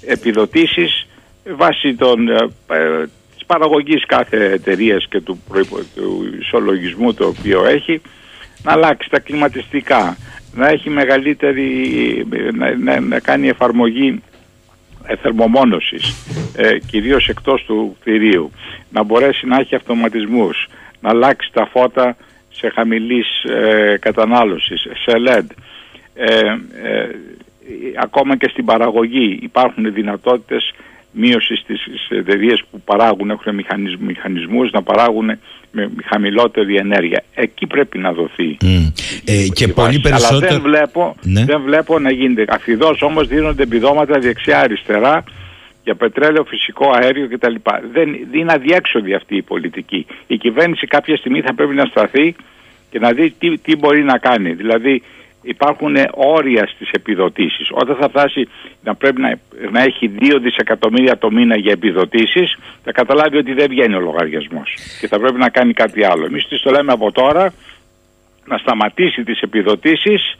επιδοτήσεις 0.06 1.06
βάσει 1.54 1.94
των, 1.94 2.28
ε, 2.28 2.34
ε, 2.66 3.04
της 3.34 3.46
παραγωγής 3.46 4.06
κάθε 4.06 4.50
εταιρείας 4.52 5.06
και 5.08 5.20
του, 5.20 5.42
προϋπο, 5.48 5.78
του 5.94 6.36
ισολογισμού 6.40 7.14
το 7.14 7.26
οποίο 7.26 7.64
έχει 7.64 8.00
να 8.62 8.72
αλλάξει 8.72 9.10
τα 9.10 9.18
κλιματιστικά, 9.20 10.16
να 10.54 10.68
έχει 10.68 10.90
μεγαλύτερη, 10.90 11.66
να, 12.54 12.76
να, 12.76 13.00
να 13.00 13.20
κάνει 13.20 13.48
εφαρμογή 13.48 14.08
ε, 14.08 14.35
θερμομόνωσης, 15.22 16.14
ε, 16.56 16.78
κυρίως 16.78 17.28
εκτός 17.28 17.64
του 17.64 17.96
κτηρίου, 18.00 18.50
να 18.90 19.02
μπορέσει 19.02 19.46
να 19.46 19.56
έχει 19.60 19.74
αυτοματισμούς, 19.74 20.68
να 21.00 21.08
αλλάξει 21.10 21.50
τα 21.52 21.66
φώτα 21.66 22.16
σε 22.50 22.68
χαμηλής 22.68 23.42
ε, 23.44 23.96
κατανάλωσης, 24.00 24.80
σε 24.80 25.12
LED. 25.26 25.46
Ε, 26.14 26.38
ε, 26.82 27.08
ακόμα 28.00 28.36
και 28.36 28.48
στην 28.48 28.64
παραγωγή 28.64 29.38
υπάρχουν 29.42 29.92
δυνατότητες 29.92 30.74
μείωσης 31.16 31.58
στις 31.58 31.80
εταιρείε 32.08 32.54
που 32.70 32.80
παράγουν, 32.80 33.30
έχουν 33.30 33.54
μηχανισμ, 33.54 34.04
μηχανισμούς 34.04 34.70
να 34.70 34.82
παράγουν 34.82 35.30
με 35.70 35.90
χαμηλότερη 36.04 36.76
ενέργεια. 36.76 37.22
Εκεί 37.34 37.66
πρέπει 37.66 37.98
να 37.98 38.12
δοθεί. 38.12 38.56
Μμ. 38.64 38.86
Ε, 39.24 39.46
και 39.54 39.64
η 39.64 39.68
πολύ 39.68 39.86
βάση. 39.86 40.00
περισσότερο. 40.00 40.38
Αλλά 40.38 40.48
δεν 40.52 40.60
βλέπω, 40.60 41.16
Ναι. 41.22 41.44
δεν 41.44 41.60
βλέπω 41.64 41.98
να 41.98 42.12
γίνεται. 42.12 42.44
Αφιδώς 42.48 43.02
όμως 43.02 43.28
δίνονται 43.28 43.62
επιδόματα 43.62 44.18
δεξιά-αριστερά 44.18 45.24
για 45.84 45.94
πετρέλαιο, 45.94 46.44
φυσικό 46.44 46.90
αέριο 47.00 47.28
κτλ. 47.28 47.54
Δεν 47.92 48.08
είναι 48.32 48.52
αδιέξοδη 48.52 49.14
αυτή 49.14 49.36
η 49.36 49.42
πολιτική. 49.42 50.06
Η 50.26 50.36
κυβέρνηση 50.36 50.86
κάποια 50.86 51.16
στιγμή 51.16 51.40
θα 51.40 51.54
πρέπει 51.54 51.74
να 51.74 51.84
σταθεί 51.84 52.34
και 52.90 52.98
να 52.98 53.10
δει 53.12 53.30
τι, 53.38 53.58
τι 53.58 53.76
μπορεί 53.76 54.04
να 54.04 54.18
κάνει. 54.18 54.52
Δηλαδή 54.52 55.02
υπάρχουν 55.46 55.96
όρια 56.14 56.66
στις 56.66 56.90
επιδοτήσεις. 56.90 57.68
Όταν 57.70 57.96
θα 57.96 58.08
φτάσει 58.08 58.48
να 58.82 58.94
πρέπει 58.94 59.20
να, 59.20 59.38
να 59.70 59.82
έχει 59.82 60.10
2 60.18 60.38
δισεκατομμύρια 60.40 61.18
το 61.18 61.30
μήνα 61.30 61.56
για 61.58 61.72
επιδοτήσεις, 61.72 62.56
θα 62.84 62.92
καταλάβει 62.92 63.36
ότι 63.36 63.52
δεν 63.52 63.66
βγαίνει 63.68 63.94
ο 63.94 64.00
λογαριασμός 64.00 64.74
και 65.00 65.06
θα 65.06 65.18
πρέπει 65.18 65.38
να 65.38 65.48
κάνει 65.48 65.72
κάτι 65.72 66.04
άλλο. 66.04 66.24
Εμείς 66.24 66.48
τις 66.48 66.62
το 66.62 66.70
λέμε 66.70 66.92
από 66.92 67.12
τώρα, 67.12 67.52
να 68.46 68.58
σταματήσει 68.58 69.24
τις 69.24 69.40
επιδοτήσεις 69.40 70.38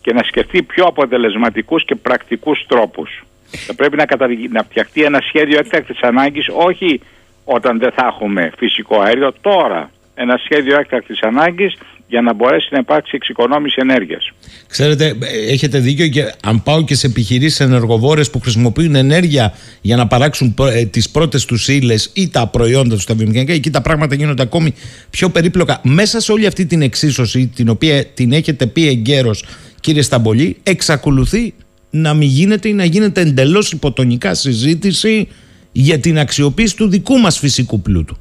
και 0.00 0.12
να 0.12 0.22
σκεφτεί 0.22 0.62
πιο 0.62 0.84
αποτελεσματικούς 0.84 1.84
και 1.84 1.94
πρακτικούς 1.94 2.66
τρόπους. 2.68 3.22
Θα 3.66 3.74
πρέπει 3.74 3.96
να, 3.96 4.06
καταργη... 4.06 4.48
να 4.48 4.62
φτιαχτεί 4.62 5.02
ένα 5.02 5.20
σχέδιο 5.20 5.58
έκτακτης 5.58 6.00
ανάγκης 6.00 6.48
όχι 6.52 7.00
όταν 7.44 7.78
δεν 7.78 7.92
θα 7.92 8.06
έχουμε 8.06 8.52
φυσικό 8.56 9.00
αέριο, 9.00 9.32
τώρα 9.40 9.90
ένα 10.14 10.36
σχέδιο 10.44 10.78
έκτακτης 10.78 11.20
ανάγκης 11.22 11.76
για 12.08 12.20
να 12.20 12.34
μπορέσει 12.34 12.68
να 12.70 12.78
υπάρξει 12.78 13.12
εξοικονόμηση 13.14 13.76
ενέργειας. 13.80 14.30
Ξέρετε, 14.66 15.14
έχετε 15.48 15.78
δίκιο 15.78 16.08
και 16.08 16.34
αν 16.42 16.62
πάω 16.62 16.84
και 16.84 16.94
σε 16.94 17.06
επιχειρήσεις 17.06 17.60
ενεργοβόρες 17.60 18.30
που 18.30 18.40
χρησιμοποιούν 18.40 18.94
ενέργεια 18.94 19.52
για 19.80 19.96
να 19.96 20.06
παράξουν 20.06 20.54
ε, 20.72 20.84
τις 20.84 21.10
πρώτες 21.10 21.44
τους 21.44 21.68
ύλες 21.68 22.10
ή 22.14 22.28
τα 22.28 22.46
προϊόντα 22.46 22.94
τους, 22.94 23.04
τα 23.04 23.14
βιομηχανικά, 23.14 23.52
εκεί 23.52 23.70
τα 23.70 23.82
πράγματα 23.82 24.14
γίνονται 24.14 24.42
ακόμη 24.42 24.74
πιο 25.10 25.28
περίπλοκα. 25.28 25.80
Μέσα 25.82 26.20
σε 26.20 26.32
όλη 26.32 26.46
αυτή 26.46 26.66
την 26.66 26.82
εξίσωση, 26.82 27.46
την 27.46 27.68
οποία 27.68 28.04
την 28.04 28.32
έχετε 28.32 28.66
πει 28.66 28.88
εγκαίρως, 28.88 29.44
κύριε 29.80 30.02
Σταμπολή, 30.02 30.56
εξακολουθεί 30.62 31.54
να 31.90 32.14
μην 32.14 32.28
γίνεται 32.28 32.68
ή 32.68 32.72
να 32.72 32.84
γίνεται 32.84 33.20
εντελώς 33.20 33.72
υποτονικά 33.72 34.34
συζήτηση 34.34 35.28
για 35.72 35.98
την 35.98 36.18
αξιοποίηση 36.18 36.76
του 36.76 36.88
δικού 36.88 37.18
μας 37.18 37.38
φυσικού 37.38 37.80
πλούτου. 37.80 38.16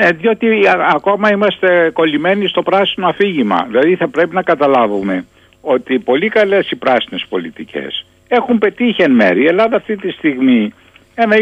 Ναι, 0.00 0.10
διότι 0.12 0.46
ακόμα 0.94 1.30
είμαστε 1.30 1.90
κολλημένοι 1.92 2.48
στο 2.48 2.62
πράσινο 2.62 3.08
αφήγημα. 3.08 3.66
Δηλαδή 3.68 3.96
θα 3.96 4.08
πρέπει 4.08 4.34
να 4.34 4.42
καταλάβουμε 4.42 5.24
ότι 5.60 5.98
πολύ 5.98 6.28
καλές 6.28 6.70
οι 6.70 6.76
πράσινες 6.76 7.26
πολιτικές 7.28 8.06
έχουν 8.28 8.58
πετύχει 8.58 9.02
εν 9.02 9.10
μέρη. 9.10 9.42
Η 9.42 9.46
Ελλάδα 9.46 9.76
αυτή 9.76 9.96
τη 9.96 10.10
στιγμή 10.10 10.72
ένα 11.14 11.36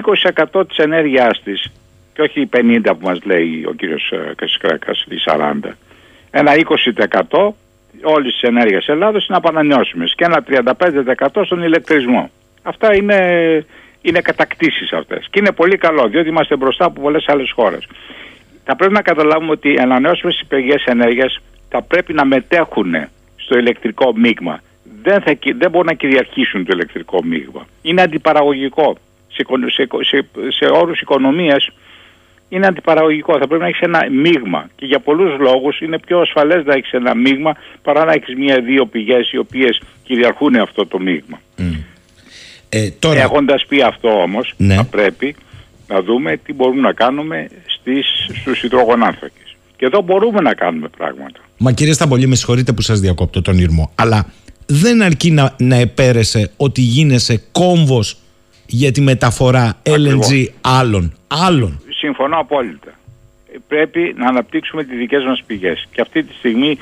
20% 0.54 0.68
της 0.68 0.76
ενέργειάς 0.76 1.40
της 1.44 1.72
και 2.14 2.22
όχι 2.22 2.40
οι 2.40 2.48
50% 2.52 2.80
που 2.84 3.06
μας 3.06 3.18
λέει 3.24 3.64
ο 3.68 3.72
κύριος 3.72 4.10
ε, 4.10 4.32
Κασικράκας, 4.36 5.04
οι 5.08 5.16
40%. 5.26 5.70
Ένα 6.30 6.52
20% 7.30 7.48
όλης 8.02 8.32
της 8.32 8.42
ενέργειας 8.42 8.88
Ελλάδος 8.88 9.26
είναι 9.28 9.36
απανανιώσιμες 9.36 10.14
και 10.16 10.24
ένα 10.24 10.44
35% 11.26 11.42
στον 11.44 11.62
ηλεκτρισμό. 11.62 12.30
Αυτά 12.62 12.94
είναι, 12.94 13.18
είναι 14.00 14.20
κατακτήσεις 14.20 14.92
αυτές 14.92 15.26
και 15.30 15.38
είναι 15.38 15.52
πολύ 15.52 15.76
καλό 15.76 16.08
διότι 16.08 16.28
είμαστε 16.28 16.56
μπροστά 16.56 16.84
από 16.84 17.00
πολλές 17.00 17.24
άλλες 17.28 17.50
χώρες 17.50 17.86
θα 18.68 18.76
πρέπει 18.76 18.92
να 18.92 19.02
καταλάβουμε 19.02 19.50
ότι 19.50 19.72
οι 19.72 19.78
ανανεώσιμες 19.78 20.44
πηγές 20.48 20.84
ενέργειας 20.84 21.40
θα 21.68 21.82
πρέπει 21.82 22.12
να 22.12 22.24
μετέχουν 22.24 22.94
στο 23.36 23.58
ηλεκτρικό 23.58 24.16
μείγμα. 24.16 24.60
Δεν, 25.02 25.20
θα, 25.22 25.38
δεν 25.58 25.70
μπορούν 25.70 25.86
να 25.86 25.92
κυριαρχήσουν 25.92 26.64
το 26.64 26.70
ηλεκτρικό 26.74 27.24
μείγμα. 27.24 27.66
Είναι 27.82 28.02
αντιπαραγωγικό. 28.02 28.96
Σε, 29.32 29.44
σε, 29.66 29.88
σε, 30.00 30.26
σε 30.48 30.64
όρους 30.72 31.00
οικονομίας 31.00 31.70
είναι 32.48 32.66
αντιπαραγωγικό. 32.66 33.38
Θα 33.38 33.46
πρέπει 33.46 33.62
να 33.62 33.68
έχεις 33.68 33.80
ένα 33.80 34.06
μείγμα. 34.10 34.68
Και 34.76 34.86
για 34.86 34.98
πολλούς 34.98 35.38
λόγους 35.38 35.80
είναι 35.80 35.98
πιο 35.98 36.20
ασφαλές 36.20 36.64
να 36.64 36.74
έχεις 36.74 36.92
ένα 36.92 37.14
μείγμα 37.14 37.56
παρά 37.82 38.04
να 38.04 38.12
έχεις 38.12 38.34
μία-δύο 38.34 38.86
πηγές 38.86 39.32
οι 39.32 39.38
οποίες 39.38 39.82
κυριαρχούν 40.04 40.54
αυτό 40.54 40.86
το 40.86 40.98
μείγμα. 40.98 41.40
Mm. 41.58 41.62
Ε, 42.68 42.90
τώρα... 42.90 43.20
Έχοντας 43.20 43.66
πει 43.66 43.82
αυτό 43.82 44.22
όμως, 44.22 44.54
ναι. 44.56 44.74
θα 44.74 44.84
πρέπει 44.84 45.36
να 45.88 46.02
δούμε 46.02 46.36
τι 46.36 46.52
μπορούμε 46.52 46.80
να 46.80 46.92
κάνουμε 46.92 47.48
στις, 47.88 48.38
στους 48.40 48.62
υδρογονάνθρακες. 48.62 49.56
Και 49.76 49.84
εδώ 49.84 50.00
μπορούμε 50.02 50.40
να 50.40 50.54
κάνουμε 50.54 50.88
πράγματα. 50.88 51.40
Μα 51.58 51.72
κύριε 51.72 51.92
Σταμπολή, 51.92 52.26
με 52.26 52.34
συγχωρείτε 52.34 52.72
που 52.72 52.82
σας 52.82 53.00
διακόπτω 53.00 53.42
τον 53.42 53.58
ήρμο, 53.58 53.90
αλλά 53.94 54.26
δεν 54.66 55.02
αρκεί 55.02 55.30
να, 55.30 55.54
να 55.58 55.76
επέρεσε 55.76 56.50
ότι 56.56 56.80
γίνεσαι 56.80 57.42
κόμβος 57.52 58.18
για 58.66 58.92
τη 58.92 59.00
μεταφορά 59.00 59.82
LNG 59.82 60.46
άλλων. 60.60 61.14
άλλων. 61.26 61.82
Συμφωνώ 61.98 62.38
απόλυτα. 62.38 62.92
Πρέπει 63.68 64.14
να 64.16 64.26
αναπτύξουμε 64.26 64.84
τις 64.84 64.98
δικές 64.98 65.24
μας 65.24 65.42
πηγές. 65.46 65.88
Και 65.92 66.00
αυτή 66.00 66.22
τη 66.22 66.34
στιγμή 66.34 66.78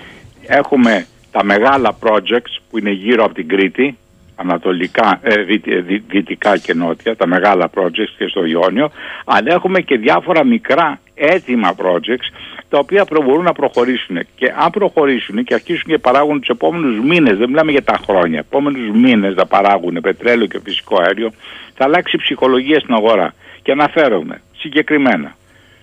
έχουμε 0.46 1.06
τα 1.30 1.44
μεγάλα 1.44 1.96
projects 2.00 2.60
που 2.70 2.78
είναι 2.78 2.90
γύρω 2.90 3.24
από 3.24 3.34
την 3.34 3.48
Κρήτη, 3.48 3.98
ανατολικά, 4.36 5.20
ε, 5.22 5.34
ε, 5.64 5.80
δυτικά 6.08 6.58
και 6.58 6.74
νότια, 6.74 7.16
τα 7.16 7.26
μεγάλα 7.26 7.70
projects 7.74 8.14
και 8.18 8.26
στο 8.28 8.44
Ιόνιο, 8.44 8.90
αλλά 9.24 9.52
έχουμε 9.52 9.80
και 9.80 9.96
διάφορα 9.96 10.44
μικρά 10.44 11.00
έτοιμα 11.14 11.74
projects 11.82 12.28
τα 12.68 12.78
οποία 12.78 13.06
μπορούν 13.24 13.44
να 13.44 13.52
προχωρήσουν. 13.52 14.18
Και 14.34 14.52
αν 14.56 14.70
προχωρήσουν 14.70 15.44
και 15.44 15.54
αρχίσουν 15.54 15.88
και 15.88 15.98
παράγουν 15.98 16.40
τους 16.40 16.48
επόμενους 16.48 17.00
μήνες, 17.00 17.36
δεν 17.36 17.48
μιλάμε 17.48 17.70
για 17.70 17.82
τα 17.82 18.00
χρόνια, 18.06 18.38
επόμενους 18.38 18.90
μήνες 18.90 19.34
να 19.34 19.46
παράγουν 19.46 19.98
πετρέλαιο 20.00 20.46
και 20.46 20.60
φυσικό 20.64 21.02
αέριο, 21.02 21.32
θα 21.74 21.84
αλλάξει 21.84 22.16
η 22.16 22.18
ψυχολογία 22.18 22.80
στην 22.80 22.94
αγορά. 22.94 23.34
Και 23.62 23.72
αναφέρομαι 23.72 24.42
συγκεκριμένα 24.56 25.36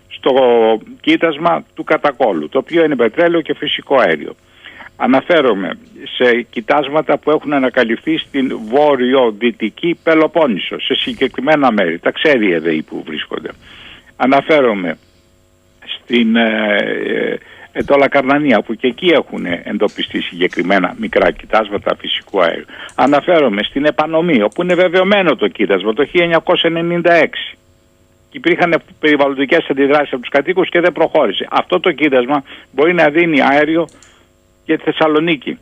στο 0.08 0.32
κοίτασμα 1.00 1.64
του 1.74 1.84
κατακόλου, 1.84 2.50
το 2.50 2.58
οποίο 2.58 2.84
είναι 2.84 2.96
πετρέλαιο 2.96 3.42
και 3.42 3.54
φυσικό 3.54 3.96
αέριο. 4.00 4.36
Αναφέρομαι 4.96 5.78
σε 6.16 6.42
κοιτάσματα 6.42 7.18
που 7.18 7.32
έχουν 7.32 7.54
ανακαλυφθεί 7.54 8.18
στην 8.18 8.60
βόρειο-δυτική 8.66 10.00
Πελοπόννησο, 10.04 10.80
σε 10.80 10.94
συγκεκριμένα 10.96 11.72
μέρη. 11.72 12.00
Τα 12.00 12.12
ξέρει 12.12 12.48
η 12.48 12.54
ΕΔΕΗ 12.54 12.82
που 12.82 13.04
βρίσκονται. 13.06 13.50
Αναφέρομαι 14.16 14.98
στην 15.86 16.36
ε, 16.36 16.78
ε, 17.06 17.38
Ετόλα 17.76 18.08
Καρνανία 18.08 18.62
που 18.62 18.74
και 18.74 18.88
εκεί 18.88 19.08
έχουν 19.08 19.46
εντοπιστεί 19.46 20.22
συγκεκριμένα 20.22 20.96
μικρά 20.98 21.32
κοιτάσματα 21.32 21.96
φυσικού 22.00 22.42
αέριου. 22.42 22.66
Αναφέρομαι 22.96 23.64
στην 23.64 23.86
Επανομή 23.86 24.42
όπου 24.42 24.62
είναι 24.62 24.76
βεβαιωμένο 24.76 25.36
το 25.36 25.48
κοίτασμα 25.48 25.94
το 25.94 26.08
1996. 26.14 27.26
Υπήρχαν 28.32 28.82
περιβαλλοντικές 29.00 29.66
αντιδράσεις 29.70 30.14
από 30.14 30.22
τους 30.22 30.30
κατοίκους 30.32 30.70
και 30.70 30.80
δεν 30.80 30.92
προχώρησε. 30.92 31.48
Αυτό 31.50 31.80
το 31.80 31.92
κοίτασμα 31.92 32.44
μπορεί 32.72 32.94
να 32.94 33.10
δίνει 33.10 33.42
αέριο 33.42 33.88
για 34.66 34.78
τη 34.78 34.84
Θεσσαλονίκη. 34.84 35.58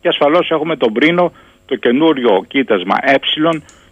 Και 0.00 0.08
ασφαλώς 0.08 0.50
έχουμε 0.50 0.76
τον 0.76 0.92
Πρίνο, 0.92 1.32
το 1.66 1.76
καινούριο 1.76 2.44
κοίτασμα 2.48 2.96
ε, 3.02 3.14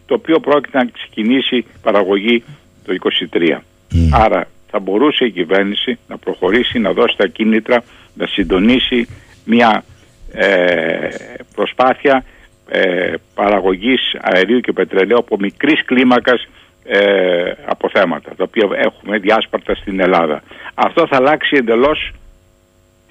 το 0.06 0.14
οποίο 0.14 0.40
πρόκειται 0.40 0.78
να 0.78 0.84
ξεκινήσει 0.84 1.66
παραγωγή 1.82 2.44
το 2.84 2.94
2023. 3.32 3.58
Άρα 4.12 4.48
θα 4.70 4.78
μπορούσε 4.78 5.24
η 5.24 5.30
κυβέρνηση 5.30 5.98
να 6.08 6.18
προχωρήσει, 6.18 6.78
να 6.78 6.92
δώσει 6.92 7.16
τα 7.16 7.26
κίνητρα, 7.26 7.82
να 8.14 8.26
συντονίσει 8.26 9.08
μια 9.44 9.84
ε, 10.32 11.08
προσπάθεια 11.54 12.24
ε, 12.68 13.12
παραγωγής 13.34 14.16
αερίου 14.20 14.60
και 14.60 14.72
πετρελαίου 14.72 15.18
από 15.18 15.36
μικρής 15.38 15.84
κλίμακας 15.84 16.48
ε, 16.84 17.52
αποθέματα, 17.64 18.34
τα 18.36 18.44
οποία 18.44 18.68
έχουμε 18.72 19.18
διάσπαρτα 19.18 19.74
στην 19.74 20.00
Ελλάδα. 20.00 20.42
Αυτό 20.74 21.06
θα 21.06 21.16
αλλάξει 21.16 21.56
εντελώς 21.56 22.12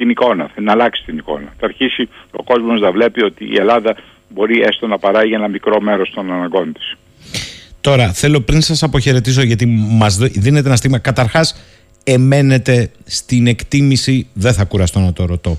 την 0.03 0.11
εικόνα, 0.11 0.51
θα 0.55 0.71
αλλάξει 0.71 1.03
την 1.05 1.17
εικόνα. 1.17 1.53
Θα 1.59 1.65
αρχίσει 1.65 2.09
ο 2.31 2.43
κόσμος 2.43 2.81
να 2.81 2.91
βλέπει 2.91 3.23
ότι 3.23 3.43
η 3.45 3.57
Ελλάδα 3.59 3.95
μπορεί 4.29 4.61
έστω 4.61 4.87
να 4.87 4.97
παράγει 4.97 5.33
ένα 5.33 5.47
μικρό 5.47 5.81
μέρος 5.81 6.11
των 6.15 6.31
αναγκών 6.31 6.73
της. 6.73 6.95
Τώρα, 7.81 8.13
θέλω 8.13 8.41
πριν 8.41 8.61
σας 8.61 8.83
αποχαιρετήσω 8.83 9.41
γιατί 9.41 9.65
μας 9.89 10.17
δίνετε 10.17 10.67
ένα 10.67 10.75
στίγμα. 10.75 10.97
Καταρχάς, 10.97 11.55
εμένετε 12.03 12.91
στην 13.03 13.47
εκτίμηση, 13.47 14.27
δεν 14.33 14.53
θα 14.53 14.63
κουραστώ 14.63 14.99
να 14.99 15.13
το 15.13 15.25
ρωτώ, 15.25 15.57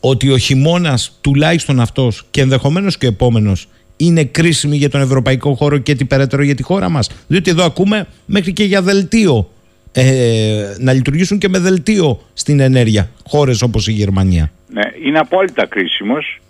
ότι 0.00 0.30
ο 0.30 0.38
χειμώνας 0.38 1.18
τουλάχιστον 1.20 1.80
αυτός 1.80 2.24
και 2.30 2.40
ενδεχομένως 2.40 2.98
και 2.98 3.06
ο 3.06 3.08
επόμενος 3.08 3.68
είναι 3.96 4.24
κρίσιμη 4.24 4.76
για 4.76 4.90
τον 4.90 5.00
ευρωπαϊκό 5.00 5.54
χώρο 5.54 5.78
και 5.78 5.94
την 5.94 6.06
περαιτέρω 6.06 6.42
για 6.42 6.54
τη 6.54 6.62
χώρα 6.62 6.88
μας. 6.88 7.10
Διότι 7.26 7.50
εδώ 7.50 7.64
ακούμε 7.64 8.06
μέχρι 8.26 8.52
και 8.52 8.64
για 8.64 8.82
δελτίο 8.82 9.50
ε, 9.92 10.74
να 10.78 10.92
λειτουργήσουν 10.92 11.38
και 11.38 11.48
με 11.48 11.58
δελτίο 11.58 12.20
στην 12.34 12.60
ενέργεια 12.60 13.10
χώρες 13.26 13.62
όπως 13.62 13.88
η 13.88 13.92
Γερμανία. 13.92 14.52
Ναι, 14.68 14.82
είναι 15.04 15.18
απόλυτα 15.18 15.66
κρίσιμος 15.66 16.40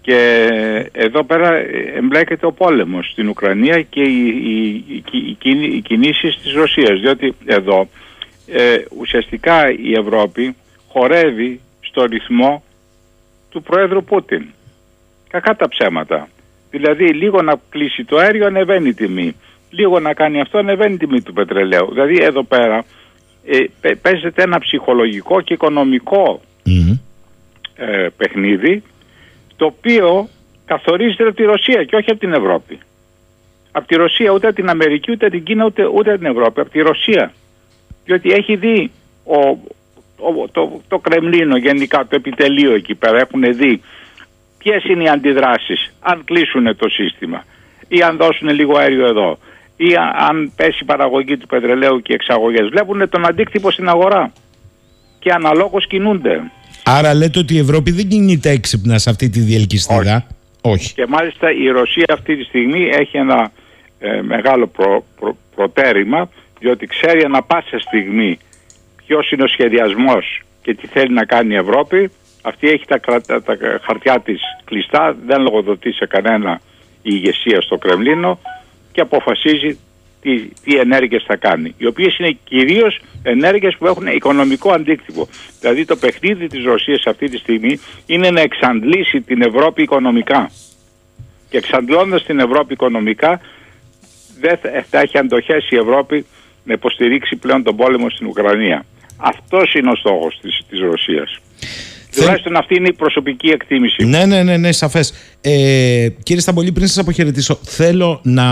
και 0.00 0.48
εδώ 0.92 1.24
πέρα 1.24 1.54
εμπλέκεται 1.96 2.46
ο 2.46 2.52
πόλεμος 2.52 3.10
στην 3.10 3.28
Ουκρανία 3.28 3.82
και 3.82 4.02
οι, 4.02 4.26
οι, 4.26 5.04
οι, 5.12 5.38
οι 5.76 5.80
κινήσεις 5.80 6.38
της 6.42 6.52
Ρωσίας 6.52 7.00
διότι 7.00 7.34
εδώ 7.46 7.88
ε, 8.46 8.76
ουσιαστικά 8.98 9.70
η 9.70 9.92
Ευρώπη 9.92 10.56
χορεύει 10.88 11.60
στο 11.80 12.04
ρυθμό 12.04 12.62
του 13.50 13.62
Πρόεδρου 13.62 14.04
Πούτιν. 14.04 14.44
Κακά 15.28 15.56
τα 15.56 15.68
ψέματα. 15.68 16.28
Δηλαδή 16.70 17.04
λίγο 17.04 17.42
να 17.42 17.54
κλείσει 17.70 18.04
το 18.04 18.16
αέριο 18.16 18.46
ανεβαίνει 18.46 18.88
η 18.88 18.94
τιμή 18.94 19.34
λίγο 19.72 20.00
να 20.00 20.12
κάνει 20.14 20.40
αυτό 20.40 20.58
ανεβαίνει 20.58 20.94
η 20.94 20.96
τιμή 20.96 21.22
του 21.22 21.32
πετρελαίου. 21.32 21.88
Δηλαδή 21.92 22.22
εδώ 22.22 22.42
πέρα 22.42 22.84
ε, 23.44 23.94
παίζεται 23.94 24.42
ένα 24.42 24.58
ψυχολογικό 24.58 25.40
και 25.40 25.54
οικονομικό 25.54 26.40
ε, 27.76 28.08
παιχνίδι 28.16 28.82
το 29.56 29.64
οποίο 29.64 30.28
καθορίζεται 30.64 31.22
από 31.22 31.36
τη 31.36 31.42
Ρωσία 31.42 31.84
και 31.84 31.96
όχι 31.96 32.10
από 32.10 32.20
την 32.20 32.32
Ευρώπη. 32.32 32.78
Από 33.72 33.86
τη 33.86 33.94
Ρωσία 33.94 34.30
ούτε 34.30 34.46
από 34.46 34.56
την 34.56 34.68
Αμερική 34.68 35.10
ούτε 35.10 35.26
από 35.26 35.34
την 35.34 35.44
Κίνα 35.44 35.64
ούτε, 35.64 35.86
ούτε 35.86 36.10
από 36.10 36.18
την 36.18 36.30
Ευρώπη. 36.30 36.60
Από 36.60 36.70
τη 36.70 36.80
Ρωσία. 36.80 37.32
Διότι 38.04 38.32
έχει 38.32 38.56
δει 38.56 38.90
ο, 39.24 39.38
ο, 40.16 40.48
το, 40.52 40.80
το 40.88 40.98
Κρεμλίνο 40.98 41.56
γενικά, 41.56 41.98
το 41.98 42.16
επιτελείο 42.16 42.74
εκεί 42.74 42.94
πέρα 42.94 43.18
έχουν 43.18 43.56
δει 43.56 43.80
ποιες 44.58 44.84
είναι 44.84 45.02
οι 45.02 45.08
αντιδράσεις 45.08 45.94
αν 46.00 46.24
κλείσουν 46.24 46.76
το 46.76 46.88
σύστημα 46.88 47.44
ή 47.88 48.02
αν 48.02 48.16
δώσουν 48.16 48.48
λίγο 48.48 48.78
αέριο 48.78 49.06
εδώ 49.06 49.38
ή 49.88 49.96
αν 50.28 50.52
πέσει 50.56 50.78
η 50.80 50.84
παραγωγή 50.84 51.36
του 51.36 51.46
πετρελαίου 51.46 52.02
και 52.02 52.12
οι 52.12 52.14
εξαγωγές. 52.14 52.68
Βλέπουν 52.68 53.08
τον 53.08 53.26
αντίκτυπο 53.26 53.70
στην 53.70 53.88
αγορά 53.88 54.32
και 55.18 55.32
αναλόγως 55.32 55.86
κινούνται. 55.86 56.50
Άρα 56.84 57.14
λέτε 57.14 57.38
ότι 57.38 57.54
η 57.54 57.58
Ευρώπη 57.58 57.90
δεν 57.90 58.08
κινείται 58.08 58.50
έξυπνα 58.50 58.98
σε 58.98 59.10
αυτή 59.10 59.28
τη 59.30 59.40
διελκυστίδα; 59.40 60.26
Όχι. 60.60 60.94
Και 60.94 61.06
μάλιστα 61.06 61.52
η 61.52 61.68
Ρωσία 61.68 62.04
αυτή 62.12 62.36
τη 62.36 62.44
στιγμή 62.44 62.88
έχει 62.92 63.16
ένα 63.16 63.50
ε, 63.98 64.20
μεγάλο 64.22 64.66
προ, 64.66 65.04
προτέρημα 65.54 66.28
διότι 66.58 66.86
ξέρει 66.86 67.24
ανα 67.24 67.42
πάσα 67.42 67.78
στιγμή 67.78 68.38
ποιος 69.06 69.30
είναι 69.30 69.42
ο 69.42 69.46
σχεδιασμός 69.46 70.42
και 70.62 70.74
τι 70.74 70.86
θέλει 70.86 71.14
να 71.14 71.24
κάνει 71.24 71.54
η 71.54 71.56
Ευρώπη. 71.56 72.10
Αυτή 72.42 72.68
έχει 72.68 72.84
τα, 72.86 72.98
κρα- 72.98 73.20
τα 73.20 73.56
χαρτιά 73.82 74.20
της 74.20 74.40
κλειστά, 74.64 75.16
δεν 75.26 75.40
λογοδοτεί 75.40 75.92
σε 75.92 76.06
κανένα 76.06 76.60
η 77.02 77.10
ηγεσία 77.14 77.60
στο 77.60 77.76
Κρεμλίνο 77.76 78.38
και 78.92 79.00
αποφασίζει 79.00 79.78
τι, 80.20 80.40
τι 80.64 80.76
ενέργειες 80.78 81.24
θα 81.26 81.36
κάνει. 81.36 81.74
Οι 81.78 81.86
οποίες 81.86 82.18
είναι 82.18 82.36
κυρίως 82.44 83.00
ενέργειες 83.22 83.76
που 83.78 83.86
έχουν 83.86 84.06
οικονομικό 84.06 84.72
αντίκτυπο. 84.72 85.28
Δηλαδή 85.60 85.84
το 85.84 85.96
παιχνίδι 85.96 86.46
της 86.46 86.64
Ρωσίας 86.64 87.02
αυτή 87.06 87.28
τη 87.28 87.36
στιγμή 87.36 87.78
είναι 88.06 88.30
να 88.30 88.40
εξαντλήσει 88.40 89.20
την 89.20 89.42
Ευρώπη 89.42 89.82
οικονομικά. 89.82 90.50
Και 91.50 91.56
εξαντλώντας 91.58 92.24
την 92.24 92.38
Ευρώπη 92.38 92.72
οικονομικά 92.72 93.40
δεν 94.40 94.56
θα- 94.56 94.84
θα 94.90 95.00
έχει 95.00 95.18
αντοχές 95.18 95.70
η 95.70 95.76
Ευρώπη 95.76 96.26
να 96.64 96.72
υποστηρίξει 96.72 97.36
πλέον 97.36 97.62
τον 97.62 97.76
πόλεμο 97.76 98.10
στην 98.10 98.26
Ουκρανία. 98.26 98.84
Αυτός 99.16 99.74
είναι 99.74 99.90
ο 99.90 99.94
στόχος 99.94 100.38
της, 100.42 100.60
της 100.68 100.80
Ρωσίας. 100.80 101.38
Τουλάχιστον 102.16 102.56
αυτή 102.56 102.74
είναι 102.76 102.88
η 102.88 102.92
προσωπική 102.92 103.48
εκτίμηση. 103.48 104.04
Ναι, 104.04 104.24
ναι, 104.24 104.42
ναι, 104.42 104.56
ναι 104.56 104.72
σαφές. 104.72 105.12
Ε, 105.40 106.08
κύριε 106.22 106.42
Σταμπολή, 106.42 106.72
πριν 106.72 106.86
σας 106.86 106.98
αποχαιρετήσω, 106.98 107.58
θέλω 107.62 108.20
να 108.22 108.44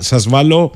σας 0.00 0.28
βάλω 0.28 0.72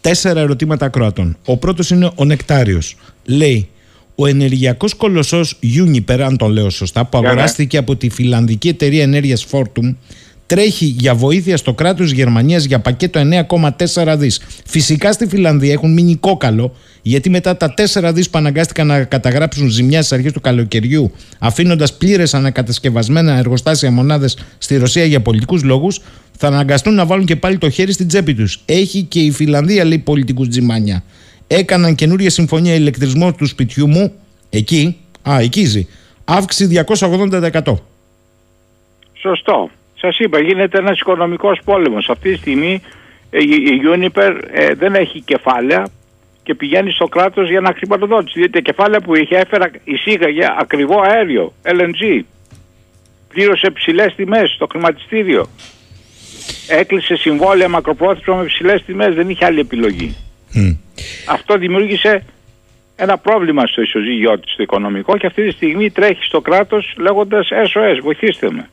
τέσσερα 0.00 0.40
ερωτήματα 0.40 0.86
ακροατών. 0.86 1.36
Ο 1.44 1.56
πρώτος 1.56 1.90
είναι 1.90 2.10
ο 2.14 2.24
Νεκτάριος. 2.24 2.96
Λέει, 3.24 3.68
ο 4.14 4.26
ενεργειακός 4.26 4.94
κολοσσός 4.94 5.58
Uniper, 5.62 6.20
αν 6.20 6.36
τον 6.36 6.50
λέω 6.50 6.70
σωστά, 6.70 7.04
που 7.04 7.16
Ναι, 7.16 7.22
ναι. 7.22 7.28
αγοράστηκε 7.28 7.76
από 7.76 7.96
τη 7.96 8.10
φιλανδική 8.10 8.68
εταιρεία 8.68 9.02
ενέργειας 9.02 9.46
Fortum, 9.50 9.94
τρέχει 10.46 10.84
για 10.84 11.14
βοήθεια 11.14 11.56
στο 11.56 11.74
κράτος 11.74 12.10
Γερμανίας 12.10 12.64
για 12.64 12.78
πακέτο 12.80 13.20
9,4 13.20 14.16
δις. 14.16 14.40
Φυσικά 14.66 15.12
στη 15.12 15.26
Φιλανδία 15.26 15.72
έχουν 15.72 15.92
μείνει 15.92 16.16
κόκαλο, 16.16 16.74
γιατί 17.08 17.30
μετά 17.30 17.56
τα 17.56 17.74
4 17.76 18.10
δις 18.14 18.30
που 18.30 18.38
αναγκάστηκαν 18.38 18.86
να 18.86 19.04
καταγράψουν 19.04 19.68
ζημιά 19.68 20.02
στις 20.02 20.12
αρχές 20.12 20.32
του 20.32 20.40
καλοκαιριού, 20.40 21.12
αφήνοντας 21.38 21.96
πλήρες 21.96 22.34
ανακατασκευασμένα 22.34 23.32
εργοστάσια 23.36 23.90
μονάδες 23.90 24.38
στη 24.58 24.76
Ρωσία 24.76 25.04
για 25.04 25.20
πολιτικούς 25.20 25.62
λόγους, 25.62 26.00
θα 26.36 26.46
αναγκαστούν 26.46 26.94
να 26.94 27.06
βάλουν 27.06 27.24
και 27.24 27.36
πάλι 27.36 27.58
το 27.58 27.70
χέρι 27.70 27.92
στην 27.92 28.08
τσέπη 28.08 28.34
τους. 28.34 28.60
Έχει 28.64 29.02
και 29.02 29.20
η 29.20 29.30
Φιλανδία, 29.30 29.84
λέει, 29.84 29.98
πολιτικούς 29.98 30.48
τζιμάνια. 30.48 31.02
Έκαναν 31.46 31.94
καινούρια 31.94 32.30
συμφωνία 32.30 32.74
ηλεκτρισμού 32.74 33.32
του 33.32 33.46
σπιτιού 33.46 33.88
μου, 33.88 34.12
εκεί, 34.50 34.96
α, 35.30 35.40
εκεί 35.40 35.64
ζει, 35.64 35.86
αύξηση 36.24 36.84
280%. 36.86 37.74
Σωστό. 39.20 39.70
Σας 40.00 40.18
είπα, 40.18 40.40
γίνεται 40.40 40.78
ένας 40.78 41.00
οικονομικός 41.00 41.60
πόλεμος. 41.64 42.08
Αυτή 42.08 42.30
τη 42.30 42.36
στιγμή 42.36 42.82
ε, 43.30 43.38
η, 43.38 43.48
η 43.48 43.80
Uniper 43.94 44.40
ε, 44.52 44.74
δεν 44.74 44.94
έχει 44.94 45.20
κεφάλαια 45.20 45.86
και 46.48 46.54
πηγαίνει 46.54 46.90
στο 46.90 47.06
κράτος 47.06 47.50
για 47.50 47.60
να 47.60 47.74
χρηματοδότηση. 47.76 48.38
Διότι 48.38 48.52
τα 48.52 48.60
κεφάλαια 48.60 49.00
που 49.00 49.16
είχε 49.16 49.36
έφερα 49.36 49.70
εισήγαγε 49.84 50.46
ακριβό 50.58 51.00
αέριο, 51.00 51.52
LNG. 51.62 52.20
Πλήρωσε 53.28 53.70
ψηλές 53.70 54.14
τιμές 54.14 54.50
στο 54.50 54.66
χρηματιστήριο. 54.70 55.46
Έκλεισε 56.68 57.16
συμβόλαια 57.16 57.68
μακροπρόθεσμα 57.68 58.34
με 58.34 58.44
ψηλές 58.44 58.82
τιμές. 58.82 59.14
Δεν 59.14 59.28
είχε 59.28 59.44
άλλη 59.44 59.60
επιλογή. 59.60 60.16
Μμ. 60.52 60.70
Αυτό 61.28 61.58
δημιούργησε 61.58 62.24
ένα 62.96 63.18
πρόβλημα 63.18 63.66
στο 63.66 63.82
ισοζύγιο 63.82 64.38
της 64.38 64.52
στο 64.52 64.62
οικονομικό 64.62 65.16
και 65.16 65.26
αυτή 65.26 65.46
τη 65.46 65.50
στιγμή 65.50 65.90
τρέχει 65.90 66.22
στο 66.22 66.40
κράτος 66.40 66.94
λέγοντας 66.98 67.48
SOS, 67.50 67.98
βοηθήστε 68.02 68.50
με. 68.50 68.68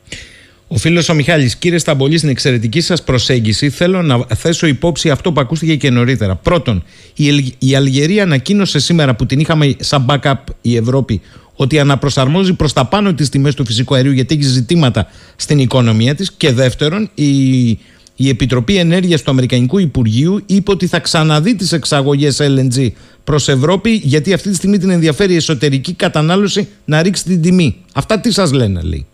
Ο 0.68 0.78
φίλος 0.78 1.10
ο 1.10 1.14
Μιχάλης, 1.14 1.56
κύριε 1.56 1.78
Σταμπολή, 1.78 2.18
στην 2.18 2.30
εξαιρετική 2.30 2.82
σας 2.82 3.04
προσέγγιση 3.04 3.70
θέλω 3.70 4.02
να 4.02 4.26
θέσω 4.36 4.68
υπόψη 4.68 5.10
αυτό 5.10 5.32
που 5.32 5.42
ακούστηκε 5.42 5.76
και 5.76 5.90
νωρίτερα. 5.90 6.36
Πρώτον, 6.36 6.84
η, 7.16 7.28
Ελ- 7.28 7.54
η 7.60 7.76
Αλγερία 7.76 8.24
ανακοίνωσε 8.24 8.80
σήμερα 8.80 9.16
που 9.16 9.26
την 9.26 9.40
είχαμε 9.40 9.76
σαν 9.80 10.06
backup 10.10 10.34
η 10.62 10.76
Ευρώπη 10.76 11.22
ότι 11.56 11.80
αναπροσαρμόζει 11.80 12.54
προς 12.54 12.74
τα 12.74 12.86
πάνω 12.86 13.14
τις 13.14 13.30
τιμές 13.30 13.56
του 13.56 13.66
φυσικού 13.66 13.96
αερίου 13.96 14.12
γιατί 14.12 14.36
έχει 14.36 14.44
ζητήματα 14.44 15.08
στην 15.36 15.60
οικονομία 15.60 16.16
της. 16.16 16.32
Και 16.32 16.52
δεύτερον, 16.52 17.10
η, 17.16 17.68
η 18.16 18.30
Επιτροπή 18.30 18.76
Ενέργειας 18.78 19.22
του 19.22 19.32
Αμερικανικού 19.32 19.80
Υπουργείου 19.80 20.42
είπε 20.46 20.72
ότι 20.72 20.88
θα 20.88 21.00
ξαναδεί 21.00 21.56
τις 21.56 21.72
εξαγωγές 21.72 22.38
LNG 22.42 22.88
προς 23.24 23.48
Ευρώπη 23.48 24.02
γιατί 24.04 24.34
αυτή 24.34 24.50
τη 24.50 24.56
στιγμή 24.56 24.78
την 24.78 24.90
ενδιαφέρει 24.90 25.34
η 25.34 25.36
εσωτερική 25.36 25.94
κατανάλωση 25.94 26.68
να 26.86 27.02
ρίξει 27.02 27.24
την 27.24 27.42
τιμή. 27.42 27.76
Αυτά 27.94 28.20
τι 28.20 28.32
σας 28.32 28.52
λένε, 28.52 28.82
λέει. 28.82 29.06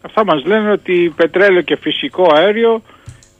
Αυτά 0.00 0.24
μας 0.24 0.44
λένε 0.44 0.70
ότι 0.70 1.12
πετρέλαιο 1.16 1.62
και 1.62 1.76
φυσικό 1.76 2.32
αέριο 2.34 2.82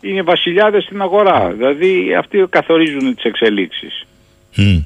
είναι 0.00 0.22
βασιλιάδες 0.22 0.84
στην 0.84 1.02
αγορά. 1.02 1.50
Δηλαδή 1.50 2.14
αυτοί 2.14 2.46
καθορίζουν 2.50 3.14
τις 3.14 3.24
εξελίξεις. 3.24 4.06
Μμ. 4.56 4.78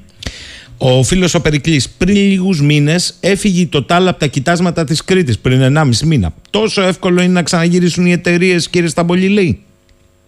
Ο 0.77 1.03
φίλος 1.03 1.33
ο 1.33 1.41
Περικλής 1.41 1.89
πριν 1.89 2.15
λίγους 2.15 2.61
μήνες 2.61 3.19
έφυγε 3.21 3.67
το 3.67 3.83
τάλα 3.83 4.09
από 4.09 4.19
τα 4.19 4.27
κοιτάσματα 4.27 4.83
της 4.83 5.03
Κρήτης 5.03 5.39
πριν 5.39 5.77
1,5 5.77 6.05
μήνα. 6.05 6.33
Τόσο 6.49 6.81
εύκολο 6.81 7.21
είναι 7.21 7.33
να 7.33 7.43
ξαναγυρίσουν 7.43 8.05
οι 8.05 8.11
εταιρείες, 8.11 8.69
κύριε 8.69 8.87
Σταμπολή, 8.87 9.29
λέει; 9.29 9.63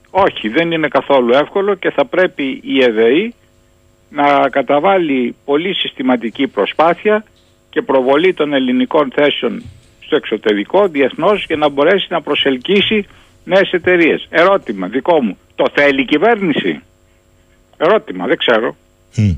Όχι, 0.09 0.47
δεν 0.47 0.71
είναι 0.71 0.87
καθόλου 0.87 1.33
εύκολο 1.33 1.75
και 1.75 1.91
θα 1.91 2.05
πρέπει 2.05 2.61
η 2.63 2.83
ΕΔΕΗ 2.83 3.33
να 4.09 4.49
καταβάλει 4.49 5.35
πολύ 5.45 5.73
συστηματική 5.73 6.47
προσπάθεια 6.47 7.23
και 7.69 7.81
προβολή 7.81 8.33
των 8.33 8.53
ελληνικών 8.53 9.11
θέσεων 9.15 9.63
στο 10.07 10.15
εξωτερικό, 10.15 10.87
διεθνώς, 10.87 11.45
για 11.47 11.55
να 11.55 11.69
μπορέσει 11.69 12.07
να 12.09 12.21
προσελκύσει 12.21 13.05
νέες 13.43 13.71
εταιρείες. 13.71 14.27
Ερώτημα 14.29 14.87
δικό 14.87 15.21
μου, 15.23 15.37
το 15.55 15.65
θέλει 15.73 16.01
η 16.01 16.05
κυβέρνηση; 16.05 16.81
Ερώτημα, 17.77 18.25
δεν 18.27 18.37
ξέρω. 18.37 18.75
Μμ. 19.15 19.31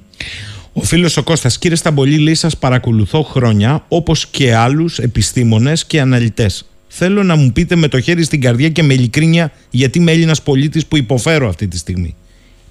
Ο 0.74 0.82
φίλος 0.82 1.18
ο 1.18 1.24
Κώστας, 1.24 1.58
κύριε 1.58 1.76
Σταμπολή, 1.76 2.18
λέει 2.18 2.34
σας 2.34 2.58
παρακολουθώ 2.58 3.22
χρόνια 3.22 3.84
όπως 3.88 4.28
και 4.28 4.56
άλλους 4.56 5.00
επιστήμονες 5.00 5.86
και 5.86 6.00
αναλυτές. 6.02 6.70
Θέλω 6.88 7.24
να 7.24 7.36
μου 7.36 7.52
πείτε 7.52 7.76
με 7.76 7.88
το 7.88 8.00
χέρι 8.00 8.24
στην 8.24 8.42
καρδιά 8.42 8.70
και 8.70 8.84
με 8.84 8.94
ειλικρίνεια 8.94 9.52
γιατί 9.70 9.98
είμαι 10.00 10.12
Έλληνας 10.12 10.42
πολίτης 10.42 10.86
που 10.86 10.98
υποφέρω 10.98 11.48
αυτή 11.48 11.68
τη 11.68 11.78
στιγμή. 11.78 12.16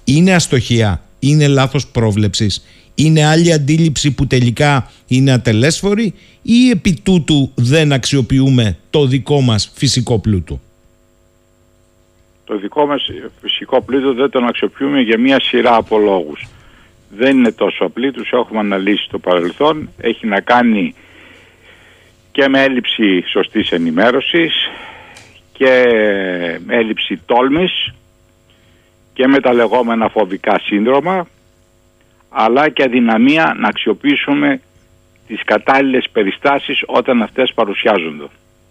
Είναι 0.03 0.33
αστοχία, 0.33 1.01
είναι 1.19 1.47
λάθος 1.47 1.87
πρόβλεψης, 1.87 2.65
είναι 2.95 3.25
άλλη 3.25 3.53
αντίληψη 3.53 4.11
που 4.11 4.27
τελικά 4.27 4.91
είναι 5.07 5.31
ατελέσφορη 5.31 6.13
ή 6.41 6.69
επί 6.69 6.99
τούτου 7.03 7.51
δεν 7.55 7.93
αξιοποιούμε 7.93 8.77
το 8.89 9.05
δικό 9.05 9.41
μας 9.41 9.71
φυσικό 9.75 10.19
πλούτο; 10.19 10.59
Το 12.45 12.57
δικό 12.57 12.85
μας 12.85 13.09
φυσικό 13.41 13.81
πλούτο 13.81 14.13
δεν 14.13 14.29
τον 14.29 14.47
αξιοποιούμε 14.47 15.01
για 15.01 15.19
μια 15.19 15.39
σειρά 15.39 15.75
από 15.75 15.97
λόγους. 15.97 16.47
Δεν 17.09 17.37
είναι 17.37 17.51
τόσο 17.51 17.85
απλή, 17.85 18.11
τους 18.11 18.31
έχουμε 18.31 18.59
αναλύσει 18.59 19.03
στο 19.03 19.19
παρελθόν. 19.19 19.89
Έχει 19.97 20.27
να 20.27 20.39
κάνει 20.39 20.95
και 22.31 22.47
με 22.47 22.63
έλλειψη 22.63 23.23
σωστής 23.31 23.71
ενημέρωσης 23.71 24.53
και 25.51 25.85
με 26.65 26.75
έλλειψη 26.75 27.19
τόλμης 27.25 27.93
και 29.19 29.27
με 29.27 29.39
τα 29.39 29.53
λεγόμενα 29.53 30.09
φοβικά 30.09 30.59
σύνδρομα 30.63 31.27
αλλά 32.29 32.69
και 32.69 32.83
αδυναμία 32.83 33.55
να 33.59 33.67
αξιοποιήσουμε 33.67 34.59
τις 35.27 35.41
κατάλληλες 35.45 36.09
περιστάσεις 36.11 36.83
όταν 36.85 37.21
αυτές 37.21 37.51
παρουσιάζονται. 37.55 38.23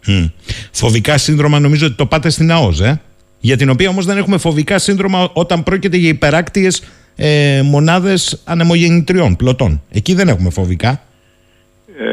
Μμ. 0.07 0.25
Φοβικά 0.73 1.19
σύνδρομα 1.19 1.59
νομίζω 1.59 1.87
ότι 1.87 1.95
το 1.95 2.07
πάτε 2.07 2.31
στην 2.31 2.51
ΑΟΣ, 2.51 2.81
ε; 2.81 3.01
για 3.41 3.57
την 3.57 3.71
οποία 3.71 3.89
όμως 3.89 4.07
δεν 4.07 4.17
έχουμε 4.17 4.39
φοβικά 4.39 4.79
σύνδρομα 4.79 5.31
όταν 5.33 5.63
πρόκειται 5.63 5.97
για 5.97 6.09
υπεράκτιες 6.09 6.85
ε, 7.17 7.61
μονάδες 7.65 8.43
ανεμογεννητριών, 8.45 9.37
πλωτών. 9.37 9.83
Εκεί 9.91 10.15
δεν 10.15 10.29
έχουμε 10.29 10.51
φοβικά. 10.51 11.03
Ε, 11.99 12.07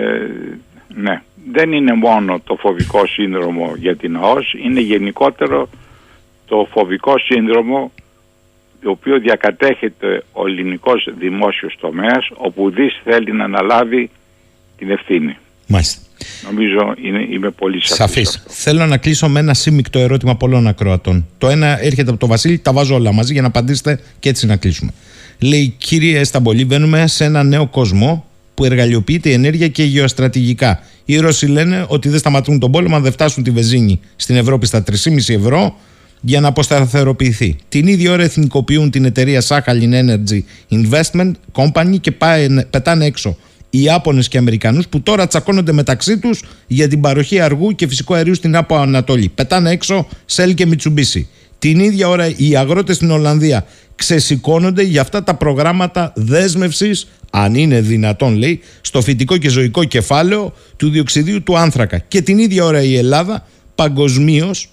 ναι, 0.96 1.22
δεν 1.52 1.72
είναι 1.72 1.94
μόνο 1.94 2.40
το 2.44 2.56
φοβικό 2.56 3.08
σύνδρομο 3.08 3.74
για 3.78 3.96
την 3.96 4.18
ΑΟΣ, 4.18 4.54
είναι 4.64 4.80
γενικότερο 4.80 5.70
το 6.46 6.68
φοβικό 6.72 7.18
σύνδρομο 7.18 7.92
το 8.86 8.92
οποίο 8.92 9.20
διακατέχεται 9.20 10.24
ο 10.32 10.48
ελληνικός 10.48 11.10
δημόσιος 11.18 11.76
τομέας 11.80 12.28
όπου 12.34 12.70
δις 12.70 13.02
θέλει 13.04 13.32
να 13.32 13.44
αναλάβει 13.44 14.10
την 14.78 14.90
ευθύνη. 14.92 15.38
Μάλιστα. 15.68 16.02
Νομίζω 16.46 16.94
είναι, 17.02 17.28
είμαι 17.30 17.50
πολύ 17.50 17.82
σαφής. 17.82 17.96
Σαφής. 17.96 18.44
Θέλω 18.48 18.86
να 18.86 18.98
κλείσω 18.98 19.30
με 19.30 19.40
ένα 19.40 19.54
σύμικτο 19.54 20.00
ερώτημα 20.00 20.36
πολλών 20.36 20.68
ακροατών. 20.68 21.28
Το 21.38 21.50
ένα 21.50 21.84
έρχεται 21.84 22.10
από 22.10 22.20
τον 22.20 22.30
Βασίλη, 22.30 22.58
τα 22.58 22.74
βάζω 22.74 22.96
όλα 22.96 23.12
μαζί 23.12 23.34
για 23.34 23.42
να 23.42 23.48
απαντήσετε 23.48 24.00
και 24.20 24.30
έτσι 24.30 24.46
να 24.46 24.56
κλείσουμε. 24.56 24.94
Λέει, 25.40 25.76
κύριε 25.78 26.24
Σταμπολή, 26.24 26.66
μπαίνουμε 26.66 27.08
σε 27.08 27.24
ένα 27.24 27.44
νέο 27.44 27.68
κόσμο 27.68 28.26
που 28.54 28.66
εργαλειοποιείται 28.66 29.30
η 29.30 29.34
ενέργεια 29.34 29.68
και 29.68 29.84
γεωστρατηγικά. 29.84 30.80
Οι 31.06 31.18
Ρώσοι 31.18 31.48
λένε 31.48 31.86
ότι 31.88 32.10
δεν 32.10 32.20
σταματούν 32.20 32.60
τον 32.60 32.72
πόλεμο 32.72 32.96
αν 32.96 33.02
δεν 33.02 33.12
φτάσουν 33.12 33.44
τη 33.44 33.52
βεζίνη 33.52 34.00
στην 34.16 34.36
Ευρώπη 34.36 34.66
στα 34.66 34.84
3,5 34.92 35.36
ευρώ 35.36 35.76
για 36.22 36.40
να 36.40 36.48
αποσταθεροποιηθεί. 36.48 37.56
Την 37.70 37.88
ίδια 37.88 38.12
ώρα 38.12 38.24
εθνικοποιούν 38.24 38.90
την 38.92 39.06
εταιρεία 39.06 39.44
Sakhalin 39.48 39.94
Energy 39.94 40.40
Investment 40.70 41.32
Company 41.54 41.96
και 42.02 42.12
πάει- 42.12 42.66
πετάνε 42.70 43.06
έξω 43.06 43.38
οι 43.70 43.82
Ιάπωνες 43.82 44.28
και 44.28 44.38
Αμερικανούς 44.38 44.88
που 44.88 45.02
τώρα 45.02 45.28
τσακώνονται 45.28 45.72
μεταξύ 45.72 46.18
τους 46.18 46.44
για 46.68 46.88
την 46.88 47.02
παροχή 47.02 47.40
αργού 47.40 47.72
και 47.72 47.88
φυσικού 47.88 48.14
αερίου 48.14 48.36
στην 48.36 48.56
Άπο 48.56 48.76
Ανατολή. 48.76 49.32
Πετάνε 49.36 49.72
έξω 49.72 50.08
Shell 50.36 50.54
και 50.54 50.68
Mitsubishi. 50.72 51.22
Την 51.60 51.80
ίδια 51.80 52.08
ώρα 52.08 52.28
οι 52.38 52.56
αγρότες 52.56 52.96
στην 52.96 53.12
Ολλανδία 53.12 53.66
ξεσηκώνονται 53.96 54.84
για 54.84 55.02
αυτά 55.02 55.24
τα 55.24 55.36
προγράμματα 55.36 56.14
δέσμευσης 56.16 57.08
αν 57.32 57.56
είναι 57.56 57.82
δυνατόν 57.82 58.36
λέει, 58.36 58.60
στο 58.82 59.02
φυτικό 59.02 59.38
και 59.38 59.50
ζωικό 59.50 59.84
κεφάλαιο 59.84 60.54
του 60.78 60.90
διοξιδίου 60.90 61.44
του 61.44 61.58
άνθρακα. 61.58 61.98
Και 61.98 62.22
την 62.22 62.38
ίδια 62.38 62.66
ώρα 62.66 62.82
η 62.82 62.98
Ελλάδα 62.98 63.48
παγκοσμίως 63.76 64.70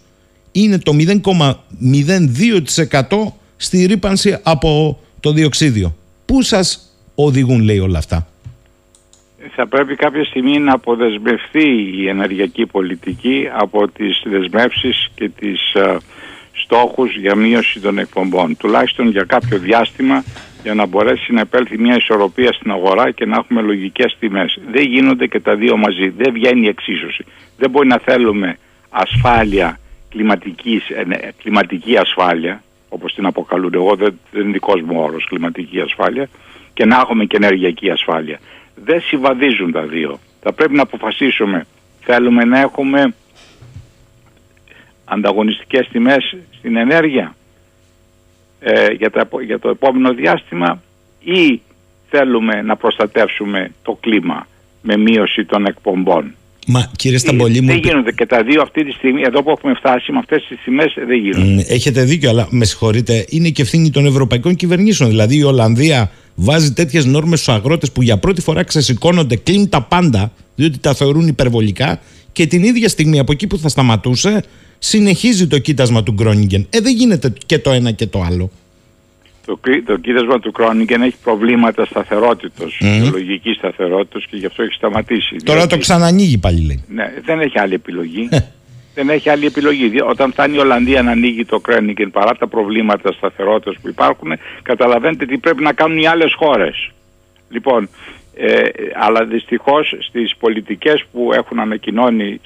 είναι 0.53 0.79
το 0.79 0.97
0,02% 0.99 3.33
στη 3.57 3.87
ρήπανση 3.87 4.39
από 4.43 4.99
το 5.21 5.33
διοξίδιο. 5.33 5.97
Πού 6.27 6.43
σας 6.43 6.97
οδηγούν 7.15 7.63
λέει 7.63 7.79
όλα 7.79 7.99
αυτά; 7.99 8.27
Θα 9.55 9.67
πρέπει 9.67 9.97
κάποια 9.97 10.25
στιγμή 10.25 10.59
να 10.59 10.73
αποδεσμευτεί 10.73 11.93
η 11.97 12.09
ενεργειακή 12.09 12.67
πολιτική 12.67 13.49
από 13.53 13.89
τις 13.89 14.23
δεσμεύσεις 14.25 15.11
και 15.15 15.29
τις 15.29 15.73
uh, 15.75 15.97
στόχους 16.53 17.17
για 17.17 17.35
μείωση 17.35 17.81
των 17.81 17.99
εκπομπών. 17.99 18.57
Τουλάχιστον 18.57 19.09
για 19.09 19.25
κάποιο 19.25 19.59
διάστημα 19.59 20.25
για 20.63 20.75
να 20.75 20.87
μπορέσει 20.87 21.33
να 21.33 21.41
επέλθει 21.41 21.79
μια 21.79 21.97
ισορροπία 21.97 22.53
στην 22.53 22.71
αγορά 22.71 23.11
και 23.11 23.27
να 23.27 23.37
έχουμε 23.37 23.61
λογικές 23.61 24.17
τιμές. 24.19 24.59
Δεν 24.71 24.85
γίνονται 24.85 25.27
και 25.27 25.41
τα 25.41 25.55
δύο 25.55 25.77
μαζί. 25.77 26.09
Δεν 26.09 26.33
βγαίνει 26.33 26.67
η 26.67 26.69
εξίσωση. 26.69 27.25
Δεν 27.57 27.71
μπορεί 27.71 27.89
να 27.89 27.99
θέλουμε 27.99 28.59
ασφάλεια 28.91 29.79
κλιματικής, 30.13 30.89
ε, 30.91 31.33
κλιματική 31.43 31.97
ασφάλεια 31.97 32.63
όπως 32.93 33.15
την 33.15 33.27
αποκαλούν 33.27 33.75
εγώ, 33.75 33.95
δεν, 33.95 34.21
δεν 34.31 34.43
είναι 34.43 34.53
δικός 34.53 34.81
μου 34.81 35.01
όρος 35.01 35.27
κλιματική 35.29 35.81
ασφάλεια 35.81 36.29
και 36.75 36.85
να 36.85 36.97
έχουμε 36.97 37.25
και 37.25 37.37
ενεργειακή 37.37 37.91
ασφάλεια. 37.91 38.39
Δεν 38.75 39.01
συμβαδίζουν 39.01 39.73
τα 39.73 39.83
δύο. 39.83 40.19
Θα 40.41 40.53
πρέπει 40.53 40.75
να 40.75 40.83
αποφασίσουμε. 40.83 41.67
Θέλουμε 42.01 42.45
να 42.45 42.61
έχουμε 42.61 43.15
ανταγωνιστικές 45.05 45.89
τιμές 45.89 46.37
στην 46.59 46.77
ενέργεια 46.77 47.35
ε, 48.61 48.93
για, 48.93 49.11
για 49.45 49.59
το 49.59 49.69
επόμενο 49.69 50.13
διάστημα 50.13 50.83
ή 51.21 51.61
θέλουμε 52.09 52.63
να 52.63 52.77
προστατεύσουμε 52.77 53.73
το 53.83 53.99
κλίμα 54.01 54.47
με 54.83 54.97
μείωση 54.97 55.45
των 55.45 55.67
εκπομπών. 55.67 56.35
Μα 56.67 56.91
κύριε 56.97 57.19
Σταμπολί 57.19 57.61
μου. 57.61 57.67
Δεν 57.67 57.79
γίνονται 57.79 58.13
και 58.13 58.27
τα 58.27 58.43
δύο 58.43 58.63
αυτή 58.63 58.85
τη 58.85 58.93
στιγμή, 58.93 59.23
εδώ 59.23 59.43
που 59.43 59.51
έχουμε 59.51 59.75
φτάσει 59.75 60.13
με 60.13 60.19
αυτές 60.19 60.47
τις 60.49 60.59
τιμές, 60.65 60.95
δεν 61.07 61.19
γίνονται. 61.19 61.65
Έχετε 61.69 62.05
δίκιο, 62.05 62.31
αλλά 62.31 62.47
με 62.51 62.65
συγχωρείτε, 62.65 63.25
είναι 63.29 63.49
και 63.49 63.63
ευθύνη 63.63 63.91
των 63.91 64.07
ευρωπαϊκών 64.07 64.57
κυβερνήσεων. 64.57 65.11
Δηλαδή 65.11 65.37
η 65.37 65.43
Ολλανδία 65.43 66.11
βάζει 66.35 66.73
τέτοιες 66.73 67.05
νόρμες 67.05 67.41
στους 67.41 67.55
αγρότες 67.55 67.93
που 67.93 68.03
για 68.03 68.19
πρώτη 68.19 68.41
φορά 68.41 68.63
ξεσηκώνονται, 68.63 69.37
κλείνουν 69.37 69.69
τα 69.69 69.83
πάντα, 69.83 70.33
διότι 70.55 70.79
τα 70.79 70.95
θεωρούν 70.95 71.29
υπερβολικά 71.29 72.01
και 72.33 72.47
την 72.47 72.63
ίδια 72.63 72.89
στιγμή 72.89 73.19
από 73.19 73.33
εκεί 73.33 73.47
που 73.47 73.59
θα 73.59 73.69
σταματούσε, 73.69 74.45
συνεχίζει 74.79 75.47
το 75.47 75.59
κοίτασμα 75.59 76.03
του 76.03 76.13
Γκρόνιγκεν. 76.13 76.67
Ε, 76.71 76.81
δεν 76.81 76.97
γίνεται 76.97 77.33
και 77.47 77.59
το 77.59 77.71
ένα 77.71 77.91
και 77.91 78.07
το 78.07 78.23
άλλο. 78.23 78.51
Το, 79.47 79.59
το 79.87 79.97
κοίτασμα 79.97 80.41
του 80.41 80.53
Κρόνιγκεν 80.53 81.03
έχει 81.03 81.17
προβλήματα 81.25 81.85
σταθερότητα, 81.85 82.65
mm. 82.65 83.11
λογική 83.13 83.53
σταθερότητα 83.53 84.19
και 84.31 84.37
γι' 84.37 84.47
αυτό 84.47 84.63
έχει 84.63 84.75
σταματήσει. 84.75 85.37
Τώρα 85.45 85.59
διότι... 85.59 85.75
το 85.75 85.81
ξανανοίγει 85.81 86.39
πάλι 86.39 86.67
λέει. 86.67 86.85
Ναι, 86.89 87.13
δεν 87.25 87.41
έχει 87.41 87.59
άλλη 87.59 87.75
επιλογή. 87.75 88.29
δεν 88.95 89.09
έχει 89.09 89.31
άλλη 89.31 89.47
επιλογή. 89.47 90.01
Όταν 90.01 90.33
φτάνει 90.33 90.57
η 90.57 90.59
Ολλανδία 90.59 91.03
να 91.03 91.11
ανοίγει 91.11 91.45
το 91.45 91.61
Κρόνιγκεν 91.61 92.11
παρά 92.11 92.37
τα 92.37 92.49
προβλήματα 92.49 93.13
σταθερότητας 93.13 93.77
που 93.83 93.89
υπάρχουν, 93.89 94.33
καταλαβαίνετε 94.63 95.27
τι 95.27 95.39
πρέπει 95.39 95.63
να 95.63 95.73
κάνουν 95.73 95.99
οι 95.99 96.07
άλλες 96.07 96.35
χώρες. 96.35 96.91
Λοιπόν, 97.49 97.89
ε, 98.37 98.63
αλλά 98.95 99.25
δυστυχώς 99.25 99.95
στις 100.01 100.37
πολιτικές 100.39 101.05
που 101.13 101.33
έχουν 101.33 101.61
ανακοινώνει 101.61 102.41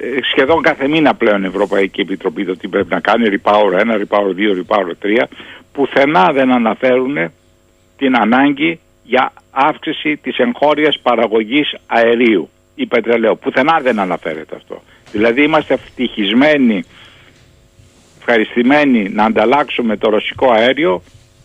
ε, 0.00 0.18
σχεδόν 0.30 0.62
κάθε 0.62 0.88
μήνα 0.88 1.14
πλέον 1.14 1.42
η 1.42 1.46
Ευρωπαϊκή 1.46 2.00
Επιτροπή 2.00 2.44
το 2.44 2.56
τι 2.56 2.68
πρέπει 2.68 2.90
να 2.90 3.00
κάνει, 3.00 3.28
Repower 3.30 3.80
1, 3.80 3.94
Repower 4.02 4.34
2, 4.36 4.62
Repower 4.62 5.22
3, 5.22 5.24
πουθενά 5.76 6.32
δεν 6.32 6.52
αναφέρουν 6.52 7.16
την 7.96 8.16
ανάγκη 8.16 8.80
για 9.02 9.32
αύξηση 9.50 10.16
της 10.16 10.38
εγχώριας 10.38 10.98
παραγωγής 11.02 11.74
αερίου 11.86 12.48
ή 12.74 12.86
πετρελαίου. 12.86 13.38
Πουθενά 13.38 13.78
δεν 13.82 13.98
αναφέρεται 13.98 14.56
αυτό. 14.56 14.82
Δηλαδή 15.12 15.42
είμαστε 15.42 15.74
ευτυχισμένοι, 15.74 16.84
ευχαριστημένοι 18.18 19.08
να 19.08 19.24
ανταλλάξουμε 19.24 19.96
το 19.96 20.10
ρωσικό 20.10 20.50
αέριο 20.52 21.02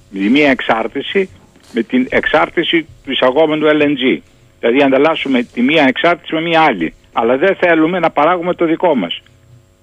με 0.09 0.29
μία 0.29 0.49
εξάρτηση 0.49 1.29
με 1.73 1.81
την 1.83 2.07
εξάρτηση 2.09 2.85
του 3.03 3.11
εισαγόμενου 3.11 3.67
LNG. 3.67 4.19
Δηλαδή 4.59 4.81
ανταλλάσσουμε 4.81 5.43
τη 5.43 5.61
μία 5.61 5.83
εξάρτηση 5.87 6.33
με 6.33 6.41
μία 6.41 6.61
άλλη. 6.61 6.93
Αλλά 7.13 7.37
δεν 7.37 7.55
θέλουμε 7.55 7.99
να 7.99 8.09
παράγουμε 8.09 8.53
το 8.53 8.65
δικό 8.65 8.95
μας. 8.95 9.21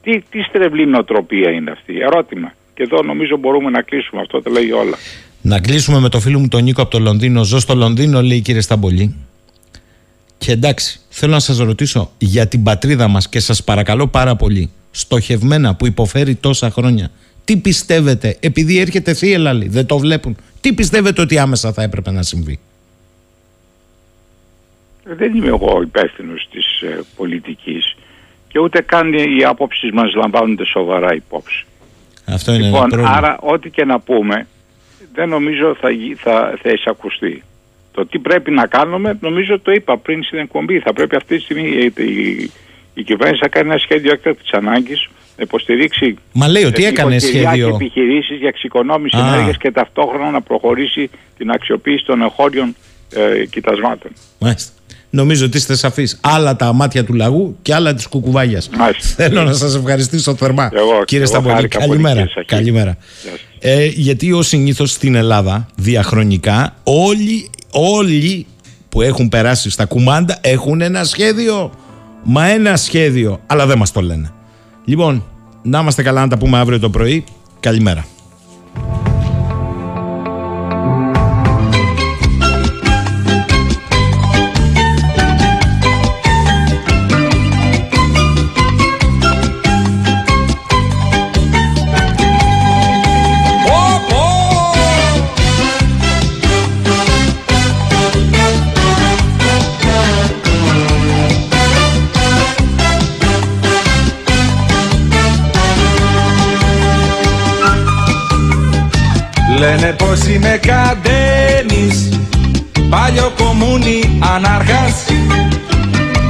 Τι, 0.03 0.21
τι 0.31 0.43
στρεβλή 0.43 0.87
νοοτροπία 0.87 1.51
είναι 1.51 1.71
αυτή, 1.71 1.99
ερώτημα. 2.01 2.53
Και 2.79 2.85
εδώ 2.85 3.03
νομίζω 3.03 3.37
μπορούμε 3.37 3.71
να 3.71 3.83
κλείσουμε 3.83 4.21
αυτό, 4.21 4.43
το 4.43 4.51
λέει 4.51 4.71
όλα. 4.71 4.97
Να 5.43 5.61
κλείσουμε 5.61 5.99
με 6.01 6.09
το 6.09 6.21
φίλο 6.21 6.39
μου 6.39 6.49
τον 6.49 6.63
Νίκο 6.63 6.83
από 6.83 6.91
το 6.91 6.99
Λονδίνο. 6.99 7.45
Ζω 7.45 7.59
στο 7.59 7.75
Λονδίνο, 7.75 8.23
λέει 8.23 8.41
κύριε 8.41 8.61
Σταμπολή. 8.61 9.17
Και 10.39 10.53
εντάξει, 10.53 11.01
θέλω 11.09 11.33
να 11.33 11.39
σας 11.39 11.59
ρωτήσω 11.59 12.13
για 12.19 12.49
την 12.49 12.63
πατρίδα 12.63 13.09
μας 13.09 13.29
και 13.29 13.41
σας 13.41 13.65
παρακαλώ 13.65 14.07
πάρα 14.07 14.37
πολύ, 14.37 14.71
στοχευμένα 14.91 15.75
που 15.75 15.87
υποφέρει 15.87 16.35
τόσα 16.35 16.71
χρόνια, 16.71 17.11
τι 17.45 17.57
πιστεύετε, 17.57 18.37
επειδή 18.41 18.79
έρχεται 18.79 19.15
θύελα, 19.15 19.53
λέει, 19.53 19.69
δεν 19.69 19.87
το 19.87 19.99
βλέπουν, 19.99 20.37
τι 20.61 20.73
πιστεύετε 20.73 21.21
ότι 21.21 21.39
άμεσα 21.39 21.73
θα 21.73 21.83
έπρεπε 21.83 22.11
να 22.11 22.23
συμβεί; 22.23 22.59
Δεν 25.05 25.35
είμαι 25.35 25.49
εγώ 25.49 25.83
υπεύθυνος 25.83 26.49
της 26.51 26.81
ε, 26.81 27.01
πολιτικής 27.17 27.97
και 28.49 28.59
ούτε 28.59 28.81
καν 28.81 29.13
οι 29.13 29.45
απόψει 29.45 29.91
μας 29.93 30.15
λαμβάνονται 30.15 30.65
σοβαρά 30.65 31.15
υπόψη. 31.15 31.67
Αυτό 32.29 32.53
είναι 32.53 32.65
λοιπόν, 32.65 32.91
ένα 32.93 33.11
άρα 33.11 33.39
ό,τι 33.41 33.71
και 33.71 33.85
να 33.85 33.99
πούμε 34.01 34.47
δεν 35.15 35.29
νομίζω 35.29 35.77
θα, 35.81 35.89
θα, 36.17 36.59
θα 36.63 36.71
εισακουστεί. 36.71 37.43
Το 37.93 38.07
τι 38.07 38.19
πρέπει 38.19 38.51
να 38.51 38.67
κάνουμε 38.67 39.19
νομίζω 39.21 39.61
το 39.61 39.73
είπα 39.73 39.99
πριν 39.99 40.23
στην 40.25 40.39
εκπομπή. 40.39 40.79
Θα 40.79 40.93
πρέπει 40.93 41.17
αυτή 41.17 41.37
τη 41.37 41.43
στιγμή 41.43 41.69
η, 41.69 41.93
η, 41.97 42.51
η 42.95 43.03
κυβέρνηση 43.03 43.43
να 43.43 43.49
κάνει 43.49 43.69
ένα 43.69 43.79
σχέδιο 43.79 44.13
έκτακτης 44.13 44.53
ανάγκης 44.53 45.09
να 45.37 45.43
υποστηρίξει 45.43 46.17
Μα 46.33 46.49
λέει 46.49 46.65
ότι 46.65 46.85
έκανε 46.85 47.19
σχέδιο. 47.19 47.69
επιχειρήσεις 47.75 48.39
για 48.39 48.49
εξοικονόμηση 48.49 49.17
ενέργειας 49.19 49.57
και 49.57 49.71
ταυτόχρονα 49.71 50.31
να 50.31 50.41
προχωρήσει 50.41 51.11
την 51.39 51.51
αξιοποίηση 51.51 52.05
των 52.05 52.23
εγχώριων 52.23 52.77
ε, 53.15 53.47
κοιτασμάτων. 53.47 54.11
Μάλιστα. 54.39 54.73
Νομίζω 55.11 55.45
ότι 55.45 55.57
είστε 55.57 55.77
σαφείς. 55.77 56.19
Άλλα 56.21 56.57
τα 56.57 56.73
μάτια 56.73 57.05
του 57.05 57.15
λαγού 57.15 57.57
και 57.63 57.75
άλλα 57.75 57.95
της 57.95 58.07
κουκουβάγιας. 58.07 58.71
Θέλω 59.17 59.43
να 59.43 59.53
σας 59.53 59.75
ευχαριστήσω 59.75 60.35
θερμά. 60.35 60.71
Εγώ, 60.73 61.05
κύριε 61.05 61.27
Σταμπολή, 61.27 61.69
καλημέρα. 61.69 62.29
καλημέρα. 62.47 62.97
Ε, 63.59 63.87
γιατί 63.87 64.33
ως 64.33 64.47
συνήθως 64.47 64.91
στην 64.91 65.15
Ελλάδα 65.15 65.67
διαχρονικά 65.75 66.75
όλοι, 66.83 67.51
όλοι 67.71 68.47
που 68.89 69.03
έχουν 69.03 69.29
περάσει 69.29 69.71
στα 69.71 69.85
κουμάντα 69.85 70.39
έχουν 70.41 70.81
ένα 70.81 71.05
σχέδιο. 71.05 71.71
Μα 72.25 72.49
ένα 72.49 72.77
σχέδιο, 72.77 73.41
αλλά 73.47 73.67
δεν 73.67 73.79
μας 73.79 73.93
το 73.93 74.01
λένε. 74.01 74.33
Λοιπόν, 74.85 75.25
να 75.63 75.79
είμαστε 75.81 76.03
καλά 76.03 76.21
να 76.21 76.29
τα 76.29 76.39
πούμε 76.39 76.59
αύριο 76.59 76.79
το 76.79 76.91
πρωί. 76.91 77.25
Καλημέρα. 77.61 78.07
Λένε 109.59 109.95
πως 109.99 110.27
είμαι 110.27 110.61
καντένης 110.67 112.09
Παλιό 112.91 113.33
κομμούνι 113.37 114.21
ανάρχας. 114.35 115.05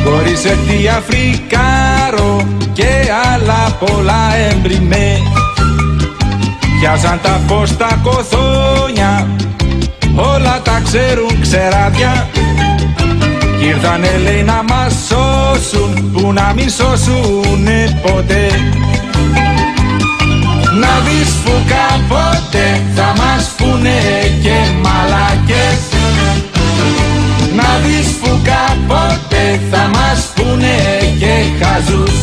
Χωρίς 0.04 0.44
αιτία 0.44 1.02
φρικάρο 1.08 2.46
Και 2.72 2.88
άλλα 3.34 3.76
πολλά 3.78 4.36
έμπριμέ 4.50 5.18
Πιάσαν 6.80 7.20
τα 7.22 7.40
πως 7.46 7.76
τα 7.76 7.98
κοθόνια 8.02 9.28
Όλα 10.16 10.60
τα 10.62 10.80
ξέρουν 10.84 11.40
ξεράδια. 11.40 12.28
Κι 13.58 13.66
ήρθανε 13.66 14.20
λέει 14.22 14.42
να 14.42 14.62
μας 14.68 14.92
σώσουν 15.08 16.12
Που 16.12 16.32
να 16.32 16.52
μην 16.56 16.70
σώσουνε 16.70 18.00
ποτέ 18.02 18.48
να 20.80 20.92
δεις 21.06 21.30
που 21.44 21.52
κάποτε 21.74 22.82
θα 22.94 23.12
μας 23.16 23.44
πούνε 23.56 23.98
και 24.42 24.58
μαλακές 24.82 25.80
Να 27.56 27.70
δεις 27.84 28.08
που 28.20 28.40
κάποτε 28.50 29.60
θα 29.70 29.90
μας 29.94 30.20
πούνε 30.34 30.76
και 31.18 31.34
χαζούς. 31.60 32.16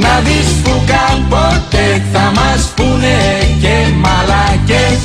Να 0.00 0.20
δεις 0.24 0.48
που 0.62 0.82
κάποτε 0.92 2.02
θα 2.12 2.32
μας 2.34 2.72
πούνε 2.76 3.18
και 3.60 3.76
μαλακές 4.02 5.00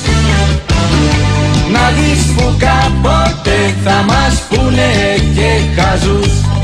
Να 1.71 1.79
Να 1.79 1.89
δεις 1.89 2.23
που 2.35 2.55
κάποτε 2.57 3.75
θα 3.83 4.03
μας 4.07 4.43
πούνε 4.49 4.89
και 5.35 5.81
χαζούς 5.81 6.54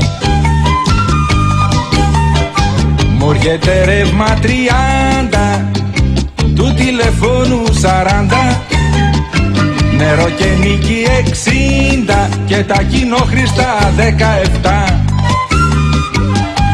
Μου 3.32 3.38
έρχεται 3.38 3.84
ρεύμα 3.84 4.24
τριάντα 4.24 5.70
του 6.54 6.74
τηλεφώνου 6.74 7.62
σαράντα. 7.70 8.62
Νερό 9.96 10.28
και 10.30 10.44
νίκη 10.60 11.06
εξήντα 11.18 12.28
και 12.46 12.56
τα 12.56 12.82
κοινόχρηστα 12.82 13.92
δεκαεφτά. 13.96 15.04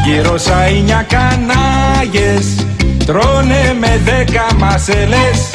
Γύρω 0.04 0.38
σαΐνια 0.38 1.06
κανάγες 1.08 2.66
τρώνε 3.06 3.76
με 3.80 4.00
δέκα 4.04 4.46
μασελές. 4.58 5.50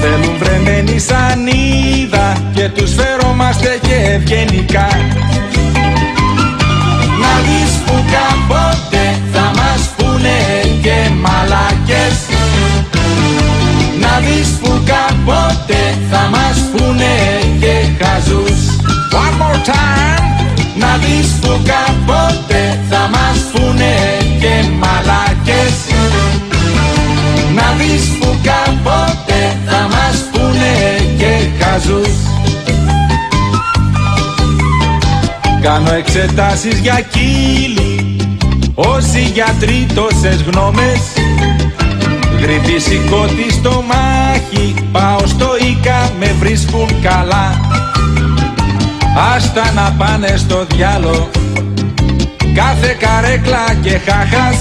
Θέλουν 0.00 0.36
βρεμένη 0.38 0.98
σανίδα 0.98 2.36
και 2.54 2.68
τους 2.68 2.94
φερόμαστε 2.94 3.78
και 3.82 4.14
ευγενικά. 4.14 4.88
Να 7.20 7.32
δεις 7.44 7.72
που 7.86 7.92
κάποτε 7.92 8.58
θα 8.58 8.58
μας 8.58 8.66
πούνε 8.66 8.67
και 11.18 11.28
μαλάκες 11.28 12.18
Να 14.00 14.18
δεις 14.18 14.48
που 14.60 14.82
κάποτε 14.84 15.98
θα 16.10 16.28
μας 16.30 16.58
πούνε 16.72 17.14
και 17.60 18.04
χαζούς. 18.04 18.60
One 19.12 19.34
more 19.40 19.60
time. 19.68 20.24
Να 20.78 20.96
δεις 20.96 21.28
που 21.40 21.60
κάποτε 21.72 22.78
θα 22.90 23.08
μας 23.12 23.38
πούνε 23.52 23.94
και 24.40 24.64
μαλάκες 24.80 25.76
Να 27.54 27.76
δεις 27.78 28.04
που 28.20 28.36
κάποτε 28.42 29.56
θα 29.66 29.88
μας 29.90 30.16
πούνε 30.32 30.72
και 31.18 31.64
χαζούς. 31.64 32.16
Κάνω 35.62 35.92
εξετάσεις 35.92 36.78
για 36.78 37.00
κύλι 37.10 37.98
Όσοι 38.80 39.20
γιατροί 39.20 39.86
τόσες 39.94 40.42
γνώμες 40.42 41.00
Γρυφή 42.40 42.78
σηκώτη 42.78 43.52
στο 43.52 43.84
μάχη 43.88 44.74
Πάω 44.92 45.26
στο 45.26 45.48
Ίκα 45.70 46.10
με 46.18 46.34
βρίσκουν 46.38 46.88
καλά. 47.02 47.60
Άστα 49.34 49.72
να 49.72 49.94
πάνε 49.98 50.36
στο 50.36 50.66
διάλο 50.74 51.30
Κάθε 52.54 52.96
καρέκλα 52.98 53.74
και 53.82 53.98
χάχας 53.98 54.56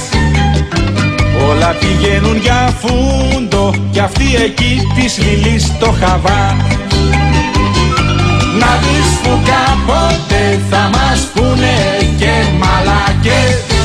Όλα 1.50 1.76
πηγαίνουν 1.80 2.38
για 2.38 2.74
φούντο 2.80 3.74
Κι 3.92 4.00
αυτή 4.00 4.36
εκεί 4.46 4.82
της 4.96 5.18
λιλής 5.18 5.78
το 5.80 5.94
χαβά. 6.00 6.56
Να 8.60 8.80
δεις 8.82 9.18
που 9.24 9.40
κάποτε 9.46 10.60
θα 10.70 10.90
μας 10.94 11.28
πούνε 11.34 11.76
και 12.18 12.32
μαλακές 12.60 13.77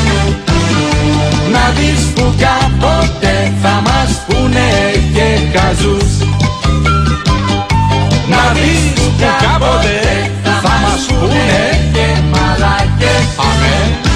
που 2.23 2.35
κι 2.37 2.75
ποτέ 2.81 3.53
θα 3.63 3.83
μας 3.85 4.11
πούνε 4.27 4.69
και 5.15 5.59
χαζούς 5.59 6.13
Να 8.29 8.53
δεις 8.53 8.93
που 8.95 9.13
κάποτε 9.19 10.31
θα 10.45 10.79
μας 10.83 11.07
πούνε 11.07 11.91
και 11.93 12.07
μαλακές 12.33 13.27
Αμέ. 13.37 14.12